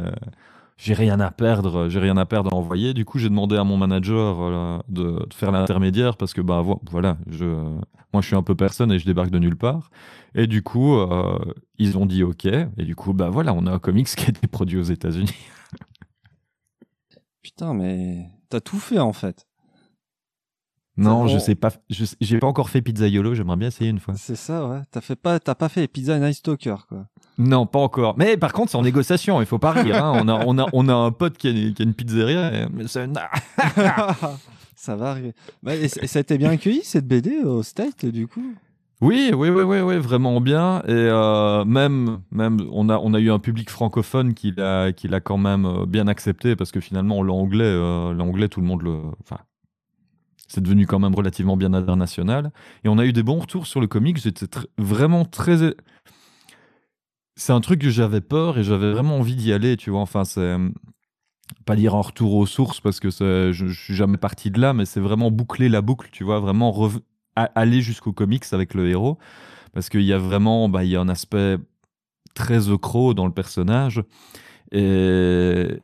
j'ai 0.77 0.93
rien 0.93 1.19
à 1.19 1.31
perdre, 1.31 1.89
j'ai 1.89 1.99
rien 1.99 2.17
à 2.17 2.25
perdre 2.25 2.53
à 2.53 2.55
envoyer. 2.57 2.93
Du 2.93 3.05
coup, 3.05 3.19
j'ai 3.19 3.29
demandé 3.29 3.57
à 3.57 3.63
mon 3.65 3.77
manager 3.77 4.41
euh, 4.41 4.79
de, 4.89 5.25
de 5.27 5.33
faire 5.33 5.51
l'intermédiaire 5.51 6.17
parce 6.17 6.33
que, 6.33 6.41
bah, 6.41 6.61
vo- 6.61 6.81
voilà, 6.91 7.17
je, 7.29 7.45
moi, 7.45 8.21
je 8.21 8.27
suis 8.27 8.35
un 8.37 8.43
peu 8.43 8.55
personne 8.55 8.91
et 8.91 8.99
je 8.99 9.05
débarque 9.05 9.31
de 9.31 9.39
nulle 9.39 9.57
part. 9.57 9.91
Et 10.35 10.47
du 10.47 10.63
coup, 10.63 10.95
euh, 10.97 11.39
ils 11.79 11.97
ont 11.97 12.05
dit 12.05 12.23
OK. 12.23 12.45
Et 12.45 12.85
du 12.85 12.95
coup, 12.95 13.13
bah, 13.13 13.29
voilà, 13.29 13.53
on 13.53 13.65
a 13.67 13.71
un 13.71 13.79
comics 13.79 14.07
qui 14.15 14.25
a 14.25 14.29
été 14.29 14.47
produit 14.47 14.77
aux 14.79 14.83
États-Unis. 14.83 15.35
Putain, 17.41 17.73
mais 17.73 18.29
t'as 18.47 18.61
tout 18.61 18.79
fait 18.79 18.99
en 18.99 19.11
fait. 19.13 19.45
Non, 20.99 21.27
je 21.27 21.37
sais 21.39 21.55
pas, 21.55 21.71
je 21.89 22.05
j'ai 22.19 22.39
pas 22.39 22.47
encore 22.47 22.69
fait 22.69 22.81
Pizzaiolo, 22.81 23.33
j'aimerais 23.33 23.57
bien 23.57 23.67
essayer 23.69 23.89
une 23.89 23.99
fois. 23.99 24.13
C'est 24.17 24.35
ça, 24.35 24.67
ouais. 24.67 24.79
T'as 24.91 25.01
fait 25.01 25.15
pas, 25.15 25.39
t'as 25.39 25.55
pas 25.55 25.69
fait 25.69 25.87
pizzas 25.87 26.19
Nice 26.19 26.37
Stalker, 26.37 26.75
quoi. 26.87 27.05
Non, 27.37 27.65
pas 27.65 27.79
encore. 27.79 28.15
Mais 28.17 28.35
par 28.37 28.51
contre, 28.53 28.71
c'est 28.71 28.77
en 28.77 28.81
négociation, 28.81 29.39
il 29.41 29.45
faut 29.47 29.59
pas 29.59 29.71
rire. 29.71 30.03
hein. 30.03 30.19
On, 30.23 30.27
a, 30.27 30.43
on, 30.45 30.57
a, 30.57 30.65
on 30.73 30.87
a 30.89 30.93
un 30.93 31.11
pote 31.11 31.37
qui 31.37 31.47
a, 31.47 31.51
une- 31.51 31.73
qui 31.73 31.81
a 31.81 31.85
une 31.85 31.93
pizzeria. 31.93 32.53
et- 32.63 32.67
mais 32.73 32.85
ça 32.87 33.05
va 34.95 35.09
arriver. 35.11 35.33
Bah, 35.63 35.75
et, 35.75 35.87
ça 35.87 36.19
a 36.19 36.21
été 36.21 36.37
bien 36.37 36.49
accueilli 36.51 36.81
cette 36.83 37.07
BD 37.07 37.39
au 37.43 37.63
State, 37.63 38.05
du 38.05 38.27
coup? 38.27 38.53
Oui, 39.01 39.31
oui, 39.33 39.49
oui, 39.49 39.61
oui, 39.63 39.79
oui, 39.79 39.97
vraiment 39.97 40.41
bien. 40.41 40.81
Et 40.85 40.91
euh, 40.91 41.63
même, 41.63 42.19
même 42.31 42.57
on, 42.71 42.89
a, 42.89 42.97
on 42.97 43.13
a 43.13 43.19
eu 43.19 43.31
un 43.31 43.39
public 43.39 43.69
francophone 43.69 44.33
qui 44.33 44.51
l'a, 44.55 44.91
qui 44.91 45.07
l'a 45.07 45.21
quand 45.21 45.37
même 45.37 45.65
euh, 45.65 45.85
bien 45.85 46.07
accepté 46.07 46.57
parce 46.57 46.71
que 46.73 46.81
finalement, 46.81 47.23
l'anglais, 47.23 47.63
euh, 47.63 48.13
l'anglais, 48.13 48.49
tout 48.49 48.59
le 48.59 48.67
monde 48.67 48.81
le. 48.81 48.97
Enfin, 49.21 49.37
c'est 50.49 50.61
devenu 50.61 50.87
quand 50.87 50.99
même 50.99 51.15
relativement 51.15 51.55
bien 51.55 51.73
international. 51.73 52.51
Et 52.83 52.89
on 52.89 52.97
a 52.97 53.05
eu 53.05 53.13
des 53.13 53.23
bons 53.23 53.39
retours 53.39 53.67
sur 53.67 53.79
le 53.79 53.87
comic. 53.87 54.17
J'étais 54.17 54.47
vraiment 54.77 55.23
très. 55.23 55.75
C'est 57.35 57.53
un 57.53 57.61
truc 57.61 57.79
que 57.81 57.89
j'avais 57.89 58.19
peur 58.19 58.57
et 58.57 58.63
j'avais 58.63 58.91
vraiment 58.91 59.17
envie 59.17 59.35
d'y 59.35 59.53
aller, 59.53 59.77
tu 59.77 59.91
vois. 59.91 60.01
Enfin, 60.01 60.25
c'est. 60.25 60.57
Pas 61.65 61.75
dire 61.75 61.95
un 61.95 62.01
retour 62.01 62.35
aux 62.35 62.45
sources 62.45 62.79
parce 62.79 62.99
que 62.99 63.09
je, 63.09 63.51
je 63.51 63.67
suis 63.67 63.95
jamais 63.95 64.17
parti 64.17 64.51
de 64.51 64.59
là, 64.59 64.73
mais 64.73 64.85
c'est 64.85 64.99
vraiment 64.99 65.31
boucler 65.31 65.67
la 65.67 65.81
boucle, 65.81 66.09
tu 66.11 66.23
vois. 66.23 66.39
Vraiment 66.39 66.89
aller 67.35 67.81
jusqu'au 67.81 68.11
comics 68.11 68.45
avec 68.51 68.73
le 68.73 68.89
héros. 68.89 69.17
Parce 69.73 69.89
qu'il 69.89 70.01
y 70.01 70.13
a 70.13 70.17
vraiment 70.17 70.67
bah, 70.69 70.83
il 70.83 70.89
y 70.89 70.95
a 70.95 71.01
un 71.01 71.09
aspect 71.09 71.57
très 72.33 72.69
ocro 72.69 73.13
dans 73.13 73.25
le 73.25 73.33
personnage. 73.33 74.03
Et 74.71 75.81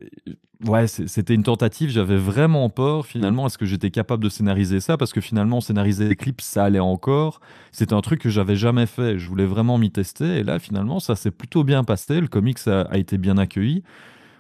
ouais, 0.66 0.88
c'était 0.88 1.34
une 1.34 1.44
tentative. 1.44 1.90
J'avais 1.90 2.18
vraiment 2.18 2.70
peur 2.70 3.06
finalement. 3.06 3.48
Est-ce 3.48 3.58
que 3.58 3.66
j'étais 3.66 3.92
capable 3.92 4.24
de 4.24 4.30
scénariser 4.30 4.80
ça? 4.80 4.98
Parce 4.98 5.12
que 5.14 5.22
finalement, 5.22 5.62
scénariser 5.62 6.08
les 6.08 6.16
clips, 6.16 6.42
ça 6.42 6.66
allait 6.66 6.80
encore. 6.80 7.40
C'était 7.72 7.94
un 7.94 8.02
truc 8.02 8.22
que 8.22 8.30
j'avais 8.30 8.56
jamais 8.56 8.86
fait. 8.86 9.18
Je 9.18 9.28
voulais 9.28 9.46
vraiment 9.46 9.78
m'y 9.78 9.92
tester. 9.92 10.38
Et 10.38 10.44
là, 10.44 10.60
finalement, 10.60 11.00
ça 11.00 11.16
s'est 11.16 11.32
plutôt 11.32 11.64
bien 11.64 11.84
passé. 11.84 12.22
Le 12.22 12.28
comics 12.28 12.60
a, 12.68 12.82
a 12.82 12.98
été 12.98 13.18
bien 13.18 13.38
accueilli. 13.38 13.84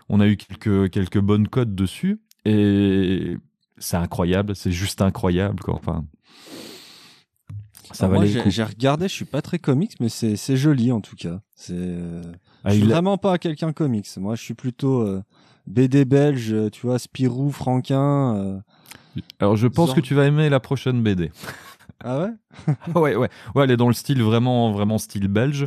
On 0.09 0.19
a 0.19 0.27
eu 0.27 0.37
quelques, 0.37 0.91
quelques 0.91 1.19
bonnes 1.19 1.47
codes 1.47 1.73
dessus. 1.73 2.21
Et 2.45 3.37
c'est 3.77 3.97
incroyable. 3.97 4.55
C'est 4.55 4.71
juste 4.71 5.01
incroyable. 5.01 5.59
Quoi. 5.61 5.75
Enfin, 5.75 6.05
ça 7.91 8.05
Alors 8.05 8.21
moi, 8.21 8.25
j'ai 8.25 8.63
regardé, 8.63 9.07
je 9.07 9.13
suis 9.13 9.25
pas 9.25 9.41
très 9.41 9.59
comics, 9.59 9.93
mais 9.99 10.09
c'est 10.09 10.35
c'est 10.35 10.57
joli 10.57 10.91
en 10.91 11.01
tout 11.01 11.15
cas. 11.15 11.39
C'est. 11.55 11.97
Ah, 12.66 12.72
je 12.72 12.80
suis 12.80 12.88
vraiment 12.88 13.18
pas 13.18 13.38
quelqu'un 13.38 13.72
comics. 13.74 14.07
Moi, 14.18 14.36
je 14.36 14.41
suis 14.41 14.53
plutôt 14.53 15.01
euh, 15.01 15.22
BD 15.68 16.05
belge, 16.05 16.51
euh, 16.51 16.70
tu 16.70 16.86
vois, 16.88 16.99
Spirou, 16.99 17.51
Franquin. 17.51 18.36
euh. 18.36 18.59
Alors, 19.39 19.55
je 19.55 19.68
pense 19.68 19.93
que 19.93 20.01
tu 20.01 20.16
vas 20.16 20.26
aimer 20.26 20.49
la 20.49 20.59
prochaine 20.59 21.01
BD. 21.01 21.32
Ah 22.03 22.20
ouais? 22.20 22.30
Ouais, 22.95 23.16
ouais, 23.16 23.30
ouais, 23.55 23.63
elle 23.63 23.72
est 23.72 23.78
dans 23.78 23.88
le 23.88 23.93
style 23.93 24.22
vraiment, 24.22 24.74
vraiment 24.74 24.97
style 24.97 25.28
belge. 25.30 25.63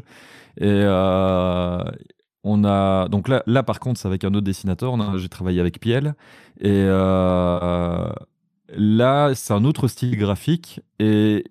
Et 0.58 0.66
euh, 0.66 1.82
on 2.44 2.64
a 2.64 3.08
donc 3.08 3.28
là, 3.28 3.42
là 3.46 3.62
par 3.62 3.80
contre, 3.80 3.98
c'est 3.98 4.06
avec 4.08 4.24
un 4.24 4.28
autre 4.34 4.42
dessinateur. 4.42 4.94
J'ai 5.18 5.28
travaillé 5.28 5.58
avec 5.58 5.80
Piel 5.80 6.14
et 6.60 6.68
euh, 6.70 8.10
là, 8.76 9.32
c'est 9.34 9.54
un 9.54 9.64
autre 9.64 9.88
style 9.88 10.16
graphique. 10.16 10.80
Et 10.98 11.44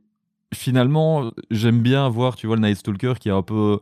finalement, 0.53 1.31
j'aime 1.49 1.81
bien 1.81 2.07
voir, 2.07 2.35
tu 2.35 2.47
vois, 2.47 2.55
le 2.55 2.61
Night 2.61 2.77
Stalker 2.77 3.13
qui 3.19 3.29
est 3.29 3.33
un 3.33 3.41
peu 3.41 3.79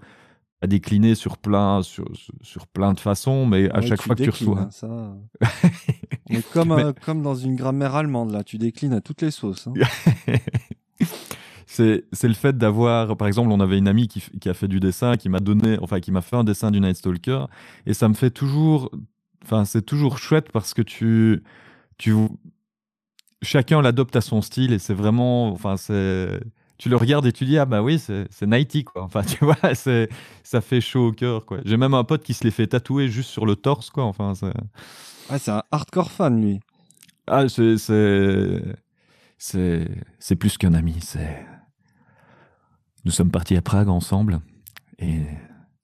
à 0.66 0.68
décliner 0.68 1.16
sur 1.16 1.38
plein, 1.38 1.82
sur, 1.84 2.06
sur 2.42 2.68
plein 2.68 2.94
de 2.94 3.00
façons, 3.00 3.46
mais 3.46 3.70
à 3.72 3.80
Ouais, 3.80 3.88
chaque 3.88 4.02
fois 4.02 4.16
que 4.16 4.24
tu 4.24 4.30
reçois. 4.30 4.60
hein, 4.62 4.70
ça. 4.72 5.16
Est 6.30 6.50
comme, 6.52 6.76
Mais- 6.76 6.84
euh, 6.86 6.94
comme 7.06 7.22
dans 7.22 7.36
une 7.36 7.56
grammaire 7.56 7.96
allemande, 7.96 8.32
là. 8.32 8.44
Tu 8.44 8.58
déclines 8.58 8.94
à 8.94 9.02
toutes 9.02 9.22
les 9.22 9.32
sauces. 9.32 9.68
hein. 9.68 9.74
c'est 11.68 12.04
le 12.24 12.34
fait 12.34 12.58
d'avoir, 12.58 13.18
par 13.18 13.28
exemple, 13.28 13.52
on 13.52 13.60
avait 13.60 13.78
une 13.78 13.88
amie 13.88 14.08
qui, 14.08 14.22
qui 14.40 14.50
a 14.50 14.54
fait 14.54 14.68
du 14.68 14.80
dessin, 14.80 15.18
qui 15.18 15.30
m'a 15.30 15.40
donné, 15.40 15.78
enfin, 15.82 16.00
qui 16.00 16.12
m'a 16.12 16.22
fait 16.22 16.36
un 16.36 16.44
dessin 16.44 16.72
du 16.72 16.80
Night 16.80 16.96
Stalker, 16.98 17.46
et 17.86 17.94
ça 17.94 18.08
me 18.08 18.14
fait 18.14 18.32
toujours, 18.32 18.92
enfin, 19.44 19.66
c'est 19.66 19.82
toujours 19.82 20.18
chouette 20.18 20.52
parce 20.52 20.74
que 20.74 20.82
tu, 20.82 21.44
tu, 21.98 22.14
chacun 23.42 23.82
l'adopte 23.82 24.16
à 24.16 24.22
son 24.22 24.42
style 24.42 24.74
et 24.74 24.80
c'est 24.80 24.94
vraiment, 24.94 25.50
enfin, 25.50 25.78
c'est, 25.78 26.40
tu 26.78 26.90
le 26.90 26.96
regardes 26.98 27.26
et 27.26 27.32
tu 27.32 27.46
dis 27.46 27.58
ah 27.58 27.66
bah 27.66 27.82
oui 27.82 28.00
c'est 28.00 28.28
90 28.40 28.84
quoi. 28.84 29.04
Enfin 29.04 29.24
tu 29.24 29.44
vois 29.46 29.56
ça 30.44 30.62
fait 30.62 30.82
chaud 30.82 31.08
au 31.08 31.12
cœur 31.12 31.46
quoi. 31.46 31.60
J'ai 31.66 31.78
même 31.78 31.94
un 31.94 32.04
pote 32.04 32.24
qui 32.24 32.34
se 32.34 32.44
les 32.44 32.52
fait 32.52 32.68
tatouer 32.68 33.08
juste 33.10 33.30
sur 33.30 33.46
le 33.46 33.56
torse 33.56 33.90
quoi. 33.90 34.04
Enfin 34.06 34.34
c'est 34.36 34.52
Ah, 35.30 35.40
c'est 35.40 35.52
un 35.52 35.64
hardcore 35.72 36.12
fan, 36.12 36.42
lui. 36.42 36.60
ah 37.28 37.46
c'est 37.48 37.78
c'est 40.18 40.36
plus 40.36 40.58
qu'un 40.58 40.74
ami. 40.74 40.96
C'est 41.02 41.46
nous 43.06 43.12
sommes 43.12 43.32
partis 43.32 43.56
à 43.56 43.62
Prague 43.62 43.90
ensemble 43.90 44.40
et 45.00 45.22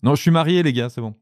non 0.04 0.16
je 0.16 0.22
suis 0.22 0.32
marié 0.32 0.64
les 0.64 0.74
gars 0.74 0.90
c'est 0.90 1.02
bon. 1.02 1.16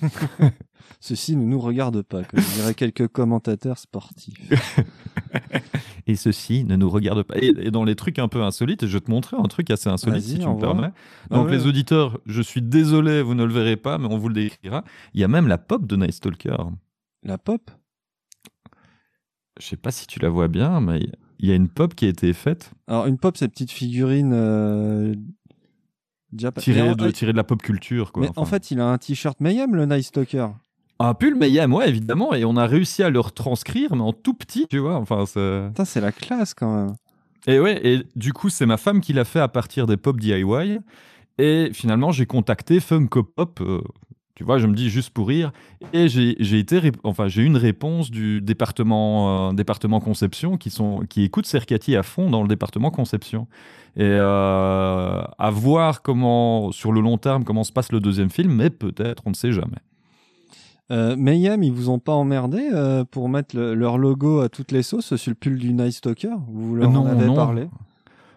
Ceci 1.04 1.34
ne 1.34 1.44
nous 1.44 1.58
regarde 1.58 2.02
pas, 2.02 2.22
comme 2.22 2.38
diraient 2.54 2.74
quelques 2.74 3.08
commentateurs 3.08 3.76
sportifs. 3.76 4.52
Et 6.06 6.14
ceci 6.14 6.64
ne 6.64 6.76
nous 6.76 6.88
regarde 6.88 7.24
pas. 7.24 7.38
Et, 7.38 7.48
et 7.48 7.70
dans 7.72 7.82
les 7.82 7.96
trucs 7.96 8.20
un 8.20 8.28
peu 8.28 8.40
insolites, 8.40 8.86
je 8.86 8.92
vais 8.92 9.00
te 9.00 9.10
montrer 9.10 9.36
un 9.36 9.48
truc 9.48 9.72
assez 9.72 9.88
insolite 9.88 10.22
si 10.22 10.38
tu 10.38 10.46
me 10.46 10.60
permets. 10.60 10.92
Ah 11.28 11.34
Donc 11.34 11.46
ouais. 11.46 11.56
les 11.56 11.66
auditeurs, 11.66 12.20
je 12.26 12.40
suis 12.40 12.62
désolé, 12.62 13.20
vous 13.20 13.34
ne 13.34 13.42
le 13.42 13.52
verrez 13.52 13.76
pas, 13.76 13.98
mais 13.98 14.06
on 14.06 14.16
vous 14.16 14.28
le 14.28 14.34
décrira. 14.34 14.84
Il 15.12 15.20
y 15.20 15.24
a 15.24 15.28
même 15.28 15.48
la 15.48 15.58
pop 15.58 15.88
de 15.88 15.96
Night 15.96 16.12
Stalker. 16.12 16.56
La 17.24 17.36
pop? 17.36 17.68
Je 19.58 19.66
sais 19.66 19.76
pas 19.76 19.90
si 19.90 20.06
tu 20.06 20.20
la 20.20 20.28
vois 20.28 20.46
bien, 20.46 20.80
mais 20.80 21.00
il 21.40 21.48
y 21.48 21.50
a 21.50 21.56
une 21.56 21.68
pop 21.68 21.96
qui 21.96 22.04
a 22.06 22.10
été 22.10 22.32
faite, 22.32 22.70
Alors, 22.86 23.06
une 23.06 23.18
pop, 23.18 23.36
c'est 23.36 23.48
petite 23.48 23.72
figurine. 23.72 24.30
Euh... 24.32 25.16
Tirée 26.58 26.94
de, 26.94 27.10
de 27.10 27.32
la 27.32 27.42
pop 27.42 27.60
culture. 27.60 28.12
Quoi. 28.12 28.22
mais 28.22 28.30
en 28.36 28.44
fait, 28.44 28.70
il 28.70 28.78
a 28.78 28.86
un 28.86 28.98
t-shirt 28.98 29.40
Mayhem, 29.40 29.74
le 29.74 29.84
Night 29.84 30.04
Stalker. 30.04 30.46
Un 30.98 31.14
pull 31.14 31.34
Mayhem, 31.34 31.72
ouais, 31.74 31.88
évidemment, 31.88 32.32
et 32.34 32.44
on 32.44 32.56
a 32.56 32.66
réussi 32.66 33.02
à 33.02 33.10
le 33.10 33.18
retranscrire, 33.20 33.94
mais 33.96 34.02
en 34.02 34.12
tout 34.12 34.34
petit, 34.34 34.66
tu 34.68 34.78
vois. 34.78 34.96
Enfin, 34.96 35.24
c'est- 35.26 35.66
Putain, 35.68 35.84
c'est 35.84 36.00
la 36.00 36.12
classe 36.12 36.54
quand 36.54 36.74
même. 36.74 36.94
Et 37.46 37.58
ouais, 37.58 37.80
et 37.84 38.02
du 38.14 38.32
coup, 38.32 38.48
c'est 38.50 38.66
ma 38.66 38.76
femme 38.76 39.00
qui 39.00 39.12
l'a 39.12 39.24
fait 39.24 39.40
à 39.40 39.48
partir 39.48 39.86
des 39.86 39.96
pop 39.96 40.18
DIY. 40.20 40.78
Et 41.38 41.70
finalement, 41.72 42.12
j'ai 42.12 42.26
contacté 42.26 42.78
Funko 42.78 43.24
Pop. 43.24 43.60
euh, 43.62 43.80
tu 44.34 44.44
vois, 44.44 44.58
je 44.58 44.66
me 44.66 44.74
dis 44.74 44.90
juste 44.90 45.10
pour 45.10 45.26
rire. 45.28 45.50
Et 45.92 46.08
j'ai 46.08 46.58
été, 46.58 46.80
enfin, 47.02 47.26
j'ai 47.28 47.42
eu 47.42 47.46
une 47.46 47.56
réponse 47.56 48.10
du 48.10 48.40
département, 48.40 49.50
euh, 49.50 49.52
département 49.52 49.98
conception 50.00 50.56
qui 50.56 50.70
sont, 50.70 51.00
qui 51.08 51.22
écoute 51.24 51.46
Cercati 51.46 51.96
à 51.96 52.02
fond 52.02 52.30
dans 52.30 52.42
le 52.42 52.48
département 52.48 52.90
conception. 52.90 53.46
Et 53.96 54.02
euh, 54.04 55.22
à 55.38 55.50
voir 55.50 56.02
comment, 56.02 56.70
sur 56.72 56.92
le 56.92 57.00
long 57.00 57.18
terme, 57.18 57.44
comment 57.44 57.64
se 57.64 57.72
passe 57.72 57.92
le 57.92 58.00
deuxième 58.00 58.30
film, 58.30 58.52
mais 58.54 58.70
peut-être, 58.70 59.22
on 59.26 59.30
ne 59.30 59.34
sait 59.34 59.52
jamais. 59.52 59.78
Euh, 60.90 61.16
Mayhem, 61.16 61.62
ils 61.62 61.72
vous 61.72 61.88
ont 61.90 61.98
pas 61.98 62.12
emmerdé 62.12 62.68
euh, 62.72 63.04
pour 63.04 63.28
mettre 63.28 63.56
le- 63.56 63.74
leur 63.74 63.96
logo 63.98 64.40
à 64.40 64.48
toutes 64.48 64.72
les 64.72 64.82
sauces 64.82 65.16
sur 65.16 65.30
le 65.30 65.34
pull 65.36 65.58
du 65.58 65.72
Night 65.72 65.92
Stalker? 65.92 66.34
Vous 66.48 66.74
leur 66.74 66.88
en 66.90 66.92
Non, 66.92 67.06
avez 67.06 67.26
non. 67.26 67.34
parlé? 67.34 67.68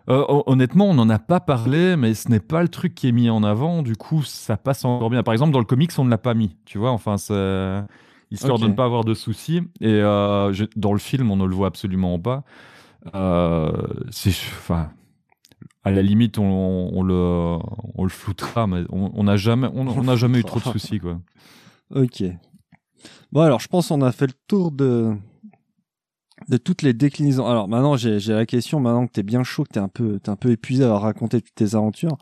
Euh, 0.07 0.23
hon- 0.29 0.43
honnêtement, 0.45 0.85
on 0.85 0.93
n'en 0.93 1.09
a 1.09 1.17
pas 1.19 1.39
parlé, 1.39 1.95
mais 1.97 2.13
ce 2.13 2.29
n'est 2.29 2.39
pas 2.39 2.61
le 2.61 2.69
truc 2.69 2.93
qui 2.93 3.07
est 3.07 3.11
mis 3.11 3.29
en 3.29 3.43
avant. 3.43 3.81
Du 3.81 3.95
coup, 3.95 4.21
ça 4.23 4.55
passe 4.55 4.85
encore 4.85 5.09
bien. 5.09 5.23
Par 5.23 5.33
exemple, 5.33 5.51
dans 5.51 5.59
le 5.59 5.65
comics, 5.65 5.91
on 5.97 6.05
ne 6.05 6.09
l'a 6.11 6.19
pas 6.19 6.35
mis. 6.35 6.55
Tu 6.65 6.77
vois, 6.77 6.91
enfin, 6.91 7.15
histoire 7.15 8.55
Ok. 8.55 8.61
de 8.61 8.67
ne 8.67 8.73
pas 8.73 8.85
avoir 8.85 9.03
de 9.03 9.15
soucis. 9.15 9.61
Et 9.81 9.87
euh, 9.87 10.53
je- 10.53 10.65
dans 10.75 10.93
le 10.93 10.99
film, 10.99 11.31
on 11.31 11.35
ne 11.35 11.45
le 11.45 11.55
voit 11.55 11.67
absolument 11.67 12.19
pas. 12.19 12.43
C'est, 14.11 14.29
enfin, 14.29 14.89
à 15.83 15.91
la 15.91 16.01
limite, 16.03 16.37
on, 16.37 16.89
on 16.93 17.01
le, 17.03 17.57
on 17.95 18.03
le 18.03 18.09
floutera, 18.09 18.67
mais 18.67 18.83
on 18.91 19.23
n'a 19.23 19.37
jamais, 19.37 19.67
on 19.73 19.87
on 19.87 20.15
jamais 20.15 20.39
eu 20.39 20.43
trop 20.43 20.59
de 20.59 20.65
soucis, 20.71 20.99
quoi. 20.99 21.19
Ok. 21.93 22.23
Bon, 23.31 23.41
alors, 23.41 23.59
je 23.59 23.67
pense 23.67 23.89
qu'on 23.89 24.01
a 24.01 24.11
fait 24.11 24.27
le 24.27 24.33
tour 24.47 24.71
de, 24.71 25.15
de 26.47 26.57
toutes 26.57 26.81
les 26.81 26.93
déclinaisons. 26.93 27.45
Alors, 27.45 27.67
maintenant, 27.67 27.97
j'ai 27.97 28.19
j'ai 28.19 28.33
la 28.33 28.45
question, 28.45 28.79
maintenant 28.79 29.07
que 29.07 29.11
t'es 29.11 29.23
bien 29.23 29.43
chaud, 29.43 29.63
que 29.63 29.73
t'es 29.73 29.79
un, 29.79 29.87
peu- 29.87 30.19
t'es 30.19 30.29
un 30.29 30.35
peu 30.35 30.51
épuisé 30.51 30.83
à 30.83 30.97
raconté 30.97 31.41
toutes 31.41 31.55
tes 31.55 31.75
aventures. 31.75 32.17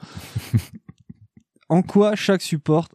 en 1.69 1.81
quoi 1.81 2.15
chaque 2.15 2.41
support, 2.41 2.87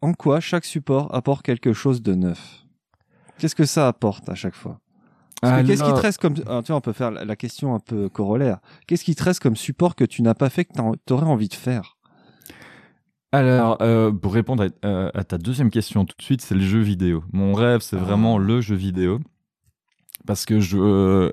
en 0.00 0.12
quoi 0.12 0.40
chaque 0.40 0.64
support 0.64 1.14
apporte 1.14 1.44
quelque 1.44 1.72
chose 1.72 2.02
de 2.02 2.14
neuf? 2.14 2.64
Qu'est-ce 3.38 3.54
que 3.54 3.66
ça 3.66 3.88
apporte 3.88 4.28
à 4.28 4.34
chaque 4.34 4.54
fois? 4.54 4.80
Parce 5.42 5.62
que 5.62 5.66
Qu'est-ce 5.66 5.82
qui 5.82 5.92
te 5.92 6.00
reste 6.00 6.18
comme. 6.18 6.34
alors, 6.46 6.62
tu 6.62 6.68
vois, 6.68 6.78
on 6.78 6.80
peut 6.80 6.92
faire 6.92 7.10
la, 7.10 7.36
question 7.36 7.74
un 7.74 7.78
peu 7.78 8.08
corollaire. 8.08 8.58
Qu'est-ce 8.86 9.04
qui 9.04 9.14
te 9.14 9.22
reste 9.22 9.40
comme 9.40 9.56
support 9.56 9.94
que 9.94 10.04
tu 10.04 10.22
n'as 10.22 10.34
pas 10.34 10.48
fait, 10.48 10.64
que 10.64 10.72
t'aurais 11.04 11.26
envie 11.26 11.48
de 11.48 11.54
faire? 11.54 11.95
Alors, 13.36 13.78
euh, 13.82 14.10
pour 14.12 14.32
répondre 14.34 14.66
à, 14.82 14.86
à- 14.88 15.10
à 15.18 15.24
ta 15.24 15.38
deuxième 15.38 15.70
question 15.70 16.04
tout 16.04 16.14
de 16.18 16.22
suite, 16.22 16.40
c'est 16.40 16.54
le 16.54 16.60
jeu 16.62 16.80
vidéo. 16.80 17.22
Mon 17.32 17.52
rêve, 17.54 17.80
c'est 17.80 17.96
Ah. 17.96 18.00
vraiment 18.00 18.38
le 18.38 18.60
jeu 18.60 18.74
vidéo. 18.76 19.20
Parce 20.26 20.44
que 20.46 20.58
je. 20.60 20.76
euh, 20.78 21.32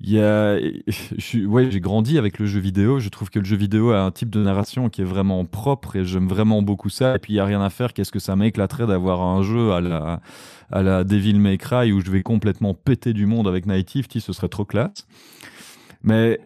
il 0.00 0.10
y 0.10 0.20
a, 0.20 0.58
je 0.86 1.20
suis- 1.20 1.44
ouais, 1.44 1.70
j'ai 1.70 1.80
grandi 1.80 2.18
avec 2.18 2.38
le 2.38 2.46
jeu 2.46 2.60
vidéo. 2.60 2.98
Je 3.00 3.08
trouve 3.08 3.30
que 3.30 3.38
le 3.40 3.44
jeu 3.44 3.56
vidéo 3.56 3.90
a 3.90 4.00
un 4.00 4.10
type 4.10 4.30
de 4.30 4.42
narration 4.42 4.88
qui 4.88 5.02
est 5.02 5.04
vraiment 5.04 5.44
propre 5.44 5.96
et 5.96 6.04
j'aime 6.04 6.28
vraiment 6.28 6.62
beaucoup 6.62 6.88
ça. 6.88 7.16
Et 7.16 7.18
puis 7.18 7.34
il 7.34 7.36
y 7.36 7.40
a 7.40 7.44
rien 7.44 7.60
à 7.60 7.68
faire. 7.70 7.92
Qu'est-ce 7.92 8.12
que 8.12 8.18
ça 8.20 8.34
m'éclaterait 8.36 8.86
d'avoir 8.86 9.20
un 9.22 9.42
jeu 9.42 9.72
à 9.72 9.80
la, 9.80 10.20
à 10.70 10.82
la 10.82 11.04
Devil 11.04 11.34
May 11.34 11.58
Cry 11.58 11.92
où 11.92 12.00
je 12.00 12.10
vais 12.10 12.22
complètement 12.22 12.74
péter 12.74 13.12
du 13.12 13.26
monde 13.26 13.46
avec 13.48 13.66
Night 13.66 13.90
Shift, 13.90 14.18
ce 14.18 14.32
serait 14.32 14.48
trop 14.48 14.64
classe. 14.64 15.06
Mais 16.02 16.38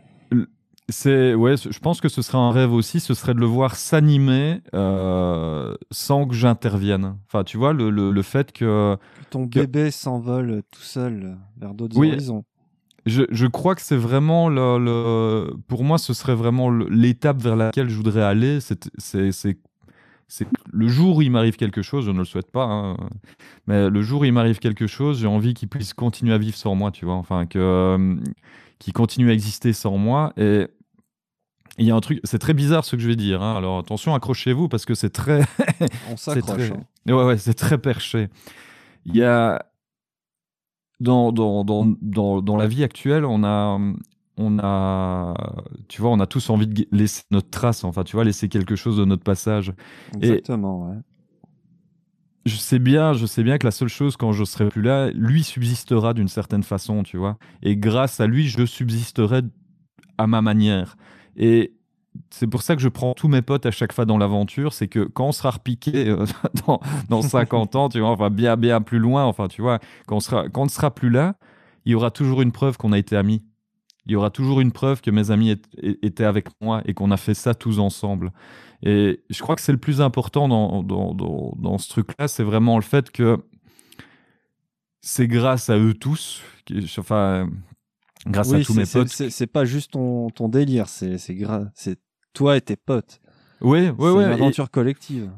c'est 0.89 1.35
ouais, 1.35 1.55
je 1.57 1.79
pense 1.79 2.01
que 2.01 2.09
ce 2.09 2.23
serait 2.23 2.39
un 2.39 2.51
rêve 2.51 2.73
aussi, 2.73 3.01
ce 3.01 3.15
serait 3.15 3.35
de 3.35 3.39
le 3.41 3.47
voir 3.47 3.77
s'animer 3.77 4.61
euh, 4.75 5.75
sans 5.91 6.27
que 6.27 6.35
j'intervienne. 6.35 7.17
Enfin, 7.27 7.45
tu 7.45 7.57
vois, 7.57 7.73
le, 7.73 7.91
le, 7.91 8.11
le 8.11 8.23
fait 8.23 8.53
que 8.53 8.97
Que 8.97 9.25
ton 9.31 9.49
Que- 9.49 9.61
bébé 9.61 9.91
s'envole 9.91 10.63
tout 10.71 10.83
seul 10.83 11.37
vers 11.59 11.75
d'autres 11.75 11.97
Oui. 11.97 12.11
horizons. 12.11 12.45
je, 13.07 13.23
je 13.31 13.47
crois 13.47 13.75
que 13.75 13.83
c'est 13.83 13.97
vraiment 13.97 14.49
le, 14.49 14.79
le- 14.79 15.55
pour 15.69 15.85
moi, 15.85 15.99
ce 15.99 16.15
serait 16.15 16.35
vraiment 16.35 16.71
l'étape 16.71 17.41
vers 17.41 17.57
laquelle 17.57 17.89
je 17.89 17.97
voudrais 17.97 18.23
aller. 18.23 18.59
C'est 18.61 20.47
le 20.73 20.89
jour 20.89 21.17
où 21.19 21.23
il 21.23 21.31
m'arrive 21.31 21.57
quelque 21.57 21.83
chose, 21.83 22.07
je 22.07 22.11
ne 22.11 22.19
le 22.19 22.25
souhaite 22.25 22.51
pas, 22.51 22.65
hein, 22.65 22.97
mais 23.67 23.91
le 23.91 24.01
jour 24.03 24.23
où 24.23 24.25
il 24.25 24.33
m'arrive 24.33 24.59
quelque 24.61 24.87
chose, 24.87 25.19
j'ai 25.21 25.27
envie 25.27 25.53
qu'il 25.53 25.69
puisse 25.69 25.93
continuer 25.93 26.33
à 26.33 26.39
vivre 26.39 26.57
sans 26.57 26.75
moi, 26.75 26.91
tu 26.91 27.05
vois, 27.05 27.17
enfin 27.17 27.45
que 27.45 28.17
qu'il 28.83 28.93
continue 28.93 29.31
à 29.31 29.33
exister 29.33 29.73
sans 29.73 29.97
moi. 29.97 30.33
Et 30.37 30.67
il 31.79 31.87
y 31.87 31.91
a 31.91 31.95
un 31.95 32.01
truc, 32.01 32.21
c'est 32.25 32.41
très 32.41 32.53
bizarre 32.53 32.85
ce 32.85 32.97
que 32.97 33.03
je 33.03 33.07
vais 33.09 33.17
dire. 33.17 33.41
hein, 33.43 33.57
alors 33.57 33.79
attention, 33.79 34.13
accrochez-vous 34.15 34.69
parce 34.69 34.85
que 34.85 34.95
c'est 34.95 35.11
très 35.11 35.43
On 36.11 36.17
s'accroche. 36.17 36.57
très... 36.57 36.73
hein. 36.73 36.83
Ouais, 37.07 37.25
ouais, 37.25 37.39
c'est 37.39 37.55
très 37.55 37.79
perché. 37.79 38.29
Il 39.07 39.17
y 39.17 39.23
a 39.23 39.65
dans, 41.01 41.33
dans, 41.33 41.65
dans, 41.65 41.87
dans, 42.01 42.43
dans 42.43 42.57
la 42.57 42.67
vie 42.67 42.83
actuelle, 42.85 43.25
on 43.25 43.45
a 43.45 43.79
on 44.37 44.59
a 44.59 45.35
tu 45.89 46.01
vois, 46.01 46.11
on 46.11 46.19
a 46.21 46.27
tous 46.27 46.51
envie 46.51 46.67
de 46.67 46.87
laisser 46.91 47.23
notre 47.31 47.51
trace, 47.51 47.85
enfin, 47.85 48.03
tu 48.03 48.17
vois, 48.17 48.25
laisser 48.25 48.49
quelque 48.49 48.75
chose 48.77 48.97
de 48.97 49.05
notre 49.05 49.23
passage. 49.25 49.73
Exactement, 50.17 50.89
ouais. 50.89 50.97
Je 52.45 52.57
sais 52.57 52.81
bien, 52.81 53.13
je 53.13 53.25
sais 53.25 53.45
bien 53.45 53.59
que 53.59 53.67
la 53.67 53.71
seule 53.71 53.89
chose 53.89 54.17
quand 54.17 54.33
je 54.33 54.45
serai 54.45 54.69
plus 54.69 54.83
là, 54.83 55.11
lui 55.13 55.45
subsistera 55.45 56.13
d'une 56.13 56.29
certaine 56.29 56.65
façon, 56.65 57.05
tu 57.05 57.17
vois. 57.17 57.39
Et 57.63 57.77
grâce 57.77 58.21
à 58.21 58.27
lui, 58.27 58.49
je 58.49 58.67
subsisterai 58.67 59.43
à 60.19 60.27
ma 60.27 60.43
manière. 60.43 60.97
Et 61.37 61.75
c'est 62.31 62.47
pour 62.47 62.63
ça 62.63 62.77
que 62.77 62.83
je 62.83 62.89
prends 62.89 63.15
tous 63.15 63.29
mes 63.29 63.43
potes 63.43 63.67
à 63.67 63.71
chaque 63.71 63.93
fois 63.93 64.05
dans 64.05 64.19
l'aventure, 64.19 64.73
c'est 64.73 64.89
que 64.89 65.01
quand 65.05 65.29
on 65.29 65.33
sera 65.33 65.51
repiqué 65.51 66.09
euh, 66.09 66.27
dans, 66.67 66.81
dans 67.09 67.23
50 67.23 67.77
ans, 67.77 67.89
tu 67.89 68.01
vois, 68.01 68.11
enfin 68.11 68.31
bien 68.31 68.57
bien 68.57 68.81
plus 68.81 68.99
loin, 68.99 69.25
enfin 69.25 69.49
tu 69.49 69.63
vois, 69.63 69.79
quand 70.07 70.17
on 70.17 70.21
sera 70.21 70.49
quand 70.49 70.63
on 70.63 70.67
ne 70.67 70.71
sera 70.71 70.93
plus 70.95 71.11
là, 71.11 71.37
il 71.85 71.93
y 71.93 71.95
aura 71.95 72.11
toujours 72.11 72.43
une 72.43 72.53
preuve 72.53 72.77
qu'on 72.77 72.93
a 72.93 72.99
été 72.99 73.17
amis. 73.17 73.43
Il 74.07 74.13
y 74.13 74.17
aura 74.17 74.31
toujours 74.31 74.61
une 74.61 74.73
preuve 74.73 75.01
que 75.01 75.13
mes 75.13 75.31
amis 75.31 75.57
étaient 75.81 76.25
avec 76.25 76.49
moi 76.61 76.83
et 76.87 76.95
qu'on 76.95 77.13
a 77.13 77.17
fait 77.17 77.35
ça 77.35 77.55
tous 77.55 77.79
ensemble. 77.79 78.33
Et 78.83 79.23
je 79.31 79.41
crois 79.43 79.55
que 79.55 79.63
c'est 79.63 79.73
le 79.73 79.79
plus 79.79 80.01
important 80.01 80.49
dans, 80.49 80.83
dans, 80.83 81.15
dans, 81.15 81.55
dans 81.57 81.79
ce 81.79 81.89
truc-là, 81.89 82.27
c'est 82.29 82.43
vraiment 82.43 82.77
le 82.77 82.83
fait 82.83 83.11
que 83.11 83.39
c'est 85.01 85.27
grâce 85.27 85.71
à 85.71 85.79
eux 85.79 85.95
tous, 85.95 86.43
enfin, 86.99 87.49
grâce 88.27 88.53
à 88.53 88.59
tous 88.59 88.73
c'est- 88.73 88.79
mes 88.79 88.85
c'est- 88.85 88.99
potes. 88.99 89.09
C'est 89.09 89.31
c'est 89.31 89.47
pas 89.47 89.65
juste 89.65 89.93
ton, 89.93 90.31
ton 90.31 90.49
délire, 90.49 90.89
c'est 90.89 91.19
c'est 91.19 91.37
c'est 91.75 91.99
toi 92.33 92.57
et 92.57 92.61
tes 92.61 92.77
potes. 92.77 93.21
Oui, 93.61 93.85
c'est 93.87 93.91
oui, 93.91 94.11
oui. 94.11 94.25
une 94.25 94.31
et- 94.31 94.35
aventure 94.35 94.71
collective. 94.71 95.31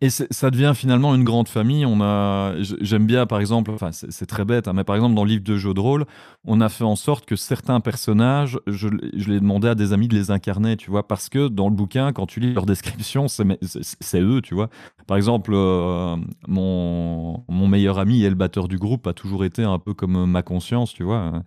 Et 0.00 0.10
ça 0.10 0.50
devient 0.50 0.72
finalement 0.74 1.14
une 1.14 1.22
grande 1.22 1.48
famille. 1.48 1.86
On 1.86 2.00
a, 2.00 2.54
j'aime 2.60 3.06
bien 3.06 3.24
par 3.24 3.38
exemple, 3.38 3.70
enfin 3.70 3.90
c'est 3.92 4.26
très 4.26 4.44
bête, 4.44 4.66
hein, 4.66 4.72
mais 4.74 4.82
par 4.82 4.96
exemple 4.96 5.14
dans 5.14 5.22
le 5.22 5.30
livre 5.30 5.44
de 5.44 5.56
jeux 5.56 5.74
de 5.74 5.80
rôle, 5.80 6.06
on 6.44 6.60
a 6.60 6.68
fait 6.68 6.84
en 6.84 6.96
sorte 6.96 7.24
que 7.24 7.36
certains 7.36 7.78
personnages, 7.78 8.58
je, 8.66 8.88
je 9.14 9.30
l'ai 9.30 9.38
demandé 9.38 9.68
à 9.68 9.76
des 9.76 9.92
amis 9.92 10.08
de 10.08 10.14
les 10.16 10.32
incarner, 10.32 10.76
tu 10.76 10.90
vois, 10.90 11.06
parce 11.06 11.28
que 11.28 11.46
dans 11.46 11.68
le 11.68 11.74
bouquin, 11.74 12.12
quand 12.12 12.26
tu 12.26 12.40
lis 12.40 12.52
leur 12.52 12.66
description, 12.66 13.26
c'est 13.28 14.20
eux, 14.20 14.40
tu 14.42 14.54
vois. 14.54 14.70
Par 15.06 15.16
exemple, 15.16 15.52
euh, 15.54 16.16
mon, 16.48 17.44
mon 17.48 17.68
meilleur 17.68 18.00
ami 18.00 18.24
et 18.24 18.28
le 18.28 18.34
batteur 18.34 18.66
du 18.66 18.78
groupe 18.78 19.06
a 19.06 19.12
toujours 19.12 19.44
été 19.44 19.62
un 19.62 19.78
peu 19.78 19.94
comme 19.94 20.26
ma 20.26 20.42
conscience, 20.42 20.92
tu 20.92 21.04
vois. 21.04 21.42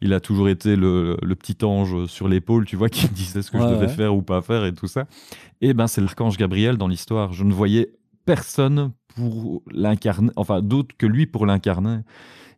Il 0.00 0.12
a 0.12 0.20
toujours 0.20 0.48
été 0.48 0.76
le, 0.76 1.16
le 1.22 1.34
petit 1.34 1.64
ange 1.64 2.06
sur 2.06 2.28
l'épaule, 2.28 2.64
tu 2.66 2.76
vois, 2.76 2.88
qui 2.90 3.06
me 3.06 3.12
disait 3.14 3.42
ce 3.42 3.50
que 3.50 3.58
je 3.58 3.64
devais 3.64 3.86
ouais. 3.86 3.88
faire 3.88 4.14
ou 4.14 4.22
pas 4.22 4.42
faire 4.42 4.64
et 4.64 4.72
tout 4.74 4.88
ça. 4.88 5.06
Et 5.60 5.74
ben 5.74 5.86
c'est 5.86 6.00
l'archange 6.00 6.36
Gabriel 6.36 6.76
dans 6.76 6.88
l'histoire. 6.88 7.32
Je 7.32 7.44
ne 7.44 7.52
voyais 7.52 7.92
personne 8.24 8.92
pour 9.14 9.62
l'incarner, 9.70 10.30
enfin 10.36 10.60
d'autres 10.60 10.94
que 10.96 11.06
lui 11.06 11.26
pour 11.26 11.46
l'incarner. 11.46 11.98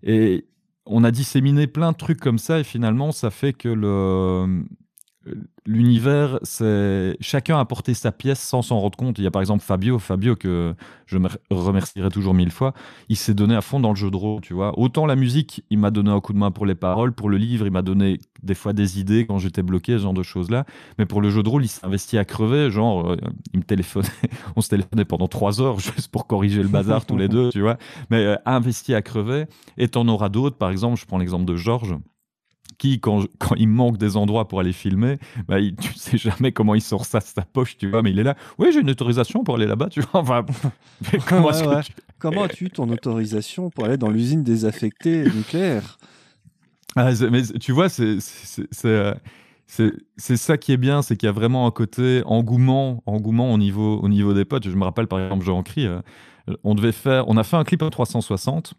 Et 0.02 0.46
on 0.86 1.04
a 1.04 1.10
disséminé 1.10 1.66
plein 1.66 1.92
de 1.92 1.96
trucs 1.96 2.20
comme 2.20 2.38
ça 2.38 2.58
et 2.58 2.64
finalement 2.64 3.12
ça 3.12 3.30
fait 3.30 3.52
que 3.52 3.68
le 3.68 4.64
l'univers, 5.66 6.38
c'est 6.42 7.16
chacun 7.20 7.56
a 7.56 7.60
apporté 7.60 7.94
sa 7.94 8.12
pièce 8.12 8.40
sans 8.40 8.62
s'en 8.62 8.80
rendre 8.80 8.96
compte. 8.96 9.18
Il 9.18 9.24
y 9.24 9.26
a 9.26 9.30
par 9.30 9.42
exemple 9.42 9.62
Fabio, 9.62 9.98
Fabio 9.98 10.34
que 10.34 10.74
je 11.06 11.18
me 11.18 11.28
remercierai 11.50 12.08
toujours 12.08 12.34
mille 12.34 12.50
fois. 12.50 12.74
Il 13.08 13.16
s'est 13.16 13.34
donné 13.34 13.54
à 13.54 13.60
fond 13.60 13.80
dans 13.80 13.90
le 13.90 13.96
jeu 13.96 14.10
de 14.10 14.16
rôle, 14.16 14.40
tu 14.40 14.54
vois. 14.54 14.78
Autant 14.78 15.06
la 15.06 15.16
musique, 15.16 15.64
il 15.70 15.78
m'a 15.78 15.90
donné 15.90 16.10
un 16.10 16.20
coup 16.20 16.32
de 16.32 16.38
main 16.38 16.50
pour 16.50 16.66
les 16.66 16.74
paroles, 16.74 17.12
pour 17.12 17.28
le 17.28 17.36
livre, 17.36 17.66
il 17.66 17.72
m'a 17.72 17.82
donné 17.82 18.18
des 18.42 18.54
fois 18.54 18.72
des 18.72 18.98
idées 19.00 19.26
quand 19.26 19.38
j'étais 19.38 19.62
bloqué, 19.62 19.92
ce 19.92 20.02
genre 20.02 20.14
de 20.14 20.22
choses 20.22 20.50
là. 20.50 20.64
Mais 20.98 21.06
pour 21.06 21.20
le 21.20 21.30
jeu 21.30 21.42
de 21.42 21.48
rôle, 21.48 21.64
il 21.64 21.68
s'est 21.68 21.84
investi 21.84 22.18
à 22.18 22.24
crever. 22.24 22.70
Genre, 22.70 23.12
euh, 23.12 23.16
il 23.52 23.60
me 23.60 23.64
téléphonait, 23.64 24.08
on 24.56 24.60
se 24.60 24.68
téléphonait 24.68 25.04
pendant 25.04 25.28
trois 25.28 25.60
heures 25.60 25.78
juste 25.78 26.08
pour 26.08 26.26
corriger 26.26 26.62
le 26.62 26.68
bazar 26.68 27.04
tous 27.04 27.16
les 27.16 27.28
deux, 27.28 27.50
tu 27.50 27.60
vois. 27.60 27.78
Mais 28.10 28.24
euh, 28.24 28.36
investi 28.46 28.94
à 28.94 29.02
crever. 29.02 29.46
Et 29.76 29.88
t'en 29.88 30.08
auras 30.08 30.28
d'autres. 30.28 30.56
Par 30.56 30.70
exemple, 30.70 30.98
je 30.98 31.06
prends 31.06 31.18
l'exemple 31.18 31.44
de 31.44 31.56
Georges 31.56 31.96
qui, 32.78 33.00
quand, 33.00 33.24
quand 33.38 33.54
il 33.56 33.68
manque 33.68 33.98
des 33.98 34.16
endroits 34.16 34.48
pour 34.48 34.60
aller 34.60 34.72
filmer, 34.72 35.18
bah, 35.48 35.58
il, 35.60 35.74
tu 35.76 35.92
sais 35.94 36.16
jamais 36.16 36.52
comment 36.52 36.74
il 36.74 36.80
sort 36.80 37.04
ça 37.04 37.18
de 37.18 37.24
sa 37.24 37.42
poche, 37.42 37.76
tu 37.76 37.88
vois, 37.90 38.02
mais 38.02 38.10
il 38.12 38.18
est 38.18 38.22
là. 38.24 38.36
Oui, 38.58 38.68
j'ai 38.72 38.80
une 38.80 38.90
autorisation 38.90 39.44
pour 39.44 39.56
aller 39.56 39.66
là-bas, 39.66 39.88
tu 39.90 40.00
vois. 40.00 40.20
Enfin, 40.20 40.46
comment, 41.28 41.48
Ouais, 41.48 41.66
ouais. 41.66 41.82
tu- 41.82 41.92
Comment 42.18 42.44
as-tu 42.44 42.64
eu 42.66 42.70
ton 42.70 42.88
autorisation 42.90 43.70
pour 43.70 43.84
aller 43.84 43.96
dans 43.96 44.10
l'usine 44.10 44.42
désaffectée 44.42 45.24
nucléaire 45.34 45.98
Ah, 46.96 47.10
mais 47.30 47.42
tu 47.60 47.72
vois, 47.72 47.88
c'est 47.88 48.18
c'est- 48.20 48.66
c'est, 48.72 48.88
euh, 48.88 49.14
c'est- 49.66 49.92
c'est 50.16 50.36
ça 50.36 50.56
qui 50.58 50.72
est 50.72 50.76
bien, 50.76 51.02
c'est 51.02 51.16
qu'il 51.16 51.26
y 51.26 51.30
a 51.30 51.32
vraiment 51.32 51.66
un 51.66 51.70
côté 51.70 52.22
engouement, 52.26 53.02
engouement 53.06 53.52
au 53.52 53.58
niveau, 53.58 53.98
au 54.00 54.08
niveau 54.08 54.34
des 54.34 54.44
potes. 54.44 54.68
Je 54.68 54.74
me 54.76 54.84
rappelle 54.84 55.06
par 55.06 55.20
exemple, 55.20 55.44
Jean 55.44 55.62
Cri, 55.62 55.86
euh, 55.86 56.00
on 56.64 56.74
devait 56.74 56.92
faire, 56.92 57.28
on 57.28 57.36
a 57.36 57.44
fait 57.44 57.56
un 57.56 57.64
clip 57.64 57.82
en 57.82 57.90
360. 57.90 58.74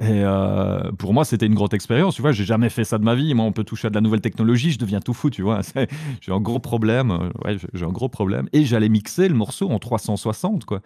Et 0.00 0.04
euh, 0.24 0.90
pour 0.98 1.14
moi, 1.14 1.24
c'était 1.24 1.46
une 1.46 1.54
grosse 1.54 1.72
expérience. 1.72 2.16
Tu 2.16 2.22
vois, 2.22 2.32
j'ai 2.32 2.44
jamais 2.44 2.68
fait 2.68 2.84
ça 2.84 2.98
de 2.98 3.04
ma 3.04 3.14
vie. 3.14 3.32
Moi, 3.34 3.44
on 3.46 3.52
peut 3.52 3.64
toucher 3.64 3.86
à 3.86 3.90
de 3.90 3.94
la 3.94 4.00
nouvelle 4.00 4.20
technologie, 4.20 4.72
je 4.72 4.78
deviens 4.78 5.00
tout 5.00 5.14
fou. 5.14 5.30
Tu 5.30 5.42
vois, 5.42 5.60
j'ai 6.20 6.32
un 6.32 6.40
gros 6.40 6.58
problème. 6.58 7.10
euh, 7.12 7.30
Ouais, 7.44 7.56
j'ai- 7.72 7.84
un 7.86 7.90
gros 7.92 8.08
problème. 8.08 8.48
Et 8.52 8.64
j'allais 8.64 8.88
mixer 8.88 9.28
le 9.28 9.34
morceau 9.34 9.70
en 9.70 9.78
360, 9.78 10.64
quoi. 10.64 10.80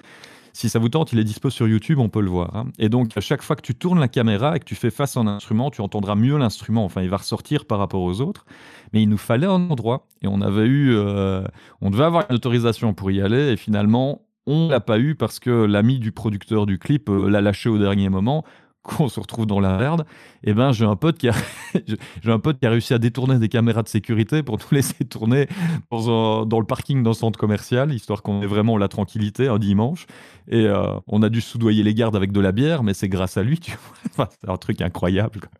Si 0.52 0.68
ça 0.68 0.78
vous 0.80 0.88
tente, 0.88 1.12
il 1.12 1.18
est 1.18 1.24
dispo 1.24 1.48
sur 1.48 1.66
YouTube, 1.68 1.98
on 1.98 2.08
peut 2.08 2.20
le 2.20 2.28
voir. 2.28 2.54
hein. 2.56 2.66
Et 2.78 2.88
donc, 2.88 3.16
à 3.16 3.20
chaque 3.20 3.40
fois 3.42 3.56
que 3.56 3.62
tu 3.62 3.74
tournes 3.74 4.00
la 4.00 4.08
caméra 4.08 4.56
et 4.56 4.58
que 4.60 4.64
tu 4.64 4.74
fais 4.74 4.90
face 4.90 5.16
à 5.16 5.20
un 5.20 5.26
instrument, 5.28 5.70
tu 5.70 5.80
entendras 5.80 6.14
mieux 6.16 6.36
l'instrument. 6.36 6.84
Enfin, 6.84 7.02
il 7.02 7.08
va 7.08 7.18
ressortir 7.18 7.64
par 7.66 7.78
rapport 7.78 8.02
aux 8.02 8.20
autres. 8.20 8.44
Mais 8.92 9.02
il 9.02 9.08
nous 9.08 9.16
fallait 9.18 9.46
un 9.46 9.70
endroit. 9.70 10.06
Et 10.22 10.26
on 10.28 10.40
avait 10.42 10.66
eu. 10.66 10.92
euh, 10.94 11.42
on 11.80 11.90
devait 11.90 12.04
avoir 12.04 12.26
une 12.28 12.36
autorisation 12.36 12.92
pour 12.94 13.10
y 13.12 13.22
aller. 13.22 13.52
Et 13.52 13.56
finalement, 13.56 14.22
on 14.46 14.68
l'a 14.68 14.80
pas 14.80 14.98
eu 14.98 15.14
parce 15.14 15.38
que 15.38 15.50
l'ami 15.50 15.98
du 16.00 16.12
producteur 16.12 16.66
du 16.66 16.78
clip 16.78 17.08
l'a 17.08 17.40
lâché 17.40 17.68
au 17.70 17.78
dernier 17.78 18.08
moment. 18.08 18.44
Qu'on 18.82 19.08
se 19.10 19.20
retrouve 19.20 19.44
dans 19.44 19.60
la 19.60 19.76
merde. 19.76 20.06
Et 20.42 20.54
ben, 20.54 20.72
j'ai 20.72 20.86
un 20.86 20.96
pote 20.96 21.18
qui 21.18 21.28
a, 21.28 21.34
j'ai 22.22 22.30
un 22.32 22.38
pote 22.38 22.58
qui 22.58 22.64
a 22.66 22.70
réussi 22.70 22.94
à 22.94 22.98
détourner 22.98 23.38
des 23.38 23.50
caméras 23.50 23.82
de 23.82 23.88
sécurité 23.88 24.42
pour 24.42 24.56
nous 24.56 24.64
laisser 24.72 25.04
tourner 25.04 25.48
dans, 25.90 26.08
un- 26.42 26.46
dans 26.46 26.58
le 26.58 26.64
parking 26.64 27.02
d'un 27.02 27.12
centre 27.12 27.38
commercial, 27.38 27.92
histoire 27.92 28.22
qu'on 28.22 28.40
ait 28.40 28.46
vraiment 28.46 28.78
la 28.78 28.88
tranquillité 28.88 29.48
un 29.48 29.58
dimanche. 29.58 30.06
Et 30.48 30.64
euh, 30.66 30.94
on 31.06 31.22
a 31.22 31.28
dû 31.28 31.42
soudoyer 31.42 31.82
les 31.82 31.92
gardes 31.94 32.16
avec 32.16 32.32
de 32.32 32.40
la 32.40 32.52
bière, 32.52 32.82
mais 32.82 32.94
c'est 32.94 33.08
grâce 33.08 33.36
à 33.36 33.42
lui, 33.42 33.58
tu 33.60 33.72
vois. 33.72 33.80
Enfin, 34.12 34.28
c'est 34.40 34.48
un 34.50 34.56
truc 34.56 34.80
incroyable. 34.80 35.40
quoi. 35.40 35.50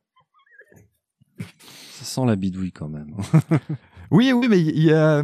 Ça 1.90 2.04
sent 2.04 2.26
la 2.26 2.36
bidouille 2.36 2.72
quand 2.72 2.88
même. 2.88 3.14
Oui, 4.12 4.32
oui, 4.32 4.48
mais 4.50 4.58
il 4.60 4.82
y 4.82 4.92
a. 4.92 5.22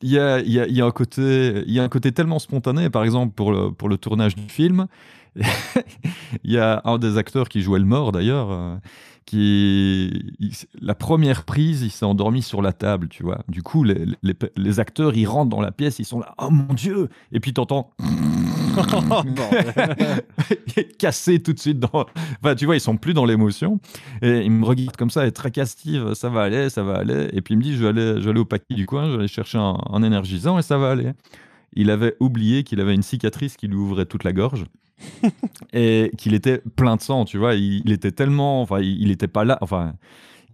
Il 0.00 0.10
y 0.10 0.18
a, 0.18 0.38
il 0.40 0.50
y, 0.52 0.60
a, 0.60 0.66
il 0.66 0.76
y 0.76 0.80
a 0.80 0.84
un 0.84 0.90
côté, 0.92 1.62
il 1.66 1.72
y 1.72 1.78
a 1.80 1.82
un 1.84 1.88
côté 1.88 2.12
tellement 2.12 2.38
spontané. 2.40 2.88
Par 2.90 3.02
exemple, 3.04 3.34
pour 3.34 3.52
le, 3.52 3.70
pour 3.72 3.88
le 3.88 3.96
tournage 3.98 4.34
du 4.36 4.48
film, 4.48 4.86
il 6.44 6.52
y 6.52 6.58
a 6.58 6.82
un 6.84 6.98
des 6.98 7.16
acteurs 7.18 7.48
qui 7.48 7.62
jouait 7.62 7.78
le 7.78 7.84
mort 7.86 8.12
d'ailleurs, 8.12 8.50
euh, 8.50 8.76
qui 9.24 10.10
il- 10.40 10.52
la 10.80 10.94
première 10.94 11.44
prise, 11.44 11.82
il 11.82 11.90
s'est 11.90 12.04
endormi 12.04 12.42
sur 12.42 12.60
la 12.62 12.72
table, 12.72 13.08
tu 13.08 13.22
vois. 13.22 13.42
Du 13.48 13.62
coup, 13.62 13.84
les, 13.84 14.04
les, 14.22 14.34
les 14.56 14.80
acteurs, 14.80 15.16
ils 15.16 15.26
rentrent 15.26 15.50
dans 15.50 15.60
la 15.62 15.72
pièce, 15.72 15.98
ils 15.98 16.04
sont 16.04 16.20
là, 16.20 16.34
oh 16.38 16.50
mon 16.50 16.74
dieu, 16.74 17.08
et 17.32 17.40
puis 17.40 17.52
t'entends 17.54 17.92
cassé 20.98 21.40
tout 21.40 21.52
de 21.52 21.58
suite 21.58 21.78
dans. 21.78 22.06
Enfin, 22.42 22.54
tu 22.54 22.66
vois, 22.66 22.76
ils 22.76 22.80
sont 22.80 22.96
plus 22.96 23.14
dans 23.14 23.24
l'émotion. 23.24 23.80
Et 24.22 24.40
il 24.42 24.50
me 24.50 24.64
regarde 24.64 24.96
comme 24.96 25.10
ça, 25.10 25.26
et 25.26 25.32
très 25.32 25.50
castive, 25.50 26.14
ça 26.14 26.28
va 26.28 26.42
aller, 26.42 26.70
ça 26.70 26.82
va 26.82 26.94
aller. 26.96 27.28
Et 27.32 27.40
puis 27.42 27.54
il 27.54 27.58
me 27.58 27.62
dit, 27.62 27.74
je 27.76 27.82
vais 27.82 27.88
aller, 27.88 28.14
je 28.18 28.24
vais 28.24 28.30
aller 28.30 28.40
au 28.40 28.44
paquet 28.44 28.74
du 28.74 28.86
coin, 28.86 29.06
je 29.06 29.12
vais 29.12 29.18
aller 29.20 29.28
chercher 29.28 29.58
un, 29.58 29.76
un 29.90 30.02
énergisant 30.02 30.58
et 30.58 30.62
ça 30.62 30.78
va 30.78 30.90
aller. 30.90 31.12
Il 31.74 31.90
avait 31.90 32.16
oublié 32.20 32.64
qu'il 32.64 32.80
avait 32.80 32.94
une 32.94 33.02
cicatrice 33.02 33.56
qui 33.56 33.66
lui 33.66 33.76
ouvrait 33.76 34.06
toute 34.06 34.24
la 34.24 34.32
gorge 34.32 34.64
et 35.72 36.10
qu'il 36.18 36.34
était 36.34 36.62
plein 36.76 36.96
de 36.96 37.00
sang, 37.02 37.24
tu 37.24 37.38
vois. 37.38 37.54
Il, 37.54 37.82
il 37.84 37.92
était 37.92 38.12
tellement, 38.12 38.62
enfin, 38.62 38.80
il, 38.80 39.02
il 39.02 39.10
était 39.10 39.28
pas 39.28 39.44
là, 39.44 39.58
enfin. 39.60 39.94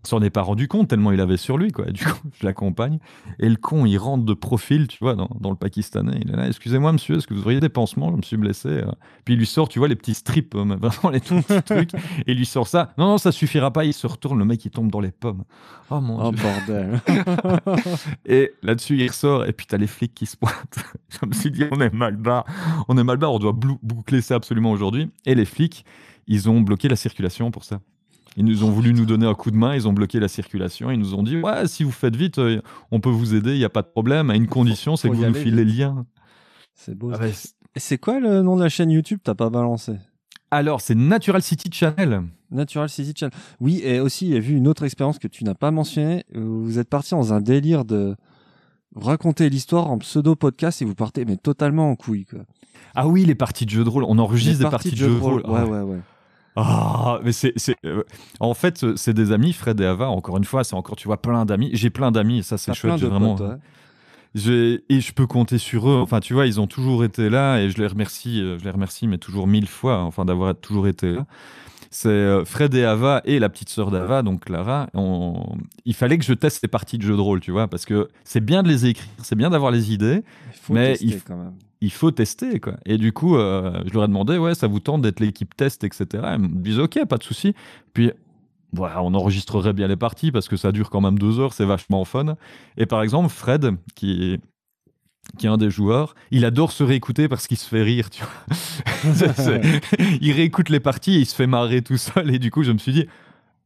S'en 0.08 0.22
est 0.22 0.30
pas 0.30 0.40
rendu 0.40 0.68
compte 0.68 0.88
tellement 0.88 1.12
il 1.12 1.20
avait 1.20 1.36
sur 1.36 1.58
lui, 1.58 1.70
quoi. 1.70 1.84
Du 1.92 2.02
coup, 2.02 2.18
je 2.40 2.46
l'accompagne. 2.46 2.98
Et 3.38 3.46
le 3.48 3.56
con, 3.56 3.84
il 3.84 3.98
rentre 3.98 4.24
de 4.24 4.32
profil, 4.32 4.88
tu 4.88 4.96
vois, 5.02 5.14
dans, 5.14 5.28
dans 5.38 5.50
le 5.50 5.56
Pakistanais. 5.56 6.18
Il 6.24 6.30
est 6.32 6.36
là, 6.36 6.48
excusez-moi, 6.48 6.92
monsieur, 6.92 7.18
est-ce 7.18 7.26
que 7.26 7.34
vous 7.34 7.42
auriez 7.42 7.60
des 7.60 7.68
pansements? 7.68 8.10
Je 8.12 8.16
me 8.16 8.22
suis 8.22 8.38
blessé. 8.38 8.68
euh. 8.70 8.90
Puis 9.26 9.34
il 9.34 9.38
lui 9.38 9.44
sort, 9.46 9.68
tu 9.68 9.78
vois, 9.80 9.86
les 9.88 9.96
petits 9.96 10.14
strips, 10.14 10.54
euh, 10.54 10.64
vraiment 10.80 11.10
les 11.12 11.20
tout 11.20 11.42
petits 11.42 11.62
trucs. 11.62 11.92
Et 11.94 12.32
il 12.32 12.38
lui 12.38 12.46
sort 12.46 12.66
ça. 12.66 12.94
Non, 12.96 13.06
non, 13.08 13.18
ça 13.18 13.32
suffira 13.32 13.70
pas. 13.70 13.84
Il 13.84 13.92
se 13.92 14.06
retourne, 14.06 14.38
le 14.38 14.46
mec, 14.46 14.64
il 14.64 14.70
tombe 14.70 14.90
dans 14.90 15.00
les 15.00 15.10
pommes. 15.10 15.44
Oh 15.90 16.00
mon 16.00 16.28
Oh 16.28 16.32
dieu. 16.32 16.42
bordel. 16.42 17.00
Et 18.26 18.52
là-dessus, 18.62 18.96
il 18.98 19.08
ressort, 19.08 19.44
et 19.46 19.52
puis 19.52 19.66
t'as 19.66 19.76
les 19.76 19.86
flics 19.86 20.14
qui 20.14 20.24
se 20.26 20.36
pointent. 20.38 20.78
Je 21.20 21.26
me 21.26 21.32
suis 21.32 21.50
dit, 21.50 21.64
on 21.70 21.80
est 21.80 21.92
mal 21.92 22.16
barre. 22.16 22.44
On 22.88 22.96
est 22.96 23.04
mal 23.04 23.16
barre, 23.18 23.32
on 23.32 23.38
doit 23.38 23.52
boucler 23.52 24.20
ça 24.22 24.36
absolument 24.36 24.70
aujourd'hui. 24.70 25.10
Et 25.26 25.34
les 25.34 25.44
flics, 25.44 25.84
ils 26.26 26.48
ont 26.48 26.60
bloqué 26.60 26.88
la 26.88 26.96
circulation 26.96 27.50
pour 27.50 27.64
ça. 27.64 27.80
Ils 28.36 28.44
nous 28.44 28.62
ont 28.64 28.70
voulu 28.70 28.92
nous 28.94 29.04
donner 29.06 29.26
un 29.26 29.34
coup 29.34 29.50
de 29.50 29.56
main, 29.56 29.74
ils 29.74 29.88
ont 29.88 29.92
bloqué 29.92 30.20
la 30.20 30.28
circulation, 30.28 30.90
ils 30.90 30.98
nous 30.98 31.14
ont 31.14 31.22
dit, 31.22 31.38
ouais, 31.40 31.66
si 31.66 31.82
vous 31.82 31.90
faites 31.90 32.14
vite, 32.14 32.38
euh, 32.38 32.60
on 32.92 33.00
peut 33.00 33.10
vous 33.10 33.34
aider, 33.34 33.52
il 33.54 33.58
n'y 33.58 33.64
a 33.64 33.68
pas 33.70 33.82
de 33.82 33.88
problème, 33.88 34.30
à 34.30 34.36
une 34.36 34.46
condition, 34.46 34.96
c'est 34.96 35.08
que 35.10 35.14
vous 35.16 35.24
nous 35.24 35.34
filez 35.34 35.64
le 35.64 35.70
vite. 35.70 35.78
lien. 35.80 36.06
C'est 36.74 36.94
beau. 36.94 37.10
Ah 37.12 37.18
bah, 37.18 37.26
c'est- 37.76 37.98
quoi 37.98 38.20
le 38.20 38.42
nom 38.42 38.56
de 38.56 38.62
la 38.62 38.68
chaîne 38.68 38.90
YouTube? 38.90 39.18
T'as 39.24 39.34
pas 39.34 39.50
balancé 39.50 39.94
Alors, 40.52 40.80
c'est 40.80 40.94
Natural 40.94 41.42
City 41.42 41.68
Channel. 41.72 42.22
Natural 42.52 42.88
City 42.88 43.12
Channel. 43.16 43.34
Oui, 43.60 43.80
et 43.82 43.98
aussi, 44.00 44.26
il 44.28 44.32
y 44.34 44.36
a 44.36 44.40
vu 44.40 44.54
une 44.54 44.68
autre 44.68 44.84
expérience 44.84 45.18
que 45.18 45.26
tu 45.28 45.42
n'as 45.44 45.54
pas 45.54 45.70
mentionnée. 45.72 46.24
où 46.34 46.62
Vous 46.62 46.78
êtes 46.78 46.88
parti 46.88 47.10
dans 47.10 47.32
un 47.32 47.40
délire 47.40 47.84
de 47.84 48.14
raconter 48.94 49.50
l'histoire 49.50 49.90
en 49.90 49.98
pseudo-podcast 49.98 50.80
et 50.82 50.84
vous 50.84 50.94
partez 50.94 51.24
mais 51.24 51.36
totalement 51.36 51.90
en 51.90 51.96
couille. 51.96 52.24
Quoi. 52.24 52.40
Ah 52.94 53.06
oui, 53.08 53.24
les 53.24 53.34
parties 53.34 53.64
de 53.66 53.70
jeux 53.70 53.84
de 53.84 53.88
rôle, 53.88 54.04
on 54.04 54.18
enregistre 54.18 54.58
Les 54.60 54.64
des 54.64 54.70
parties 54.70 54.90
de 54.92 54.96
jeux 54.96 55.08
de 55.14 55.18
rôle. 55.20 55.42
Ouais, 55.46 55.62
ouais, 55.62 55.80
ouais. 55.82 55.98
Ah, 56.60 57.20
mais 57.22 57.32
c'est, 57.32 57.54
euh, 57.84 58.02
en 58.40 58.52
fait, 58.54 58.82
euh, 58.82 58.94
c'est 58.96 59.14
des 59.14 59.30
amis, 59.32 59.52
Fred 59.52 59.80
et 59.80 59.86
Ava. 59.86 60.08
Encore 60.08 60.36
une 60.38 60.44
fois, 60.44 60.64
c'est 60.64 60.74
encore, 60.74 60.96
tu 60.96 61.06
vois, 61.06 61.22
plein 61.22 61.44
d'amis. 61.44 61.70
J'ai 61.72 61.90
plein 61.90 62.10
d'amis, 62.10 62.42
ça, 62.42 62.58
c'est 62.58 62.74
chouette. 62.74 63.00
vraiment, 63.00 63.36
potes, 63.36 63.48
ouais. 63.48 63.56
j'ai, 64.34 64.84
et 64.88 65.00
je 65.00 65.12
peux 65.12 65.26
compter 65.26 65.58
sur 65.58 65.88
eux. 65.88 66.00
Enfin, 66.02 66.20
tu 66.20 66.34
vois, 66.34 66.46
ils 66.46 66.60
ont 66.60 66.66
toujours 66.66 67.04
été 67.04 67.30
là, 67.30 67.58
et 67.58 67.70
je 67.70 67.78
les 67.78 67.86
remercie, 67.86 68.40
euh, 68.42 68.58
je 68.58 68.64
les 68.64 68.70
remercie, 68.70 69.06
mais 69.06 69.18
toujours 69.18 69.46
mille 69.46 69.68
fois, 69.68 70.02
enfin, 70.02 70.24
d'avoir 70.24 70.54
toujours 70.56 70.88
été 70.88 71.12
là. 71.12 71.26
C'est 71.90 72.44
Fred 72.44 72.74
et 72.74 72.84
Ava 72.84 73.22
et 73.24 73.38
la 73.38 73.48
petite 73.48 73.70
sœur 73.70 73.90
d'Ava, 73.90 74.22
donc 74.22 74.44
Clara. 74.44 74.90
On... 74.92 75.56
Il 75.86 75.94
fallait 75.94 76.18
que 76.18 76.24
je 76.24 76.34
teste 76.34 76.60
les 76.62 76.68
parties 76.68 76.98
de 76.98 77.02
jeux 77.02 77.16
de 77.16 77.20
rôle, 77.20 77.40
tu 77.40 77.50
vois, 77.50 77.66
parce 77.66 77.86
que 77.86 78.08
c'est 78.24 78.44
bien 78.44 78.62
de 78.62 78.68
les 78.68 78.84
écrire, 78.84 79.08
c'est 79.22 79.36
bien 79.36 79.48
d'avoir 79.48 79.70
les 79.70 79.90
idées, 79.90 80.22
Il 80.52 80.58
faut 80.60 80.74
Mais 80.74 80.88
tester 80.92 81.06
il 81.06 81.14
f- 81.14 81.22
quand 81.26 81.36
même. 81.36 81.54
Il 81.80 81.92
faut 81.92 82.10
tester 82.10 82.60
quoi. 82.60 82.74
Et 82.86 82.98
du 82.98 83.12
coup, 83.12 83.36
euh, 83.36 83.82
je 83.86 83.94
leur 83.94 84.04
ai 84.04 84.08
demandé, 84.08 84.38
ouais, 84.38 84.54
ça 84.54 84.66
vous 84.66 84.80
tente 84.80 85.02
d'être 85.02 85.20
l'équipe 85.20 85.54
test, 85.56 85.84
etc. 85.84 86.06
Ils 86.34 86.38
me 86.38 86.62
disent, 86.62 86.78
ok, 86.78 87.04
pas 87.06 87.18
de 87.18 87.22
souci. 87.22 87.54
Puis, 87.92 88.12
voilà, 88.72 89.02
on 89.02 89.14
enregistrerait 89.14 89.72
bien 89.72 89.88
les 89.88 89.96
parties 89.96 90.32
parce 90.32 90.48
que 90.48 90.56
ça 90.56 90.72
dure 90.72 90.90
quand 90.90 91.00
même 91.00 91.18
deux 91.18 91.40
heures, 91.40 91.52
c'est 91.52 91.64
vachement 91.64 92.04
fun. 92.04 92.36
Et 92.76 92.86
par 92.86 93.02
exemple, 93.02 93.28
Fred, 93.28 93.76
qui 93.94 94.32
est 94.32 94.40
qui 95.36 95.44
est 95.46 95.48
un 95.50 95.58
des 95.58 95.68
joueurs, 95.68 96.14
il 96.30 96.46
adore 96.46 96.72
se 96.72 96.82
réécouter 96.82 97.28
parce 97.28 97.46
qu'il 97.46 97.58
se 97.58 97.68
fait 97.68 97.82
rire, 97.82 98.08
tu 98.08 98.22
vois. 98.22 98.56
Il 100.22 100.32
réécoute 100.32 100.70
les 100.70 100.80
parties 100.80 101.16
et 101.16 101.20
il 101.20 101.26
se 101.26 101.34
fait 101.34 101.46
marrer 101.46 101.82
tout 101.82 101.98
seul. 101.98 102.34
Et 102.34 102.38
du 102.38 102.50
coup, 102.50 102.62
je 102.62 102.72
me 102.72 102.78
suis 102.78 102.92
dit, 102.92 103.06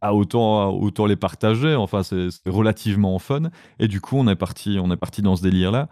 ah, 0.01 0.13
autant, 0.13 0.71
autant 0.71 1.07
les 1.07 1.15
partager. 1.15 1.75
Enfin, 1.77 2.03
c'est 2.03 2.31
c'est 2.31 2.51
relativement 2.51 3.19
fun. 3.21 3.51
Et 3.79 3.87
du 3.87 4.01
coup, 4.01 4.17
on 4.19 4.27
est 4.27 4.37
parti, 4.37 4.79
on 4.83 4.91
est 4.91 4.97
parti 4.97 5.23
dans 5.23 5.37
ce 5.37 5.43
délire-là. 5.43 5.89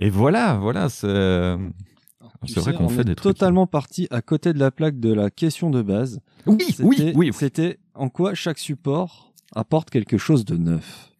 Et 0.00 0.10
voilà, 0.10 0.54
voilà, 0.56 0.88
c'est. 0.88 1.06
Vrai 1.06 2.74
qu'on 2.74 2.84
on 2.84 2.88
fait 2.88 3.02
est 3.02 3.04
des 3.04 3.14
trucs. 3.14 3.34
totalement 3.36 3.66
parti 3.66 4.08
à 4.10 4.22
côté 4.22 4.54
de 4.54 4.58
la 4.58 4.70
plaque 4.70 4.98
de 4.98 5.12
la 5.12 5.30
question 5.30 5.68
de 5.68 5.82
base. 5.82 6.20
Oui, 6.46 6.58
oui, 6.80 7.12
oui. 7.14 7.30
C'était 7.34 7.78
en 7.94 8.08
quoi 8.08 8.32
chaque 8.34 8.58
support 8.58 9.32
apporte 9.54 9.90
quelque 9.90 10.16
chose 10.16 10.46
de 10.46 10.56
neuf? 10.56 11.10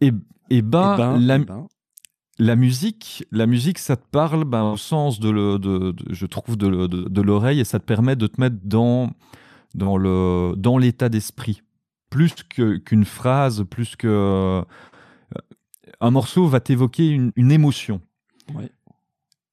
Et, 0.00 0.10
et 0.48 0.62
ben, 0.62 0.94
Eh 0.94 0.98
ben, 0.98 1.18
la, 1.20 1.36
eh 1.36 1.44
ben, 1.44 1.66
la 2.38 2.56
musique, 2.56 3.24
la 3.30 3.46
musique, 3.46 3.78
ça 3.78 3.96
te 3.96 4.06
parle 4.10 4.44
ben, 4.44 4.62
au 4.72 4.76
sens 4.78 5.20
de, 5.20 5.28
le, 5.28 5.58
de, 5.58 5.90
de- 5.92 6.14
je 6.14 6.24
trouve, 6.24 6.56
de, 6.56 6.66
le- 6.66 6.88
de, 6.88 7.02
de 7.08 7.20
l'oreille 7.20 7.60
et 7.60 7.64
ça 7.64 7.78
te 7.78 7.84
permet 7.84 8.16
de 8.16 8.26
te 8.26 8.40
mettre 8.40 8.56
dans, 8.64 9.10
dans, 9.74 9.98
le, 9.98 10.54
dans 10.56 10.78
l'état 10.78 11.10
d'esprit. 11.10 11.60
Plus 12.08 12.32
qu'une 12.84 13.04
phrase, 13.04 13.64
plus 13.68 13.96
que. 13.96 14.62
Un 16.02 16.10
morceau 16.10 16.46
va 16.46 16.60
t'évoquer 16.60 17.08
une, 17.08 17.32
une 17.36 17.50
émotion. 17.52 18.00
Ouais. 18.54 18.70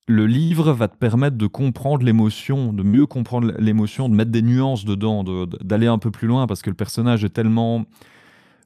le 0.07 0.25
livre 0.25 0.73
va 0.73 0.87
te 0.87 0.97
permettre 0.97 1.37
de 1.37 1.45
comprendre 1.45 2.03
l'émotion, 2.03 2.73
de 2.73 2.81
mieux 2.81 3.05
comprendre 3.05 3.53
l'émotion, 3.59 4.09
de 4.09 4.15
mettre 4.15 4.31
des 4.31 4.41
nuances 4.41 4.83
dedans, 4.83 5.23
de- 5.23 5.45
de- 5.45 5.57
d'aller 5.63 5.85
un 5.85 5.99
peu 5.99 6.09
plus 6.09 6.27
loin 6.27 6.47
parce 6.47 6.63
que 6.63 6.71
le 6.71 6.75
personnage 6.75 7.23
est 7.23 7.29
tellement. 7.29 7.85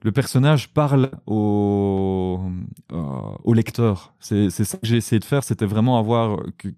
Le 0.04 0.12
personnage 0.14 0.70
parle 0.74 1.12
au, 1.28 2.40
euh, 2.94 3.36
au 3.44 3.54
lecteur. 3.54 4.14
C'est 4.22 4.50
c'est 4.50 4.64
ça 4.64 4.78
que 4.78 4.88
j'ai 4.88 4.98
essayé 4.98 5.20
de 5.20 5.26
faire, 5.26 5.44
c'était 5.44 5.66
vraiment 5.66 5.98
avoir 6.00 6.40
que, 6.58 6.70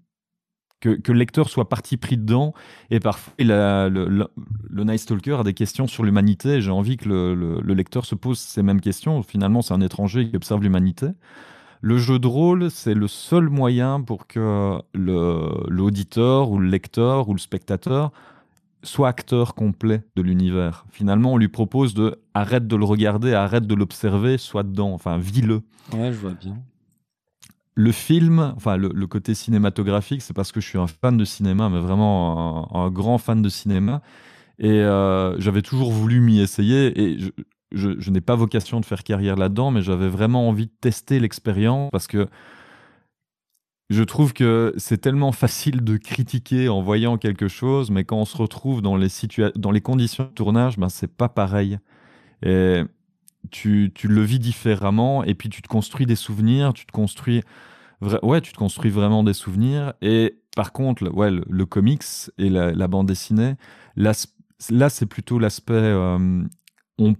que, 0.80 1.00
le 1.12 1.18
lecteur 1.18 1.48
soit 1.48 1.68
parti 1.68 1.96
pris 1.96 2.16
dedans. 2.16 2.52
Et 2.90 3.00
parfois, 3.00 3.32
le, 3.38 3.88
le, 3.88 4.28
le 4.68 4.96
Stalker 4.96 5.36
a 5.40 5.42
des 5.42 5.54
questions 5.54 5.86
sur 5.86 6.04
l'humanité. 6.04 6.60
J'ai 6.60 6.70
envie 6.70 6.96
que 6.96 7.08
le, 7.08 7.34
le- 7.34 7.60
le 7.60 7.74
lecteur 7.74 8.04
se 8.04 8.14
pose 8.14 8.38
ces 8.38 8.62
mêmes 8.62 8.80
questions. 8.80 9.22
Finalement, 9.22 9.62
c'est 9.62 9.74
un 9.74 9.80
étranger 9.80 10.28
qui 10.28 10.36
observe 10.36 10.62
l'humanité. 10.62 11.08
Le 11.82 11.98
jeu 11.98 12.18
de 12.18 12.26
rôle, 12.26 12.70
c'est 12.70 12.94
le 12.94 13.06
seul 13.06 13.48
moyen 13.50 14.00
pour 14.00 14.26
que 14.26 14.78
l'auditeur 15.68 16.50
ou 16.50 16.58
le 16.58 16.68
lecteur 16.68 17.28
ou 17.28 17.32
le 17.32 17.38
spectateur 17.38 18.12
soit 18.82 19.08
acteur 19.08 19.54
complet 19.54 20.02
de 20.14 20.22
l'univers. 20.22 20.86
Finalement, 20.90 21.32
on 21.34 21.36
lui 21.38 21.48
propose 21.48 21.94
de 21.94 22.18
arrête 22.34 22.66
de 22.66 22.76
le 22.76 22.84
regarder, 22.84 23.34
arrête 23.34 23.66
de 23.66 23.74
l'observer, 23.74 24.38
sois 24.38 24.62
dedans, 24.62 24.92
enfin 24.92 25.18
vis-le. 25.18 25.62
Ouais, 25.92 26.12
je 26.12 26.18
vois 26.18 26.32
bien. 26.32 26.56
Le 27.78 27.92
film, 27.92 28.54
enfin 28.56 28.78
le, 28.78 29.06
côté 29.06 29.34
cinématographique, 29.34 30.22
c'est 30.22 30.32
parce 30.32 30.50
que 30.50 30.60
je 30.60 30.66
suis 30.66 30.78
un 30.78 30.86
fan 30.86 31.16
de 31.18 31.24
cinéma, 31.26 31.68
mais 31.68 31.78
vraiment 31.78 32.74
un, 32.74 32.90
grand 32.90 33.18
fan 33.18 33.42
de 33.42 33.50
cinéma. 33.50 34.00
Et 34.58 34.70
euh, 34.70 35.38
j'avais 35.38 35.60
toujours 35.60 35.92
voulu 35.92 36.20
m'y 36.20 36.40
essayer. 36.40 36.98
Et 36.98 37.18
je, 37.72 38.10
n'ai 38.10 38.22
pas 38.22 38.34
vocation 38.34 38.80
de 38.80 38.86
faire 38.86 39.04
carrière 39.04 39.36
là-dedans, 39.36 39.70
mais 39.70 39.82
j'avais 39.82 40.08
vraiment 40.08 40.48
envie 40.48 40.66
de 40.66 40.72
tester 40.80 41.20
l'expérience 41.20 41.90
parce 41.92 42.06
que 42.06 42.28
je 43.90 44.02
trouve 44.02 44.32
que 44.32 44.72
c'est 44.78 44.98
tellement 44.98 45.32
facile 45.32 45.84
de 45.84 45.98
critiquer 45.98 46.68
en 46.70 46.80
voyant 46.80 47.18
quelque 47.18 47.46
chose, 47.46 47.90
mais 47.90 48.04
quand 48.04 48.16
on 48.16 48.24
se 48.24 48.36
retrouve 48.36 48.82
dans 48.82 48.96
les, 48.96 49.08
dans 49.54 49.70
les 49.70 49.80
conditions 49.82 50.24
de 50.24 50.30
tournage, 50.30 50.78
ben, 50.78 50.88
c'est 50.88 51.14
pas 51.14 51.28
pareil. 51.28 51.78
Et 52.42 52.82
tu, 53.50 53.92
tu 53.94 54.08
le 54.08 54.22
vis 54.22 54.38
différemment, 54.38 55.24
et 55.24 55.34
puis 55.34 55.48
tu 55.48 55.62
te 55.62 55.68
construis 55.68 56.06
des 56.06 56.16
souvenirs, 56.16 56.72
tu 56.74 56.86
te 56.86 56.92
construis, 56.92 57.42
ouais, 58.22 58.40
tu 58.40 58.52
te 58.52 58.58
construis 58.58 58.90
vraiment 58.90 59.24
des 59.24 59.32
souvenirs. 59.34 59.94
Et 60.02 60.38
par 60.56 60.72
contre, 60.72 61.04
le- 61.04 61.12
ouais, 61.12 61.30
le, 61.30 61.66
comics 61.66 62.04
et 62.38 62.50
la, 62.50 62.88
bande 62.88 63.06
dessinée, 63.08 63.54
là, 63.96 64.12
c'est 64.90 65.06
plutôt 65.06 65.38
l'aspect. 65.38 65.74
euh, 65.74 66.42
on, 66.98 67.14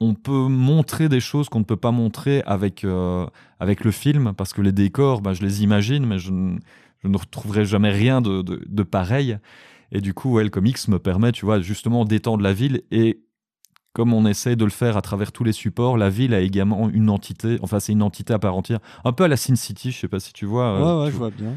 on 0.00 0.14
peut 0.14 0.48
montrer 0.48 1.08
des 1.08 1.20
choses 1.20 1.48
qu'on 1.48 1.60
ne 1.60 1.64
peut 1.64 1.76
pas 1.76 1.92
montrer 1.92 2.42
avec, 2.44 2.84
euh, 2.84 3.26
avec 3.60 3.84
le 3.84 3.92
film, 3.92 4.32
parce 4.36 4.52
que 4.52 4.60
les 4.60 4.72
décors, 4.72 5.20
bah, 5.22 5.32
je 5.32 5.42
les 5.42 5.62
imagine, 5.62 6.04
mais 6.04 6.18
je, 6.18 6.32
ne- 6.32 6.58
je 7.02 7.08
ne 7.08 7.16
retrouverai 7.16 7.64
jamais 7.64 7.90
rien 7.90 8.20
de, 8.20 8.42
de- 8.42 8.82
pareil. 8.82 9.38
Et 9.92 10.00
du 10.00 10.12
coup, 10.14 10.38
le 10.38 10.48
comics 10.48 10.88
me 10.88 10.98
permet, 10.98 11.32
tu 11.32 11.44
vois, 11.44 11.60
justement 11.60 12.04
d'étendre 12.04 12.42
la 12.42 12.52
ville. 12.52 12.82
Et 12.90 13.22
comme 13.92 14.12
on 14.14 14.24
essaye 14.26 14.56
de 14.56 14.64
le 14.64 14.70
faire 14.70 14.96
à 14.96 15.02
travers 15.02 15.32
tous 15.32 15.44
les 15.44 15.52
supports, 15.52 15.96
la 15.98 16.08
ville 16.08 16.32
a 16.34 16.40
également 16.40 16.88
une 16.88 17.10
entité, 17.10 17.58
enfin, 17.62 17.78
c'est 17.80 17.92
une 17.92 18.02
entité 18.02 18.32
à 18.32 18.38
part 18.38 18.56
entière. 18.56 18.78
Un 19.04 19.12
peu 19.12 19.24
à 19.24 19.28
la 19.28 19.36
Sin 19.36 19.54
City, 19.56 19.90
je 19.90 19.98
sais 19.98 20.08
pas 20.08 20.20
si 20.20 20.32
tu 20.32 20.46
vois. 20.46 20.64
euh, 20.64 20.98
ouais, 20.98 21.04
ouais, 21.04 21.10
je 21.12 21.16
vois 21.16 21.30
bien. 21.30 21.54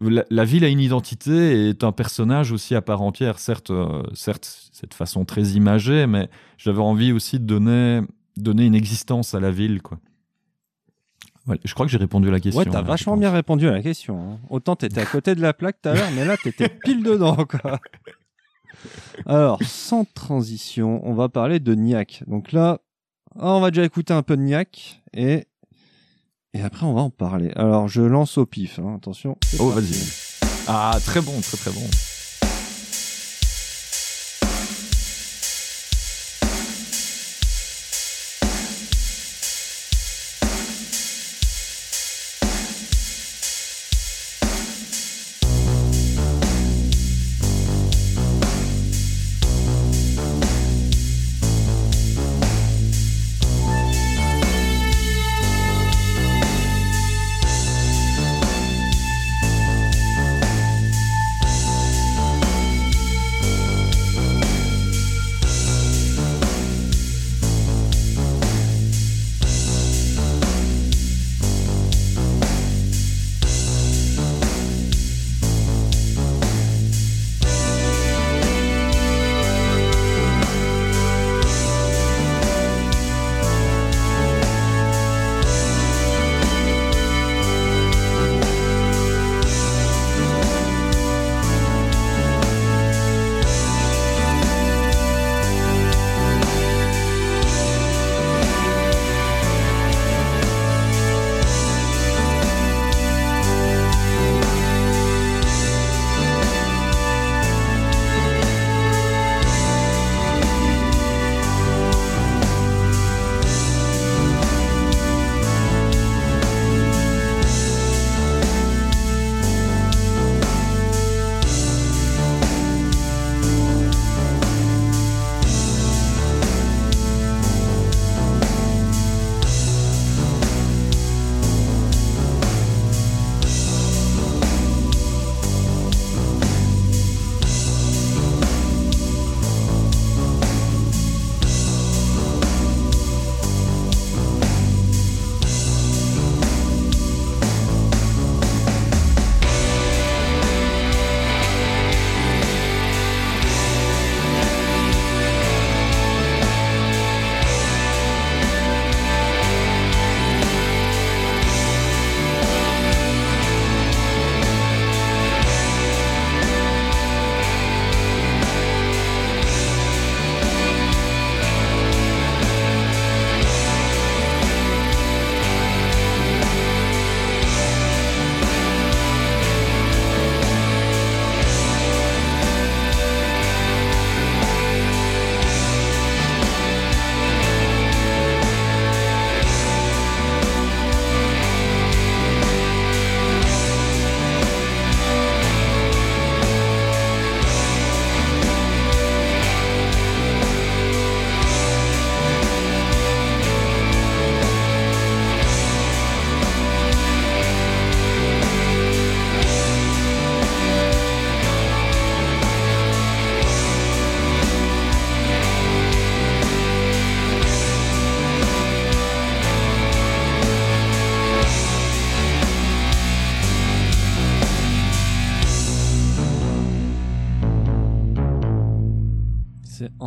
la, 0.00 0.24
la 0.30 0.44
ville 0.44 0.64
a 0.64 0.68
une 0.68 0.80
identité 0.80 1.32
et 1.32 1.68
est 1.70 1.82
un 1.84 1.92
personnage 1.92 2.52
aussi 2.52 2.74
à 2.74 2.82
part 2.82 3.02
entière. 3.02 3.38
Certes, 3.38 3.70
euh, 3.70 4.02
certes, 4.14 4.68
c'est 4.72 4.88
de 4.88 4.94
façon 4.94 5.24
très 5.24 5.42
imagée, 5.42 6.06
mais 6.06 6.28
j'avais 6.56 6.80
envie 6.80 7.10
aussi 7.12 7.40
de 7.40 7.44
donner, 7.46 8.00
donner 8.36 8.64
une 8.66 8.74
existence 8.76 9.34
à 9.34 9.40
la 9.40 9.50
ville, 9.50 9.82
quoi. 9.82 9.98
Je 11.64 11.74
crois 11.74 11.86
que 11.86 11.90
j'ai 11.90 11.98
répondu 11.98 12.28
à 12.28 12.30
la 12.30 12.38
question. 12.38 12.60
Ouais, 12.60 12.66
t'as 12.70 12.82
je 12.82 12.86
vachement 12.86 13.16
bien 13.16 13.32
répondu 13.32 13.66
à 13.66 13.72
la 13.72 13.82
question. 13.82 14.16
hein. 14.34 14.38
Autant 14.48 14.76
t'étais 14.76 15.00
à 15.00 15.06
côté 15.06 15.34
de 15.34 15.40
la 15.40 15.52
plaque 15.52 15.82
tout 15.82 15.88
à 15.88 15.94
l'heure, 15.94 16.10
mais 16.14 16.24
là 16.24 16.36
t'étais 16.36 16.68
pile 16.68 17.02
dedans, 17.02 17.34
quoi. 17.44 17.80
Alors, 19.26 19.58
sans 19.62 20.04
transition, 20.04 21.00
on 21.04 21.14
va 21.14 21.28
parler 21.28 21.60
de 21.60 21.74
Niak. 21.74 22.24
Donc 22.26 22.52
là, 22.52 22.78
ah, 23.38 23.54
on 23.54 23.60
va 23.60 23.70
déjà 23.70 23.84
écouter 23.84 24.12
un 24.12 24.22
peu 24.22 24.36
de 24.36 24.42
Niak 24.42 25.02
et 25.14 25.46
et 26.54 26.60
après 26.60 26.84
on 26.84 26.92
va 26.92 27.00
en 27.00 27.10
parler. 27.10 27.50
Alors, 27.56 27.88
je 27.88 28.02
lance 28.02 28.36
au 28.38 28.44
pif. 28.46 28.78
hein. 28.78 28.94
Attention. 28.96 29.36
Oh, 29.58 29.68
vas-y. 29.70 29.94
Ah, 30.68 30.98
très 31.04 31.20
bon, 31.20 31.40
très 31.40 31.56
très 31.56 31.70
bon. 31.70 31.86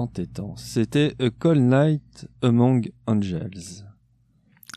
Entêtant. 0.05 0.55
C'était 0.55 1.15
A 1.19 1.29
Cold 1.29 1.61
Night 1.61 2.27
Among 2.43 2.91
Angels. 3.07 3.83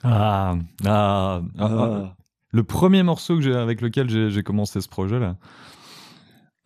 Ah, 0.02 0.56
ah, 0.86 1.42
ah, 1.58 1.68
ah. 1.70 2.14
Le 2.50 2.64
premier 2.64 3.02
morceau 3.02 3.38
que 3.38 3.54
avec 3.54 3.82
lequel 3.82 4.08
j'ai 4.08 4.42
commencé 4.42 4.80
ce 4.80 4.88
projet-là. 4.88 5.36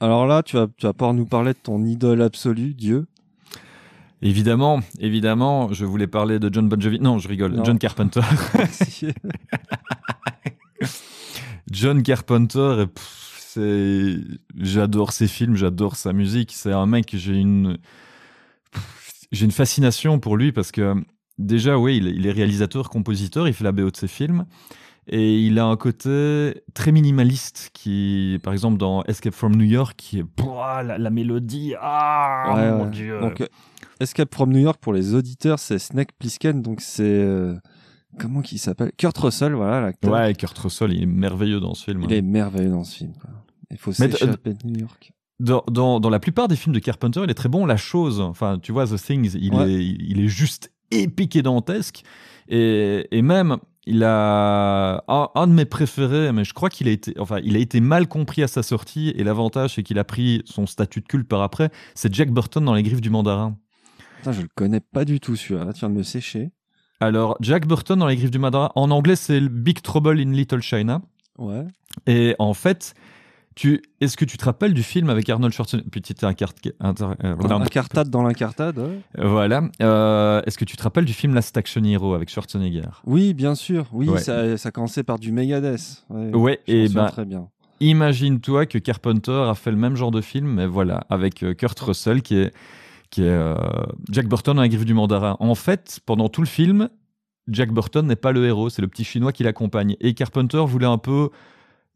Alors 0.01 0.26
là, 0.26 0.43
tu 0.43 0.56
vas, 0.56 0.68
tu 0.76 0.86
vas 0.86 0.93
pouvoir 0.93 1.14
nous 1.14 1.26
parler 1.26 1.52
de 1.52 1.59
ton 1.59 1.84
idole 1.84 2.22
absolue, 2.22 2.74
Dieu. 2.74 3.06
Évidemment, 4.20 4.80
évidemment, 5.01 5.72
je 5.72 5.84
voulais 5.84 6.06
parler 6.06 6.39
de 6.39 6.48
John 6.52 6.68
Bon 6.68 6.80
Jovi. 6.80 7.01
Non, 7.01 7.18
je 7.18 7.26
rigole. 7.26 7.52
Non. 7.52 7.64
John 7.64 7.78
Carpenter. 7.78 8.20
John 11.70 12.02
Carpenter, 12.05 12.84
j'adore 14.56 15.12
ses 15.12 15.26
films, 15.26 15.56
j'adore 15.56 15.97
sa 15.97 16.12
musique. 16.12 16.52
C'est 16.52 16.72
un 16.72 16.86
mec 16.86 17.12
j'ai 17.16 17.34
une, 17.34 17.78
j'ai 19.32 19.44
une 19.44 19.50
fascination 19.52 20.18
pour 20.20 20.36
lui 20.36 20.52
parce 20.52 20.70
que 20.72 20.94
déjà, 21.38 21.78
oui, 21.78 21.96
il 21.96 22.06
est- 22.09 22.12
il 22.12 22.26
est 22.26 22.30
réalisateur, 22.32 22.90
compositeur, 22.90 23.48
il 23.48 23.54
fait 23.54 23.64
la 23.64 23.72
BO 23.72 23.90
de 23.90 23.96
ses 23.96 24.09
films. 24.09 24.44
Et 25.09 25.40
il 25.40 25.59
a 25.59 25.64
un 25.64 25.76
côté 25.76 26.62
très 26.74 26.92
minimaliste 26.92 27.70
qui, 27.72 28.38
par 28.44 28.52
exemple, 28.52 28.78
dans 28.78 29.02
Escape 29.04 29.34
from 29.34 29.56
New 29.56 29.64
York, 29.64 29.94
qui 29.96 30.20
est 30.20 30.24
Pouah, 30.24 30.84
la, 30.84 30.96
la 30.96 31.10
mélodie. 31.10 31.74
Ah, 31.80 32.52
Ouais, 32.54 32.70
mon 32.70 32.84
ouais. 32.84 32.90
dieu. 32.90 33.18
Donc, 33.20 33.40
euh, 33.40 33.46
Escape 33.98 34.32
from 34.32 34.52
New 34.52 34.60
York 34.60 34.78
pour 34.80 34.92
les 34.92 35.14
auditeurs, 35.14 35.59
c'est 35.59 35.80
Snake 35.80 36.10
Plissken, 36.20 36.62
donc 36.62 36.80
c'est 36.80 37.02
euh, 37.02 37.56
comment 38.18 38.42
qu'il 38.42 38.60
s'appelle? 38.60 38.92
Kurt 38.96 39.18
Russell, 39.18 39.54
voilà 39.54 39.80
l'acteur. 39.80 40.12
ouais, 40.12 40.34
Kurt 40.34 40.56
Russell, 40.59 40.92
il 40.92 41.02
est 41.02 41.06
merveilleux 41.06 41.59
dans 41.59 41.74
ce 41.74 41.84
film. 41.86 42.02
Il 42.04 42.12
est 42.12 42.22
merveilleux 42.22 42.70
dans 42.70 42.84
ce 42.84 42.98
film. 42.98 43.12
quoi. 43.20 43.30
Il 43.72 43.78
faut 43.78 43.90
d- 43.90 43.96
s'échapper 43.96 44.54
de 44.54 44.66
New 44.68 44.78
York. 44.78 45.12
Dans, 45.43 45.64
dans, 45.70 45.98
dans 46.01 46.09
la 46.10 46.20
plupart 46.20 46.47
des 46.47 46.55
films 46.56 46.74
de 46.74 46.78
Carpenter, 46.78 47.20
il 47.24 47.31
est 47.31 47.35
très 47.35 47.48
bon. 47.48 47.66
La 47.66 47.77
chose, 47.77 48.20
enfin, 48.20 48.59
tu 48.62 48.70
vois, 48.70 48.86
The 48.86 48.97
Things, 48.97 49.36
il, 49.40 49.52
Ouais. 49.55 49.70
est, 49.70 49.85
il 49.85 50.20
est 50.20 50.28
juste 50.28 50.73
épique 50.93 51.35
et 51.36 51.43
dantesque. 51.43 52.05
Et, 52.48 53.09
et 53.10 53.23
même, 53.23 53.56
il 53.85 54.05
a 54.05 55.02
un, 55.09 55.28
un 55.35 55.47
de 55.48 55.52
mes 55.52 55.64
préférés, 55.64 56.31
mais 56.32 56.44
je 56.44 56.55
crois 56.55 56.69
qu'il 56.70 56.86
a 56.86 56.93
été, 56.93 57.14
enfin, 57.19 57.39
il 57.43 57.56
a 57.56 57.59
été 57.59 57.81
mal 57.81 58.06
compris 58.06 58.43
à 58.44 58.47
sa 58.48 58.62
sortie. 58.62 59.12
Et 59.16 59.24
l'avantage, 59.24 59.74
c'est 59.74 59.82
qu'il 59.82 59.98
a 59.98 60.05
pris 60.05 60.43
son 60.44 60.66
statut 60.66 61.01
de 61.01 61.06
culte 61.06 61.27
par 61.28 61.43
après. 61.43 61.70
C'est 61.97 62.14
Jack 62.14 62.31
Burton 62.31 62.64
dans 62.64 62.74
Les 62.74 62.85
Griffes 62.85 63.01
du 63.01 63.10
Mandarin. 63.10 63.56
Putain, 64.19 64.32
je 64.32 64.43
le 64.43 64.48
connais 64.55 64.78
pas 64.81 65.05
du 65.05 65.19
tout 65.19 65.35
celui-là. 65.35 65.73
Tu 65.73 65.81
viens 65.81 65.90
de 65.90 65.94
me 65.97 66.05
sécher. 66.05 66.52
Alors, 67.01 67.36
Jack 67.40 67.66
Burton 67.66 67.98
dans 67.98 68.06
Les 68.06 68.14
Griffes 68.14 68.31
du 68.31 68.39
Mandarin, 68.39 68.70
en 68.77 68.93
anglais, 68.93 69.16
c'est 69.16 69.40
Big 69.40 69.82
Trouble 69.82 70.20
in 70.20 70.31
Little 70.31 70.60
China. 70.62 71.02
Ouais. 71.39 71.64
Et 72.06 72.36
en 72.39 72.55
fait, 72.55 72.94
tu, 73.54 73.82
est-ce 74.00 74.16
que 74.16 74.24
tu 74.24 74.36
te 74.38 74.44
rappelles 74.44 74.72
du 74.74 74.82
film 74.82 75.10
avec 75.10 75.28
Arnold 75.28 75.52
Schwarzenegger? 75.52 75.88
Petit 75.90 76.14
incart- 76.24 76.54
inter- 76.80 77.08
euh, 77.24 77.36
Incartade 77.50 78.08
dans 78.10 78.22
l'incartade. 78.22 78.78
ouais. 78.78 79.00
Voilà. 79.18 79.62
Euh, 79.82 80.40
Est-ce 80.46 80.56
que 80.58 80.64
tu 80.64 80.76
te 80.76 80.82
rappelles 80.82 81.04
du 81.04 81.12
film 81.12 81.34
Last 81.34 81.56
Action 81.56 81.82
Hero 81.84 82.14
avec 82.14 82.30
Schwarzenegger? 82.30 82.88
Oui, 83.04 83.34
bien 83.34 83.54
sûr. 83.54 83.86
Oui, 83.92 84.08
Ouais. 84.08 84.20
ça, 84.20 84.56
ça 84.56 84.70
commençait 84.70 85.02
par 85.02 85.18
du 85.18 85.32
Megadeth. 85.32 86.04
Ouais, 86.10 86.34
Ouais, 86.34 86.60
et 86.66 86.86
souviens 86.86 87.02
ben, 87.04 87.08
très 87.10 87.24
bien. 87.24 87.48
imagine-toi 87.80 88.66
que 88.66 88.78
Carpenter 88.78 89.44
a 89.48 89.54
fait 89.54 89.70
le 89.70 89.76
même 89.76 89.96
genre 89.96 90.10
de 90.10 90.20
film, 90.20 90.46
mais 90.54 90.66
voilà, 90.66 91.04
avec 91.10 91.42
euh, 91.42 91.54
Kurt 91.54 91.78
Russell 91.80 92.22
qui 92.22 92.36
est, 92.36 92.52
qui 93.10 93.22
est 93.22 93.26
euh, 93.28 93.54
Jack 94.10 94.26
Burton 94.28 94.56
dans 94.56 94.62
la 94.62 94.68
griffe 94.68 94.84
du 94.84 94.94
mandarin. 94.94 95.36
En 95.40 95.54
fait, 95.54 96.00
pendant 96.06 96.28
tout 96.28 96.40
le 96.40 96.46
film, 96.46 96.88
Jack 97.48 97.70
Burton 97.72 98.06
n'est 98.06 98.16
pas 98.16 98.32
le 98.32 98.46
héros, 98.46 98.70
c'est 98.70 98.82
le 98.82 98.88
petit 98.88 99.04
chinois 99.04 99.32
qui 99.32 99.42
l'accompagne. 99.42 99.96
Et 100.00 100.14
Carpenter 100.14 100.62
voulait 100.66 100.86
un 100.86 100.98
peu 100.98 101.28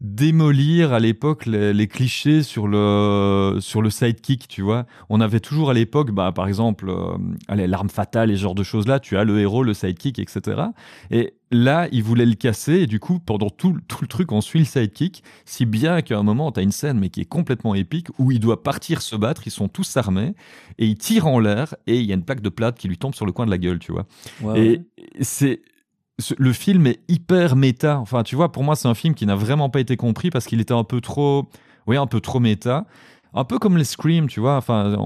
démolir 0.01 0.93
à 0.93 1.01
l'époque 1.01 1.47
les, 1.47 1.73
les 1.73 1.87
clichés 1.89 2.43
sur 2.43 2.69
le, 2.69 3.57
sur 3.61 3.81
le 3.83 3.91
sidekick, 3.91 4.47
tu 4.49 4.63
vois. 4.63 4.87
On 5.09 5.21
avait 5.21 5.41
toujours 5.41 5.71
à 5.71 5.75
l'époque, 5.75 6.11
bah, 6.11 6.33
par 6.33 6.49
exemple, 6.49 6.91
euh, 6.91 7.17
l'arme 7.49 7.89
fatale 7.89 8.31
et 8.31 8.37
ce 8.37 8.43
genre 8.43 8.55
de 8.55 8.63
choses-là, 8.63 9.01
tu 9.01 9.17
as 9.17 9.25
le 9.25 9.41
héros, 9.41 9.63
le 9.63 9.73
sidekick, 9.75 10.19
etc. 10.19 10.63
Et 11.11 11.35
là, 11.51 11.89
il 11.93 12.03
voulait 12.03 12.27
le 12.27 12.35
casser, 12.35 12.75
et 12.81 12.87
du 12.87 13.01
coup, 13.01 13.19
pendant 13.21 13.49
tout, 13.49 13.73
le- 13.73 13.81
tout 13.89 13.99
le 14.03 14.07
truc, 14.07 14.33
on 14.33 14.41
suit 14.43 14.59
le 14.59 14.65
sidekick, 14.67 15.23
si 15.45 15.65
bien 15.65 16.03
qu'à 16.03 16.19
un 16.19 16.23
moment, 16.23 16.53
tu 16.53 16.61
as 16.61 16.63
une 16.63 16.73
scène, 16.73 16.99
mais 16.99 17.09
qui 17.09 17.23
est 17.23 17.25
complètement 17.25 17.75
épique, 17.75 18.09
où 18.19 18.31
il 18.31 18.41
doit 18.41 18.63
partir 18.63 19.01
se 19.01 19.17
battre, 19.17 19.47
ils 19.47 19.51
sont 19.53 19.69
tous 19.69 19.97
armés, 19.97 20.35
et 20.79 20.87
il 20.87 20.97
tire 20.99 21.27
en 21.27 21.39
l'air, 21.39 21.75
et 21.87 21.99
il 21.99 22.05
y 22.07 22.13
a 22.13 22.15
une 22.15 22.25
plaque 22.25 22.43
de 22.43 22.49
plate 22.51 22.77
qui 22.79 22.89
lui 22.89 22.99
tombe 22.99 23.15
sur 23.15 23.25
le 23.27 23.33
coin 23.33 23.47
de 23.47 23.51
la 23.51 23.59
gueule, 23.59 23.79
tu 23.79 23.93
vois. 23.93 24.07
Et 24.57 24.83
c'est 25.21 25.61
ce- 25.61 25.61
le 26.39 26.53
film 26.53 26.87
est 26.87 27.01
hyper 27.09 27.57
méta. 27.57 27.99
Enfin, 27.99 28.23
tu 28.23 28.37
vois, 28.37 28.53
pour 28.53 28.65
moi, 28.65 28.77
c'est 28.77 28.89
un 28.89 28.95
film 28.95 29.15
qui 29.15 29.27
n'a 29.27 29.37
vraiment 29.37 29.69
pas 29.69 29.81
été 29.81 29.97
compris 29.97 30.31
parce 30.31 30.47
qu'il 30.47 30.61
était 30.61 30.75
un 30.75 30.85
peu 30.85 31.01
trop, 31.01 31.49
oui, 31.87 31.97
un 31.97 32.07
peu 32.07 32.21
trop 32.21 32.41
méta, 32.41 32.87
un 33.35 33.45
peu 33.45 33.59
comme 33.59 33.77
les 33.77 33.85
Scream, 33.85 34.29
tu 34.29 34.41
vois. 34.41 34.57
Enfin, 34.57 34.97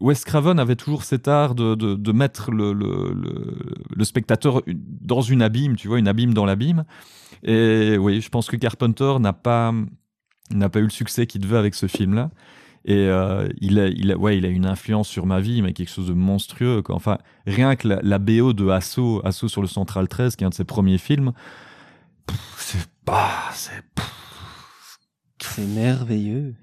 Wes 0.00 0.24
Craven 0.24 0.58
avait 0.58 0.76
toujours 0.76 1.04
cet 1.04 1.28
art 1.28 1.54
de, 1.54 1.74
de, 1.74 2.12
mettre 2.12 2.50
le, 2.50 2.72
le, 2.72 3.12
le, 3.14 3.56
le 3.94 4.04
spectateur 4.04 4.62
dans 4.66 5.22
une 5.22 5.42
abîme, 5.42 5.76
tu 5.76 5.88
vois, 5.88 5.98
une 5.98 6.08
abîme 6.08 6.34
dans 6.34 6.44
l'abîme. 6.44 6.84
Et 7.42 7.96
oui, 7.98 8.20
je 8.20 8.28
pense 8.28 8.48
que 8.48 8.56
Carpenter 8.56 9.14
n'a 9.20 9.32
pas 9.32 9.72
n'a 10.50 10.70
pas 10.70 10.78
eu 10.78 10.84
le 10.84 10.90
succès 10.90 11.26
qu'il 11.26 11.42
devait 11.42 11.58
avec 11.58 11.74
ce 11.74 11.86
film-là. 11.86 12.30
Et 12.88 13.06
euh, 13.06 13.46
il, 13.60 13.78
a, 13.78 13.88
il, 13.88 14.10
a, 14.10 14.16
ouais, 14.16 14.38
il 14.38 14.46
a 14.46 14.48
une 14.48 14.64
influence 14.64 15.08
sur 15.08 15.26
ma 15.26 15.40
vie, 15.40 15.60
mais 15.60 15.74
quelque 15.74 15.90
chose 15.90 16.08
de 16.08 16.14
monstrueux. 16.14 16.80
Quoi. 16.80 16.94
Enfin, 16.94 17.18
rien 17.46 17.76
que 17.76 17.86
la, 17.86 18.00
la 18.02 18.18
BO 18.18 18.54
de 18.54 18.66
Assaut, 18.70 19.20
Assaut 19.26 19.48
sur 19.48 19.60
le 19.60 19.68
Central 19.68 20.08
13, 20.08 20.36
qui 20.36 20.44
est 20.44 20.46
un 20.46 20.50
de 20.50 20.54
ses 20.54 20.64
premiers 20.64 20.96
films, 20.96 21.32
c'est 22.56 22.88
pas. 23.04 23.50
c'est-. 23.52 23.84
C'est 25.38 25.66
merveilleux. 25.66 26.54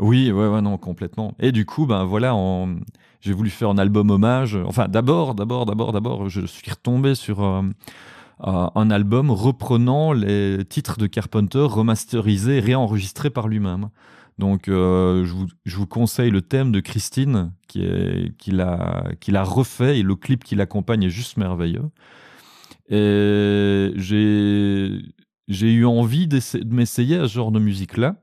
Oui, 0.00 0.32
ouais, 0.32 0.48
ouais, 0.48 0.60
non, 0.60 0.78
complètement. 0.78 1.34
Et 1.38 1.52
du 1.52 1.64
coup, 1.64 1.86
ben 1.86 2.02
voilà, 2.02 2.34
j'ai 3.20 3.32
voulu 3.32 3.48
faire 3.48 3.70
un 3.70 3.78
album 3.78 4.10
hommage. 4.10 4.58
Enfin, 4.66 4.88
d'abord, 4.88 5.36
d'abord, 5.36 5.64
d'abord, 5.64 5.92
d'abord, 5.92 6.28
je 6.28 6.44
suis 6.44 6.68
retombé 6.68 7.14
sur 7.14 7.44
euh, 7.44 7.62
euh, 8.44 8.66
un 8.74 8.90
album 8.90 9.30
reprenant 9.30 10.12
les 10.12 10.64
titres 10.68 10.98
de 10.98 11.06
Carpenter 11.06 11.60
remasterisés, 11.60 12.58
réenregistrés 12.58 13.30
par 13.30 13.46
lui-même. 13.46 13.90
Donc, 14.38 14.68
euh, 14.68 15.24
je, 15.24 15.76
vous, 15.76 15.86
conseille 15.86 16.30
le 16.30 16.42
thème 16.42 16.70
de 16.70 16.80
Christine, 16.80 17.52
qui 17.66 17.82
est 17.82 18.36
qu'il 18.38 18.60
a, 18.60 19.10
qu'il 19.20 19.36
a 19.36 19.42
refait, 19.42 19.98
et 19.98 20.02
le 20.02 20.14
clip 20.14 20.44
qui 20.44 20.54
l'accompagne 20.54 21.02
est 21.02 21.10
juste 21.10 21.36
merveilleux. 21.36 21.90
Et 22.90 23.92
j'ai 23.96 25.72
eu 25.72 25.84
envie 25.84 26.28
de 26.28 26.40
m'essayer 26.74 27.16
à 27.16 27.28
ce 27.28 27.34
genre 27.34 27.52
de 27.52 27.58
musique-là 27.58 28.16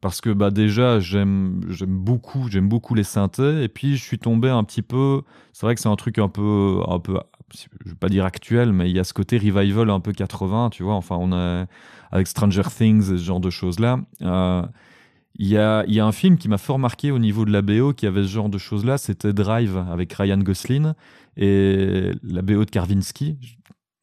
parce 0.00 0.20
que 0.20 0.28
bah 0.28 0.50
déjà 0.50 1.00
j'aime 1.00 1.62
beaucoup 1.88 2.50
j'aime 2.50 2.68
beaucoup 2.68 2.94
les 2.94 3.04
synthés 3.04 3.62
et 3.62 3.68
puis 3.68 3.96
je 3.96 4.02
suis 4.02 4.18
tombé 4.18 4.50
un 4.50 4.62
petit 4.62 4.82
peu 4.82 5.22
c'est 5.54 5.64
vrai 5.64 5.74
que 5.74 5.80
c'est 5.80 5.88
un 5.88 5.96
truc 5.96 6.18
un 6.18 6.28
peu 6.28 6.80
un 6.86 6.98
peu 6.98 7.18
je 7.54 7.88
vais 7.88 7.96
pas 7.96 8.10
dire 8.10 8.26
actuel 8.26 8.74
mais 8.74 8.90
il 8.90 8.94
y 8.94 9.00
a 9.00 9.04
ce 9.04 9.14
côté 9.14 9.38
revival 9.38 9.88
un 9.88 10.00
peu 10.00 10.12
80 10.12 10.68
tu 10.68 10.82
vois 10.82 10.92
enfin 10.92 11.16
on 11.18 11.32
avec 12.12 12.26
Stranger 12.26 12.64
Things 12.64 13.14
et 13.14 13.16
ce 13.16 13.24
genre 13.24 13.40
de 13.40 13.48
choses 13.48 13.80
là 13.80 13.98
il 15.36 15.48
y 15.48 15.56
a, 15.58 15.84
il 15.88 15.94
y 15.94 16.00
a 16.00 16.06
un 16.06 16.12
film 16.12 16.36
qui 16.38 16.48
m'a 16.48 16.58
fort 16.58 16.78
marqué 16.78 17.10
au 17.10 17.18
niveau 17.18 17.44
de 17.44 17.50
la 17.50 17.62
BO 17.62 17.92
qui 17.92 18.06
avait 18.06 18.22
ce 18.22 18.28
genre 18.28 18.48
de 18.48 18.58
choses 18.58 18.84
là 18.84 18.98
c'était 18.98 19.32
Drive 19.32 19.76
avec 19.90 20.12
Ryan 20.12 20.38
Gosling 20.38 20.92
et 21.36 22.10
la 22.22 22.42
BO 22.42 22.64
de 22.64 22.70
Karvinsky 22.70 23.36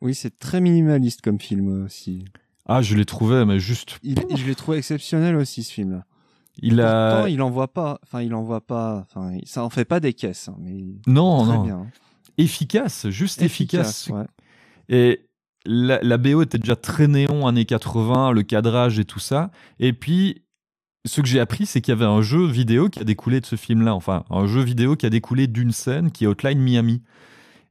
Oui, 0.01 0.13
c'est 0.13 0.39
très 0.39 0.59
minimaliste 0.59 1.21
comme 1.21 1.39
film 1.39 1.85
aussi. 1.85 2.25
ah 2.65 2.81
je 2.81 2.95
l'ai 2.95 3.05
trouvé 3.05 3.45
mais 3.45 3.59
juste 3.59 3.99
Il, 4.03 4.17
je 4.35 4.45
l'ai 4.45 4.55
trouvé 4.55 4.77
exceptionnel 4.77 5.35
aussi 5.37 5.63
ce 5.63 5.71
film-là. 5.71 6.05
il 6.61 6.81
a 6.81 7.11
Pourtant, 7.15 7.27
il 7.27 7.41
envoie 7.41 7.71
pas. 7.73 7.99
Enfin, 8.03 8.21
il 8.21 8.33
envoie 8.33 8.59
pas. 8.61 9.05
Enfin, 9.07 9.37
ça 9.45 9.63
en 9.63 9.69
fait 9.69 9.85
pas 9.85 9.99
des 10.01 10.13
caisses, 10.13 10.49
hein, 10.49 10.57
mais 10.59 10.83
non 11.07 11.45
très 11.45 11.53
non 11.55 11.63
bien. 11.63 11.87
efficace 12.37 13.07
juste 13.09 13.41
efficace, 13.41 14.09
ouais. 14.09 14.25
Et 14.89 15.21
la, 15.65 15.99
la 16.01 16.17
BO 16.17 16.41
était 16.41 16.57
déjà 16.57 16.75
très 16.75 17.07
néon 17.07 17.47
années 17.47 17.63
80, 17.65 18.31
le 18.31 18.43
cadrage 18.43 18.99
et 18.99 19.05
tout 19.05 19.19
ça. 19.19 19.51
Et 19.79 19.93
puis, 19.93 20.41
ce 21.05 21.21
que 21.21 21.27
j'ai 21.27 21.39
appris, 21.39 21.65
c'est 21.65 21.81
qu'il 21.81 21.91
y 21.91 21.97
avait 21.97 22.05
un 22.05 22.21
jeu 22.21 22.45
vidéo 22.45 22.89
qui 22.89 22.99
a 22.99 23.03
découlé 23.03 23.41
de 23.41 23.45
ce 23.45 23.55
film-là. 23.55 23.95
Enfin, 23.95 24.23
un 24.29 24.45
jeu 24.45 24.61
vidéo 24.61 24.95
qui 24.95 25.05
a 25.05 25.09
découlé 25.09 25.47
d'une 25.47 25.71
scène 25.71 26.11
qui 26.11 26.25
est 26.25 26.27
Hotline 26.27 26.59
Miami. 26.59 27.01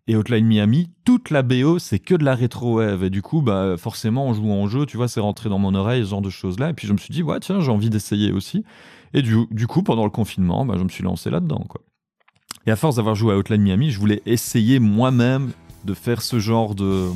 Et 0.06 0.16
Hotline 0.16 0.46
Miami, 0.46 0.90
toute 1.04 1.30
la 1.30 1.42
BO, 1.42 1.78
c'est 1.78 2.00
que 2.00 2.16
de 2.16 2.24
la 2.24 2.34
rétro-wave. 2.34 3.04
Et 3.04 3.10
du 3.10 3.22
coup, 3.22 3.42
bah, 3.42 3.76
forcément, 3.78 4.26
en 4.26 4.34
jouant 4.34 4.62
en 4.62 4.66
jeu, 4.66 4.84
tu 4.84 4.96
vois, 4.96 5.06
c'est 5.06 5.20
rentré 5.20 5.48
dans 5.48 5.58
mon 5.58 5.74
oreille, 5.74 6.04
ce 6.04 6.10
genre 6.10 6.22
de 6.22 6.30
choses-là. 6.30 6.70
Et 6.70 6.72
puis, 6.72 6.88
je 6.88 6.92
me 6.92 6.98
suis 6.98 7.12
dit, 7.12 7.22
ouais, 7.22 7.38
tiens, 7.38 7.60
j'ai 7.60 7.70
envie 7.70 7.90
d'essayer 7.90 8.32
aussi. 8.32 8.64
Et 9.14 9.22
du, 9.22 9.66
coup, 9.68 9.82
pendant 9.82 10.04
le 10.04 10.10
confinement, 10.10 10.64
bah, 10.64 10.74
je 10.76 10.82
me 10.82 10.88
suis 10.88 11.04
lancé 11.04 11.30
là-dedans. 11.30 11.64
Et 12.66 12.72
à 12.72 12.76
force 12.76 12.96
d'avoir 12.96 13.14
joué 13.14 13.34
à 13.34 13.36
Hotline 13.36 13.62
Miami, 13.62 13.90
je 13.90 14.00
voulais 14.00 14.22
essayer 14.26 14.80
moi-même 14.80 15.52
de 15.84 15.94
faire 15.94 16.22
ce 16.22 16.40
genre 16.40 16.74
de 16.74 17.06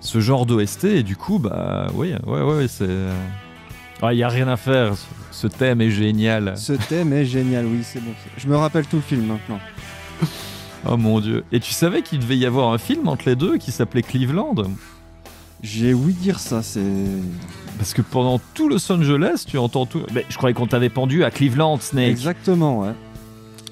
ce 0.00 0.20
genre 0.20 0.46
d'OST 0.46 0.84
et 0.84 1.02
du 1.04 1.16
coup 1.16 1.38
bah 1.38 1.86
oui 1.94 2.12
ouais 2.26 2.42
ouais, 2.42 2.56
ouais, 2.56 2.68
c'est 2.68 2.88
il 4.10 4.18
y 4.18 4.22
a 4.22 4.28
rien 4.28 4.48
à 4.48 4.56
faire 4.56 4.94
ce- 4.96 5.06
ce 5.30 5.46
thème 5.46 5.80
est 5.80 5.90
génial 5.90 6.54
Ce 6.56 6.72
thème 6.72 7.12
est 7.12 7.24
génial, 7.24 7.66
oui, 7.66 7.80
c'est 7.82 8.00
bon. 8.00 8.10
Je 8.36 8.48
me 8.48 8.56
rappelle 8.56 8.86
tout 8.86 8.96
le 8.96 9.02
film 9.02 9.26
maintenant. 9.26 9.58
oh 10.88 10.96
mon 10.96 11.20
dieu 11.20 11.44
et 11.52 11.60
tu 11.60 11.72
savais 11.72 12.02
qu'il 12.02 12.18
devait 12.18 12.36
y 12.38 12.46
avoir 12.46 12.72
un 12.72 12.78
film 12.78 13.08
entre 13.08 13.24
les 13.26 13.36
deux 13.36 13.58
qui 13.58 13.70
s'appelait 13.72 14.02
Cleveland? 14.02 14.54
J'ai 15.62 15.94
ouï 15.94 16.12
dire 16.12 16.40
ça, 16.40 16.62
c'est. 16.62 16.80
parce 17.78 17.94
que 17.94 18.02
pendant 18.02 18.40
tout 18.54 18.68
Los 18.68 18.90
Angeles 18.90 19.44
tu 19.46 19.58
entends 19.58 19.86
tout 19.86 20.02
mais 20.12 20.26
je 20.28 20.36
croyais 20.36 20.54
qu'on 20.54 20.66
t'avait 20.66 20.88
pendu 20.88 21.22
à 21.22 21.30
Cleveland 21.30 21.78
Snake 21.80 22.08
Exactement, 22.10 22.80
ouais. 22.80 22.92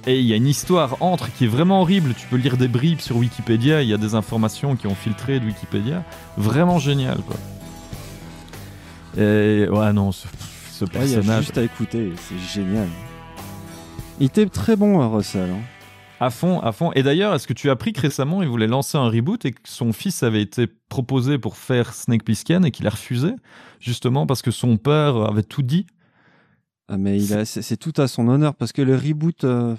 Et 0.06 0.18
il 0.18 0.24
y 0.26 0.32
a 0.32 0.36
une 0.36 0.46
histoire 0.46 0.96
entre 1.00 1.30
qui 1.30 1.44
est 1.44 1.48
vraiment 1.48 1.82
horrible. 1.82 2.14
Tu 2.16 2.26
peux 2.26 2.36
lire 2.36 2.56
des 2.56 2.68
bribes 2.68 3.00
sur 3.00 3.16
Wikipédia. 3.18 3.82
Il 3.82 3.88
y 3.90 3.92
a 3.92 3.98
des 3.98 4.14
informations 4.14 4.74
qui 4.74 4.86
ont 4.86 4.94
filtré 4.94 5.40
de 5.40 5.44
Wikipédia. 5.44 6.02
Vraiment 6.38 6.78
génial, 6.78 7.18
quoi. 7.18 7.36
Et 9.16 9.66
ouais, 9.68 9.92
non, 9.92 10.12
ce, 10.12 10.26
ce 10.72 10.84
Ouais, 10.84 10.90
il 10.94 11.10
y 11.10 11.12
a 11.12 11.16
personnage. 11.16 11.44
juste 11.44 11.58
à 11.58 11.62
écouter, 11.62 12.12
c'est 12.16 12.38
génial. 12.38 12.88
Il 14.20 14.26
était 14.26 14.46
très 14.46 14.76
bon, 14.76 15.00
hein, 15.00 15.08
Russell. 15.08 15.50
hein. 15.50 15.60
À 16.22 16.28
fond, 16.30 16.60
à 16.60 16.72
fond. 16.72 16.92
Et 16.94 17.02
d'ailleurs, 17.02 17.34
est-ce 17.34 17.46
que 17.46 17.54
tu 17.54 17.70
as 17.70 17.72
appris 17.72 17.94
que 17.94 18.00
récemment, 18.02 18.42
il 18.42 18.48
voulait 18.48 18.66
lancer 18.66 18.98
un 18.98 19.08
reboot 19.08 19.42
et 19.46 19.52
que 19.52 19.60
son 19.64 19.92
fils 19.94 20.22
avait 20.22 20.42
été 20.42 20.66
proposé 20.90 21.38
pour 21.38 21.56
faire 21.56 21.94
Snake 21.94 22.24
Plissken 22.24 22.64
et 22.66 22.70
qu'il 22.70 22.86
a 22.86 22.90
refusé, 22.90 23.30
justement 23.80 24.26
parce 24.26 24.42
que 24.42 24.50
son 24.50 24.76
père 24.76 25.16
avait 25.16 25.42
tout 25.42 25.62
dit? 25.62 25.86
Ah, 26.88 26.98
mais 26.98 27.16
il 27.22 27.32
a- 27.32 27.44
c'est 27.46 27.62
c'est 27.62 27.78
tout 27.78 27.94
à 27.96 28.06
son 28.06 28.28
honneur 28.28 28.54
parce 28.54 28.72
que 28.72 28.82
le 28.82 28.96
reboot, 28.96 29.44
euh, 29.44 29.74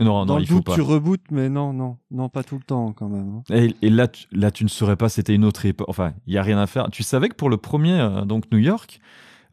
Non, 0.00 0.24
dans 0.24 0.34
non, 0.34 0.36
le 0.36 0.42
il 0.42 0.46
faut 0.48 0.54
doute, 0.56 0.64
pas. 0.66 0.74
tu 0.74 0.80
rebootes, 0.80 1.30
mais 1.30 1.48
non, 1.48 1.72
non, 1.72 1.98
non, 2.10 2.28
pas 2.28 2.42
tout 2.42 2.56
le 2.56 2.62
temps 2.64 2.92
quand 2.92 3.08
même. 3.08 3.40
hein. 3.50 3.54
Et, 3.54 3.74
et 3.82 3.90
là, 3.90 4.08
tu, 4.08 4.26
là, 4.32 4.50
tu 4.50 4.64
ne 4.64 4.68
saurais 4.68 4.96
pas, 4.96 5.08
c'était 5.08 5.34
une 5.34 5.44
autre 5.44 5.66
époque. 5.66 5.88
Enfin, 5.88 6.14
il 6.26 6.32
y 6.34 6.38
a 6.38 6.42
rien 6.42 6.58
à 6.58 6.66
faire. 6.66 6.88
Tu 6.90 7.02
savais 7.02 7.28
que 7.28 7.34
pour 7.34 7.50
le 7.50 7.56
premier, 7.58 8.00
euh, 8.00 8.24
donc 8.24 8.44
New 8.50 8.58
York, 8.58 9.00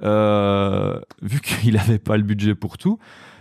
euh, 0.04 1.00
vu 1.22 1.40
qu'il 1.62 1.76
n'avait 1.76 2.00
pas 2.00 2.18
le 2.18 2.24
budget 2.24 2.56
pour 2.56 2.78
tout, 2.78 2.98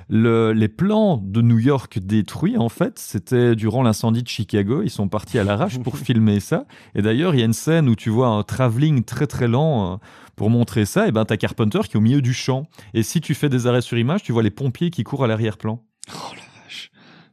le- 0.08 0.52
les 0.52 0.68
plans 0.68 1.16
de 1.16 1.42
New 1.42 1.58
York 1.58 1.98
détruits, 1.98 2.56
en 2.56 2.68
fait, 2.68 2.98
c'était 2.98 3.56
durant 3.56 3.82
l'incendie 3.82 4.22
de 4.22 4.28
Chicago. 4.28 4.82
Ils 4.82 4.90
sont 4.90 5.08
partis 5.08 5.38
à 5.38 5.44
l'arrache 5.44 5.78
pour 5.80 5.98
filmer 5.98 6.40
ça. 6.40 6.64
Et 6.94 7.02
d'ailleurs, 7.02 7.34
il 7.34 7.40
y 7.40 7.42
a 7.42 7.46
une 7.46 7.52
scène 7.52 7.88
où 7.88 7.96
tu 7.96 8.10
vois 8.10 8.28
un 8.28 8.42
travelling 8.42 9.02
très 9.04 9.26
très 9.26 9.48
lent 9.48 9.94
euh, 9.94 9.96
pour 10.36 10.48
montrer 10.50 10.84
ça. 10.84 11.08
Et 11.08 11.12
ben, 11.12 11.24
t'as 11.24 11.36
Carpenter 11.36 11.80
qui 11.88 11.94
est 11.94 11.96
au 11.96 12.00
milieu 12.00 12.22
du 12.22 12.34
champ. 12.34 12.66
Et 12.94 13.02
si 13.02 13.20
tu 13.20 13.34
fais 13.34 13.48
des 13.48 13.66
arrêts 13.66 13.80
sur 13.80 13.98
image, 13.98 14.22
tu 14.22 14.32
vois 14.32 14.42
les 14.44 14.50
pompiers 14.50 14.90
qui 14.90 15.02
courent 15.02 15.24
à 15.24 15.26
l'arrière-plan. 15.26 15.82
Oh 16.12 16.18
vache. 16.30 16.42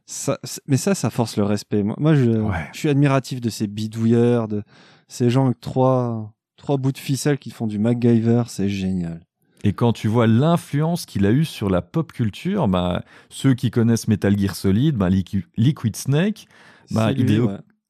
Ça, 0.06 0.38
mais 0.66 0.76
ça, 0.76 0.94
ça 0.94 1.08
force 1.10 1.36
le 1.38 1.44
respect. 1.44 1.82
Moi, 1.82 1.96
moi, 1.98 2.14
je, 2.14 2.30
Ouais. 2.30 2.68
je 2.72 2.78
suis 2.78 2.88
admiratif 2.88 3.40
de 3.40 3.48
ces 3.48 3.66
bidouilleurs, 3.66 4.48
de 4.48 4.62
ces 5.08 5.30
gens 5.30 5.46
avec 5.46 5.60
trois, 5.60 6.32
trois 6.56 6.76
bouts 6.76 6.92
de 6.92 6.98
ficelle 6.98 7.38
qui 7.38 7.50
font 7.50 7.66
du 7.66 7.78
MacGyver, 7.78 8.42
c'est 8.48 8.68
génial. 8.68 9.20
Et 9.66 9.72
quand 9.72 9.94
tu 9.94 10.08
vois 10.08 10.26
l'influence 10.26 11.06
qu'il 11.06 11.24
a 11.24 11.30
eue 11.30 11.46
sur 11.46 11.70
la 11.70 11.80
pop 11.80 12.12
culture, 12.12 12.68
bah, 12.68 13.02
ceux 13.30 13.54
qui 13.54 13.70
connaissent 13.70 14.08
Metal 14.08 14.38
Gear 14.38 14.54
Solid, 14.54 14.94
bah, 14.94 15.08
Liqui- 15.08 15.46
Liquid 15.56 15.96
Snake, 15.96 16.46
Bah, 16.90 17.12
lui, 17.12 17.22
Hideo- 17.22 17.46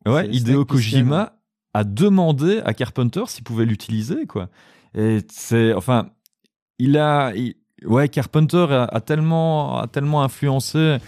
ouais. 0.07 0.13
ouais, 0.13 0.29
Hideo. 0.29 0.65
Kojima 0.65 1.33
a 1.73 1.83
demandé 1.83 2.61
à 2.65 2.75
Carpenter 2.75 3.25
s'il 3.27 3.43
pouvait 3.43 3.65
l'utiliser, 3.67 4.27
quoi. 4.27 4.51
Et 4.97 5.19
c'est, 5.33 5.73
enfin, 5.73 6.11
il 6.79 6.97
a, 6.97 7.33
il- 7.35 7.57
ouais, 7.85 8.09
Carpenter 8.09 8.67
a, 8.71 8.85
a 8.85 9.01
tellement, 9.01 9.81
a 9.81 9.89
tellement 9.89 10.23
influencé. 10.23 10.99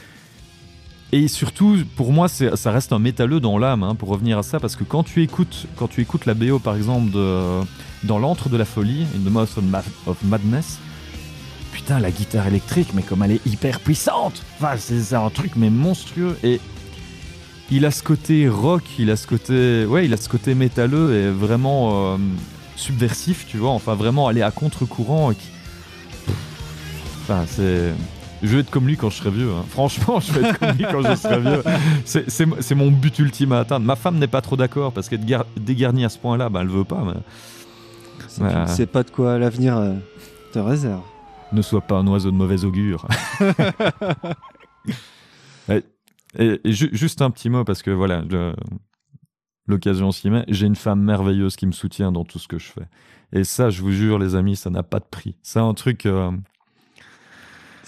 Et 1.12 1.28
surtout, 1.28 1.78
pour 1.94 2.12
moi, 2.12 2.26
ça 2.28 2.70
reste 2.72 2.92
un 2.92 2.98
métalleux 2.98 3.40
dans 3.40 3.58
l'âme, 3.58 3.82
hein, 3.84 3.94
pour 3.94 4.08
revenir 4.08 4.38
à 4.38 4.42
ça, 4.42 4.58
parce 4.58 4.74
que 4.76 4.84
quand 4.84 5.04
tu 5.04 5.22
écoutes, 5.22 5.66
quand 5.76 5.86
tu 5.88 6.00
écoutes 6.00 6.26
la 6.26 6.34
BO, 6.34 6.58
par 6.58 6.74
exemple, 6.76 7.16
dans 8.02 8.18
l'antre 8.18 8.48
de 8.48 8.56
la 8.56 8.64
folie, 8.64 9.06
In 9.14 9.20
the 9.24 9.32
Mouth 9.32 9.56
of, 9.56 9.64
Ma- 9.64 9.82
of 10.06 10.16
Madness, 10.24 10.78
putain, 11.72 12.00
la 12.00 12.10
guitare 12.10 12.48
électrique, 12.48 12.88
mais 12.92 13.02
comme 13.02 13.22
elle 13.22 13.32
est 13.32 13.46
hyper 13.46 13.78
puissante, 13.80 14.42
enfin, 14.58 14.74
c'est 14.78 15.14
un 15.14 15.30
truc 15.30 15.52
mais 15.56 15.70
monstrueux. 15.70 16.36
Et 16.42 16.60
il 17.70 17.84
a 17.84 17.90
ce 17.92 18.02
côté 18.02 18.48
rock, 18.48 18.82
il 18.98 19.10
a 19.10 19.16
ce 19.16 19.26
côté, 19.28 19.86
ouais, 19.86 20.06
il 20.06 20.12
a 20.12 20.16
ce 20.16 20.28
côté 20.28 20.54
métalleux 20.56 21.14
et 21.14 21.30
vraiment 21.30 22.14
euh, 22.14 22.16
subversif, 22.74 23.46
tu 23.46 23.58
vois, 23.58 23.70
enfin 23.70 23.94
vraiment 23.94 24.26
aller 24.26 24.42
à 24.42 24.50
contre-courant. 24.50 25.32
Enfin, 27.22 27.44
c'est. 27.48 27.92
Je 28.42 28.48
vais 28.48 28.60
être 28.60 28.70
comme 28.70 28.86
lui 28.86 28.96
quand 28.96 29.10
je 29.10 29.16
serai 29.16 29.30
vieux. 29.30 29.50
hein. 29.50 29.64
Franchement, 29.70 30.20
je 30.20 30.32
vais 30.32 30.48
être 30.48 30.58
comme 30.58 30.76
lui 30.76 30.84
quand 30.90 31.02
je 31.02 31.14
serai 31.16 31.40
vieux. 31.40 31.62
C'est- 32.04 32.28
C'est 32.30 32.46
c'est 32.60 32.74
mon 32.74 32.90
but 32.90 33.18
ultime 33.18 33.52
à 33.52 33.60
atteindre. 33.60 33.86
Ma 33.86 33.96
femme 33.96 34.18
n'est 34.18 34.26
pas 34.28 34.40
trop 34.42 34.56
d'accord 34.56 34.92
parce 34.92 35.08
qu'être 35.08 35.24
gar- 35.24 35.46
dégarnie 35.56 36.04
à 36.04 36.08
ce 36.08 36.18
point-là, 36.18 36.48
bah, 36.48 36.60
elle 36.62 36.68
veut 36.68 36.84
pas. 36.84 37.02
mais 37.04 37.20
C'est- 38.28 38.42
Ouais. 38.42 38.52
Tu 38.52 38.58
ne 38.58 38.66
sais 38.66 38.86
pas 38.86 39.02
de 39.02 39.10
quoi 39.10 39.38
l'avenir 39.38 39.76
euh, 39.78 39.94
te 40.52 40.58
réserve. 40.58 41.00
Ne 41.52 41.62
sois 41.62 41.80
pas 41.80 41.96
un 41.96 42.06
oiseau 42.08 42.30
de 42.30 42.36
mauvais 42.36 42.64
augure. 42.64 43.06
et, 45.68 45.82
et- 46.38 46.60
et 46.64 46.72
ju- 46.72 46.90
juste 46.92 47.22
un 47.22 47.30
petit 47.30 47.48
mot 47.48 47.64
parce 47.64 47.82
que 47.82 47.90
voilà, 47.90 48.22
l'occasion 49.66 50.10
s'y 50.12 50.28
met. 50.30 50.44
J'ai 50.48 50.66
une 50.66 50.76
femme 50.76 51.00
merveilleuse 51.00 51.56
qui 51.56 51.66
me 51.66 51.72
soutient 51.72 52.12
dans 52.12 52.24
tout 52.24 52.38
ce 52.38 52.48
que 52.48 52.58
je 52.58 52.66
fais. 52.70 52.86
Et 53.32 53.44
ça, 53.44 53.70
je 53.70 53.82
vous 53.82 53.90
jure, 53.92 54.18
les 54.18 54.34
amis, 54.34 54.56
ça 54.56 54.70
n'a 54.70 54.82
pas 54.82 54.98
de 55.00 55.06
prix. 55.10 55.36
C'est 55.42 55.58
un 55.60 55.74
truc. 55.74 56.06
euh, 56.06 56.30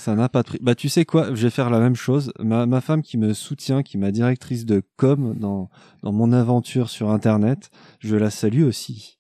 Ça 0.09 0.15
n'a 0.15 0.31
pas. 0.31 0.43
Bah, 0.63 0.75
tu 0.75 0.89
sais 0.89 1.05
quoi, 1.05 1.35
je 1.35 1.43
vais 1.43 1.51
faire 1.51 1.69
la 1.69 1.81
même 1.81 1.95
chose. 1.95 2.33
Ma, 2.39 2.65
ma 2.65 2.81
femme 2.81 3.03
qui 3.03 3.19
me 3.19 3.35
soutient, 3.35 3.83
qui 3.83 3.99
est 3.99 4.01
ma 4.01 4.11
directrice 4.11 4.65
de 4.65 4.83
com 4.97 5.35
dans, 5.39 5.69
dans 6.03 6.13
mon 6.13 6.33
aventure 6.33 6.89
sur 6.89 7.11
Internet, 7.11 7.69
je 8.01 8.17
la 8.17 8.31
salue 8.31 8.63
aussi. 8.63 9.19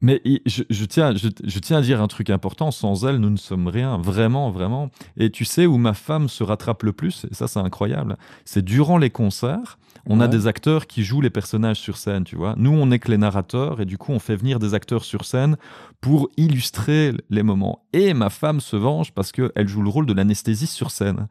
Mais 0.00 0.22
je, 0.46 0.62
je 0.70 0.84
tiens, 0.86 1.14
je, 1.14 1.28
je 1.44 1.58
tiens 1.58 1.76
à 1.76 1.82
dire 1.82 2.00
un 2.00 2.08
truc 2.08 2.30
important. 2.30 2.70
Sans 2.70 3.04
elle, 3.04 3.18
nous 3.18 3.28
ne 3.28 3.36
sommes 3.36 3.68
rien. 3.68 3.98
Vraiment, 3.98 4.50
vraiment. 4.50 4.88
Et 5.18 5.28
tu 5.28 5.44
sais 5.44 5.66
où 5.66 5.76
ma 5.76 5.92
femme 5.92 6.30
se 6.30 6.42
rattrape 6.42 6.84
le 6.84 6.94
plus? 6.94 7.26
Et 7.30 7.34
ça, 7.34 7.46
c'est 7.46 7.60
incroyable. 7.60 8.16
C'est 8.46 8.64
durant 8.64 8.96
les 8.96 9.10
concerts. 9.10 9.78
On 10.06 10.20
a 10.20 10.28
des 10.28 10.46
acteurs 10.46 10.86
qui 10.86 11.04
jouent 11.04 11.20
les 11.20 11.30
personnages 11.30 11.78
sur 11.78 11.96
scène, 11.96 12.24
tu 12.24 12.36
vois. 12.36 12.54
Nous, 12.56 12.70
on 12.70 12.86
n'est 12.86 12.98
que 12.98 13.10
les 13.10 13.18
narrateurs 13.18 13.80
et 13.80 13.84
du 13.84 13.98
coup, 13.98 14.12
on 14.12 14.18
fait 14.18 14.36
venir 14.36 14.58
des 14.58 14.74
acteurs 14.74 15.04
sur 15.04 15.24
scène 15.24 15.56
pour 16.00 16.28
illustrer 16.36 17.12
les 17.28 17.42
moments. 17.42 17.86
Et 17.92 18.14
ma 18.14 18.30
femme 18.30 18.60
se 18.60 18.76
venge 18.76 19.12
parce 19.12 19.32
qu'elle 19.32 19.68
joue 19.68 19.82
le 19.82 19.90
rôle 19.90 20.06
de 20.06 20.12
l'anesthésiste 20.12 20.72
sur 20.72 20.90
scène. 20.90 21.28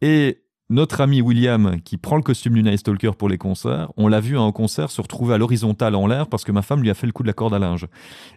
Et 0.00 0.42
notre 0.68 1.00
ami 1.00 1.20
William, 1.20 1.80
qui 1.84 1.96
prend 1.96 2.16
le 2.16 2.22
costume 2.22 2.54
du 2.54 2.62
Night 2.62 2.78
Stalker 2.78 3.12
pour 3.16 3.28
les 3.28 3.38
concerts, 3.38 3.92
on 3.96 4.08
l'a 4.08 4.18
vu 4.18 4.36
à 4.36 4.40
un 4.40 4.50
concert 4.50 4.90
se 4.90 5.00
retrouver 5.00 5.34
à 5.34 5.38
l'horizontale 5.38 5.94
en 5.94 6.08
l'air 6.08 6.26
parce 6.26 6.44
que 6.44 6.50
ma 6.50 6.62
femme 6.62 6.82
lui 6.82 6.90
a 6.90 6.94
fait 6.94 7.06
le 7.06 7.12
coup 7.12 7.22
de 7.22 7.28
la 7.28 7.34
corde 7.34 7.54
à 7.54 7.60
linge. 7.60 7.86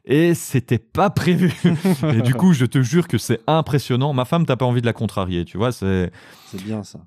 Et 0.05 0.35
c'était 0.35 0.77
pas 0.77 1.09
prévu. 1.09 1.53
et 2.13 2.21
du 2.21 2.35
coup, 2.35 2.53
je 2.53 2.65
te 2.65 2.81
jure 2.83 3.07
que 3.07 3.17
c'est 3.17 3.39
impressionnant. 3.47 4.13
Ma 4.13 4.25
femme, 4.25 4.45
t'as 4.45 4.57
pas 4.57 4.65
envie 4.65 4.81
de 4.81 4.85
la 4.85 4.93
contrarier, 4.93 5.43
tu 5.43 5.57
vois. 5.57 5.71
C'est 5.71 6.11
bien 6.63 6.83
ça. 6.83 6.99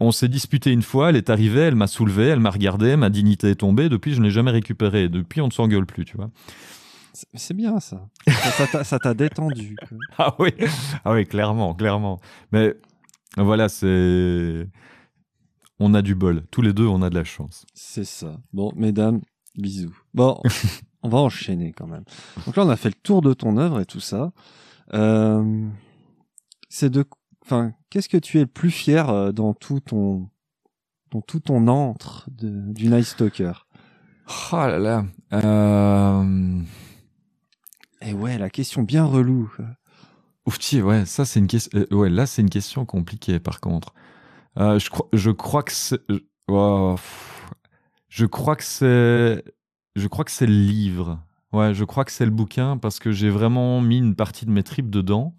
On 0.00 0.12
s'est 0.12 0.28
disputé 0.28 0.70
une 0.72 0.82
fois, 0.82 1.10
elle 1.10 1.16
est 1.16 1.30
arrivée, 1.30 1.60
elle 1.62 1.74
m'a 1.74 1.86
soulevé, 1.86 2.24
elle 2.26 2.40
m'a 2.40 2.50
regardé, 2.50 2.96
ma 2.96 3.10
dignité 3.10 3.50
est 3.50 3.56
tombée. 3.56 3.88
Depuis, 3.88 4.14
je 4.14 4.20
n'ai 4.20 4.30
jamais 4.30 4.50
récupéré. 4.52 5.08
Depuis, 5.08 5.40
on 5.40 5.46
ne 5.46 5.52
s'engueule 5.52 5.86
plus, 5.86 6.04
tu 6.04 6.16
vois. 6.16 6.30
C'est- 7.34 7.54
bien 7.54 7.80
ça. 7.80 8.08
Ça- 8.84 8.98
t'a- 9.00 9.14
détendu. 9.14 9.74
Ah 10.18 10.36
oui, 10.38 10.50
ah 11.04 11.12
oui, 11.12 11.26
clairement, 11.26 11.74
clairement. 11.74 12.20
Mais 12.52 12.74
voilà, 13.36 13.68
c'est. 13.68 14.68
On 15.80 15.94
a 15.94 16.02
du 16.02 16.14
bol. 16.14 16.42
Tous 16.50 16.62
les 16.62 16.72
deux, 16.72 16.86
on 16.86 17.02
a 17.02 17.10
de 17.10 17.14
la 17.16 17.24
chance. 17.24 17.66
C'est 17.74 18.04
ça. 18.04 18.36
Bon, 18.52 18.72
mesdames, 18.76 19.20
bisous. 19.56 19.96
Bon, 20.14 20.40
on 21.02 21.08
va 21.08 21.18
enchaîner 21.18 21.72
quand 21.72 21.86
même. 21.88 22.04
Donc 22.46 22.56
là, 22.56 22.64
on 22.64 22.68
a 22.68 22.76
fait 22.76 22.88
le 22.90 22.94
tour 23.02 23.20
de 23.22 23.32
ton 23.32 23.56
œuvre 23.56 23.80
et 23.80 23.86
tout 23.86 24.00
ça. 24.00 24.32
Euh, 24.94 25.66
c'est 26.68 26.90
de, 26.90 27.04
enfin, 27.48 27.72
qu'est-ce 27.90 28.08
que 28.08 28.18
tu 28.18 28.36
es 28.36 28.40
le 28.40 28.46
plus 28.46 28.70
fier 28.70 29.08
euh, 29.08 29.32
dans 29.32 29.54
tout 29.54 29.80
ton, 29.80 30.28
dans 31.10 31.22
tout 31.22 31.40
ton 31.40 31.66
antre 31.68 32.28
de, 32.30 32.72
du 32.72 32.88
Night 32.88 33.06
Stalker? 33.06 33.52
Oh 34.52 34.56
là 34.56 34.78
là. 34.78 35.04
Euh... 35.32 36.60
Et 38.02 38.12
ouais, 38.12 38.36
la 38.36 38.50
question 38.50 38.82
bien 38.82 39.04
relou. 39.04 39.50
quoi. 39.56 39.64
Ouf, 40.46 40.58
tiens, 40.58 40.82
ouais, 40.82 41.06
ça 41.06 41.24
c'est 41.24 41.40
une 41.40 41.46
question. 41.46 41.86
ouais, 41.90 42.10
là 42.10 42.26
c'est 42.26 42.42
une 42.42 42.50
question 42.50 42.84
compliquée 42.84 43.40
par 43.40 43.60
contre. 43.60 43.94
Euh, 44.58 44.78
je 44.78 44.90
crois, 44.90 45.08
je 45.12 45.30
crois 45.30 45.62
que 45.62 45.72
c'est. 45.72 46.00
oh, 46.48 46.96
je 48.08 48.26
crois 48.26 48.56
que 48.56 48.64
c'est. 48.64 49.44
Je 49.96 50.08
crois 50.08 50.24
que 50.24 50.30
c'est 50.30 50.46
le 50.46 50.52
livre. 50.52 51.20
Ouais, 51.52 51.72
je 51.72 51.84
crois 51.84 52.04
que 52.04 52.12
c'est 52.12 52.26
le 52.26 52.30
bouquin 52.30 52.76
parce 52.76 52.98
que 52.98 53.10
j'ai 53.10 53.30
vraiment 53.30 53.80
mis 53.80 53.98
une 53.98 54.14
partie 54.14 54.44
de 54.44 54.50
mes 54.50 54.62
tripes 54.62 54.90
dedans, 54.90 55.34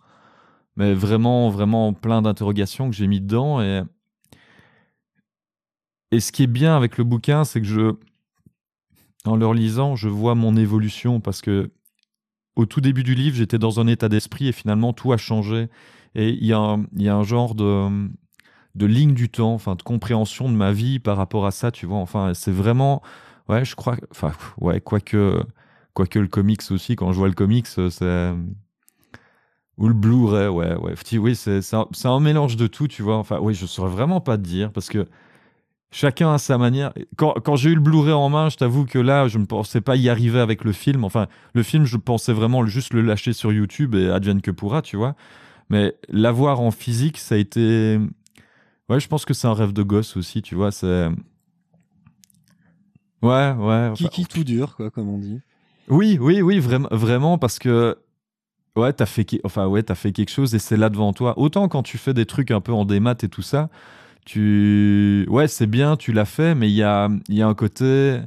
mais 0.80 0.96
vraiment, 0.96 1.50
vraiment 1.50 1.94
plein 1.94 2.24
d'interrogations 2.24 2.90
que 2.90 2.96
j'ai 2.96 3.06
mis 3.06 3.22
dedans 3.22 3.62
et. 3.62 3.84
Et 6.12 6.20
ce 6.20 6.32
qui 6.32 6.42
est 6.42 6.48
bien 6.48 6.76
avec 6.76 6.98
le 6.98 7.04
bouquin, 7.04 7.44
c'est 7.44 7.62
que 7.62 7.68
je, 7.68 7.94
en 9.26 9.36
le 9.36 9.54
lisant, 9.54 9.96
je 9.96 10.10
vois 10.10 10.34
mon 10.34 10.56
évolution 10.56 11.20
parce 11.20 11.42
que 11.42 11.70
au 12.56 12.66
tout 12.66 12.82
début 12.82 13.04
du 13.04 13.14
livre, 13.14 13.36
j'étais 13.36 13.60
dans 13.60 13.80
un 13.80 13.86
état 13.86 14.10
d'esprit 14.10 14.48
et 14.48 14.52
finalement 14.52 14.92
tout 14.92 15.14
a 15.14 15.18
changé. 15.18 15.70
Et 16.16 16.30
il 16.30 16.44
y, 16.44 16.48
y 16.48 16.54
a 17.10 17.16
un 17.16 17.24
genre 17.24 17.54
de, 17.54 18.10
de 18.74 18.86
ligne 18.88 19.14
du 19.14 19.30
temps, 19.30 19.54
enfin 19.54 19.76
de 19.76 19.84
compréhension 19.84 20.50
de 20.50 20.56
ma 20.56 20.72
vie 20.72 20.98
par 20.98 21.16
rapport 21.16 21.46
à 21.46 21.52
ça, 21.52 21.72
tu 21.72 21.86
vois. 21.86 22.00
Enfin, 22.00 22.34
c'est 22.34 22.52
vraiment, 22.52 23.04
ouais, 23.48 23.64
je 23.64 23.76
crois, 23.76 23.98
enfin, 24.10 24.32
ouais, 24.60 24.82
quoique, 24.82 25.44
quoique 25.94 26.18
le 26.18 26.28
comics 26.28 26.64
aussi, 26.72 26.96
quand 26.96 27.12
je 27.12 27.18
vois 27.18 27.28
le 27.28 27.36
comics, 27.36 27.68
c'est 27.68 28.34
ou 29.80 29.88
le 29.88 29.94
Blu-ray, 29.96 30.48
ouais, 30.50 30.76
ouais. 30.76 30.94
Petit- 30.94 31.18
Oui, 31.18 31.36
c'est 31.36 31.62
c'est 31.64 31.76
un, 31.76 31.88
c'est 31.92 32.08
un 32.08 32.20
mélange 32.20 32.56
de 32.58 32.68
tout, 32.68 32.88
tu 32.88 33.02
vois. 33.02 33.18
Enfin, 33.18 33.40
oui, 33.42 33.54
je 33.56 33.66
saurais 33.66 33.90
vraiment 33.90 34.22
pas 34.22 34.38
te 34.38 34.44
dire 34.44 34.72
parce 34.72 34.90
que 34.90 35.08
chacun 35.90 36.34
a 36.34 36.38
sa 36.38 36.58
manière. 36.58 36.94
Quand, 37.16 37.34
quand 37.44 37.56
j'ai 37.56 37.72
eu 37.72 37.76
le 37.76 37.82
Blu-ray 37.82 38.12
en 38.14 38.30
main, 38.30 38.50
je 38.50 38.58
t'avoue 38.58 38.86
que 38.86 39.00
là, 39.00 39.28
je 39.28 39.40
ne 39.40 39.46
pensais 39.46 39.82
pas 39.82 39.96
y 39.96 40.10
arriver 40.10 40.40
avec 40.40 40.64
le 40.64 40.74
film. 40.74 41.04
Enfin, 41.06 41.28
le 41.54 41.64
film, 41.64 41.86
je 41.86 41.98
pensais 41.98 42.34
vraiment 42.34 42.66
juste 42.66 42.94
le 42.94 43.02
lâcher 43.02 43.34
sur 43.34 43.52
YouTube 43.52 43.96
et 43.96 44.10
advienne 44.10 44.42
que 44.42 44.52
pourra, 44.52 44.82
tu 44.82 44.98
vois. 44.98 45.16
Mais 45.70 45.96
l'avoir 46.10 46.60
en 46.60 46.72
physique, 46.72 47.18
ça 47.18 47.36
a 47.36 47.38
été. 47.38 48.00
Ouais, 48.90 49.00
je 49.00 49.08
pense 49.08 49.24
que 49.24 49.34
c'est 49.34 49.48
un 49.48 49.54
rêve 49.54 49.72
de 49.72 49.84
gosse 49.84 50.18
aussi, 50.18 50.42
tu 50.42 50.56
vois. 50.56 50.72
C'est. 50.72 51.08
Ouais, 53.22 53.52
ouais. 53.52 53.90
enfin, 53.92 53.94
Kiki 53.94 54.26
tout 54.26 54.44
dur, 54.44 54.76
quoi, 54.76 54.90
comme 54.92 55.10
on 55.10 55.18
dit. 55.18 55.40
Oui, 55.90 56.18
oui, 56.22 56.42
oui, 56.42 56.60
vraiment, 56.60 56.88
vraiment, 56.92 57.38
parce 57.38 57.60
que 57.60 57.98
ouais, 58.80 58.94
t'as 58.94 59.06
fait, 59.06 59.26
enfin 59.44 59.68
ouais, 59.68 59.84
t'as 59.84 59.96
fait 59.96 60.12
quelque 60.12 60.30
chose 60.32 60.56
et 60.56 60.60
c'est 60.60 60.78
là 60.78 60.90
devant 60.90 61.14
toi. 61.14 61.38
Autant 61.38 61.68
quand 61.68 61.84
tu 61.84 61.98
fais 61.98 62.14
des 62.14 62.26
trucs 62.26 62.52
un 62.52 62.62
peu 62.62 62.74
en 62.74 62.86
démat 62.86 63.16
et 63.24 63.30
tout 63.30 63.42
ça, 63.42 63.70
tu, 64.26 65.26
ouais, 65.30 65.48
c'est 65.48 65.68
bien, 65.68 65.96
tu 65.98 66.12
l'as 66.14 66.26
fait, 66.26 66.56
mais 66.56 66.70
il 66.70 66.76
y 66.76 66.84
a, 66.84 67.10
il 67.30 67.36
y 67.36 67.42
a 67.42 67.48
un 67.48 67.56
côté, 67.56 68.20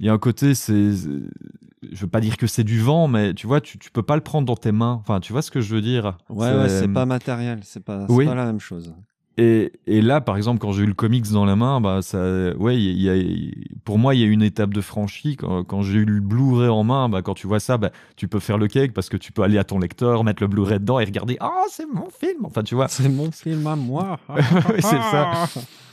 il 0.00 0.06
y 0.06 0.08
a 0.08 0.12
un 0.12 0.18
côté, 0.18 0.54
c'est, 0.54 0.90
je 0.92 2.00
veux 2.00 2.08
pas 2.08 2.20
dire 2.20 2.36
que 2.36 2.46
c'est 2.46 2.64
du 2.64 2.80
vent, 2.80 3.06
mais 3.08 3.34
tu 3.34 3.46
vois, 3.46 3.60
tu, 3.60 3.78
tu 3.78 3.90
peux 3.90 4.02
pas 4.02 4.16
le 4.16 4.22
prendre 4.22 4.46
dans 4.46 4.56
tes 4.56 4.72
mains. 4.72 4.98
Enfin, 5.00 5.20
tu 5.20 5.32
vois 5.32 5.42
ce 5.42 5.50
que 5.50 5.60
je 5.60 5.74
veux 5.74 5.80
dire? 5.80 6.18
Ouais, 6.28 6.52
ouais, 6.54 6.68
c'est 6.68 6.88
pas 6.88 7.06
matériel, 7.06 7.60
c'est 7.62 7.84
pas, 7.84 8.06
Oui. 8.08 8.24
pas 8.24 8.34
la 8.34 8.46
même 8.46 8.60
chose. 8.60 8.92
Et, 9.38 9.72
et 9.86 10.00
là, 10.00 10.22
par 10.22 10.38
exemple, 10.38 10.60
quand 10.60 10.72
j'ai 10.72 10.84
eu 10.84 10.86
le 10.86 10.94
comics 10.94 11.30
dans 11.30 11.44
la 11.44 11.56
main, 11.56 11.80
bah 11.82 12.00
ça, 12.00 12.56
ouais, 12.56 12.74
y 12.80 13.10
a- 13.10 13.16
y 13.16 13.20
a- 13.50 13.54
pour 13.84 13.98
moi, 13.98 14.14
il 14.14 14.20
y 14.22 14.24
a 14.24 14.26
une 14.26 14.42
étape 14.42 14.72
de 14.72 14.80
franchie. 14.80 15.36
Quand, 15.36 15.62
quand 15.62 15.82
j'ai 15.82 15.98
eu 15.98 16.04
le 16.06 16.20
Blu-ray 16.20 16.68
en 16.70 16.84
main, 16.84 17.10
bah, 17.10 17.20
quand 17.20 17.34
tu 17.34 17.46
vois 17.46 17.60
ça, 17.60 17.76
bah, 17.76 17.90
tu 18.16 18.28
peux 18.28 18.40
faire 18.40 18.56
le 18.56 18.66
cake 18.66 18.94
parce 18.94 19.10
que 19.10 19.18
tu 19.18 19.32
peux 19.32 19.42
aller 19.42 19.58
à 19.58 19.64
ton 19.64 19.78
lecteur, 19.78 20.24
mettre 20.24 20.42
le 20.42 20.46
Blu-ray 20.48 20.78
dedans 20.80 21.00
et 21.00 21.04
regarder. 21.04 21.36
Ah, 21.40 21.64
c'est 21.70 21.84
mon 21.86 22.08
film. 22.08 22.46
Enfin, 22.46 22.62
tu 22.62 22.74
vois, 22.74 22.88
C'est 22.88 23.10
mon 23.10 23.30
film 23.30 23.66
à 23.66 23.76
moi. 23.76 24.18
Oui, 24.28 24.76
c'est 24.80 24.80
ça. 24.80 25.44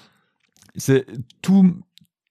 c'est 0.76 1.06
tout. 1.42 1.76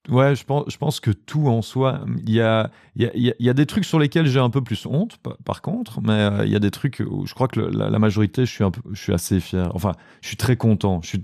Ouais, 0.08 0.34
je 0.34 0.44
pense, 0.44 0.64
je 0.68 0.76
pense 0.78 0.98
que 0.98 1.12
tout 1.12 1.46
en 1.46 1.62
soi, 1.62 2.00
il 2.26 2.30
y 2.34 2.40
a, 2.40 2.70
y, 2.96 3.04
a, 3.04 3.16
y 3.16 3.30
a- 3.30 3.34
y 3.38 3.48
a 3.48 3.54
des 3.54 3.66
trucs 3.66 3.84
sur 3.84 3.98
lesquels 4.00 4.26
j'ai 4.26 4.40
un 4.40 4.50
peu 4.50 4.60
plus 4.60 4.84
honte, 4.86 5.16
pa- 5.18 5.36
par 5.44 5.62
contre, 5.62 6.00
mais 6.02 6.10
euh, 6.12 6.44
il 6.44 6.50
y 6.50 6.56
a 6.56 6.58
des 6.58 6.72
trucs 6.72 7.02
où 7.08 7.24
je 7.26 7.34
crois 7.34 7.46
que 7.46 7.60
le- 7.60 7.70
la, 7.70 7.88
la 7.88 7.98
majorité, 8.00 8.44
je 8.44 8.50
suis, 8.50 8.64
un 8.64 8.72
peu, 8.72 8.80
je 8.92 9.00
suis 9.00 9.12
assez 9.12 9.38
fier. 9.38 9.70
Enfin, 9.74 9.92
je 10.20 10.26
suis 10.28 10.36
très 10.36 10.56
content. 10.56 11.00
Je 11.02 11.08
suis, 11.08 11.20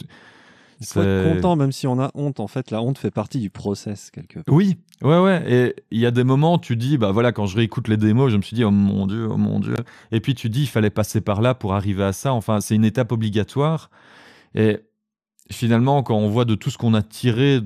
Il 0.81 0.87
faut 0.87 1.03
être 1.03 1.35
content, 1.35 1.57
même 1.57 1.73
si 1.73 1.89
on 1.89 1.99
a 1.99 2.13
honte. 2.15 2.39
En 2.39 2.47
fait, 2.47 2.71
la 2.71 2.81
honte 2.81 2.99
fait 2.99 3.11
partie 3.11 3.41
du 3.41 3.51
process, 3.51 4.13
quelque 4.13 4.39
part. 4.39 4.55
Oui, 4.55 4.77
ouais, 5.03 5.19
ouais. 5.19 5.43
Et 5.53 5.75
il 5.91 5.99
y 5.99 6.07
a 6.07 6.13
des 6.13 6.23
moments, 6.23 6.57
tu 6.61 6.77
dis, 6.77 6.99
bah 6.99 7.11
voilà, 7.11 7.33
quand 7.33 7.47
je 7.47 7.57
réécoute 7.57 7.89
les 7.89 7.97
démos, 7.97 8.31
je 8.31 8.37
me 8.37 8.43
suis 8.43 8.55
dit, 8.55 8.63
oh 8.63 8.71
mon 8.71 9.09
Dieu, 9.09 9.27
oh 9.29 9.37
mon 9.37 9.59
Dieu. 9.59 9.75
Et 10.13 10.21
puis 10.21 10.37
tu 10.37 10.49
dis, 10.51 10.63
il 10.63 10.67
fallait 10.69 10.91
passer 10.91 11.21
par 11.21 11.41
là 11.43 11.53
pour 11.57 11.75
arriver 11.75 12.05
à 12.05 12.13
ça. 12.13 12.33
Enfin, 12.33 12.61
c'est 12.61 12.77
une 12.77 12.85
étape 12.85 13.11
obligatoire. 13.11 13.91
Et 14.55 14.79
finalement, 15.51 16.05
quand 16.05 16.17
on 16.17 16.29
voit 16.29 16.45
de 16.45 16.55
tout 16.55 16.71
ce 16.71 16.79
qu'on 16.79 16.95
a 16.95 17.03
tiré 17.03 17.61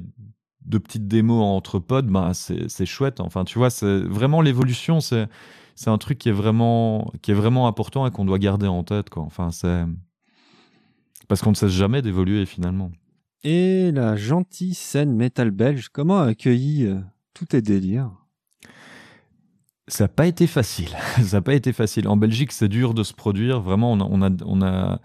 de 0.64 0.78
petites 0.78 1.08
démos 1.08 1.42
entre 1.42 1.78
pods, 1.78 2.02
bah, 2.02 2.32
c'est 2.34 2.68
c'est 2.68 2.86
chouette. 2.86 3.20
Enfin, 3.20 3.44
tu 3.44 3.58
vois, 3.58 3.70
c'est 3.70 4.00
vraiment 4.00 4.40
l'évolution, 4.40 5.00
c'est 5.00 5.28
c'est 5.74 5.90
un 5.90 5.98
truc 5.98 6.18
qui 6.18 6.28
est 6.28 6.32
vraiment, 6.32 7.12
qui 7.22 7.30
est 7.30 7.34
vraiment 7.34 7.66
important 7.66 8.06
et 8.06 8.10
qu'on 8.10 8.24
doit 8.24 8.38
garder 8.38 8.66
en 8.66 8.84
tête. 8.84 9.10
Quoi. 9.10 9.22
Enfin, 9.22 9.50
c'est. 9.50 9.84
Parce 11.28 11.40
qu'on 11.40 11.50
ne 11.50 11.56
cesse 11.56 11.72
jamais 11.72 12.02
d'évoluer 12.02 12.46
finalement. 12.46 12.90
Et 13.44 13.90
la 13.92 14.16
gentille 14.16 14.74
scène 14.74 15.14
métal 15.14 15.50
belge, 15.50 15.88
comment 15.88 16.20
a 16.20 16.26
accueilli 16.26 16.86
euh, 16.86 17.00
tous 17.34 17.46
tes 17.46 17.62
délires? 17.62 18.10
Ça 19.88 20.04
n'a 20.04 20.08
pas 20.08 20.26
été 20.26 20.46
facile. 20.46 20.90
Ça 21.22 21.38
n'a 21.38 21.42
pas 21.42 21.54
été 21.54 21.72
facile. 21.72 22.06
En 22.06 22.16
Belgique, 22.16 22.52
c'est 22.52 22.68
dur 22.68 22.94
de 22.94 23.02
se 23.02 23.12
produire. 23.12 23.60
Vraiment, 23.60 23.92
on 23.92 24.00
a, 24.00 24.04
on 24.04 24.22
a, 24.22 24.30
on 24.44 24.62
a, 24.62 25.00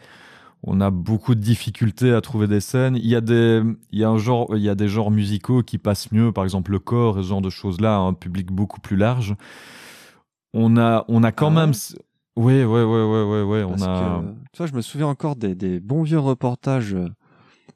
on 0.63 0.81
a 0.81 0.89
beaucoup 0.89 1.35
de 1.35 1.39
difficultés 1.39 2.11
à 2.13 2.21
trouver 2.21 2.47
des 2.47 2.59
scènes. 2.59 2.95
Il 2.95 3.05
y 3.07 3.15
a 3.15 3.21
des, 3.21 3.61
il 3.91 3.99
y 3.99 4.03
a 4.03 4.09
un 4.09 4.17
genre, 4.17 4.55
il 4.55 4.61
y 4.63 4.69
a 4.69 4.75
des 4.75 4.87
genres 4.87 5.11
musicaux 5.11 5.61
qui 5.63 5.77
passent 5.77 6.11
mieux. 6.11 6.31
Par 6.31 6.43
exemple, 6.43 6.71
le 6.71 6.79
corps 6.79 7.19
et 7.19 7.23
ce 7.23 7.27
genre 7.27 7.41
de 7.41 7.49
choses-là, 7.49 7.95
à 7.95 7.99
un 7.99 8.13
public 8.13 8.51
beaucoup 8.51 8.79
plus 8.81 8.97
large. 8.97 9.35
On 10.53 10.77
a, 10.77 11.05
on 11.07 11.23
a 11.23 11.31
quand 11.31 11.55
Ah 11.55 11.65
même. 11.67 11.71
ouais 12.35 12.63
Oui, 12.63 12.63
ouais, 12.63 12.83
ouais, 12.83 13.23
ouais, 13.23 13.43
ouais. 13.43 13.63
On 13.63 13.81
a. 13.81 14.21
que, 14.21 14.27
tu 14.53 14.57
vois, 14.57 14.67
je 14.67 14.73
me 14.73 14.81
souviens 14.81 15.07
encore 15.07 15.35
des, 15.35 15.55
des 15.55 15.79
bons 15.79 16.03
vieux 16.03 16.19
reportages 16.19 16.93
euh, 16.95 17.07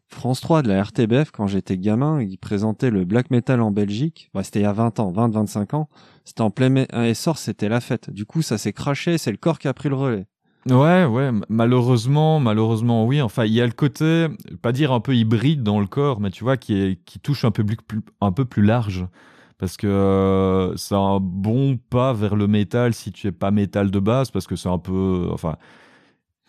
France 0.08 0.42
3 0.42 0.62
de 0.64 0.70
la 0.70 0.82
RTBF 0.84 1.32
quand 1.32 1.48
j'étais 1.48 1.78
gamin. 1.78 2.22
Ils 2.22 2.38
présentaient 2.38 2.90
le 2.90 3.06
black 3.06 3.30
metal 3.30 3.62
en 3.62 3.72
Belgique. 3.72 4.30
Bah, 4.34 4.44
c'était 4.44 4.60
il 4.60 4.64
y 4.64 4.66
a 4.66 4.74
20 4.74 5.00
ans, 5.00 5.12
20, 5.12 5.30
25 5.34 5.74
ans. 5.76 5.90
C'était 6.26 6.42
en 6.42 6.50
plein 6.50 6.76
essor, 7.04 7.38
c'était 7.38 7.70
la 7.70 7.80
fête. 7.80 8.10
Du 8.10 8.26
coup, 8.26 8.42
ça 8.42 8.58
s'est 8.58 8.74
craché, 8.74 9.18
c'est 9.18 9.32
le 9.32 9.38
corps 9.38 9.60
qui 9.60 9.68
a 9.68 9.74
pris 9.74 9.90
le 9.90 9.96
relais. 9.96 10.26
Ouais, 10.70 11.06
ouais, 11.06 11.32
malheureusement, 11.50 12.40
malheureusement, 12.40 13.06
oui. 13.06 13.22
Enfin, 13.22 13.46
il 13.46 13.54
y 13.54 13.62
a 13.62 13.66
le 13.66 13.72
côté, 13.72 14.28
pas 14.62 14.72
dire 14.72 14.92
un 14.92 15.00
peu 15.00 15.16
hybride 15.16 15.64
dans 15.64 15.80
le 15.80 15.88
corps, 15.88 16.20
mais 16.20 16.30
tu 16.30 16.44
vois, 16.44 16.58
qui, 16.58 16.76
est, 16.80 17.00
qui 17.04 17.20
touche 17.20 17.46
un 17.46 17.52
public 17.52 17.82
plus, 17.88 18.02
un 18.22 18.32
peu 18.32 18.46
plus 18.46 18.62
large. 18.64 19.08
Parce 19.58 19.78
que 19.78 19.88
euh, 19.88 20.76
c'est 20.76 20.96
un 20.96 21.20
bon 21.20 21.78
pas 21.78 22.14
vers 22.14 22.36
le 22.36 22.48
métal 22.48 22.94
si 22.94 23.12
tu 23.12 23.28
es 23.28 23.32
pas 23.32 23.52
métal 23.52 23.92
de 23.92 24.00
base, 24.00 24.32
parce 24.32 24.48
que 24.48 24.56
c'est 24.56 24.70
un 24.70 24.80
peu. 24.80 25.28
Enfin, 25.32 25.56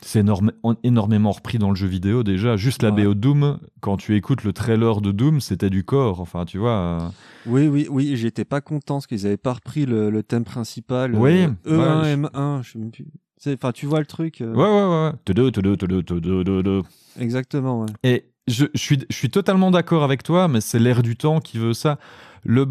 c'est 0.03 0.21
énorme- 0.21 0.53
en- 0.63 0.75
énormément 0.83 1.31
repris 1.31 1.59
dans 1.59 1.69
le 1.71 1.77
jeu 1.77 1.87
vidéo 1.87 2.23
déjà. 2.23 2.57
Juste 2.57 2.83
la 2.83 2.91
Ouais. 2.91 3.05
BO 3.05 3.15
Doom, 3.15 3.59
quand 3.81 3.99
tu 3.99 4.17
écoutes 4.17 4.45
le 4.45 4.53
trailer 4.53 5.01
de 5.03 5.13
Doom, 5.13 5.41
c'était 5.41 5.71
du 5.71 5.85
corps. 5.85 6.21
Enfin, 6.21 6.45
tu 6.47 6.57
vois. 6.59 6.71
euh, 6.71 6.99
Oui, 7.47 7.69
oui, 7.69 7.87
oui, 7.91 8.17
j'étais 8.17 8.45
pas 8.47 8.61
content 8.63 8.95
parce 8.97 9.07
qu'ils 9.07 9.27
avaient 9.27 9.37
pas 9.37 9.53
repris 9.55 9.85
le, 9.87 10.09
le 10.11 10.23
thème 10.23 10.45
principal. 10.45 11.15
Oui, 11.15 11.47
euh, 11.67 12.03
ouais, 12.03 12.15
E1, 12.17 12.31
M1, 12.31 12.63
je 12.63 12.73
sais 12.73 12.79
même 12.79 12.91
plus. 12.91 13.07
Enfin, 13.47 13.73
tu 13.73 13.87
vois 13.87 14.01
le 14.01 14.07
truc 14.07 14.41
euh, 14.41 14.53
Ouais, 14.55 14.65
ouais, 14.65 14.69
ouais. 14.69 15.07
ouais. 15.07 15.13
Tudu, 15.25 15.51
tudu, 15.53 15.77
tudu, 15.77 16.05
tudu, 16.05 16.45
tudu. 16.45 16.81
Exactement, 17.19 17.81
ouais. 17.81 17.89
Et 18.05 18.25
je, 18.49 18.67
je 18.75 18.79
suis, 18.81 18.99
je 19.11 19.17
suis 19.17 19.31
totalement 19.31 19.71
d'accord 19.71 20.03
avec 20.05 20.23
toi, 20.23 20.49
mais 20.49 20.61
c'est 20.61 20.79
l'air 20.79 21.03
du 21.03 21.17
temps 21.17 21.41
qui 21.41 21.59
veut 21.59 21.75
ça. 21.75 21.99
Le 22.45 22.67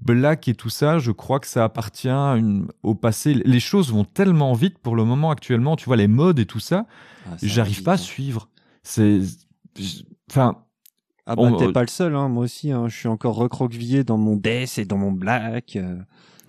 black 0.00 0.48
et 0.48 0.54
tout 0.54 0.68
ça, 0.70 0.98
je 0.98 1.12
crois 1.12 1.38
que 1.40 1.46
ça 1.46 1.64
appartient 1.64 2.08
une- 2.08 2.66
au 2.82 2.94
passé. 2.94 3.34
Les 3.34 3.60
choses 3.60 3.92
vont 3.92 4.04
tellement 4.04 4.52
vite 4.52 4.78
pour 4.78 4.96
le 4.96 5.04
moment 5.04 5.30
actuellement. 5.30 5.76
Tu 5.76 5.84
vois, 5.86 5.96
les 5.96 6.08
modes 6.08 6.38
et 6.40 6.46
tout 6.46 6.58
ça, 6.60 6.86
Ah, 7.26 7.38
ça 7.38 7.46
j'arrive 7.46 7.82
pas 7.84 7.92
à 7.92 7.96
suivre. 7.98 8.48
C'est. 8.82 9.20
Enfin, 10.30 10.56
Ah 11.24 11.36
bah 11.36 11.42
On- 11.44 11.56
t'es 11.56 11.70
pas 11.70 11.82
le 11.82 11.86
seul, 11.88 12.16
hein. 12.16 12.28
moi 12.28 12.42
aussi, 12.44 12.72
hein. 12.72 12.88
je 12.88 12.96
suis 12.96 13.06
encore 13.08 13.36
recroquevillé 13.36 14.02
dans 14.02 14.18
mon 14.18 14.34
death 14.34 14.78
et 14.78 14.84
dans 14.84 14.98
mon 14.98 15.12
black. 15.12 15.76
euh. 15.76 15.96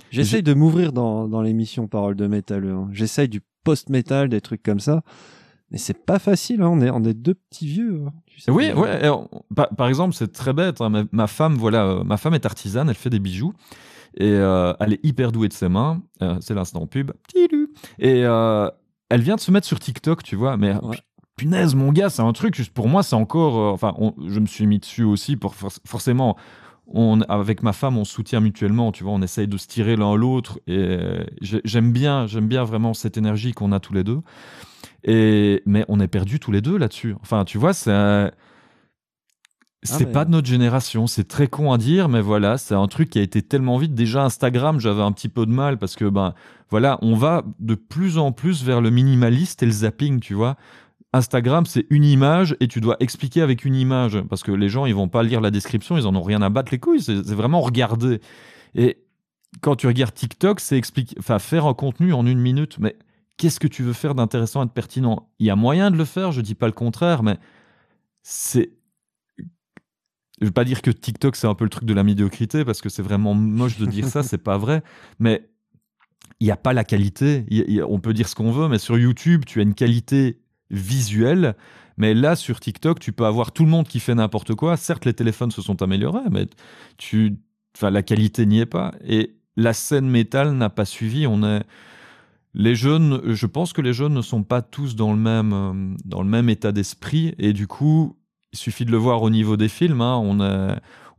J'essaye 0.09 0.41
de 0.41 0.53
m'ouvrir 0.55 0.93
dans, 0.93 1.27
dans 1.27 1.43
l'émission 1.43 1.87
Parole 1.87 2.15
de 2.15 2.25
métal. 2.25 2.67
Hein. 2.67 2.87
J'essaye 2.91 3.29
du 3.29 3.41
post-metal, 3.63 4.29
des 4.29 4.41
trucs 4.41 4.63
comme 4.63 4.79
ça. 4.79 5.01
Mais 5.71 5.77
c'est 5.79 6.05
pas 6.05 6.19
facile, 6.19 6.61
hein. 6.61 6.69
on, 6.71 6.81
est, 6.81 6.89
on 6.91 7.03
est 7.03 7.13
deux 7.15 7.33
petits 7.33 7.65
vieux. 7.67 8.03
hein. 8.07 8.11
Tu 8.27 8.39
sais 8.41 8.51
oui, 8.51 8.71
ouais. 8.73 9.09
par, 9.55 9.69
par 9.69 9.87
exemple, 9.87 10.13
c'est 10.13 10.31
très 10.31 10.53
bête. 10.53 10.81
hein, 10.81 10.89
ma, 10.89 11.03
ma 11.11 11.27
femme, 11.27 11.55
voilà, 11.55 11.85
euh, 11.85 12.03
ma 12.03 12.17
femme 12.17 12.33
est 12.35 12.45
artisane, 12.45 12.89
elle 12.89 12.95
fait 12.95 13.09
des 13.09 13.19
bijoux. 13.19 13.53
Et 14.17 14.29
euh, 14.29 14.73
elle 14.79 14.93
est 14.93 14.99
hyper 15.03 15.31
douée 15.31 15.47
de 15.47 15.53
ses 15.53 15.69
mains. 15.69 16.03
Euh, 16.21 16.37
c'est 16.41 16.53
l'instant 16.53 16.85
pub. 16.85 17.11
Et 17.97 18.19
elle 18.21 19.21
vient 19.21 19.35
de 19.35 19.39
se 19.41 19.49
mettre 19.51 19.65
sur 19.67 19.79
TikTok, 19.79 20.21
tu 20.23 20.35
vois. 20.35 20.57
Mais 20.57 20.75
Ouais. 20.83 20.97
punaise, 21.37 21.73
mon 21.73 21.91
gars, 21.91 22.09
c'est 22.09 22.21
un 22.21 22.33
truc, 22.33 22.53
juste 22.55 22.71
pour 22.73 22.87
moi, 22.87 23.01
c'est 23.01 23.15
encore. 23.15 23.73
enfin, 23.73 23.93
on- 23.97 24.13
je 24.27 24.39
me 24.39 24.45
suis 24.45 24.67
mis 24.67 24.77
dessus 24.79 25.03
aussi 25.03 25.35
pour 25.37 25.55
for- 25.55 25.71
forcément. 25.87 26.37
On, 26.87 27.21
avec 27.21 27.63
ma 27.63 27.71
femme, 27.73 27.97
on 27.97 28.03
soutient 28.05 28.39
mutuellement, 28.41 28.91
tu 28.91 29.03
vois, 29.03 29.13
on 29.13 29.21
essaye 29.21 29.47
de 29.47 29.57
se 29.57 29.67
tirer 29.67 29.95
l'un 29.95 30.15
l'autre. 30.15 30.59
Et 30.67 30.77
euh, 30.77 31.23
j'ai- 31.41 31.61
j'aime 31.63 31.91
bien, 31.91 32.27
j'aime 32.27 32.47
bien 32.47 32.63
vraiment 32.65 32.93
cette 32.93 33.17
énergie 33.17 33.53
qu'on 33.53 33.71
a 33.71 33.79
tous 33.79 33.93
les 33.93 34.03
deux. 34.03 34.19
Et, 35.05 35.63
mais 35.65 35.85
on 35.87 35.99
est 35.99 36.07
perdus 36.07 36.39
tous 36.39 36.51
les 36.51 36.61
deux 36.61 36.77
là-dessus. 36.77 37.15
Enfin, 37.21 37.45
tu 37.45 37.57
vois, 37.57 37.73
c'est. 37.73 37.91
un- 37.91 38.31
C'est 39.85 40.05
mais- 40.05 40.11
pas 40.13 40.23
de 40.23 40.31
notre 40.31 40.47
génération, 40.47 41.07
c'est 41.07 41.27
très 41.27 41.47
con 41.47 41.73
à 41.73 41.77
dire, 41.77 42.07
mais 42.07 42.21
voilà, 42.21 42.57
c'est 42.57 42.73
un 42.75 42.87
truc 42.87 43.09
qui 43.09 43.19
a 43.19 43.21
été 43.21 43.41
tellement 43.41 43.77
vite. 43.77 43.93
Déjà, 43.93 44.23
Instagram, 44.23 44.79
j'avais 44.79 45.01
un 45.01 45.11
petit 45.11 45.27
peu 45.27 45.45
de 45.45 45.51
mal 45.51 45.77
parce 45.77 45.97
que, 45.97 46.05
ben, 46.05 46.33
voilà, 46.69 46.97
on 47.01 47.15
va 47.15 47.43
de 47.59 47.75
plus 47.75 48.17
en 48.17 48.31
plus 48.31 48.63
vers 48.63 48.79
le 48.79 48.91
minimaliste 48.91 49.61
et 49.61 49.65
le 49.65 49.73
zapping, 49.73 50.21
tu 50.21 50.35
vois. 50.35 50.55
Instagram, 51.13 51.67
c'est 51.67 51.85
une 51.91 52.03
image 52.03 52.57
et 52.59 52.67
tu 52.67 52.81
dois 52.81 52.97
expliquer 52.99 53.41
avec 53.41 53.65
une 53.65 53.75
image 53.75 54.19
parce 54.29 54.41
que 54.41 54.51
les 54.51 54.67
gens, 54.67 54.87
ils 54.87 54.95
vont 54.95 55.07
pas 55.07 55.21
lire 55.21 55.41
la 55.41 55.51
description, 55.51 55.95
ils 55.95 56.07
en 56.07 56.15
ont 56.15 56.23
rien 56.23 56.41
à 56.41 56.49
battre 56.49 56.71
les 56.71 56.79
couilles, 56.79 57.01
c'est 57.01 57.13
vraiment 57.33 57.61
regarder. 57.61 58.19
Et 58.73 58.97
quand 59.61 59.75
tu 59.75 59.85
regardes 59.85 60.15
TikTok, 60.15 60.59
c'est 60.59 60.77
expliquer, 60.77 61.15
enfin, 61.19 61.37
faire 61.37 61.67
un 61.67 61.75
contenu 61.75 62.13
en 62.13 62.25
une 62.25 62.39
minute, 62.39 62.79
mais 62.79 62.97
qu'est-ce 63.37 63.59
que 63.59 63.67
tu 63.67 63.83
veux 63.83 63.93
faire 63.93 64.15
d'intéressant 64.15 64.63
et 64.63 64.65
de 64.65 64.71
pertinent? 64.71 65.29
Il 65.37 65.45
y 65.45 65.51
a 65.51 65.55
moyen 65.55 65.91
de 65.91 65.97
le 65.97 66.05
faire, 66.05 66.31
je 66.31 66.41
dis 66.41 66.55
pas 66.55 66.65
le 66.67 66.73
contraire, 66.73 67.21
mais 67.21 67.37
c'est. 68.23 68.71
Je 70.41 70.47
veux 70.47 70.51
pas 70.51 70.65
dire 70.65 70.81
que 70.81 70.89
TikTok 70.89 71.35
c'est 71.35 71.47
un 71.47 71.53
peu 71.53 71.63
le 71.63 71.69
truc 71.69 71.85
de 71.85 71.93
la 71.93 72.03
médiocrité 72.03 72.65
parce 72.65 72.81
que 72.81 72.89
c'est 72.89 73.03
vraiment 73.03 73.35
moche 73.35 73.77
de 73.77 73.85
dire 73.85 74.07
ça, 74.07 74.23
c'est 74.23 74.39
pas 74.39 74.57
vrai, 74.57 74.81
mais 75.19 75.47
il 76.39 76.45
n'y 76.45 76.51
a 76.51 76.57
pas 76.57 76.73
la 76.73 76.83
qualité. 76.83 77.45
On 77.87 77.99
peut 77.99 78.13
dire 78.13 78.27
ce 78.27 78.35
qu'on 78.35 78.51
veut, 78.51 78.67
mais 78.67 78.79
sur 78.79 78.97
YouTube, 78.97 79.45
tu 79.45 79.59
as 79.59 79.63
une 79.63 79.75
qualité 79.75 80.39
visuelle. 80.73 81.55
Mais 81.95 82.13
là, 82.13 82.35
sur 82.35 82.59
TikTok, 82.59 82.99
tu 82.99 83.11
peux 83.13 83.25
avoir 83.25 83.51
tout 83.51 83.63
le 83.63 83.69
monde 83.69 83.87
qui 83.87 83.99
fait 83.99 84.15
n'importe 84.15 84.55
quoi. 84.55 84.75
Certes, 84.77 85.05
les 85.05 85.13
téléphones 85.13 85.51
se 85.51 85.61
sont 85.61 85.81
améliorés, 85.81 86.27
mais 86.31 86.47
tu, 86.97 87.37
enfin, 87.77 87.91
la 87.91 88.01
qualité 88.01 88.45
n'y 88.45 88.59
est 88.59 88.65
pas. 88.65 88.93
Et 89.05 89.35
la 89.55 89.73
scène 89.73 90.09
métal 90.09 90.53
n'a 90.53 90.69
pas 90.69 90.85
suivi. 90.85 91.27
On 91.27 91.43
est, 91.43 91.63
les 92.55 92.75
jeunes, 92.75 93.21
je 93.33 93.45
pense 93.45 93.73
que 93.73 93.81
les 93.81 93.93
jeunes 93.93 94.13
ne 94.13 94.21
sont 94.21 94.43
pas 94.43 94.61
tous 94.63 94.95
dans 94.95 95.13
le 95.13 95.19
même, 95.19 95.53
euh, 95.53 95.95
dans 96.05 96.23
le 96.23 96.29
même 96.29 96.49
état 96.49 96.71
d'esprit. 96.71 97.35
Et 97.37 97.53
du 97.53 97.67
coup, 97.67 98.17
il 98.51 98.59
suffit 98.59 98.85
de 98.85 98.91
le 98.91 98.97
voir 98.97 99.21
au 99.21 99.29
niveau 99.29 99.55
des 99.55 99.69
films. 99.69 100.01
hein. 100.01 100.17
On, 100.17 100.39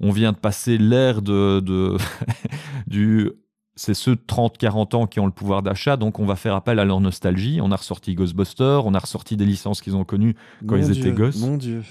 on 0.01 0.11
vient 0.11 0.33
de 0.33 0.39
passer 0.39 0.77
l'ère 0.77 1.23
de, 1.23 1.61
de 1.61 1.97
du. 2.89 3.31
C'est 3.77 3.95
ceux 3.95 4.15
de 4.15 4.21
30-40 4.27 4.95
ans 4.95 5.07
qui 5.07 5.19
ont 5.19 5.27
le 5.27 5.33
pouvoir 5.33 5.63
d'achat, 5.63 5.97
donc 5.97 6.21
on 6.21 6.27
va 6.27 6.37
faire 6.37 6.55
appel 6.55 6.79
à 6.79 6.85
leur 6.85 7.01
nostalgie. 7.01 7.59
On 7.61 7.73
a 7.73 7.77
ressorti 7.77 8.15
Ghostbusters, 8.15 8.87
on 8.87 8.95
a 8.95 8.99
ressorti 8.99 9.37
des 9.37 9.45
licences 9.47 9.81
qu'ils 9.81 9.97
ont 9.97 10.05
connues 10.05 10.35
Quand 10.67 10.77
Mon 10.77 10.83
ils 10.83 10.99
étaient 10.99 11.11
gosses. 11.13 11.41
Mon 11.41 11.57
Dieu. 11.57 11.83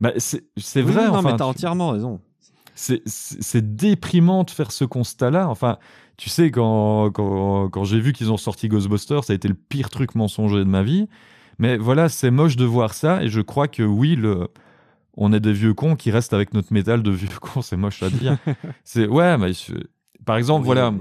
Bah, 0.00 0.12
c'est 0.16 0.44
Oui, 0.56 0.82
vrai. 0.82 1.06
non, 1.08 1.14
enfin, 1.16 1.32
mais 1.32 1.36
t'as 1.36 1.44
entièrement 1.46 1.90
raison. 1.90 2.20
c'est 2.74 3.76
déprimant 3.76 4.44
de 4.44 4.50
faire 4.50 4.70
ce 4.72 4.84
constat-là. 4.84 5.48
Enfin, 5.48 5.78
tu 6.16 6.28
sais, 6.28 6.50
quand, 6.50 7.10
quand, 7.12 7.68
quand 7.68 7.84
j'ai 7.84 7.98
vu 8.00 8.12
qu'ils 8.12 8.30
ont 8.32 8.36
sorti 8.36 8.68
Ghostbusters, 8.68 9.24
ça 9.24 9.32
a 9.32 9.36
été 9.36 9.48
le 9.48 9.54
pire 9.54 9.90
truc 9.90 10.14
mensonger 10.14 10.58
de 10.58 10.64
ma 10.64 10.82
vie. 10.82 11.08
Mais 11.58 11.76
voilà, 11.76 12.08
c'est 12.08 12.30
moche 12.30 12.56
de 12.56 12.64
voir 12.64 12.94
ça. 12.94 13.22
Et 13.22 13.28
je 13.28 13.40
crois 13.40 13.68
que 13.68 13.82
oui, 13.82 14.16
le, 14.16 14.48
on 15.16 15.32
est 15.32 15.40
des 15.40 15.52
vieux 15.52 15.74
cons 15.74 15.94
qui 15.96 16.10
restent 16.10 16.32
avec 16.32 16.52
notre 16.54 16.72
métal 16.72 17.02
de 17.02 17.10
vieux 17.10 17.28
cons. 17.40 17.62
C'est 17.62 17.76
moche 17.76 18.02
à 18.02 18.10
dire. 18.10 18.38
c'est 18.84 19.06
ouais, 19.06 19.36
mais 19.38 19.52
par 20.24 20.36
exemple, 20.36 20.62
Oui, 20.62 20.66
voilà. 20.66 20.92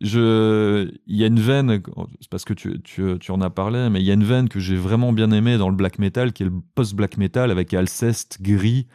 Je, 0.00 0.90
il 1.06 1.16
y 1.16 1.24
a 1.24 1.26
une 1.26 1.40
veine, 1.40 1.82
c'est 2.20 2.30
parce 2.30 2.46
que 2.46 2.54
tu, 2.54 2.80
tu, 2.80 3.18
tu 3.20 3.32
en 3.32 3.40
as 3.42 3.50
parlé, 3.50 3.90
mais 3.90 4.00
il 4.00 4.06
y 4.06 4.10
a 4.10 4.14
une 4.14 4.24
veine 4.24 4.48
que 4.48 4.58
j'ai 4.58 4.76
vraiment 4.76 5.12
bien 5.12 5.30
aimée 5.30 5.58
dans 5.58 5.68
le 5.68 5.76
black 5.76 5.98
metal, 5.98 6.32
qui 6.32 6.42
est 6.42 6.46
le 6.46 6.54
post-black 6.74 7.18
metal 7.18 7.50
avec 7.50 7.74
Alceste, 7.74 8.38
Gris, 8.40 8.86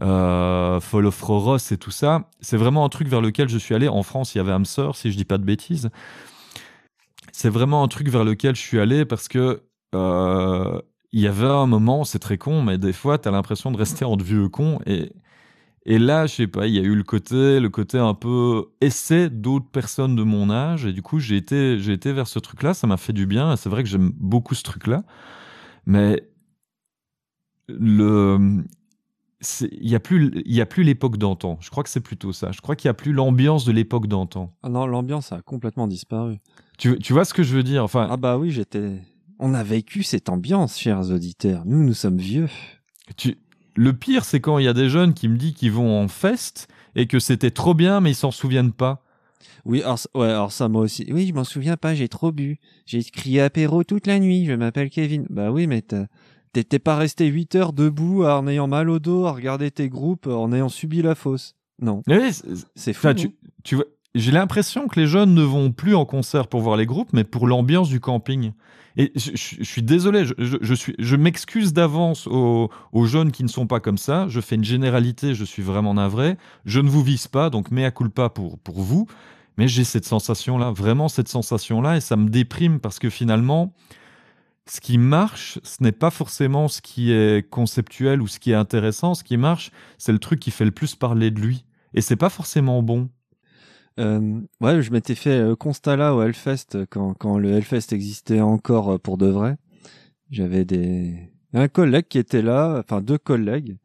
euh, 0.00 0.80
Fall 0.80 1.04
of 1.04 1.20
Roros 1.20 1.58
et 1.58 1.76
tout 1.76 1.90
ça. 1.90 2.30
C'est 2.40 2.56
vraiment 2.56 2.86
un 2.86 2.88
truc 2.88 3.06
vers 3.08 3.20
lequel 3.20 3.50
je 3.50 3.58
suis 3.58 3.74
allé. 3.74 3.86
En 3.88 4.02
France, 4.02 4.34
il 4.34 4.38
y 4.38 4.40
avait 4.40 4.52
Hamster, 4.52 4.96
si 4.96 5.12
je 5.12 5.16
dis 5.18 5.26
pas 5.26 5.36
de 5.36 5.44
bêtises. 5.44 5.90
C'est 7.32 7.50
vraiment 7.50 7.82
un 7.82 7.88
truc 7.88 8.08
vers 8.08 8.24
lequel 8.24 8.56
je 8.56 8.62
suis 8.62 8.80
allé 8.80 9.04
parce 9.04 9.28
que 9.28 9.62
euh, 9.94 10.80
il 11.12 11.20
y 11.20 11.26
avait 11.26 11.46
un 11.46 11.66
moment, 11.66 12.04
c'est 12.04 12.18
très 12.18 12.38
con, 12.38 12.62
mais 12.62 12.78
des 12.78 12.92
fois, 12.94 13.18
tu 13.18 13.28
as 13.28 13.32
l'impression 13.32 13.70
de 13.70 13.76
rester 13.76 14.06
entre 14.06 14.24
vieux 14.24 14.48
cons. 14.48 14.78
Et, 14.86 15.12
et 15.86 15.98
là, 15.98 16.26
je 16.26 16.34
sais 16.34 16.46
pas, 16.46 16.66
il 16.66 16.74
y 16.74 16.78
a 16.78 16.82
eu 16.82 16.94
le 16.94 17.02
côté, 17.02 17.58
le 17.58 17.68
côté 17.70 17.98
un 17.98 18.14
peu 18.14 18.66
essai 18.80 19.30
d'autres 19.30 19.70
personnes 19.70 20.14
de 20.14 20.22
mon 20.22 20.50
âge. 20.50 20.84
Et 20.84 20.92
du 20.92 21.00
coup, 21.02 21.18
j'ai 21.20 21.36
été, 21.36 21.78
j'ai 21.78 21.92
été 21.92 22.12
vers 22.12 22.28
ce 22.28 22.38
truc-là. 22.38 22.74
Ça 22.74 22.86
m'a 22.86 22.98
fait 22.98 23.14
du 23.14 23.26
bien. 23.26 23.56
C'est 23.56 23.70
vrai 23.70 23.82
que 23.82 23.88
j'aime 23.88 24.12
beaucoup 24.16 24.54
ce 24.54 24.62
truc-là. 24.62 25.04
Mais 25.86 26.22
le, 27.68 28.62
il 29.62 29.88
y 29.88 29.94
a 29.94 30.00
plus, 30.00 30.30
il 30.44 30.54
y 30.54 30.60
a 30.60 30.66
plus 30.66 30.82
l'époque 30.82 31.16
d'antan. 31.16 31.56
Je 31.60 31.70
crois 31.70 31.82
que 31.82 31.88
c'est 31.88 32.00
plutôt 32.00 32.32
ça. 32.32 32.52
Je 32.52 32.60
crois 32.60 32.76
qu'il 32.76 32.88
y 32.88 32.90
a 32.90 32.94
plus 32.94 33.12
l'ambiance 33.12 33.64
de 33.64 33.72
l'époque 33.72 34.06
d'antan. 34.06 34.54
Ah 34.62 34.68
non, 34.68 34.86
l'ambiance 34.86 35.32
a 35.32 35.40
complètement 35.40 35.86
disparu. 35.86 36.38
Tu, 36.76 36.98
tu 36.98 37.14
vois 37.14 37.24
ce 37.24 37.32
que 37.32 37.42
je 37.42 37.56
veux 37.56 37.62
dire? 37.62 37.82
Enfin, 37.82 38.06
Ah 38.10 38.18
bah 38.18 38.36
oui, 38.36 38.50
j'étais. 38.50 39.00
On 39.38 39.54
a 39.54 39.62
vécu 39.62 40.02
cette 40.02 40.28
ambiance, 40.28 40.78
chers 40.78 41.10
auditeurs. 41.10 41.62
Nous, 41.64 41.82
nous 41.82 41.94
sommes 41.94 42.18
vieux. 42.18 42.48
tu, 43.16 43.38
le 43.76 43.92
pire, 43.92 44.24
c'est 44.24 44.40
quand 44.40 44.58
il 44.58 44.64
y 44.64 44.68
a 44.68 44.72
des 44.72 44.88
jeunes 44.88 45.14
qui 45.14 45.28
me 45.28 45.36
disent 45.36 45.54
qu'ils 45.54 45.72
vont 45.72 46.00
en 46.00 46.08
fest 46.08 46.68
et 46.96 47.06
que 47.06 47.18
c'était 47.18 47.50
trop 47.50 47.74
bien, 47.74 48.00
mais 48.00 48.10
ils 48.12 48.14
s'en 48.16 48.30
souviennent 48.30 48.72
pas. 48.72 49.04
Oui, 49.64 49.82
alors, 49.82 49.98
ça- 49.98 50.08
ouais, 50.14 50.28
alors 50.28 50.52
ça 50.52 50.68
moi 50.68 50.82
aussi. 50.82 51.06
Oui, 51.12 51.26
je 51.28 51.34
m'en 51.34 51.44
souviens 51.44 51.76
pas, 51.76 51.94
j'ai 51.94 52.08
trop 52.08 52.32
bu. 52.32 52.58
J'ai 52.86 53.02
crié 53.04 53.42
apéro 53.42 53.84
toute 53.84 54.06
la 54.06 54.18
nuit, 54.18 54.46
je 54.46 54.52
m'appelle 54.52 54.90
Kevin. 54.90 55.26
Bah 55.30 55.50
oui, 55.52 55.66
mais 55.66 55.82
t'étais 56.52 56.78
pas 56.78 56.96
resté 56.96 57.26
8 57.26 57.54
heures 57.54 57.72
debout 57.72 58.24
en 58.24 58.46
ayant 58.48 58.66
mal 58.66 58.88
au 58.90 58.98
dos, 58.98 59.26
à 59.26 59.32
regarder 59.32 59.70
tes 59.70 59.88
groupes, 59.88 60.26
en 60.26 60.52
ayant 60.52 60.68
subi 60.68 61.02
la 61.02 61.14
fosse. 61.14 61.54
Non, 61.82 62.02
Oui, 62.08 62.32
c'est- 62.74 62.92
fou. 62.92 63.08
Tu 63.64 63.76
vois, 63.76 63.84
j'ai 64.14 64.32
l'impression 64.32 64.88
que 64.88 64.98
les 64.98 65.06
jeunes 65.06 65.34
ne 65.34 65.42
vont 65.42 65.70
plus 65.72 65.94
en 65.94 66.04
concert 66.04 66.48
pour 66.48 66.60
voir 66.60 66.76
les 66.76 66.86
groupes, 66.86 67.10
mais 67.12 67.24
pour 67.24 67.46
l'ambiance 67.46 67.88
du 67.88 68.00
camping. 68.00 68.52
Et 68.96 69.12
je, 69.14 69.62
suis 69.62 69.82
désolé, 69.82 70.24
je, 70.24 70.34
je- 70.38 70.92
je 70.98 71.16
m'excuse 71.16 71.72
d'avance 71.72 72.26
aux, 72.26 72.70
aux 72.92 73.06
jeunes 73.06 73.30
qui 73.30 73.44
ne 73.44 73.48
sont 73.48 73.68
pas 73.68 73.78
comme 73.80 73.98
ça. 73.98 74.26
Je 74.28 74.40
fais 74.40 74.56
une 74.56 74.64
généralité, 74.64 75.34
je 75.34 75.44
suis 75.44 75.62
vraiment 75.62 75.94
navré. 75.94 76.36
Je 76.64 76.80
ne 76.80 76.88
vous 76.90 77.02
vise 77.02 77.28
pas, 77.28 77.50
donc 77.50 77.70
mea 77.70 77.90
culpa 77.92 78.28
pour, 78.30 78.58
pour 78.58 78.80
vous. 78.82 79.06
Mais 79.58 79.68
j'ai 79.68 79.84
cette 79.84 80.06
sensation-là, 80.06 80.70
vraiment 80.72 81.08
cette 81.08 81.28
sensation-là, 81.28 81.96
et 81.96 82.00
ça 82.00 82.16
me 82.16 82.28
déprime 82.30 82.80
parce 82.80 82.98
que 82.98 83.10
finalement, 83.10 83.74
ce 84.66 84.80
qui 84.80 84.98
marche, 84.98 85.58
ce 85.64 85.82
n'est 85.82 85.92
pas 85.92 86.10
forcément 86.10 86.68
ce 86.68 86.80
qui 86.80 87.12
est 87.12 87.48
conceptuel 87.48 88.22
ou 88.22 88.28
ce 88.28 88.38
qui 88.40 88.52
est 88.52 88.54
intéressant. 88.54 89.14
Ce 89.14 89.24
qui 89.24 89.36
marche, 89.36 89.70
c'est 89.98 90.12
le 90.12 90.18
truc 90.18 90.40
qui 90.40 90.50
fait 90.50 90.64
le 90.64 90.70
plus 90.72 90.94
parler 90.96 91.30
de 91.30 91.40
lui. 91.40 91.64
Et 91.94 92.00
c'est 92.00 92.16
pas 92.16 92.30
forcément 92.30 92.82
bon. 92.82 93.08
Euh, 94.00 94.40
ouais, 94.60 94.82
je 94.82 94.90
m'étais 94.92 95.14
fait 95.14 95.38
euh, 95.38 95.54
constat 95.56 95.96
là 95.96 96.14
au 96.14 96.22
Hellfest 96.22 96.74
euh, 96.74 96.86
quand, 96.88 97.14
quand 97.14 97.38
le 97.38 97.50
Hellfest 97.52 97.92
existait 97.92 98.40
encore 98.40 98.92
euh, 98.94 98.98
pour 98.98 99.18
de 99.18 99.26
vrai. 99.26 99.56
J'avais 100.30 100.64
des 100.64 101.14
un 101.52 101.68
collègue 101.68 102.06
qui 102.08 102.18
était 102.18 102.42
là, 102.42 102.78
enfin 102.78 103.00
deux 103.02 103.18
collègues, 103.18 103.76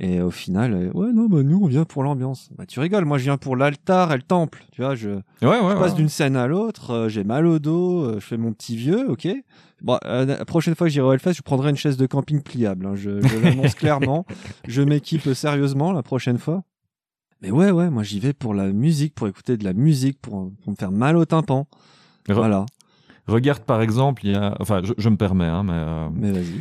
et 0.00 0.20
au 0.20 0.32
final, 0.32 0.90
ouais 0.94 1.12
non, 1.12 1.26
bah 1.28 1.42
nous 1.44 1.60
on 1.62 1.66
vient 1.68 1.84
pour 1.84 2.02
l'ambiance. 2.02 2.50
Bah 2.58 2.66
tu 2.66 2.80
rigoles, 2.80 3.04
moi 3.04 3.16
je 3.18 3.22
viens 3.24 3.36
pour 3.36 3.54
l'altar 3.56 4.12
et 4.12 4.16
le 4.16 4.22
temple, 4.22 4.64
tu 4.72 4.82
vois, 4.82 4.96
je, 4.96 5.10
Ouais, 5.10 5.20
ouais, 5.42 5.58
je 5.60 5.78
passe 5.78 5.92
ouais. 5.92 5.96
d'une 5.96 6.08
scène 6.08 6.34
à 6.34 6.48
l'autre, 6.48 7.06
j'ai 7.08 7.22
mal 7.22 7.46
au 7.46 7.60
dos, 7.60 8.14
je 8.14 8.18
fais 8.18 8.36
mon 8.36 8.52
petit 8.52 8.76
vieux, 8.76 9.08
ok. 9.08 9.28
Bon, 9.82 9.98
la 10.02 10.44
prochaine 10.44 10.74
fois 10.74 10.88
que 10.88 10.92
j'irai 10.92 11.06
au 11.06 11.12
Hellfest, 11.12 11.34
je 11.34 11.42
prendrai 11.42 11.70
une 11.70 11.76
chaise 11.76 11.96
de 11.96 12.06
camping 12.06 12.42
pliable. 12.42 12.86
hein, 12.86 12.94
je 12.96 13.20
je 13.20 13.38
l'annonce 13.38 13.74
clairement. 13.76 14.26
Je 14.66 14.82
m'équipe 14.82 15.32
sérieusement 15.34 15.92
la 15.92 16.02
prochaine 16.02 16.38
fois. 16.38 16.64
Mais 17.44 17.50
ouais, 17.50 17.70
ouais, 17.70 17.90
moi 17.90 18.02
j'y 18.02 18.20
vais 18.20 18.32
pour 18.32 18.54
la 18.54 18.72
musique, 18.72 19.14
pour 19.14 19.28
écouter 19.28 19.56
de 19.58 19.64
la 19.64 19.74
musique, 19.74 20.18
pour, 20.20 20.50
pour 20.62 20.70
me 20.72 20.76
faire 20.76 20.90
mal 20.90 21.16
au 21.16 21.26
tympan. 21.26 21.66
Re- 22.28 22.32
Voilà. 22.34 22.64
Regarde 23.26 23.60
par 23.60 23.82
exemple, 23.82 24.22
il 24.24 24.32
y 24.32 24.34
a, 24.34 24.56
enfin, 24.60 24.80
je, 24.82 24.94
je 24.96 25.08
me 25.10 25.16
permets, 25.16 25.44
hein, 25.44 25.62
mais 25.62 25.72
euh, 25.74 26.08
Mais 26.14 26.32
vas-y. 26.32 26.60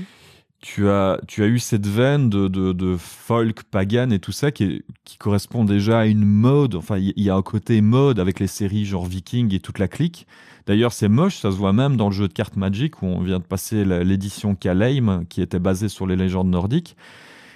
tu 0.61 0.89
as, 0.89 1.19
tu 1.27 1.41
as 1.43 1.47
eu 1.47 1.60
cette 1.60 1.88
veine 1.88 2.30
de, 2.30 2.49
de, 2.49 2.73
de 2.73 2.97
folk 2.97 3.64
pagan 3.64 4.10
et 4.10 4.19
tout 4.19 4.31
ça 4.34 4.51
qui, 4.51 4.64
est- 4.65 4.84
qui 5.05 5.18
correspond 5.18 5.64
déjà 5.64 5.99
à 6.01 6.05
une 6.05 6.26
mode. 6.26 6.76
Enfin, 6.76 6.97
il 6.97 7.14
y, 7.18 7.30
a 7.30 7.35
un 7.35 7.41
côté 7.41 7.80
mode 7.81 8.19
avec 8.19 8.39
les 8.41 8.47
séries 8.47 8.84
genre 8.85 9.05
Viking 9.05 9.53
et 9.53 9.60
toute 9.60 9.80
la 9.80 9.88
clique. 9.88 10.27
D'ailleurs, 10.65 10.91
c'est 10.93 11.10
moche, 11.10 11.38
ça 11.39 11.51
se 11.51 11.57
voit 11.57 11.73
même 11.73 11.95
dans 11.97 12.07
le 12.07 12.14
jeu 12.15 12.27
de 12.30 12.34
cartes 12.34 12.55
Magic 12.55 13.01
où 13.01 13.05
on 13.07 13.22
vient 13.22 13.39
de 13.39 13.43
passer 13.43 13.84
l'édition 13.85 14.55
Kaleim 14.55 15.23
qui 15.30 15.41
était 15.41 15.60
basée 15.60 15.89
sur 15.89 16.07
les 16.07 16.15
légendes 16.15 16.49
nordiques. 16.49 16.95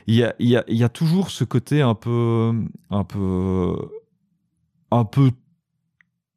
Il 0.08 0.16
y 0.16 0.24
a, 0.24 0.34
il 0.40 0.48
y 0.48 0.56
a, 0.56 0.64
il 0.68 0.78
y 0.78 0.84
a 0.84 0.90
toujours 0.90 1.30
ce 1.30 1.44
côté 1.44 1.82
un 1.82 1.94
peu, 1.96 2.54
un 2.90 3.04
peu, 3.04 3.76
un 4.90 5.04
peu 5.04 5.32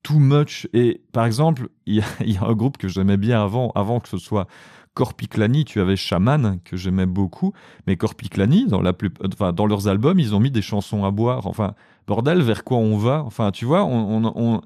too 0.03 0.19
much. 0.19 0.67
Et 0.73 1.01
par 1.13 1.25
exemple, 1.25 1.69
il 1.87 1.95
y 1.97 2.01
a, 2.01 2.05
il 2.21 2.33
y 2.33 2.37
a 2.37 2.45
un 2.45 2.55
groupe 2.55 2.79
que 2.79 2.89
j'aimais 2.89 3.17
bien 3.17 3.43
avant, 3.43 3.71
avant 3.77 4.01
que 4.01 4.09
ce 4.09 4.19
soit 4.19 4.47
Corpiclani, 4.95 5.65
tu 5.65 5.81
avais 5.81 5.95
Shaman 5.95 6.59
que 6.65 6.77
j'aimais 6.77 7.07
beaucoup, 7.07 7.53
mais 7.87 7.97
Corpiclani, 7.97 8.67
dans 8.67 8.83
la 8.83 8.93
plus, 8.93 9.11
enfin 9.25 9.53
dans 9.53 9.67
leurs 9.67 9.87
albums, 9.87 10.19
ils 10.19 10.35
ont 10.35 10.41
mis 10.41 10.51
des 10.51 10.63
chansons 10.63 11.05
à 11.05 11.13
boire. 11.13 11.47
Enfin, 11.47 11.75
bordel, 12.09 12.43
vers 12.43 12.65
quoi 12.65 12.79
on 12.79 12.97
va? 12.99 13.23
Enfin, 13.25 13.53
tu 13.53 13.67
vois, 13.67 13.85
on, 13.85 14.25
on, 14.25 14.33
on, 14.35 14.61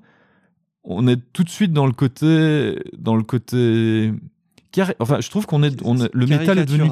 on 0.85 1.07
est 1.09 1.21
tout 1.35 1.45
de 1.45 1.51
suite 1.51 1.75
dans 1.75 1.87
le 1.87 1.93
côté, 1.93 2.79
dans 2.97 3.17
le 3.17 3.23
côté. 3.23 4.13
Enfin, 4.99 5.21
je 5.21 5.29
trouve 5.29 5.45
qu'on 5.45 5.63
est, 5.63 5.79
on 5.85 5.99
est- 5.99 6.11
le 6.15 6.27
métal 6.39 6.57
est 6.59 6.65
devenu. 6.67 6.89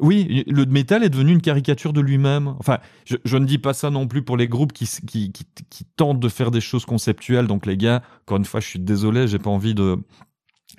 Oui, 0.00 0.44
le 0.46 0.64
métal 0.66 1.04
est 1.04 1.10
devenu 1.10 1.32
une 1.32 1.42
caricature 1.42 1.92
de 1.92 2.00
lui-même. 2.00 2.54
Enfin, 2.58 2.78
je, 3.04 3.36
ne 3.36 3.44
dis 3.44 3.58
pas 3.58 3.74
ça 3.74 3.90
non 3.90 4.06
plus 4.06 4.22
pour 4.22 4.36
les 4.36 4.48
groupes 4.48 4.72
qui, 4.72 4.88
tentent 5.96 6.20
de 6.20 6.28
faire 6.28 6.50
des 6.50 6.60
choses 6.60 6.84
conceptuelles. 6.84 7.46
Donc 7.46 7.66
les 7.66 7.76
gars, 7.76 8.02
encore 8.22 8.38
une 8.38 8.44
fois, 8.44 8.60
je 8.60 8.66
suis 8.66 8.78
désolé, 8.78 9.28
j'ai 9.28 9.38
pas 9.38 9.50
envie 9.50 9.74
de, 9.74 9.98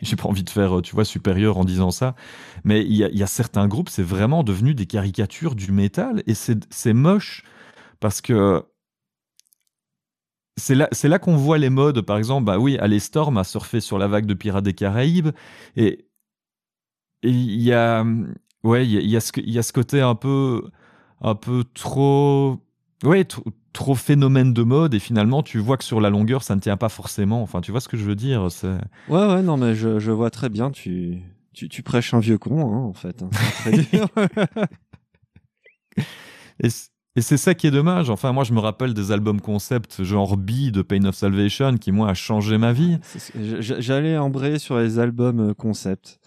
j'ai 0.02 0.16
pas 0.16 0.28
envie 0.28 0.44
de 0.44 0.50
faire, 0.50 0.80
euh, 0.80 0.82
tu 0.82 0.96
vois, 0.96 1.06
supérieur 1.06 1.58
en 1.58 1.64
disant 1.66 1.92
ça. 1.92 2.16
Mais 2.64 2.82
il 2.86 2.96
y 2.96 3.24
a, 3.24 3.28
certains 3.28 3.68
groupes, 3.68 3.90
c'est 3.90 4.04
vraiment 4.04 4.44
devenu 4.44 4.74
des 4.74 4.86
caricatures 4.86 5.56
du 5.56 5.72
métal 5.72 6.24
et 6.28 6.34
c'est 6.34 6.94
moche 6.94 7.44
parce 8.00 8.22
que 8.22 8.64
c'est 10.58 10.76
là, 10.76 10.90
là 11.04 11.20
qu'on 11.20 11.38
voit 11.38 11.58
les 11.58 11.70
modes. 11.70 12.02
Par 12.02 12.18
exemple, 12.18 12.46
bah 12.46 12.60
oui, 12.60 12.78
Storm 13.00 13.38
a 13.38 13.44
surfé 13.44 13.80
sur 13.80 13.98
la 13.98 14.08
vague 14.08 14.26
de 14.26 14.34
Pirates 14.34 14.64
des 14.64 14.74
Caraïbes 14.74 15.30
et 15.76 16.08
il 17.24 17.62
y 17.62 17.74
a, 17.74 18.04
ouais, 18.64 18.86
il 18.86 18.92
y 18.92 18.98
a, 18.98 19.02
il 19.02 19.10
y 19.10 19.18
a 19.18 19.22
ce, 19.22 19.32
il 19.38 19.52
y 19.52 19.60
a 19.60 19.64
ce 19.64 19.74
côté 19.74 20.02
un 20.02 20.16
peu, 20.16 20.64
un 21.22 21.36
peu 21.36 21.64
trop, 21.74 22.58
ouais, 23.04 23.24
trop, 23.26 23.44
trop 23.74 23.96
phénomène 23.96 24.54
de 24.54 24.64
mode 24.64 24.94
et 24.94 25.00
finalement 25.00 25.44
tu 25.44 25.58
vois 25.60 25.78
que 25.78 25.84
sur 25.84 26.02
la 26.02 26.10
longueur 26.10 26.44
ça 26.44 26.56
ne 26.56 26.62
tient 26.62 26.78
pas 26.78 26.90
forcément. 26.90 27.42
Enfin, 27.42 27.62
tu 27.62 27.72
vois 27.72 27.80
ce 27.82 27.88
que 27.88 27.98
je 27.98 28.04
veux 28.04 28.16
dire 28.16 28.48
Ouais, 29.08 29.26
ouais, 29.28 29.42
non, 29.42 29.58
mais 29.58 29.76
je, 29.76 30.00
je 30.00 30.12
vois 30.12 30.30
très 30.30 30.50
bien. 30.50 30.72
Tu, 30.72 31.22
tu, 31.54 31.70
tu 31.70 31.84
prêches 31.84 32.14
un 32.14 32.20
vieux 32.20 32.38
con, 32.38 32.60
hein, 32.74 32.78
en 32.80 32.94
fait. 32.94 33.22
hein, 33.22 33.30
très 33.32 33.72
dur. 33.78 34.08
et, 36.64 36.70
c'est 37.22 37.38
ça 37.38 37.54
qui 37.54 37.68
est 37.68 37.72
dommage. 37.72 38.10
Enfin, 38.10 38.32
moi 38.32 38.44
je 38.44 38.54
me 38.54 38.60
rappelle 38.60 38.94
des 38.94 39.12
albums 39.12 39.42
concept 39.42 40.04
genre 40.04 40.38
B 40.38 40.70
de 40.72 40.82
Pain 40.82 41.04
of 41.06 41.16
Salvation 41.16 41.76
qui 41.78 41.92
moi 41.92 42.10
a 42.10 42.14
changé 42.14 42.58
ma 42.58 42.72
vie. 42.74 43.00
J'allais 43.60 44.18
embrayer 44.18 44.60
sur 44.60 44.78
les 44.80 44.98
albums 45.00 45.50
euh, 45.50 45.54
concept. 45.54 46.20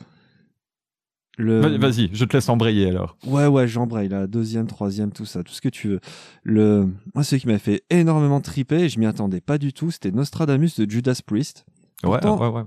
Le... 1.36 1.60
Vas-y, 1.78 2.10
je 2.12 2.24
te 2.24 2.36
laisse 2.36 2.48
embrayer 2.48 2.88
alors. 2.88 3.16
Ouais, 3.26 3.46
ouais, 3.46 3.66
j'embraye, 3.66 4.08
la 4.08 4.26
deuxième, 4.26 4.66
troisième, 4.66 5.10
tout 5.12 5.24
ça, 5.24 5.42
tout 5.42 5.52
ce 5.52 5.60
que 5.60 5.68
tu 5.68 5.88
veux. 5.88 6.00
Le... 6.44 6.88
Moi, 7.14 7.24
ce 7.24 7.36
qui 7.36 7.46
m'a 7.48 7.58
fait 7.58 7.82
énormément 7.90 8.40
triper, 8.40 8.82
et 8.82 8.88
je 8.88 9.00
m'y 9.00 9.06
attendais 9.06 9.40
pas 9.40 9.58
du 9.58 9.72
tout, 9.72 9.90
c'était 9.90 10.12
Nostradamus 10.12 10.78
de 10.78 10.88
Judas 10.90 11.20
Priest. 11.26 11.64
Ouais, 12.04 12.18
Pourtant- 12.20 12.38
ouais, 12.40 12.48
ouais. 12.60 12.66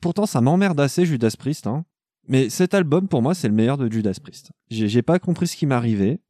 Pourtant, 0.00 0.26
ça 0.26 0.40
m'emmerde 0.40 0.78
assez, 0.80 1.06
Judas 1.06 1.34
Priest, 1.38 1.66
hein. 1.66 1.84
Mais 2.28 2.48
cet 2.50 2.74
album, 2.74 3.08
pour 3.08 3.22
moi, 3.22 3.34
c'est 3.34 3.48
le 3.48 3.54
meilleur 3.54 3.78
de 3.78 3.90
Judas 3.90 4.16
Priest. 4.22 4.50
J'ai 4.70 4.88
j'ai 4.88 5.02
pas 5.02 5.18
compris 5.18 5.46
ce 5.46 5.56
qui 5.56 5.66
m'arrivait. 5.66 6.20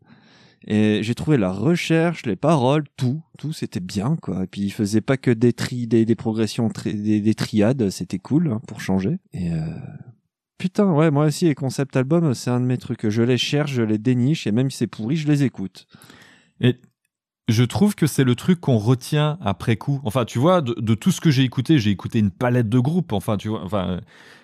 Et 0.69 1.01
j'ai 1.03 1.15
trouvé 1.17 1.39
la 1.39 1.51
recherche, 1.51 2.25
les 2.25 2.37
paroles, 2.37 2.85
tout, 2.97 3.21
tout, 3.37 3.53
c'était 3.53 3.81
bien, 3.81 4.15
quoi. 4.23 4.45
Et 4.45 4.47
puis, 4.47 4.61
il 4.63 4.71
faisait 4.71 5.01
pas 5.01 5.17
que 5.17 5.33
des 5.33 5.53
tri, 5.53 5.89
des, 5.89 6.05
des 6.05 6.15
progressions, 6.15 6.69
tri- 6.69 6.95
des, 6.95 7.21
des 7.21 7.35
triades, 7.35 7.91
c'était 7.91 8.21
cool, 8.21 8.47
hein, 8.53 8.61
pour 8.69 8.81
changer. 8.81 9.19
Et, 9.33 9.51
euh... 9.53 9.59
putain, 10.63 10.93
ouais, 10.93 11.11
moi 11.11 11.25
aussi, 11.27 11.47
les 11.47 11.57
concept 11.57 11.97
albums, 11.97 12.35
c'est 12.35 12.49
un 12.49 12.61
de 12.61 12.65
mes 12.65 12.79
trucs. 12.79 13.09
Je 13.09 13.23
les 13.23 13.37
cherche, 13.37 13.73
je 13.73 13.83
les 13.83 13.99
déniche, 13.99 14.47
et 14.47 14.53
même 14.53 14.71
si 14.71 14.77
c'est 14.77 14.87
pourri, 14.87 15.17
je 15.17 15.27
les 15.27 15.43
écoute. 15.43 15.89
Et 16.61 16.77
je 17.49 17.65
trouve 17.65 17.97
que 17.97 18.07
c'est 18.07 18.23
le 18.23 18.37
truc 18.37 18.61
qu'on 18.61 18.79
retient 18.79 19.39
après 19.41 19.75
coup. 19.77 20.01
Enfin, 20.05 20.25
tu 20.25 20.39
vois, 20.39 20.61
de, 20.61 20.75
de 20.79 20.95
tout 20.95 21.11
ce 21.11 21.21
que 21.21 21.33
j'ai 21.33 21.43
écouté, 21.43 21.81
j'ai 21.81 21.91
écouté 21.91 22.21
une 22.21 22.31
palette 22.31 22.69
de 22.69 22.79
groupes. 22.79 23.13
Enfin, 23.13 23.37
tu 23.37 23.49
vois, 23.49 23.65
enfin, 23.65 24.01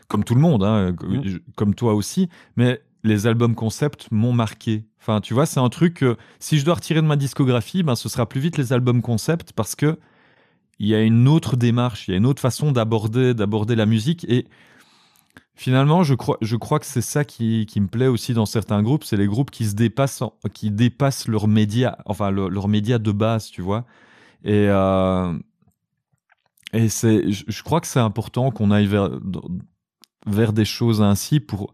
comme 0.09 0.25
tout 0.25 0.35
le 0.35 0.41
monde, 0.41 0.65
hein, 0.65 0.91
Mm. 0.91 1.39
comme 1.55 1.77
toi 1.77 1.95
aussi. 1.95 2.29
Mais 2.57 2.83
les 3.05 3.29
albums 3.29 3.55
concept 3.55 4.09
m'ont 4.11 4.33
marqué. 4.33 4.87
Enfin, 5.01 5.21
tu 5.21 5.35
vois, 5.35 5.47
c'est 5.47 5.61
un 5.61 5.69
truc 5.69 5.95
que 5.95 6.17
si 6.41 6.59
je 6.59 6.65
dois 6.65 6.75
retirer 6.75 7.01
de 7.01 7.07
ma 7.07 7.15
discographie, 7.15 7.85
ben, 7.85 7.95
ce 7.95 8.09
sera 8.09 8.29
plus 8.29 8.41
vite 8.41 8.59
les 8.59 8.73
albums 8.73 9.03
concept 9.03 9.53
parce 9.53 9.77
que 9.77 9.97
il 10.81 10.89
y 10.89 10.95
a 10.97 11.03
une 11.03 11.29
autre 11.29 11.57
démarche, 11.57 12.09
il 12.09 12.11
y 12.11 12.15
a 12.15 12.17
une 12.17 12.27
autre 12.27 12.41
façon 12.43 12.73
d'aborder 12.73 13.35
d'aborder 13.35 13.77
la 13.77 13.87
musique 13.87 14.25
et 14.29 14.47
finalement, 15.59 16.05
je 16.05 16.15
crois, 16.15 16.79
que 16.79 16.87
c'est 16.87 17.03
ça 17.03 17.25
qui, 17.25 17.67
me 17.77 17.89
plaît 17.89 18.07
aussi 18.07 18.33
dans 18.33 18.47
certains 18.47 18.81
groupes, 18.81 19.03
c'est 19.03 19.17
les 19.17 19.27
groupes 19.27 19.51
qui 19.51 19.67
se 19.67 19.75
dépassent, 19.75 20.23
en- 20.23 20.33
qui 20.55 20.71
dépassent 20.71 21.27
leurs 21.27 21.49
médias, 21.49 21.97
enfin 22.07 22.31
le- 22.31 22.49
leurs 22.49 22.69
médias 22.69 22.99
de 22.99 23.11
base, 23.11 23.51
tu 23.51 23.61
vois. 23.61 23.85
Et 24.45 24.69
euh, 24.69 25.37
c'est, 26.89 27.31
je, 27.33 27.63
crois 27.65 27.81
que 27.81 27.89
c'est 27.89 27.99
important 27.99 28.51
qu'on 28.53 28.71
aille 28.71 28.87
vers 28.87 29.11
vers 30.27 30.53
des 30.53 30.65
choses 30.65 31.03
ainsi 31.03 31.41
pour 31.41 31.73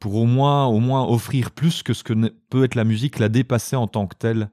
pour 0.00 0.16
au 0.16 0.26
moins 0.26 0.66
au 0.66 0.80
moins 0.80 1.06
offrir 1.06 1.52
plus 1.52 1.82
que 1.82 1.94
ce 1.94 2.02
que 2.02 2.14
peut 2.50 2.64
être 2.64 2.74
la 2.74 2.84
musique, 2.84 3.18
la 3.20 3.28
dépasser 3.28 3.76
en 3.76 3.86
tant 3.86 4.06
que 4.06 4.16
telle. 4.16 4.50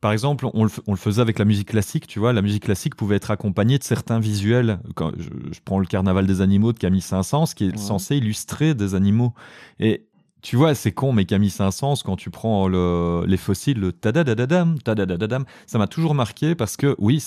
Par 0.00 0.12
exemple, 0.12 0.46
on 0.54 0.62
le, 0.62 0.70
f- 0.70 0.80
on 0.86 0.92
le 0.92 0.96
faisait 0.98 1.20
avec 1.20 1.38
la 1.40 1.44
musique 1.44 1.68
classique, 1.70 2.06
tu 2.06 2.18
vois. 2.20 2.32
La 2.32 2.42
musique 2.42 2.62
classique 2.64 2.94
pouvait 2.94 3.16
être 3.16 3.30
accompagnée 3.32 3.78
de 3.78 3.84
certains 3.84 4.20
visuels. 4.20 4.78
Quand 4.94 5.10
je, 5.18 5.28
je 5.52 5.60
prends 5.64 5.80
le 5.80 5.86
Carnaval 5.86 6.26
des 6.26 6.40
animaux 6.40 6.72
de 6.72 6.78
Camille 6.78 7.00
Saint-Saëns, 7.00 7.46
qui 7.56 7.64
est 7.64 7.72
Ouais. 7.72 7.76
censé 7.76 8.16
illustrer 8.16 8.74
des 8.74 8.94
animaux. 8.94 9.34
Et 9.80 10.04
tu 10.40 10.54
vois, 10.54 10.76
c'est 10.76 10.92
con, 10.92 11.12
mais 11.12 11.24
Camille 11.24 11.50
Saint-Saëns, 11.50 11.96
quand 12.04 12.14
tu 12.14 12.30
prends 12.30 12.68
le- 12.68 13.24
les 13.26 13.36
fossiles, 13.36 13.80
le 13.80 13.90
tadadadadam, 13.90 14.78
tadadadadam, 14.78 15.44
ça 15.66 15.78
m'a 15.78 15.88
toujours 15.88 16.14
marqué 16.14 16.54
parce 16.54 16.76
que 16.76 16.94
oui, 16.98 17.20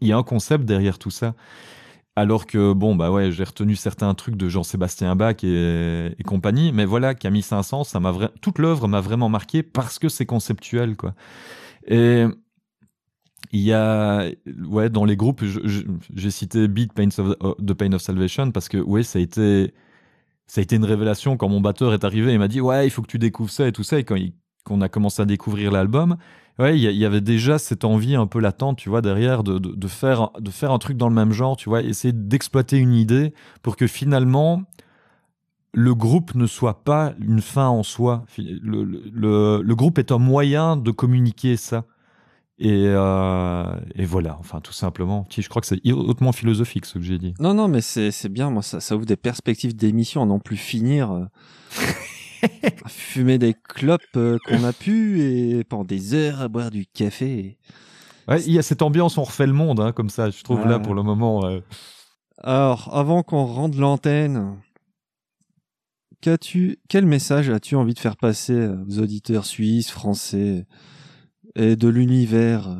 il 0.00 0.08
y 0.08 0.12
a 0.12 0.16
un 0.16 0.24
concept 0.24 0.64
derrière 0.64 0.98
tout 0.98 1.10
ça. 1.12 1.34
Alors 2.16 2.46
que, 2.46 2.72
bon, 2.72 2.96
bah 2.96 3.12
ouais, 3.12 3.30
j'ai 3.30 3.44
retenu 3.44 3.76
certains 3.76 4.12
trucs 4.14 4.34
de 4.34 4.48
Jean-Sébastien 4.48 5.14
Bach 5.14 5.36
et, 5.44 6.06
et 6.18 6.22
compagnie, 6.24 6.72
mais 6.72 6.84
voilà, 6.84 7.14
Camille 7.14 7.42
Saint-Saëns, 7.42 7.84
ça 7.84 8.00
m'a 8.00 8.10
vra- 8.10 8.30
toute 8.40 8.58
l'œuvre 8.58 8.88
m'a 8.88 9.00
vraiment 9.00 9.28
marqué 9.28 9.62
parce 9.62 10.00
que 10.00 10.08
c'est 10.08 10.26
conceptuel, 10.26 10.96
quoi. 10.96 11.14
Et 11.88 12.26
il 13.52 13.60
y 13.60 13.72
a, 13.72 14.26
ouais, 14.66 14.90
dans 14.90 15.04
les 15.04 15.16
groupes, 15.16 15.42
j'ai 16.14 16.30
cité 16.30 16.68
Beat 16.68 16.92
Pain 16.92 17.08
of, 17.18 17.36
oh, 17.40 17.54
The 17.66 17.72
Pain 17.74 17.92
of 17.92 18.02
Salvation 18.02 18.50
parce 18.50 18.68
que, 18.68 18.76
ouais, 18.78 19.02
ça 19.02 19.18
a 19.18 19.22
été, 19.22 19.72
ça 20.46 20.60
a 20.60 20.62
été 20.64 20.76
une 20.76 20.84
révélation 20.84 21.36
quand 21.36 21.48
mon 21.48 21.60
batteur 21.60 21.94
est 21.94 22.04
arrivé 22.04 22.32
et 22.32 22.38
m'a 22.38 22.48
dit, 22.48 22.60
ouais, 22.60 22.86
il 22.86 22.90
faut 22.90 23.02
que 23.02 23.08
tu 23.08 23.18
découvres 23.18 23.50
ça 23.50 23.68
et 23.68 23.72
tout 23.72 23.84
ça. 23.84 23.98
Et 23.98 24.04
quand 24.04 24.16
qu'on 24.64 24.80
a 24.82 24.88
commencé 24.90 25.22
à 25.22 25.26
découvrir 25.26 25.72
l'album, 25.72 26.16
ouais, 26.58 26.78
il 26.78 26.82
y, 26.82 26.88
a- 26.88 26.90
il 26.92 26.98
y 26.98 27.06
avait 27.06 27.22
déjà 27.22 27.58
cette 27.58 27.84
envie 27.84 28.16
un 28.16 28.26
peu 28.26 28.40
latente, 28.40 28.78
tu 28.78 28.90
vois, 28.90 29.02
derrière 29.02 29.44
de, 29.44 29.58
de, 29.58 29.70
de 29.74 29.88
faire, 29.88 30.30
de 30.40 30.50
faire 30.50 30.72
un 30.72 30.78
truc 30.78 30.96
dans 30.98 31.08
le 31.08 31.14
même 31.14 31.32
genre, 31.32 31.56
tu 31.56 31.68
vois, 31.70 31.82
essayer 31.82 32.12
d'exploiter 32.14 32.78
une 32.78 32.94
idée 32.94 33.34
pour 33.62 33.76
que 33.76 33.86
finalement, 33.86 34.62
le 35.74 35.94
groupe 35.94 36.34
ne 36.34 36.46
soit 36.46 36.82
pas 36.84 37.12
une 37.20 37.40
fin 37.40 37.68
en 37.68 37.82
soi. 37.82 38.24
Le, 38.38 38.84
le- 38.84 39.02
le- 39.12 39.62
le 39.62 39.74
groupe 39.76 39.98
est 39.98 40.10
un 40.12 40.18
moyen 40.18 40.76
de 40.76 40.90
communiquer 40.90 41.56
ça. 41.56 41.84
Et, 42.60 42.86
euh, 42.88 43.64
et 43.94 44.04
voilà, 44.04 44.36
enfin, 44.40 44.60
tout 44.60 44.72
simplement. 44.72 45.26
Je 45.30 45.48
crois 45.48 45.60
que 45.62 45.68
c'est 45.68 45.92
hautement 45.92 46.32
philosophique 46.32 46.86
ce 46.86 46.94
que 46.94 47.04
j'ai 47.04 47.18
dit. 47.18 47.34
Non, 47.38 47.54
non, 47.54 47.68
mais 47.68 47.80
c'est 47.80 48.28
bien. 48.28 48.50
Moi, 48.50 48.62
ça, 48.62 48.80
ça 48.80 48.96
ouvre 48.96 49.06
des 49.06 49.16
perspectives 49.16 49.76
d'émission 49.76 50.22
à 50.22 50.26
non 50.26 50.40
plus 50.40 50.56
finir. 50.56 51.12
euh, 51.12 51.24
fumer 52.88 53.38
des 53.38 53.54
clopes 53.54 54.00
euh, 54.16 54.38
qu'on 54.46 54.64
a 54.64 54.72
pu 54.72 55.20
et 55.22 55.64
pendant 55.64 55.84
des 55.84 56.14
heures 56.14 56.40
à 56.40 56.48
boire 56.48 56.70
du 56.70 56.86
café. 56.86 57.58
Ouais, 58.26 58.42
il 58.42 58.52
y 58.52 58.58
a 58.58 58.62
cette 58.62 58.82
ambiance, 58.82 59.18
on 59.18 59.22
refait 59.24 59.46
le 59.46 59.52
monde, 59.52 59.80
hein, 59.80 59.92
comme 59.92 60.10
ça, 60.10 60.30
je 60.30 60.42
trouve 60.42 60.66
là 60.66 60.78
pour 60.78 60.94
le 60.94 61.02
moment. 61.02 61.44
euh. 61.46 61.60
Alors, 62.42 62.90
avant 62.96 63.22
qu'on 63.22 63.44
rende 63.46 63.74
l'antenne, 63.76 64.56
quel 66.20 67.06
message 67.06 67.50
as-tu 67.50 67.76
envie 67.76 67.94
de 67.94 67.98
faire 67.98 68.16
passer 68.16 68.68
aux 68.88 68.98
auditeurs 68.98 69.44
suisses, 69.44 69.90
français 69.90 70.66
et 71.54 71.76
de 71.76 71.88
l'univers 71.88 72.68
euh, 72.68 72.76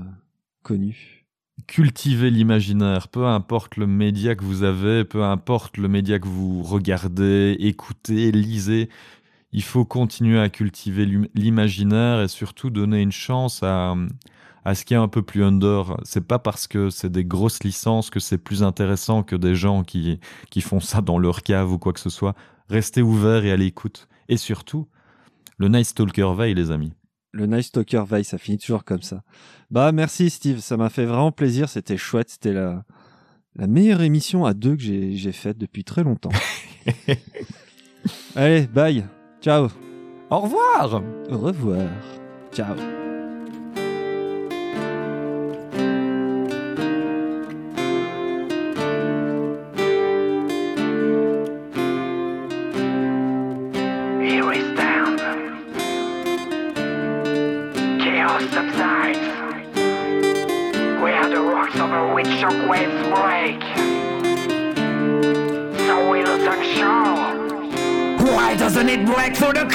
connu? 0.63 1.27
Cultiver 1.67 2.31
l'imaginaire, 2.31 3.09
peu 3.09 3.27
importe 3.27 3.77
le 3.77 3.87
média 3.87 4.35
que 4.35 4.45
vous 4.45 4.63
avez, 4.63 5.05
peu 5.05 5.25
importe 5.25 5.77
le 5.77 5.89
média 5.89 6.19
que 6.19 6.29
vous 6.29 6.63
regardez, 6.63 7.57
écoutez, 7.59 8.31
lisez, 8.33 8.89
il 9.53 9.63
faut 9.63 9.85
continuer 9.85 10.39
à 10.39 10.49
cultiver 10.49 11.05
l'im- 11.07 11.29
l'imaginaire 11.35 12.23
et 12.23 12.29
surtout 12.29 12.71
donner 12.71 13.03
une 13.03 13.13
chance 13.13 13.63
à, 13.63 13.95
à 14.65 14.75
ce 14.75 14.85
qui 14.85 14.95
est 14.95 14.99
un 14.99 15.09
peu 15.09 15.23
plus 15.23 15.45
under. 15.45 15.97
C'est 16.03 16.27
pas 16.27 16.39
parce 16.39 16.67
que 16.67 16.91
c'est 16.91 17.11
des 17.11 17.25
grosses 17.25 17.65
licences 17.65 18.11
que 18.11 18.21
c'est 18.21 18.39
plus 18.39 18.63
intéressant 18.63 19.23
que 19.23 19.37
des 19.37 19.55
gens 19.55 19.83
qui, 19.83 20.21
qui 20.51 20.61
font 20.61 20.81
ça 20.81 21.01
dans 21.01 21.19
leur 21.19 21.43
cave 21.43 21.73
ou 21.73 21.79
quoi 21.79 21.93
que 21.93 22.01
ce 22.01 22.11
soit. 22.11 22.35
Restez 22.69 23.03
ouverts 23.03 23.45
et 23.45 23.53
à 23.53 23.57
l'écoute. 23.57 24.09
Et 24.29 24.37
surtout, 24.37 24.89
le 25.57 25.69
Nice 25.69 25.95
Talker 25.95 26.33
veille, 26.37 26.55
les 26.55 26.71
amis. 26.71 26.93
Le 27.33 27.47
Nice 27.47 27.71
Talker 27.71 28.05
Veille, 28.09 28.25
ça 28.25 28.39
finit 28.39 28.59
toujours 28.59 28.85
comme 28.85 29.03
ça. 29.03 29.23
Bah, 29.71 29.93
merci 29.93 30.31
Steve, 30.31 30.61
ça 30.61 30.77
m'a 30.77 30.89
fait 30.89 31.05
vraiment 31.05 31.31
plaisir, 31.31 31.69
c'était 31.69 31.99
chouette, 31.99 32.31
c'était 32.31 32.55
la, 32.55 32.85
la 33.55 33.67
meilleure 33.67 34.01
émission 34.01 34.45
à 34.47 34.55
deux 34.55 34.77
que 34.77 34.83
j'ai, 34.83 35.15
j'ai 35.15 35.33
faite 35.33 35.59
depuis 35.59 35.85
très 35.85 36.05
longtemps. 36.05 36.33
Allez, 38.35 38.67
bye, 38.67 39.05
ciao, 39.43 39.69
Au 40.31 40.41
revoir 40.41 41.03
au 41.31 41.39
revoir, 41.39 41.91
ciao. 42.53 43.08
back 69.29 69.37
for 69.37 69.53
the 69.53 69.68